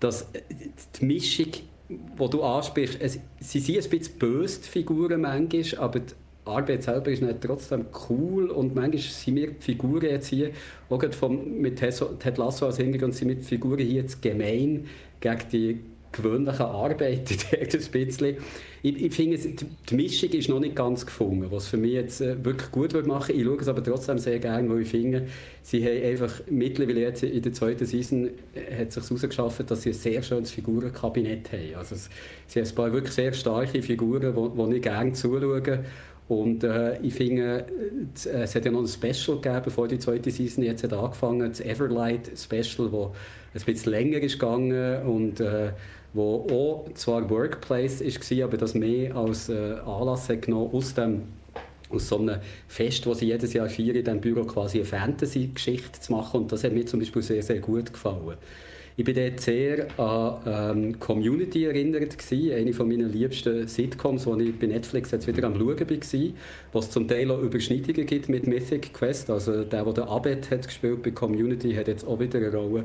dass 0.00 0.28
die 0.98 1.04
Mischung, 1.04 1.52
die 1.88 2.30
du 2.30 2.42
ansprichst, 2.42 2.98
es, 3.00 3.20
sie 3.40 3.60
sind 3.60 3.84
ein 3.84 3.90
bisschen 3.90 4.18
böse, 4.18 4.60
die 4.62 4.68
Figuren 4.68 5.20
manchmal, 5.20 5.78
aber 5.78 6.00
die 6.00 6.14
Arbeit 6.44 6.82
selber 6.82 7.10
ist 7.10 7.22
trotzdem 7.40 7.86
cool 8.08 8.50
und 8.50 8.74
manchmal 8.74 8.98
sind 8.98 9.34
mir 9.34 9.48
die 9.52 9.62
Figuren 9.62 10.02
jetzt 10.02 10.28
hier, 10.28 10.50
auch 10.90 11.02
vom, 11.12 11.60
mit 11.60 11.76
Ted 11.78 12.38
Lasso 12.38 12.66
als 12.66 12.78
Hintergrund, 12.78 13.14
sind 13.14 13.28
mir 13.28 13.36
die 13.36 13.44
Figuren 13.44 13.78
hier 13.78 14.02
jetzt 14.02 14.20
gemein 14.20 14.86
gegen 15.20 15.48
die 15.52 15.80
gewöhnlichen 16.10 16.66
Arbeit 16.66 17.30
ein 17.52 17.90
bisschen. 17.92 18.36
Ich, 18.84 19.00
ich 19.00 19.14
finde, 19.14 19.38
die 19.38 19.94
Mischung 19.94 20.30
ist 20.30 20.48
noch 20.48 20.58
nicht 20.58 20.74
ganz 20.74 21.06
gefunden, 21.06 21.46
was 21.50 21.68
für 21.68 21.76
mich 21.76 21.92
jetzt 21.92 22.20
äh, 22.20 22.44
wirklich 22.44 22.70
gut 22.72 23.06
machen. 23.06 23.34
Ich 23.36 23.44
schaue 23.44 23.58
es 23.58 23.68
aber 23.68 23.82
trotzdem 23.82 24.18
sehr 24.18 24.40
gerne, 24.40 24.68
weil 24.68 24.82
ich 24.82 24.88
finde, 24.88 25.28
sie 25.62 25.84
haben 25.84 26.04
einfach 26.04 26.40
mittlerweile 26.50 27.00
jetzt 27.00 27.22
in 27.22 27.42
der 27.42 27.52
zweiten 27.52 27.86
Season 27.86 28.30
äh, 28.54 28.80
hat 28.80 28.90
sich 28.90 29.04
herausgeschafft, 29.04 29.70
dass 29.70 29.82
sie 29.82 29.90
ein 29.90 29.94
sehr 29.94 30.22
schönes 30.22 30.50
Figurenkabinett 30.50 31.52
haben. 31.52 31.74
Also 31.76 31.94
es, 31.94 32.10
sie 32.48 32.60
haben 32.60 32.68
ein 32.68 32.74
paar 32.74 32.92
wirklich 32.92 33.14
sehr 33.14 33.32
starke 33.32 33.82
Figuren, 33.82 34.34
wo 34.34 34.72
ich 34.72 34.82
gerne 34.82 35.12
zuschaue. 35.12 35.84
Und 36.28 36.64
äh, 36.64 36.98
ich 37.02 37.14
finde, 37.14 37.66
äh, 38.24 38.42
es 38.42 38.54
hat 38.54 38.64
ja 38.64 38.70
noch 38.72 38.80
ein 38.80 38.88
Special 38.88 39.36
gegeben, 39.40 39.62
bevor 39.64 39.86
die 39.86 39.98
zweite 39.98 40.30
Season 40.30 40.64
jetzt 40.64 40.82
hat 40.82 40.92
angefangen, 40.92 41.48
das 41.48 41.60
Everlight 41.60 42.32
Special, 42.36 42.90
wo 42.90 43.12
ein 43.54 43.60
bisschen 43.64 43.92
länger 43.92 44.18
ist 44.18 44.40
gegangen 44.40 45.02
und 45.02 45.40
äh, 45.40 45.72
wo 46.14 46.46
auch 46.50 46.92
zwar 46.94 47.28
Workplace 47.30 48.00
war, 48.00 48.44
aber 48.44 48.56
das 48.56 48.74
mehr 48.74 49.16
als 49.16 49.48
äh, 49.48 49.76
Anlass 49.84 50.28
hat 50.28 50.42
genommen 50.42 50.70
aus 50.72 50.94
dem 50.94 51.22
aus 51.92 52.08
so 52.08 52.18
einem 52.18 52.38
Fest, 52.68 53.04
das 53.06 53.18
sie 53.18 53.26
jedes 53.26 53.52
Jahr 53.52 53.68
feiern, 53.68 53.96
in 53.96 54.04
diesem 54.04 54.20
Büro 54.20 54.44
quasi 54.44 54.78
eine 54.78 54.86
Fantasy-Geschichte 54.86 56.00
zu 56.00 56.12
machen. 56.12 56.42
Und 56.42 56.52
das 56.52 56.64
hat 56.64 56.72
mir 56.72 56.86
zum 56.86 57.00
Beispiel 57.00 57.20
sehr, 57.22 57.42
sehr 57.42 57.60
gut 57.60 57.92
gefallen. 57.92 58.38
Ich 58.94 59.04
bin 59.04 59.14
dort 59.14 59.40
sehr 59.40 59.86
an 59.98 60.76
ähm, 60.76 61.00
Community 61.00 61.64
erinnert 61.64 62.18
gewesen, 62.18 62.54
eine 62.54 62.74
von 62.74 62.88
meinen 62.88 63.10
liebsten 63.10 63.66
Sitcoms, 63.66 64.24
die 64.24 64.44
ich 64.44 64.58
bei 64.58 64.66
Netflix 64.66 65.10
jetzt 65.12 65.26
wieder 65.26 65.46
am 65.46 65.54
Schauen 65.54 65.80
war, 65.80 66.30
wo 66.72 66.78
es 66.78 66.90
zum 66.90 67.08
Teil 67.08 67.30
auch 67.30 67.40
Überschneidungen 67.40 68.04
gibt 68.04 68.28
mit 68.28 68.46
Mythic 68.46 68.92
Quest. 68.92 69.30
Also 69.30 69.64
der, 69.64 69.84
der 69.84 70.08
Abed 70.08 70.50
hat 70.50 70.66
gespielt 70.66 71.02
bei 71.02 71.10
Community, 71.10 71.72
hat 71.72 71.88
jetzt 71.88 72.06
auch 72.06 72.20
wieder 72.20 72.38
eine 72.38 72.52
Rolle 72.52 72.84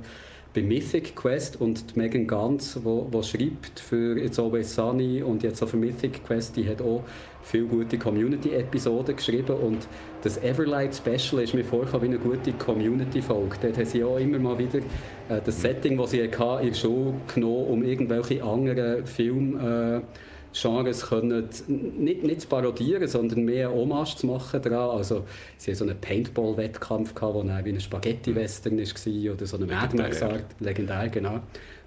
bei 0.58 0.64
Mythic 0.64 1.16
Quest 1.16 1.62
und 1.62 1.94
die 1.94 2.00
Megan 2.00 2.26
Ganz, 2.26 2.80
wo 2.84 3.22
schreibt 3.22 3.80
für 3.80 4.18
It's 4.18 4.40
Always 4.40 4.74
Sunny 4.74 5.22
und 5.22 5.44
jetzt 5.44 5.62
auch 5.62 5.68
für 5.68 5.78
Mythic 5.78 6.26
Quest, 6.26 6.58
die 6.58 6.68
hat 6.68 6.82
auch 6.82 7.04
viele 7.44 7.66
gute 7.66 8.00
Community-Episoden 8.00 9.16
geschrieben 9.16 9.56
und 9.56 9.88
das 10.24 10.42
Everlight 10.42 10.96
Special 10.96 11.44
ist 11.44 11.54
mir 11.54 11.64
vorgekommen 11.64 12.10
wie 12.10 12.16
eine 12.16 12.18
gute 12.18 12.54
Community-Folge. 12.54 13.56
Dort 13.62 13.78
haben 13.78 13.86
sie 13.86 14.04
auch 14.04 14.18
immer 14.18 14.40
mal 14.40 14.58
wieder 14.58 14.80
äh, 14.80 15.40
das 15.46 15.62
Setting, 15.62 15.96
das 15.96 16.10
sie 16.10 16.24
hatten, 16.24 16.66
in 16.66 16.74
der 16.74 16.76
Schule 16.76 17.14
genommen, 17.32 17.68
um 17.68 17.84
irgendwelche 17.84 18.44
anderen 18.44 19.06
Filme 19.06 20.02
äh, 20.02 20.18
Genres 20.60 21.08
können 21.08 21.48
nicht, 21.68 22.24
nicht 22.24 22.42
zu 22.42 22.48
parodieren, 22.48 23.08
sondern 23.08 23.44
mehr 23.44 23.72
Hommage 23.72 24.16
zu 24.16 24.28
machen 24.28 24.62
daran. 24.62 24.98
Also 24.98 25.26
sie 25.58 25.72
hatten 25.72 25.80
so 25.80 25.86
einen 25.86 26.00
Paintball-Wettkampf, 26.00 27.14
der 27.14 27.66
wie 27.66 27.70
ein 27.70 27.80
Spaghetti-Western 27.80 28.78
war 28.78 29.34
oder 29.34 29.46
so 29.46 29.58
eine 29.58 29.66
Mad 29.66 29.96
Max-Art, 29.96 30.46
legendär, 30.60 31.10
genau. 31.10 31.40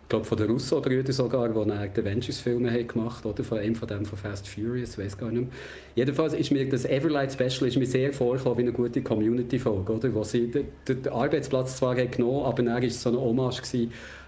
Ich 0.02 0.08
glaube 0.12 0.24
von 0.24 0.38
den 0.38 0.50
Russo-Brüdern 0.50 1.12
sogar, 1.12 1.48
die 1.48 1.90
die 1.94 2.00
Avengers-Filme 2.00 2.84
gemacht 2.84 3.24
haben, 3.24 3.30
oder 3.30 3.44
von 3.44 3.58
einem 3.58 3.76
von 3.76 3.86
dem 3.86 4.04
von 4.04 4.18
Fast 4.18 4.48
Furious, 4.48 4.98
weiß 4.98 5.16
gar 5.16 5.30
nicht 5.30 5.42
mehr. 5.42 5.50
Jedenfalls 5.94 6.34
ist 6.34 6.50
mir 6.50 6.68
das 6.68 6.84
Everlight 6.84 7.32
Special 7.32 7.68
ist 7.68 7.76
mir 7.76 7.86
sehr 7.86 8.12
vorgekommen 8.12 8.58
wie 8.58 8.62
eine 8.62 8.72
gute 8.72 9.02
Community-Folge, 9.02 9.92
oder? 9.92 10.12
Wo 10.12 10.24
sie 10.24 10.50
den, 10.50 10.66
den 10.88 11.08
Arbeitsplatz 11.08 11.76
zwar 11.76 11.94
genommen 11.94 12.44
aber 12.44 12.62
dann 12.62 12.74
war 12.74 12.82
es 12.82 13.00
so 13.00 13.10
eine 13.10 13.20
Hommage 13.20 13.62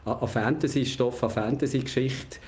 an 0.05 0.28
Fantasy-Stoff, 0.28 1.24
an 1.24 1.30
Fantasy-Geschichte 1.30 2.38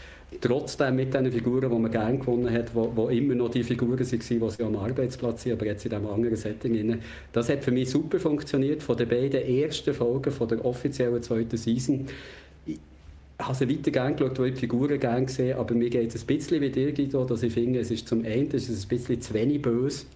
trotzdem 0.40 0.96
mit 0.96 1.14
den 1.14 1.30
Figuren, 1.30 1.70
die 1.70 1.78
man 1.78 1.90
gerne 1.90 2.18
gewonnen 2.18 2.52
hat, 2.52 2.74
wo 2.74 3.08
immer 3.08 3.34
noch 3.34 3.50
die 3.50 3.62
Figuren 3.62 3.98
waren, 3.98 4.08
die 4.08 4.50
sie 4.50 4.62
am 4.62 4.76
Arbeitsplatz 4.76 5.42
sind, 5.42 5.52
aber 5.52 5.66
jetzt 5.66 5.84
in 5.84 5.90
diesem 5.90 6.06
anderen 6.06 6.36
Setting. 6.36 6.98
Das 7.32 7.48
hat 7.48 7.64
für 7.64 7.70
mich 7.70 7.90
super 7.90 8.18
funktioniert. 8.18 8.82
Von 8.82 8.96
den 8.96 9.08
beiden 9.08 9.42
ersten 9.42 9.94
Folgen 9.94 10.32
von 10.32 10.48
der 10.48 10.64
offiziellen 10.64 11.22
zweiten 11.22 11.56
Season 11.56 12.06
ich 13.36 13.46
habe 13.46 13.54
sie 13.56 13.68
weiter 13.68 13.90
gerne 13.90 14.14
geschaut, 14.14 14.38
weil 14.38 14.46
ich 14.48 14.54
die 14.54 14.60
Figuren 14.60 14.98
gerne 15.00 15.26
gesehen 15.26 15.58
aber 15.58 15.74
mir 15.74 15.90
geht 15.90 16.14
es 16.14 16.22
ein 16.22 16.26
bisschen 16.26 16.60
wie 16.60 16.70
dir, 16.70 16.92
Guido, 16.92 17.24
dass 17.24 17.42
ich 17.42 17.52
finde, 17.52 17.80
es 17.80 17.90
ist 17.90 18.06
zum 18.06 18.24
einen 18.24 18.50
ist 18.52 18.68
es 18.68 18.84
ein 18.84 18.88
bisschen 18.88 19.20
zu 19.20 19.34
wenig 19.34 19.60
böse 19.60 20.06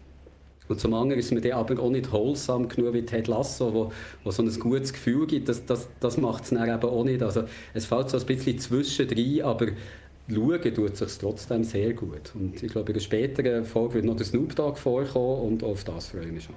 und 0.69 0.81
zum 0.81 0.95
anderen 0.95 1.19
ist 1.19 1.33
mir 1.33 1.41
dann 1.41 1.53
aber 1.53 1.81
auch 1.83 1.91
nicht 1.91 2.13
wholesome 2.13 2.69
genug 2.69 2.95
wie 2.95 3.03
Ted 3.03 3.27
Lasso, 3.27 3.73
wo, 3.73 3.93
wo 4.25 4.31
so 4.31 4.43
ein 4.43 4.61
gutes 4.61 4.93
Gefühl 4.93 5.27
gibt. 5.27 5.49
Das, 5.49 5.65
das, 5.65 5.89
das 6.01 6.17
macht 6.19 6.45
es 6.45 6.51
dann 6.51 6.69
eben 6.69 6.89
auch 6.89 7.05
nicht. 7.05 7.23
Also, 7.23 7.45
es 7.75 7.87
fällt 7.87 8.11
so 8.11 8.19
ein 8.19 8.27
bisschen 8.27 8.59
zwischendrin, 8.59 9.43
aber 9.43 9.69
schauen 10.29 10.75
tut 10.75 10.93
es 10.93 10.99
sich 10.99 11.19
trotzdem 11.19 11.65
sehr 11.65 11.95
gut. 11.95 12.33
Und 12.35 12.63
ich 12.63 12.71
glaube, 12.71 12.91
in 12.91 12.97
einer 12.97 13.03
späteren 13.03 13.65
Folge 13.65 13.95
wird 13.95 14.05
noch 14.05 14.17
der 14.17 14.27
Snoop 14.27 14.55
Dogg 14.55 14.79
vorkommen 14.79 15.53
und 15.53 15.65
auf 15.65 15.85
das 15.85 16.09
freue 16.09 16.27
ich 16.27 16.33
mich 16.33 16.45
schon. 16.45 16.55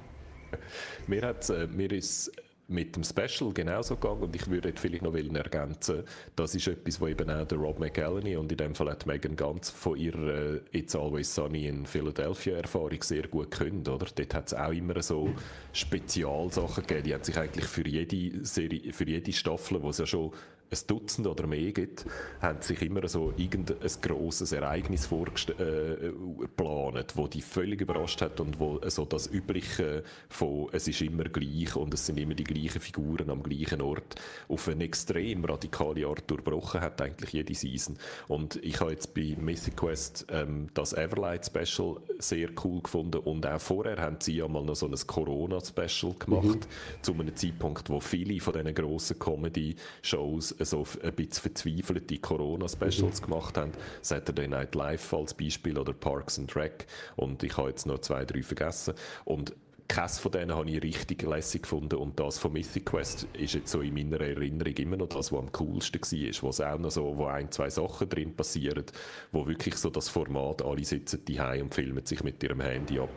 Mir, 1.08 1.22
hat, 1.22 1.50
äh, 1.50 1.68
mir 1.68 1.92
ist 1.92 2.32
mit 2.72 2.96
dem 2.96 3.04
Special 3.04 3.54
genauso 3.54 3.96
gegangen 3.96 4.24
und 4.24 4.36
ich 4.36 4.50
würde 4.50 4.74
vielleicht 4.76 5.04
noch 5.04 5.14
ergänzen, 5.16 6.04
das 6.36 6.56
ist 6.56 6.68
etwas, 6.68 7.00
wo 7.00 7.08
eben 7.08 7.30
auch 7.30 7.46
der 7.46 7.58
Rob 7.58 7.80
McElhenney 7.80 8.36
und 8.38 8.52
in 8.52 8.58
dem 8.58 8.76
Fall 8.76 8.90
hat 8.90 9.06
Megan 9.06 9.36
Ganz 9.36 9.70
von 9.70 9.98
ihrer 9.98 10.56
äh, 10.56 10.62
It's 10.72 10.96
Always 10.96 11.34
Sunny 11.34 11.68
in 11.68 11.86
Philadelphia 11.86 12.58
Erfahrung 12.58 13.02
sehr 13.02 13.28
gut 13.28 13.52
können, 13.52 13.88
oder? 13.88 14.08
Dort 14.14 14.34
hat 14.34 14.48
es 14.48 14.54
auch 14.54 14.72
immer 14.72 15.02
so 15.02 15.34
Spezialsachen 15.74 16.86
gegeben, 16.86 17.04
die 17.04 17.14
haben 17.14 17.24
sich 17.24 17.38
eigentlich 17.38 17.66
für 17.66 17.88
jede 17.88 18.46
Serie, 18.46 18.94
für 18.94 19.08
jede 19.08 19.34
Staffel, 19.34 19.82
wo 19.82 19.90
es 19.90 19.98
ja 19.98 20.06
schon 20.06 20.32
ein 20.72 20.80
Dutzend 20.88 21.28
oder 21.28 21.48
mehr 21.48 21.74
gibt, 21.74 22.06
haben 22.42 22.62
sich 22.62 22.82
immer 22.82 23.06
so 23.08 23.34
irgendein 23.36 23.78
grosses 24.02 24.54
Ereignis 24.54 25.06
vorgeplant, 25.06 25.60
äh, 25.60 27.16
wo 27.16 27.28
die 27.28 27.42
völlig 27.42 27.82
überrascht 27.82 28.22
hat 28.22 28.40
und 28.40 28.60
wo 28.60 28.80
so 28.88 29.04
das 29.04 29.28
Übliche 29.28 30.04
von 30.30 30.70
es 30.72 30.88
ist 30.88 31.02
immer 31.02 31.26
gleich 31.26 31.76
und 31.76 31.94
es 31.94 32.06
sind 32.06 32.18
immer 32.18 32.36
die 32.36 32.46
gleichen 32.46 32.80
Figuren 32.80 33.30
am 33.30 33.44
gleichen 33.44 33.82
Ort 33.82 34.16
auf 34.48 34.70
eine 34.70 34.86
extrem 34.86 35.44
radikale 35.44 36.08
Art 36.08 36.30
durchbrochen 36.30 36.80
hat 36.80 37.02
eigentlich 37.02 37.34
jede 37.34 37.54
Season. 37.54 37.98
Und 38.30 38.56
ich 38.64 38.80
habe 38.80 38.92
jetzt 38.92 39.14
bei 39.14 39.36
Mythic 39.38 39.76
Quest 39.76 40.26
ähm, 40.30 40.70
das 40.74 40.94
Everlight 40.94 41.46
Special 41.46 41.98
sehr 42.20 42.50
cool 42.64 42.82
gefunden 42.82 43.18
und 43.18 43.46
auch 43.46 43.60
vorher 43.60 43.98
haben 43.98 44.18
sie 44.20 44.38
ja 44.38 44.48
mal 44.48 44.64
noch 44.64 44.76
so 44.76 44.88
ein 44.88 44.96
Corona 45.06 45.60
Special 45.60 46.14
gemacht, 46.18 46.46
mhm. 46.46 47.02
zu 47.04 47.14
einem 47.14 47.36
Zeitpunkt, 47.36 47.90
wo 47.90 48.00
viele 48.00 48.40
von 48.40 48.54
diesen 48.54 48.74
grossen 48.74 49.20
Comedy-Shows 49.20 50.56
so 50.66 50.86
ein 51.04 51.14
bisschen 51.14 51.42
verzweifelte 51.42 52.18
Corona-Specials 52.18 53.22
mhm. 53.22 53.26
gemacht 53.26 53.58
haben. 53.58 53.72
Saturday 54.02 54.48
Night 54.48 54.76
Live 54.76 55.14
als 55.14 55.34
Beispiel 55.34 55.78
oder 55.78 55.94
Parks 55.94 56.40
and 56.40 56.56
Rec. 56.56 56.86
Und 57.16 57.44
ich 57.44 57.56
habe 57.58 57.70
jetzt 57.70 57.86
noch 57.86 58.00
zwei, 58.00 58.26
drei 58.26 58.42
vergessen. 58.42 58.94
Und 59.26 59.54
keines 59.92 60.20
von 60.20 60.32
denen 60.32 60.56
habe 60.56 60.70
ich 60.70 60.82
richtig 60.82 61.22
lässig 61.24 61.64
gefunden 61.64 61.96
und 61.96 62.18
das 62.18 62.38
von 62.40 62.54
Mythic 62.54 62.86
Quest 62.86 63.28
ist 63.34 63.56
jetzt 63.56 63.72
so 63.72 63.82
in 63.82 63.94
meiner 63.94 64.22
Erinnerung 64.22 64.74
immer 64.76 64.96
noch 64.96 65.10
das, 65.10 65.34
was 65.34 65.40
am 65.40 65.52
coolsten 65.52 66.02
war, 66.02 66.44
wo 66.44 66.50
es 66.50 66.62
auch 66.62 66.80
noch 66.80 66.92
so, 66.92 67.18
wo 67.18 67.26
ein, 67.26 67.52
zwei 67.52 67.70
Sachen 67.70 68.08
drin 68.08 68.34
passieren, 68.34 68.86
wo 69.34 69.46
wirklich 69.46 69.76
so 69.76 69.90
das 69.90 70.08
Format, 70.08 70.62
alle 70.62 70.86
sitzen 70.86 71.26
die 71.26 71.40
und 71.40 71.76
filmen 71.76 72.06
sich 72.06 72.24
mit 72.24 72.42
ihrem 72.42 72.62
Handy 72.62 73.00
ab 73.00 73.10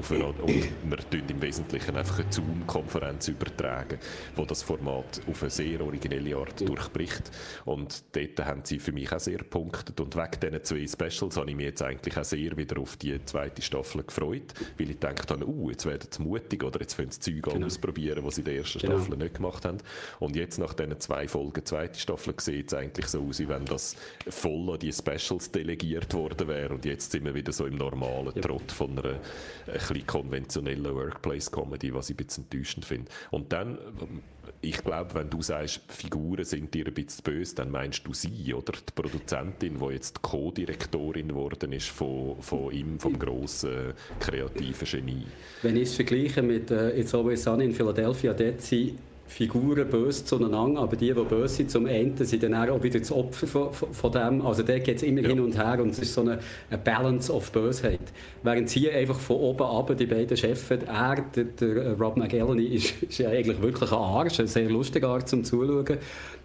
auf 0.00 0.12
eine, 0.12 0.26
und 0.26 0.68
wir 0.90 0.96
tun 1.10 1.22
im 1.28 1.42
Wesentlichen 1.42 1.94
einfach 1.94 2.20
eine 2.20 2.32
Zoom-Konferenz 2.32 3.28
übertragen, 3.28 3.98
wo 4.34 4.46
das 4.46 4.62
Format 4.62 5.20
auf 5.28 5.42
eine 5.42 5.50
sehr 5.50 5.80
originelle 5.82 6.36
Art 6.36 6.66
durchbricht 6.66 7.30
und 7.66 8.02
dort 8.12 8.46
haben 8.46 8.62
sie 8.64 8.78
für 8.78 8.92
mich 8.92 9.12
auch 9.12 9.20
sehr 9.20 9.38
punktet 9.38 10.00
und 10.00 10.16
wegen 10.16 10.40
diesen 10.42 10.64
zwei 10.64 10.86
Specials 10.86 11.36
habe 11.36 11.50
ich 11.50 11.56
mich 11.56 11.66
jetzt 11.66 11.82
eigentlich 11.82 12.16
auch 12.16 12.24
sehr 12.24 12.56
wieder 12.56 12.80
auf 12.80 12.96
die 12.96 13.22
zweite 13.26 13.60
Staffel 13.60 14.02
gefreut, 14.02 14.54
weil 14.78 14.90
ich 14.90 14.98
dachte, 14.98 15.46
uh, 15.46 15.70
jetzt 15.70 15.84
werden 15.84 16.08
sie 16.10 16.22
mutig 16.22 16.64
oder 16.64 16.80
jetzt 16.80 16.96
können 16.96 17.10
sie 17.10 17.20
Zeug 17.20 17.52
genau. 17.52 17.66
ausprobieren, 17.66 18.24
was 18.24 18.36
sie 18.36 18.40
in 18.40 18.46
der 18.46 18.56
ersten 18.56 18.78
genau. 18.78 18.98
Staffel 18.98 19.18
nicht 19.18 19.34
gemacht 19.34 19.64
haben. 19.66 19.78
Und 20.18 20.34
jetzt 20.34 20.58
nach 20.58 20.72
diesen 20.72 20.98
zwei 20.98 21.28
Folgen 21.28 21.64
zweite 21.64 21.98
Staffel 21.98 22.34
sieht 22.38 22.68
es 22.68 22.74
eigentlich 22.74 23.06
so 23.06 23.22
aus, 23.22 23.38
wie 23.38 23.48
wenn 23.48 23.66
das 23.66 23.96
voll 24.28 24.70
an 24.70 24.78
die 24.78 24.92
Specials 24.92 25.50
delegiert 25.50 26.14
worden 26.14 26.48
wäre 26.48 26.74
und 26.74 26.84
jetzt 26.86 27.12
sind 27.12 27.24
wir 27.24 27.34
wieder 27.34 27.52
so 27.52 27.66
im 27.66 27.76
normalen. 27.76 28.34
Trott 28.40 28.72
von 28.72 28.98
einer 28.98 29.20
ein 29.66 29.80
bisschen 29.94 30.06
konventionellen 30.06 30.94
Workplace-Comedy, 30.94 31.94
was 31.94 32.10
ich 32.10 32.18
ein 32.18 32.24
bisschen 32.24 32.44
enttäuschend 32.44 32.84
finde. 32.84 33.10
Und 33.30 33.52
dann 33.52 33.78
ich 34.62 34.82
glaube, 34.82 35.14
wenn 35.14 35.30
du 35.30 35.40
sagst, 35.40 35.80
Figuren 35.88 36.44
sind 36.44 36.74
dir 36.74 36.86
ein 36.86 36.92
bisschen 36.92 37.22
böse, 37.24 37.54
dann 37.54 37.70
meinst 37.70 38.06
du 38.06 38.12
sie, 38.12 38.52
oder? 38.52 38.72
Die 38.72 38.92
Produzentin, 38.94 39.78
die 39.78 39.94
jetzt 39.94 40.20
Co-Direktorin 40.20 41.28
geworden 41.28 41.72
ist 41.72 41.88
von, 41.88 42.36
von 42.40 42.70
ihm, 42.72 42.98
vom 42.98 43.18
grossen 43.18 43.94
kreativen 44.18 44.86
Genie. 44.86 45.26
Wenn 45.62 45.76
ich 45.76 45.84
es 45.84 45.94
vergleiche 45.94 46.42
mit 46.42 46.70
äh, 46.70 46.98
It's 46.98 47.14
Always 47.14 47.42
Sunny 47.42 47.64
in 47.66 47.72
Philadelphia, 47.72 48.34
dort 48.34 48.60
sind 48.60 48.98
Figuren 49.30 49.88
böse 49.88 50.24
zueinander, 50.24 50.80
aber 50.80 50.96
die, 50.96 51.14
die 51.14 51.22
böse 51.22 51.54
sind, 51.54 51.70
zum 51.70 51.86
Ende 51.86 52.24
sind 52.24 52.42
dann 52.42 52.52
auch 52.52 52.82
wieder 52.82 52.98
das 52.98 53.12
Opfer 53.12 53.46
von, 53.46 53.72
von, 53.72 54.12
dem. 54.12 54.44
Also 54.44 54.64
da 54.64 54.76
geht 54.80 54.96
es 54.96 55.02
immer 55.04 55.20
ja. 55.20 55.28
hin 55.28 55.38
und 55.38 55.56
her 55.56 55.78
und 55.80 55.90
es 55.90 56.00
ist 56.00 56.14
so 56.14 56.22
eine, 56.22 56.40
eine 56.68 56.78
Balance 56.78 57.32
of 57.32 57.52
Bösheit. 57.52 58.00
Während 58.42 58.68
sie 58.68 58.90
einfach 58.90 59.20
von 59.20 59.36
oben 59.36 59.62
ab, 59.62 59.96
die 59.96 60.06
beiden 60.06 60.36
Chefs, 60.36 60.68
er, 60.70 61.24
der, 61.36 61.44
der 61.44 61.92
Rob 61.96 62.16
McElhenney, 62.16 62.74
ist, 62.74 63.02
ist 63.04 63.18
ja 63.18 63.30
eigentlich 63.30 63.62
wirklich 63.62 63.92
ein 63.92 63.98
Arsch, 63.98 64.40
ein 64.40 64.48
sehr 64.48 64.68
lustiger 64.68 65.08
Art 65.08 65.28
zum 65.28 65.44
Zuschauen 65.44 65.98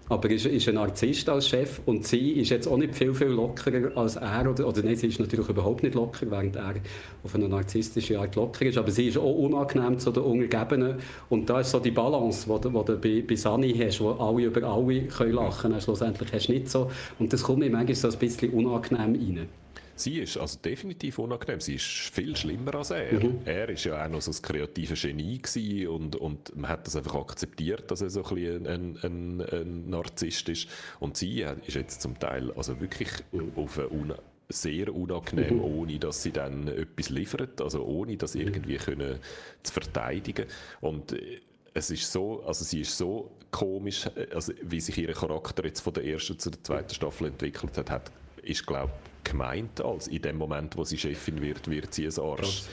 aber 0.08 0.30
ist, 0.30 0.46
ist 0.46 0.68
ein 0.68 0.76
Narzisst 0.76 1.28
als 1.30 1.48
Chef 1.48 1.80
und 1.86 2.06
sie 2.06 2.32
ist 2.34 2.50
jetzt 2.50 2.68
auch 2.68 2.78
nicht 2.78 2.96
viel, 2.96 3.14
viel 3.14 3.28
lockerer 3.28 3.96
als 3.98 4.16
er, 4.18 4.50
oder, 4.50 4.68
oder 4.68 4.84
nein, 4.84 4.96
sie 4.96 5.08
ist 5.08 5.20
natürlich 5.20 5.50
überhaupt 5.50 5.84
nicht 5.84 5.96
locker, 5.96 6.30
während 6.30 6.56
er 6.56 6.76
auf 7.24 7.34
eine 7.34 7.50
narzisstische 7.50 8.20
Art 8.20 8.36
locker 8.36 8.66
ist, 8.66 8.78
aber 8.78 8.92
sie 8.92 9.08
ist 9.08 9.18
auch 9.18 9.36
unangenehm 9.36 9.98
zu 9.98 10.12
den 10.12 10.24
Untergebenen. 10.24 10.98
Und 11.30 11.50
da 11.50 11.62
ist 11.62 11.72
so 11.72 11.80
die 11.80 11.92
Balance, 11.92 12.48
die 12.48 12.62
du 12.62 12.98
bei, 12.98 13.24
bei 13.28 13.36
Sani 13.36 13.74
hast, 13.74 14.00
wo 14.00 14.12
alle 14.12 14.46
über 14.46 14.68
alle 14.68 15.02
können 15.04 15.34
lachen 15.34 15.72
können, 15.72 15.82
schlussendlich 15.82 16.32
hast 16.32 16.48
du 16.48 16.54
nicht 16.54 16.70
so. 16.70 16.92
Und 17.18 17.34
das 17.34 17.42
kommt 17.42 17.60
mir 17.60 17.70
manchmal 17.70 17.96
so 17.96 18.10
ein 18.10 18.20
bisschen 18.20 18.52
unangenehm 18.52 19.16
rein. 19.16 19.65
Sie 19.96 20.20
ist 20.20 20.38
also 20.38 20.60
definitiv 20.60 21.20
unangenehm. 21.20 21.62
Sie 21.62 21.76
ist 21.76 21.86
viel 21.86 22.36
schlimmer 22.36 22.76
als 22.76 22.92
er. 22.92 23.14
Mhm. 23.14 23.40
Er 23.46 23.70
ist 23.70 23.86
ja 23.86 24.04
auch 24.04 24.10
noch 24.10 24.22
so 24.22 24.32
ein 24.32 24.42
kreatives 24.42 25.02
Genie 25.02 25.38
gewesen 25.38 25.88
und, 25.88 26.16
und 26.18 26.56
man 26.56 26.70
hat 26.70 26.86
das 26.86 26.96
einfach 26.96 27.16
akzeptiert, 27.16 27.90
dass 27.90 28.02
er 28.02 28.10
so 28.10 28.24
ein, 28.24 28.36
bisschen 28.36 28.68
ein, 28.68 28.98
ein, 29.04 29.42
ein 29.42 29.90
Narzisst 29.90 30.50
ist. 30.50 30.68
Und 31.00 31.16
sie 31.16 31.46
ist 31.66 31.76
jetzt 31.76 32.02
zum 32.02 32.20
Teil 32.20 32.52
also 32.52 32.80
wirklich 32.82 33.10
mhm. 33.32 33.54
auf 33.56 33.80
eine 33.80 34.18
sehr 34.50 34.94
unangenehm, 34.94 35.56
mhm. 35.56 35.64
ohne 35.64 36.00
dass 36.00 36.22
sie 36.22 36.32
dann 36.32 36.68
etwas 36.68 37.10
liefert, 37.10 37.62
also 37.62 37.84
ohne 37.84 38.18
das 38.18 38.36
irgendwie 38.36 38.78
können 38.78 39.20
zu 39.64 39.74
verteidigen. 39.74 40.46
Und 40.82 41.14
äh, 41.14 41.40
es 41.74 41.90
ist 41.90 42.12
so, 42.12 42.44
also 42.44 42.64
sie 42.64 42.82
ist 42.82 42.98
so 42.98 43.32
komisch, 43.52 44.08
äh, 44.16 44.28
also 44.34 44.54
wie 44.62 44.82
sich 44.82 44.98
ihr 44.98 45.14
Charakter 45.14 45.66
jetzt 45.66 45.82
von 45.82 45.94
der 45.94 46.06
ersten 46.06 46.38
zur 46.38 46.52
zweiten 46.64 46.94
Staffel 46.94 47.28
entwickelt 47.28 47.78
hat, 47.78 47.90
hat 47.90 48.12
ist 48.44 48.66
glaube 48.68 48.92
gemeint 49.26 49.82
als 49.82 50.08
in 50.08 50.22
dem 50.22 50.38
Moment, 50.38 50.78
wo 50.78 50.86
sie 50.86 50.98
Chefin 50.98 51.42
wird, 51.42 51.70
wird 51.70 51.94
sie 51.94 52.08
ein 52.08 52.20
Arsch. 52.20 52.64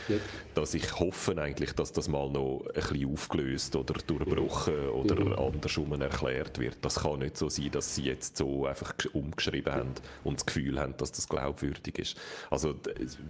Dass 0.54 0.74
ich 0.74 0.98
hoffe 1.00 1.36
eigentlich, 1.36 1.72
dass 1.72 1.92
das 1.92 2.08
mal 2.08 2.30
noch 2.30 2.64
ein 2.66 2.74
bisschen 2.74 3.12
aufgelöst 3.12 3.74
oder 3.74 3.94
durchbrochen 3.94 4.88
oder 4.90 5.24
mhm. 5.24 5.32
andersrum 5.32 6.00
erklärt 6.00 6.58
wird. 6.58 6.78
Das 6.82 7.00
kann 7.00 7.20
nicht 7.20 7.36
so 7.36 7.48
sein, 7.48 7.70
dass 7.72 7.94
sie 7.94 8.04
jetzt 8.04 8.36
so 8.36 8.66
einfach 8.66 8.94
umgeschrieben 9.12 9.72
haben 9.72 9.94
und 10.22 10.38
das 10.38 10.46
Gefühl 10.46 10.78
haben, 10.78 10.94
dass 10.98 11.10
das 11.12 11.28
glaubwürdig 11.28 11.98
ist. 11.98 12.16
Also 12.50 12.74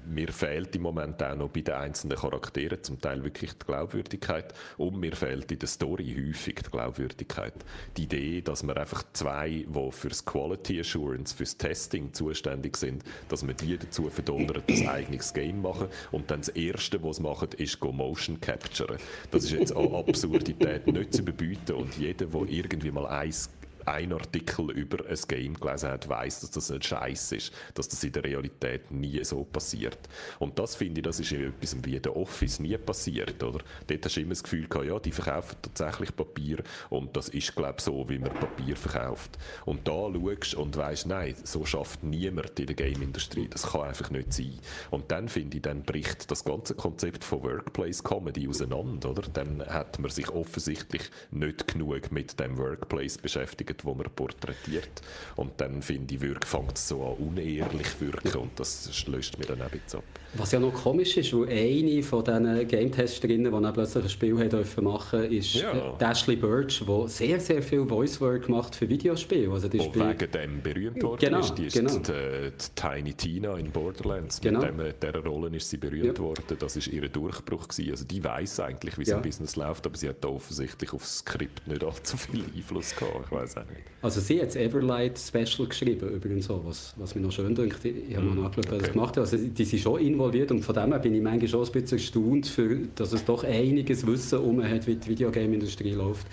mir 0.06 0.32
fehlt 0.32 0.74
im 0.76 0.82
Moment 0.82 1.22
auch 1.22 1.36
noch 1.36 1.48
bei 1.48 1.60
den 1.60 1.74
einzelnen 1.74 2.18
Charakteren 2.18 2.82
zum 2.82 3.00
Teil 3.00 3.22
wirklich 3.24 3.52
die 3.52 3.66
Glaubwürdigkeit 3.66 4.52
und 4.76 4.98
mir 4.98 5.14
fehlt 5.14 5.50
in 5.52 5.58
der 5.58 5.68
Story 5.68 6.14
häufig 6.18 6.56
die 6.56 6.70
Glaubwürdigkeit. 6.70 7.54
Die 7.96 8.04
Idee, 8.04 8.40
dass 8.40 8.62
man 8.62 8.76
einfach 8.76 9.04
zwei, 9.12 9.64
die 9.68 9.92
fürs 9.92 10.24
Quality 10.24 10.80
Assurance, 10.80 11.34
fürs 11.34 11.56
Testing 11.56 12.12
zuständig 12.12 12.76
sind, 12.76 13.04
dass 13.28 13.46
wir 13.46 13.54
die 13.54 13.76
dazu 13.78 14.08
verdonnern, 14.10 14.62
ein 14.68 14.88
eigenes 14.88 15.32
Game 15.32 15.62
machen. 15.62 15.88
Und 16.10 16.30
dann 16.30 16.40
das 16.40 16.48
Erste, 16.50 17.02
was 17.02 17.16
sie 17.16 17.22
machen, 17.22 17.48
ist 17.56 17.80
go 17.80 17.92
Motion 17.92 18.40
Capture. 18.40 18.96
Das 19.30 19.44
ist 19.44 19.52
jetzt 19.52 19.76
an 19.76 19.94
Absurdität 19.94 20.86
nicht 20.86 21.12
zu 21.14 21.22
überbieten. 21.22 21.76
Und 21.76 21.96
jeder, 21.96 22.26
der 22.26 22.48
irgendwie 22.48 22.90
mal 22.90 23.06
eins 23.06 23.50
ein 23.86 24.12
Artikel 24.12 24.70
über 24.70 25.06
ein 25.06 25.18
Game 25.28 25.54
gelesen 25.54 25.90
hat, 25.90 26.08
weiß, 26.08 26.40
dass 26.40 26.50
das 26.50 26.70
ein 26.70 26.82
Scheiß 26.82 27.32
ist, 27.32 27.52
dass 27.74 27.88
das 27.88 28.02
in 28.04 28.12
der 28.12 28.24
Realität 28.24 28.90
nie 28.90 29.22
so 29.24 29.44
passiert. 29.44 29.98
Und 30.38 30.58
das 30.58 30.76
finde 30.76 31.00
ich, 31.00 31.04
das 31.04 31.20
ist 31.20 31.32
etwas 31.32 31.76
wie 31.82 31.96
in 31.96 32.02
der 32.02 32.16
Office 32.16 32.60
nie 32.60 32.76
passiert, 32.78 33.42
oder? 33.42 33.60
Dort 33.86 34.04
hast 34.04 34.16
du 34.16 34.20
immer 34.20 34.30
das 34.30 34.42
Gefühl 34.42 34.68
gehabt, 34.68 34.86
ja, 34.86 34.98
die 34.98 35.12
verkaufen 35.12 35.56
tatsächlich 35.62 36.14
Papier 36.14 36.58
und 36.90 37.16
das 37.16 37.28
ist, 37.28 37.54
glaube 37.54 37.76
ich, 37.78 37.84
so, 37.84 38.08
wie 38.08 38.18
man 38.18 38.32
Papier 38.34 38.76
verkauft. 38.76 39.38
Und 39.64 39.86
da 39.86 39.92
schaust 40.12 40.54
und 40.54 40.76
weißt, 40.76 41.06
nein, 41.06 41.34
so 41.44 41.64
schafft 41.64 42.02
niemand 42.02 42.58
in 42.58 42.66
der 42.66 42.76
Game-Industrie. 42.76 43.48
Das 43.48 43.62
kann 43.70 43.82
einfach 43.82 44.10
nicht 44.10 44.32
sein. 44.32 44.58
Und 44.90 45.10
dann 45.10 45.28
finde 45.28 45.56
ich, 45.56 45.62
dann 45.62 45.82
bricht 45.82 46.30
das 46.30 46.44
ganze 46.44 46.74
Konzept 46.74 47.24
von 47.24 47.42
Workplace 47.42 48.02
Comedy 48.02 48.48
auseinander, 48.48 49.10
oder? 49.10 49.22
Dann 49.32 49.64
hat 49.66 49.98
man 49.98 50.10
sich 50.10 50.28
offensichtlich 50.30 51.02
nicht 51.30 51.68
genug 51.68 52.12
mit 52.12 52.38
dem 52.38 52.58
Workplace 52.58 53.18
beschäftigt 53.18 53.71
beschäftigt, 53.72 53.84
wo 53.84 53.94
man 53.94 54.10
porträtiert. 54.14 55.02
Und 55.36 55.60
dann 55.60 55.82
finde 55.82 56.14
ich, 56.14 56.44
fängt 56.44 56.76
es 56.76 56.88
so 56.88 57.04
an 57.04 57.26
unehrlich 57.26 58.00
wirken 58.00 58.38
und 58.38 58.60
das 58.60 59.06
löst 59.06 59.38
mir 59.38 59.46
dann 59.46 59.62
auch 59.62 59.66
ein 59.66 59.80
bisschen 59.80 60.00
ab. 60.00 60.04
Was 60.34 60.52
ja 60.52 60.58
noch 60.58 60.72
komisch 60.72 61.18
ist, 61.18 61.34
weil 61.34 61.48
eine 61.48 62.02
von 62.02 62.24
diesen 62.24 62.66
Game-Testerinnen, 62.66 63.52
die 63.52 63.62
dann 63.62 63.72
plötzlich 63.72 64.04
ein 64.04 64.10
Spiel 64.10 64.34
machen 64.34 64.48
durften, 64.48 65.24
ist 65.30 65.54
ja. 65.54 65.72
Äh, 65.72 65.98
Dashley 65.98 66.36
Birch, 66.36 66.82
die 66.86 67.08
sehr, 67.08 67.38
sehr 67.38 67.62
viel 67.62 67.86
Voice-Work 67.86 68.48
macht 68.48 68.74
für 68.74 68.88
Videospiele. 68.88 69.52
Also 69.52 69.68
die 69.68 69.78
Wo 69.78 69.84
Spiel... 69.84 70.08
wegen 70.08 70.32
dem 70.32 70.62
berühmt 70.62 71.02
worden 71.02 71.18
genau, 71.20 71.40
ist. 71.40 71.54
Die 71.54 71.66
ist 71.66 71.74
genau. 71.74 71.98
die, 71.98 72.50
die, 72.50 72.74
Tiny 72.74 73.12
Tina 73.12 73.56
in 73.58 73.70
Borderlands. 73.70 74.40
Genau. 74.40 74.60
Mit 74.60 75.02
dem, 75.02 75.12
dieser 75.12 75.24
Rolle 75.24 75.54
ist 75.54 75.68
sie 75.68 75.76
berühmt 75.76 76.18
ja. 76.18 76.18
worden. 76.18 76.44
Das 76.58 76.76
war 76.76 76.92
ihr 76.92 77.08
Durchbruch. 77.08 77.68
Gewesen. 77.68 77.90
Also 77.90 78.04
die 78.06 78.24
weiß 78.24 78.60
eigentlich, 78.60 78.98
wie 78.98 79.02
ja. 79.02 79.10
so 79.10 79.16
ein 79.16 79.22
Business 79.22 79.56
läuft, 79.56 79.86
aber 79.86 79.96
sie 79.96 80.08
hat 80.08 80.24
da 80.24 80.28
offensichtlich 80.28 80.92
aufs 80.94 81.18
Skript 81.18 81.66
nicht 81.66 81.84
allzu 81.84 82.16
viel 82.16 82.44
Einfluss 82.56 82.96
gehabt. 82.96 83.26
Ich 83.26 83.32
weiß 83.32 83.58
auch 83.58 83.66
nicht. 83.66 83.82
Also 84.00 84.20
sie 84.20 84.40
hat 84.40 84.48
das 84.48 84.56
Everlight 84.56 85.18
Special 85.18 85.68
geschrieben, 85.68 86.08
übrigens 86.08 86.46
so, 86.46 86.60
was, 86.64 86.94
was 86.96 87.14
mir 87.14 87.20
noch 87.20 87.32
schön 87.32 87.54
denkt. 87.54 87.84
Ich, 87.84 88.16
habe 88.16 88.26
mm, 88.26 88.34
noch 88.34 88.44
nachgeschaut, 88.44 88.72
okay. 88.72 88.82
was 88.82 88.92
gemacht 88.92 89.16
habe. 89.16 89.20
Also 89.20 89.36
die 89.36 89.64
sind 89.64 89.80
schon 89.80 90.00
involviert 90.00 90.21
und 90.50 90.62
von 90.62 90.74
dem 90.74 90.92
her 90.92 90.98
bin 90.98 91.14
ich 91.14 91.22
manchmal 91.22 91.48
schon 91.48 91.64
ein 91.64 91.72
bisschen 91.72 91.98
erstaunt, 91.98 92.46
für, 92.46 92.78
dass 92.94 93.12
es 93.12 93.24
doch 93.24 93.44
einiges 93.44 94.06
Wissen 94.06 94.38
um 94.38 94.62
hat, 94.62 94.86
wie 94.86 94.96
die 94.96 95.08
Videogame-Industrie 95.08 95.92
läuft, 95.92 96.26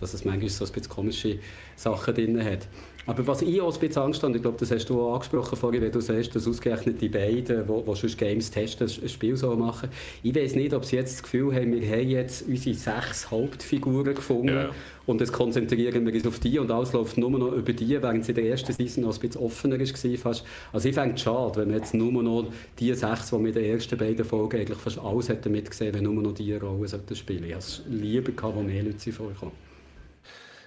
dass 0.00 0.14
es 0.14 0.24
manchmal 0.24 0.48
so 0.48 0.64
ein 0.64 0.72
bisschen 0.72 0.90
komische 0.90 1.38
Sachen 1.76 2.14
drin 2.14 2.44
hat. 2.44 2.68
Aber 3.06 3.26
was 3.26 3.42
ich 3.42 3.60
auch 3.60 3.72
ein 3.72 3.80
bisschen 3.80 4.02
Angst 4.02 4.22
habe, 4.22 4.34
ich 4.34 4.42
glaube, 4.42 4.56
das 4.58 4.70
hast 4.70 4.86
du 4.86 5.00
auch 5.00 5.14
angesprochen 5.14 5.56
vorhin, 5.56 5.82
wenn 5.82 5.92
du 5.92 6.00
sagst, 6.00 6.34
dass 6.34 6.48
ausgerechnet 6.48 7.00
die 7.00 7.08
beiden, 7.08 7.66
die, 7.66 7.82
die 7.84 7.96
sonst 7.96 8.16
Games 8.16 8.50
testen, 8.50 8.88
ein 8.88 9.08
Spiel 9.08 9.36
so 9.36 9.54
machen. 9.56 9.90
Ich 10.22 10.34
weiß 10.34 10.54
nicht, 10.54 10.72
ob 10.72 10.84
sie 10.84 10.96
jetzt 10.96 11.14
das 11.14 11.22
Gefühl 11.22 11.54
haben, 11.54 11.72
wir 11.72 11.86
haben 11.86 12.08
jetzt 12.08 12.48
unsere 12.48 12.74
sechs 12.74 13.30
Hauptfiguren 13.30 14.14
gefunden 14.14 14.54
ja. 14.54 14.70
und 15.04 15.20
jetzt 15.20 15.32
konzentrieren 15.32 16.06
wir 16.06 16.14
uns 16.14 16.26
auf 16.26 16.38
die 16.38 16.58
und 16.58 16.70
alles 16.70 16.92
läuft 16.94 17.18
nur 17.18 17.30
noch 17.30 17.52
über 17.52 17.72
die, 17.74 18.00
während 18.00 18.22
es 18.22 18.28
in 18.30 18.36
der 18.36 18.44
ersten 18.46 18.72
Season 18.72 19.04
noch 19.04 19.14
ein 19.14 19.20
bisschen 19.20 19.42
offener 19.42 19.78
war. 19.78 20.16
Fast. 20.16 20.44
Also 20.72 20.88
ich 20.88 20.94
fände 20.94 21.14
es 21.14 21.20
schade, 21.20 21.60
wenn 21.60 21.68
wir 21.68 21.76
jetzt 21.76 21.92
nur 21.92 22.22
noch 22.22 22.46
die 22.78 22.94
sechs, 22.94 23.30
die 23.30 23.36
mit 23.36 23.54
den 23.54 23.64
ersten 23.64 23.98
beiden 23.98 24.24
Folgen 24.24 24.58
eigentlich 24.58 24.78
fast 24.78 24.98
alles 24.98 25.28
hätten 25.28 25.52
mitgesehen, 25.52 25.94
wenn 25.94 26.04
nur 26.04 26.14
noch 26.14 26.32
die 26.32 26.54
Rolle 26.54 26.88
spielen 26.88 27.04
sollten. 27.18 27.44
Ich 27.44 27.50
hätte 27.50 27.58
es 27.58 27.82
lieber 27.88 28.32
gehabt, 28.32 28.56
wo 28.56 28.62
mehr 28.62 28.82
Leute 28.82 29.12
vorkommen. 29.12 29.52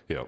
Ja, 0.07 0.26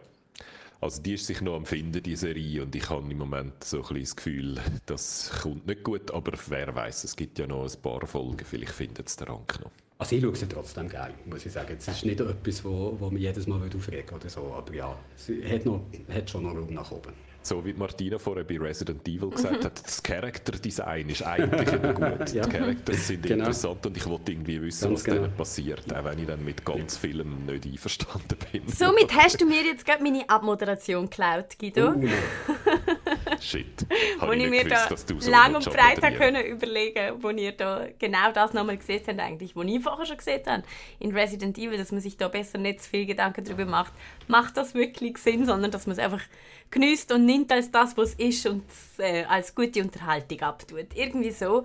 also 0.81 1.01
die 1.01 1.15
ist 1.15 1.25
sich 1.25 1.41
noch 1.41 1.55
am 1.55 1.65
Finden, 1.65 2.01
die 2.01 2.15
Serie, 2.15 2.63
und 2.63 2.75
ich 2.75 2.89
habe 2.89 3.09
im 3.09 3.17
Moment 3.17 3.63
so 3.63 3.83
ein 3.83 3.99
das 3.99 4.15
Gefühl, 4.15 4.59
das 4.85 5.31
kommt 5.41 5.67
nicht 5.67 5.83
gut, 5.83 6.11
aber 6.11 6.33
wer 6.47 6.73
weiß, 6.73 7.03
es 7.03 7.15
gibt 7.15 7.39
ja 7.39 7.47
noch 7.47 7.63
ein 7.63 7.81
paar 7.81 8.05
Folgen, 8.07 8.45
vielleicht 8.45 8.73
findet 8.73 9.07
es 9.07 9.15
der 9.15 9.29
Rank 9.29 9.59
noch. 9.61 9.71
Also 9.97 10.15
ich 10.15 10.21
schaue 10.21 10.35
sie 10.35 10.47
trotzdem 10.47 10.87
gerne, 10.87 11.13
muss 11.25 11.45
ich 11.45 11.51
sagen. 11.51 11.75
Es 11.77 11.85
ist 11.85 12.05
nicht 12.05 12.21
etwas, 12.21 12.63
wo, 12.63 12.95
wo 12.97 13.09
mich 13.09 13.23
jedes 13.23 13.47
Mal 13.47 13.61
aufregen 13.61 14.15
oder 14.15 14.29
so, 14.29 14.53
aber 14.53 14.73
ja, 14.73 14.97
sie 15.17 15.43
hat, 15.45 15.65
noch, 15.65 15.81
hat 16.09 16.29
schon 16.29 16.43
noch 16.43 16.55
Raum 16.55 16.73
nach 16.73 16.89
oben 16.91 17.13
so 17.49 17.65
wie 17.65 17.73
Martina 17.73 18.19
vorher 18.19 18.43
bei 18.43 18.59
Resident 18.59 19.07
Evil 19.07 19.31
gesagt 19.31 19.65
hat, 19.65 19.83
das 19.83 20.03
Charakterdesign 20.03 21.09
ist 21.09 21.23
eigentlich 21.23 21.67
immer 21.73 21.93
gut. 21.93 22.29
ja. 22.33 22.43
Die 22.45 22.49
Charakter 22.49 22.93
sind 22.93 23.23
genau. 23.23 23.39
interessant 23.39 23.85
und 23.87 23.97
ich 23.97 24.05
wollte 24.05 24.31
irgendwie 24.31 24.61
wissen, 24.61 24.89
ganz 24.89 24.99
was 24.99 25.03
genau. 25.03 25.21
denen 25.23 25.35
passiert, 25.35 25.95
auch 25.95 26.05
wenn 26.05 26.19
ich 26.19 26.27
dann 26.27 26.45
mit 26.45 26.63
ganz 26.63 26.97
vielem 26.97 27.45
nicht 27.47 27.65
einverstanden 27.65 28.37
bin. 28.51 28.67
Somit 28.67 29.15
hast 29.15 29.41
du 29.41 29.47
mir 29.47 29.63
jetzt 29.63 29.83
gerade 29.83 30.03
meine 30.03 30.29
Abmoderation 30.29 31.09
geklaut, 31.09 31.57
Guido. 31.59 31.89
Uh, 31.89 32.07
Shit. 33.39 33.85
wo 34.19 34.31
ich, 34.31 34.43
ich 34.43 34.49
mir 34.49 34.63
gewusst, 34.65 35.09
da 35.09 35.19
so 35.19 35.31
lang 35.31 35.55
und 35.55 35.65
breit 35.65 35.99
können 36.17 36.45
überlegen 36.45 37.15
wo 37.21 37.29
ihr 37.31 37.53
da 37.53 37.87
genau 37.97 38.31
das 38.31 38.53
nochmal 38.53 38.77
gesehen 38.77 39.01
habt, 39.07 39.19
eigentlich, 39.19 39.55
wo 39.55 39.63
ich 39.63 39.81
vorher 39.81 40.05
schon 40.05 40.17
gesehen 40.17 40.41
habe, 40.45 40.63
in 40.99 41.15
Resident 41.15 41.57
Evil, 41.57 41.77
dass 41.79 41.91
man 41.91 42.01
sich 42.01 42.15
da 42.15 42.27
besser 42.27 42.59
nicht 42.59 42.83
zu 42.83 42.89
viel 42.89 43.07
Gedanken 43.07 43.43
darüber 43.43 43.65
macht, 43.65 43.93
macht 44.29 44.57
das 44.57 44.73
wirklich 44.73 45.17
Sinn, 45.17 45.45
sondern 45.45 45.71
dass 45.71 45.87
man 45.87 45.97
es 45.97 46.03
einfach 46.03 46.21
genießt 46.71 47.11
und 47.11 47.25
nimmt 47.25 47.51
als 47.51 47.71
das, 47.71 47.97
was 47.97 48.09
es 48.09 48.15
ist 48.15 48.45
und 48.45 48.63
äh, 48.99 49.23
als 49.23 49.55
gute 49.55 49.81
Unterhaltung 49.81 50.41
abtut. 50.41 50.87
Irgendwie 50.93 51.31
so 51.31 51.63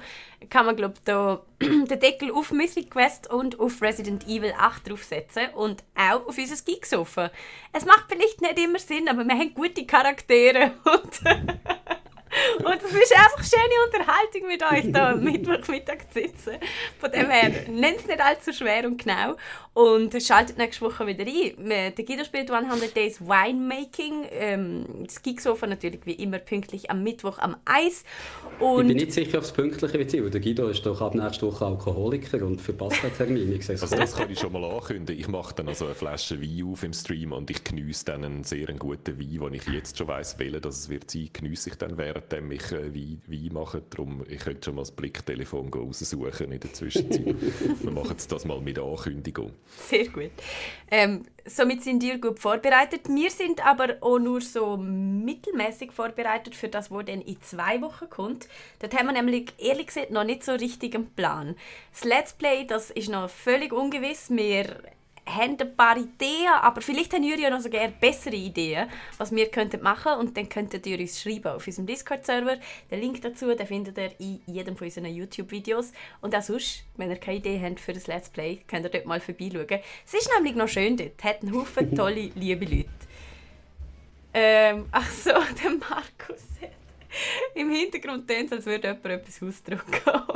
kann 0.48 0.66
man, 0.66 0.76
glaube 0.76 0.94
da 1.04 1.42
den 1.60 1.86
Deckel 1.86 2.32
auf 2.32 2.52
Mythic 2.52 2.90
Quest 2.90 3.30
und 3.30 3.60
auf 3.60 3.82
Resident 3.82 4.26
Evil 4.26 4.54
8 4.58 4.88
draufsetzen 4.88 5.50
und 5.54 5.84
auch 5.94 6.26
auf 6.26 6.38
unser 6.38 6.62
Geeksofa. 6.64 7.30
Es 7.72 7.84
macht 7.84 8.06
vielleicht 8.08 8.40
nicht 8.40 8.58
immer 8.58 8.78
Sinn, 8.78 9.08
aber 9.08 9.24
wir 9.24 9.34
haben 9.34 9.52
gute 9.54 9.84
Charaktere 9.84 10.72
und 10.84 11.20
Und 12.59 12.82
es 12.82 12.93
ist 12.93 13.15
einfach 13.15 13.44
schöne 13.44 13.74
Unterhaltung 13.86 14.48
mit 14.48 14.62
euch 14.62 14.93
da 14.93 15.12
am 15.12 15.23
Mittwochmittag 15.23 15.98
zu 16.12 16.20
sitzen. 16.20 16.59
Von 16.98 17.11
dem 17.11 17.31
her, 17.31 17.51
nennt 17.69 17.98
es 17.98 18.06
nicht 18.06 18.20
allzu 18.20 18.52
schwer 18.52 18.86
und 18.86 19.02
genau. 19.02 19.36
Und 19.74 20.15
schaltet 20.23 20.56
nächste 20.56 20.85
Woche 20.85 21.06
wieder 21.06 21.24
ein. 21.24 21.69
Der 21.69 22.05
Guido 22.05 22.24
spielt 22.24 22.51
100 22.51 22.97
Days 22.97 23.20
Winemaking. 23.20 24.27
Ähm, 24.31 24.86
das 25.05 25.20
Geeksofa 25.20 25.66
natürlich 25.66 26.06
wie 26.06 26.12
immer 26.12 26.39
pünktlich 26.39 26.90
am 26.90 27.02
Mittwoch 27.02 27.39
am 27.39 27.56
Eis. 27.65 28.05
Und 28.61 28.82
ich 28.82 28.89
bin 28.89 28.97
nicht 28.97 29.12
sicher, 29.12 29.39
ob 29.39 29.44
es 29.44 29.52
pünktliche 29.52 29.98
wird 29.98 30.11
sein, 30.11 30.31
der 30.31 30.40
Guido 30.40 30.69
ist 30.69 30.86
doch 30.86 31.01
ab 31.01 31.15
nächster 31.15 31.48
Woche 31.48 31.66
Alkoholiker 31.66 32.44
und 32.47 32.61
verpasst 32.61 33.02
den 33.02 33.16
Termin. 33.16 33.61
also 33.69 33.97
das 33.97 34.16
kann 34.16 34.31
ich 34.31 34.39
schon 34.39 34.52
mal 34.52 34.65
ankündigen. 34.65 35.20
Ich 35.20 35.28
mache 35.28 35.55
dann 35.55 35.69
also 35.69 35.86
eine 35.86 35.94
Flasche 35.94 36.40
Wein 36.40 36.65
auf 36.70 36.82
im 36.82 36.93
Stream 36.93 37.32
und 37.32 37.51
ich 37.51 37.65
genieße 37.65 38.05
dann 38.05 38.24
einen 38.24 38.44
sehr 38.44 38.66
guten 38.74 39.19
Wein, 39.19 39.40
den 39.40 39.55
ich 39.55 39.66
jetzt 39.66 39.98
schon 39.98 40.09
weiss, 40.09 40.39
welchen 40.39 40.61
das 40.61 40.78
es 40.78 40.89
wird 40.89 41.11
sein, 41.11 41.31
genieße 41.32 41.70
ich 41.70 41.77
dann 41.77 41.98
während 41.98 42.23
währenddem 42.30 42.51
ich 42.52 42.72
äh, 42.72 42.94
Wein, 42.94 43.22
Wein 43.26 43.51
mache. 43.52 43.82
Darum, 43.90 44.24
ich 44.28 44.40
könnte 44.40 44.64
schon 44.64 44.76
mal 44.76 44.82
das 44.82 44.90
Blicktelefon 44.90 45.72
raussuchen 45.72 46.52
in 46.52 46.60
der 46.60 46.72
Zwischenzeit. 46.72 47.24
Wir 47.82 47.90
machen 47.90 48.16
das 48.28 48.44
mal 48.44 48.60
mit 48.60 48.78
Ankündigung. 48.78 49.52
Sehr 49.88 50.09
gut. 50.09 50.30
Ähm, 50.90 51.24
somit 51.44 51.82
sind 51.82 52.02
ihr 52.02 52.18
gut 52.18 52.38
vorbereitet. 52.38 53.09
Wir 53.09 53.30
sind 53.30 53.64
aber 53.64 53.96
auch 54.01 54.18
nur 54.18 54.40
so 54.40 54.76
mittelmäßig 54.76 55.92
vorbereitet 55.92 56.55
für 56.55 56.68
das, 56.68 56.90
was 56.90 57.06
dann 57.06 57.20
in 57.20 57.40
zwei 57.42 57.80
Wochen 57.80 58.09
kommt. 58.09 58.48
Dort 58.80 58.94
haben 58.94 59.06
wir 59.06 59.12
nämlich 59.12 59.52
ehrlich 59.59 59.88
gesagt 59.88 60.10
noch 60.10 60.24
nicht 60.24 60.44
so 60.44 60.52
richtig 60.52 60.94
einen 60.94 61.10
Plan. 61.10 61.56
Das 61.92 62.05
Let's 62.05 62.32
Play, 62.32 62.66
das 62.66 62.90
ist 62.90 63.09
noch 63.09 63.30
völlig 63.30 63.72
ungewiss. 63.72 64.30
Wir 64.30 64.66
haben 65.26 65.56
ein 65.59 65.76
paar 65.76 65.96
Ideen, 65.96 66.52
aber 66.60 66.80
vielleicht 66.80 67.12
haben 67.12 67.22
ihr 67.22 67.38
ja 67.38 67.51
noch 67.51 67.60
sogar 67.60 67.88
bessere 67.88 68.34
Ideen, 68.34 68.88
was 69.18 69.34
wir 69.34 69.51
könnten 69.51 69.82
machen 69.82 70.18
und 70.18 70.36
dann 70.36 70.48
könntet 70.48 70.86
ihr 70.86 70.98
uns 70.98 71.20
schreiben 71.20 71.52
auf 71.52 71.66
unserem 71.66 71.86
Discord-Server. 71.86 72.59
Den 72.90 73.01
Link 73.01 73.22
dazu 73.22 73.55
den 73.55 73.66
findet 73.66 73.98
ihr 73.98 74.12
in 74.18 74.40
jedem 74.46 74.76
von 74.76 74.86
unseren 74.86 75.06
YouTube-Videos. 75.06 75.92
Und 76.20 76.34
auch 76.34 76.42
sonst, 76.42 76.84
wenn 76.96 77.10
ihr 77.10 77.16
keine 77.16 77.38
Idee 77.38 77.60
habt 77.62 77.80
für 77.80 77.92
das 77.92 78.06
Let's 78.06 78.28
Play, 78.28 78.60
könnt 78.66 78.84
ihr 78.84 78.90
dort 78.90 79.06
mal 79.06 79.20
vorbeischauen. 79.20 79.80
Es 80.06 80.14
ist 80.14 80.30
nämlich 80.34 80.55
noch 80.55 80.68
schön 80.68 80.96
dort, 80.96 81.22
hat 81.22 81.42
einen 81.42 81.55
Haufen 81.55 81.94
tolle, 81.96 82.30
liebe 82.34 82.64
Leute. 82.64 82.88
Ähm, 84.34 84.86
ach 84.90 85.10
so, 85.10 85.30
der 85.62 85.70
Markus 85.70 86.42
hat 86.60 86.70
im 87.55 87.70
Hintergrund 87.70 88.26
tönt 88.26 88.52
als 88.52 88.66
würde 88.66 88.88
jemand 88.88 89.06
etwas 89.06 89.42
ausdrücken. 89.42 89.94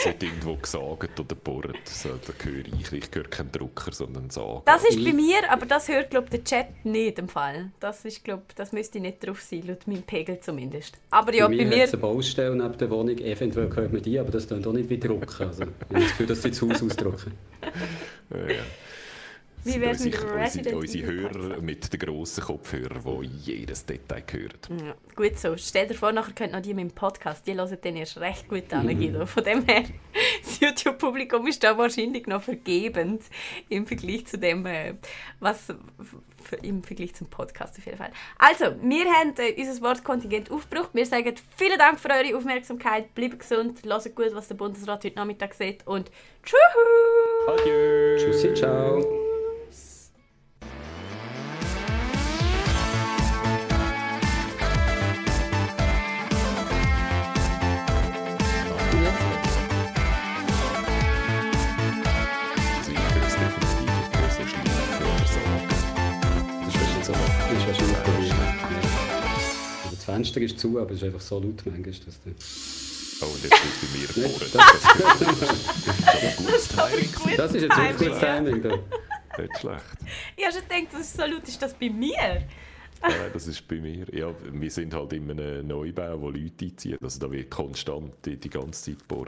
Es 0.00 0.06
hat 0.06 0.22
irgendwo 0.22 0.56
gesagt 0.56 1.20
oder 1.20 1.34
bohrt. 1.34 1.76
So, 1.88 2.10
da 2.10 2.44
höre 2.44 2.64
ich, 2.66 2.92
ich 2.92 3.08
höre 3.14 3.24
keinen 3.24 3.52
Drucker, 3.52 3.92
sondern 3.92 4.30
Sagen. 4.30 4.62
Das 4.64 4.84
ist 4.84 5.02
bei 5.04 5.12
mir, 5.12 5.50
aber 5.50 5.66
das 5.66 5.88
hört 5.88 6.10
glaube 6.10 6.28
der 6.30 6.44
Chat 6.44 6.84
nicht 6.84 7.18
im 7.18 7.28
Fall. 7.28 7.70
Das 7.80 8.04
ist 8.04 8.24
glaub, 8.24 8.54
das 8.56 8.72
müsste 8.72 9.00
nicht 9.00 9.26
drauf 9.26 9.40
sein, 9.40 9.62
laut 9.66 9.86
meinem 9.86 10.02
Pegel 10.02 10.40
zumindest. 10.40 10.96
Aber 11.10 11.34
ja, 11.34 11.46
bei, 11.48 11.56
bei 11.56 11.64
mir... 11.64 11.84
eine 11.84 11.96
Baustelle 11.96 12.56
neben 12.56 12.78
der 12.78 12.90
Wohnung, 12.90 13.18
eventuell 13.18 13.74
hört 13.74 13.92
man 13.92 14.02
die, 14.02 14.18
aber 14.18 14.30
das 14.30 14.46
tun 14.46 14.64
auch 14.64 14.72
nicht 14.72 14.90
wie 14.90 14.98
Drucken. 14.98 15.28
Also, 15.38 15.62
ich 15.62 15.68
habe 15.68 16.00
das 16.00 16.08
Gefühl, 16.08 16.26
dass 16.26 16.42
sie 16.42 16.50
das 16.50 16.62
Haus 16.62 16.82
ausdrucken. 16.82 17.32
ja, 18.30 18.64
wäre 19.64 19.90
es 19.90 20.04
mit 20.04 20.22
Resident 20.22 20.76
Unsere 20.76 21.06
Hörer 21.06 21.60
mit 21.60 21.92
den 21.92 22.00
grossen 22.00 22.44
Kopfhörern, 22.44 23.02
die 23.04 23.52
jedes 23.52 23.84
Detail 23.84 24.24
hören. 24.30 24.86
Ja, 24.86 24.94
gut 25.14 25.38
so. 25.38 25.56
Stell 25.56 25.88
dir 25.88 25.94
vor, 25.94 26.12
nachher 26.12 26.32
könnt 26.32 26.52
noch 26.52 26.60
die 26.60 26.74
mit 26.74 26.90
dem 26.90 26.94
Podcast, 26.94 27.46
die 27.46 27.52
hören 27.52 27.80
den 27.80 27.96
erst 27.96 28.18
recht 28.18 28.48
gut 28.48 28.72
an, 28.72 28.86
Guido. 28.86 29.26
Von 29.26 29.44
dem 29.44 29.64
her, 29.66 29.84
das 30.42 30.60
YouTube-Publikum 30.60 31.46
ist 31.46 31.62
da 31.62 31.76
wahrscheinlich 31.76 32.26
noch 32.26 32.42
vergebend 32.42 33.22
im 33.68 33.86
Vergleich 33.86 34.26
zu 34.26 34.38
dem, 34.38 34.64
äh, 34.66 34.94
was 35.40 35.72
im 36.62 36.82
Vergleich 36.82 37.14
zum 37.14 37.28
Podcast 37.28 37.78
auf 37.78 37.84
jeden 37.84 37.98
Fall. 37.98 38.10
Also, 38.38 38.76
wir 38.80 39.04
haben 39.06 39.34
äh, 39.38 39.54
unser 39.58 39.82
Wortkontingent 39.82 40.50
aufgebraucht. 40.50 40.90
Wir 40.92 41.06
sagen 41.06 41.34
vielen 41.56 41.78
Dank 41.78 42.00
für 42.00 42.10
eure 42.10 42.36
Aufmerksamkeit. 42.36 43.14
Bleibt 43.14 43.40
gesund, 43.40 43.84
hört 43.84 44.14
gut, 44.14 44.34
was 44.34 44.48
der 44.48 44.54
Bundesrat 44.54 45.04
heute 45.04 45.16
Nachmittag 45.16 45.54
sieht 45.54 45.86
und 45.86 46.10
tschüss! 46.42 46.58
Adieu! 47.48 48.16
Tschüssi, 48.18 48.54
ciao! 48.54 49.27
Fenster 70.08 70.40
ist 70.40 70.58
zu, 70.58 70.80
aber 70.80 70.92
es 70.92 71.02
ist 71.02 71.04
einfach 71.04 71.20
so 71.20 71.38
laut 71.38 71.62
manchmal, 71.66 71.82
dass 71.82 72.22
du... 72.22 72.30
Oh, 73.20 73.26
und 73.26 73.42
jetzt 73.42 73.52
ist 73.52 73.80
bei 73.82 73.88
mir 73.98 74.08
vorne. 74.08 74.46
Das, 74.52 74.64
das, 74.72 75.28
das 77.36 77.54
ist 77.54 77.62
jetzt 77.62 77.78
ein 77.78 77.96
gutes 77.96 78.18
Timing. 78.18 78.62
Da. 78.62 78.78
Nicht 79.42 79.58
schlecht. 79.58 79.82
Ich 80.36 80.44
habe 80.44 80.54
schon 80.54 80.62
gedacht, 80.62 80.86
das 80.92 81.00
ist 81.00 81.16
so 81.16 81.22
laut, 81.26 81.46
ist 81.46 81.60
das 81.60 81.74
bei 81.74 81.90
mir? 81.90 82.46
Nein, 83.02 83.30
das 83.32 83.46
ist 83.48 83.68
bei 83.68 83.76
mir. 83.76 84.06
Ja, 84.12 84.34
wir 84.50 84.70
sind 84.70 84.94
halt 84.94 85.12
in 85.12 85.30
einem 85.30 85.66
Neubau, 85.66 86.20
wo 86.20 86.30
Leute 86.30 86.64
einziehen. 86.64 86.96
Also 87.02 87.20
da 87.20 87.30
wird 87.30 87.50
konstant 87.50 88.14
die, 88.24 88.36
die 88.36 88.48
ganze 88.48 88.92
Zeit 88.92 89.00
gebohrt. 89.00 89.26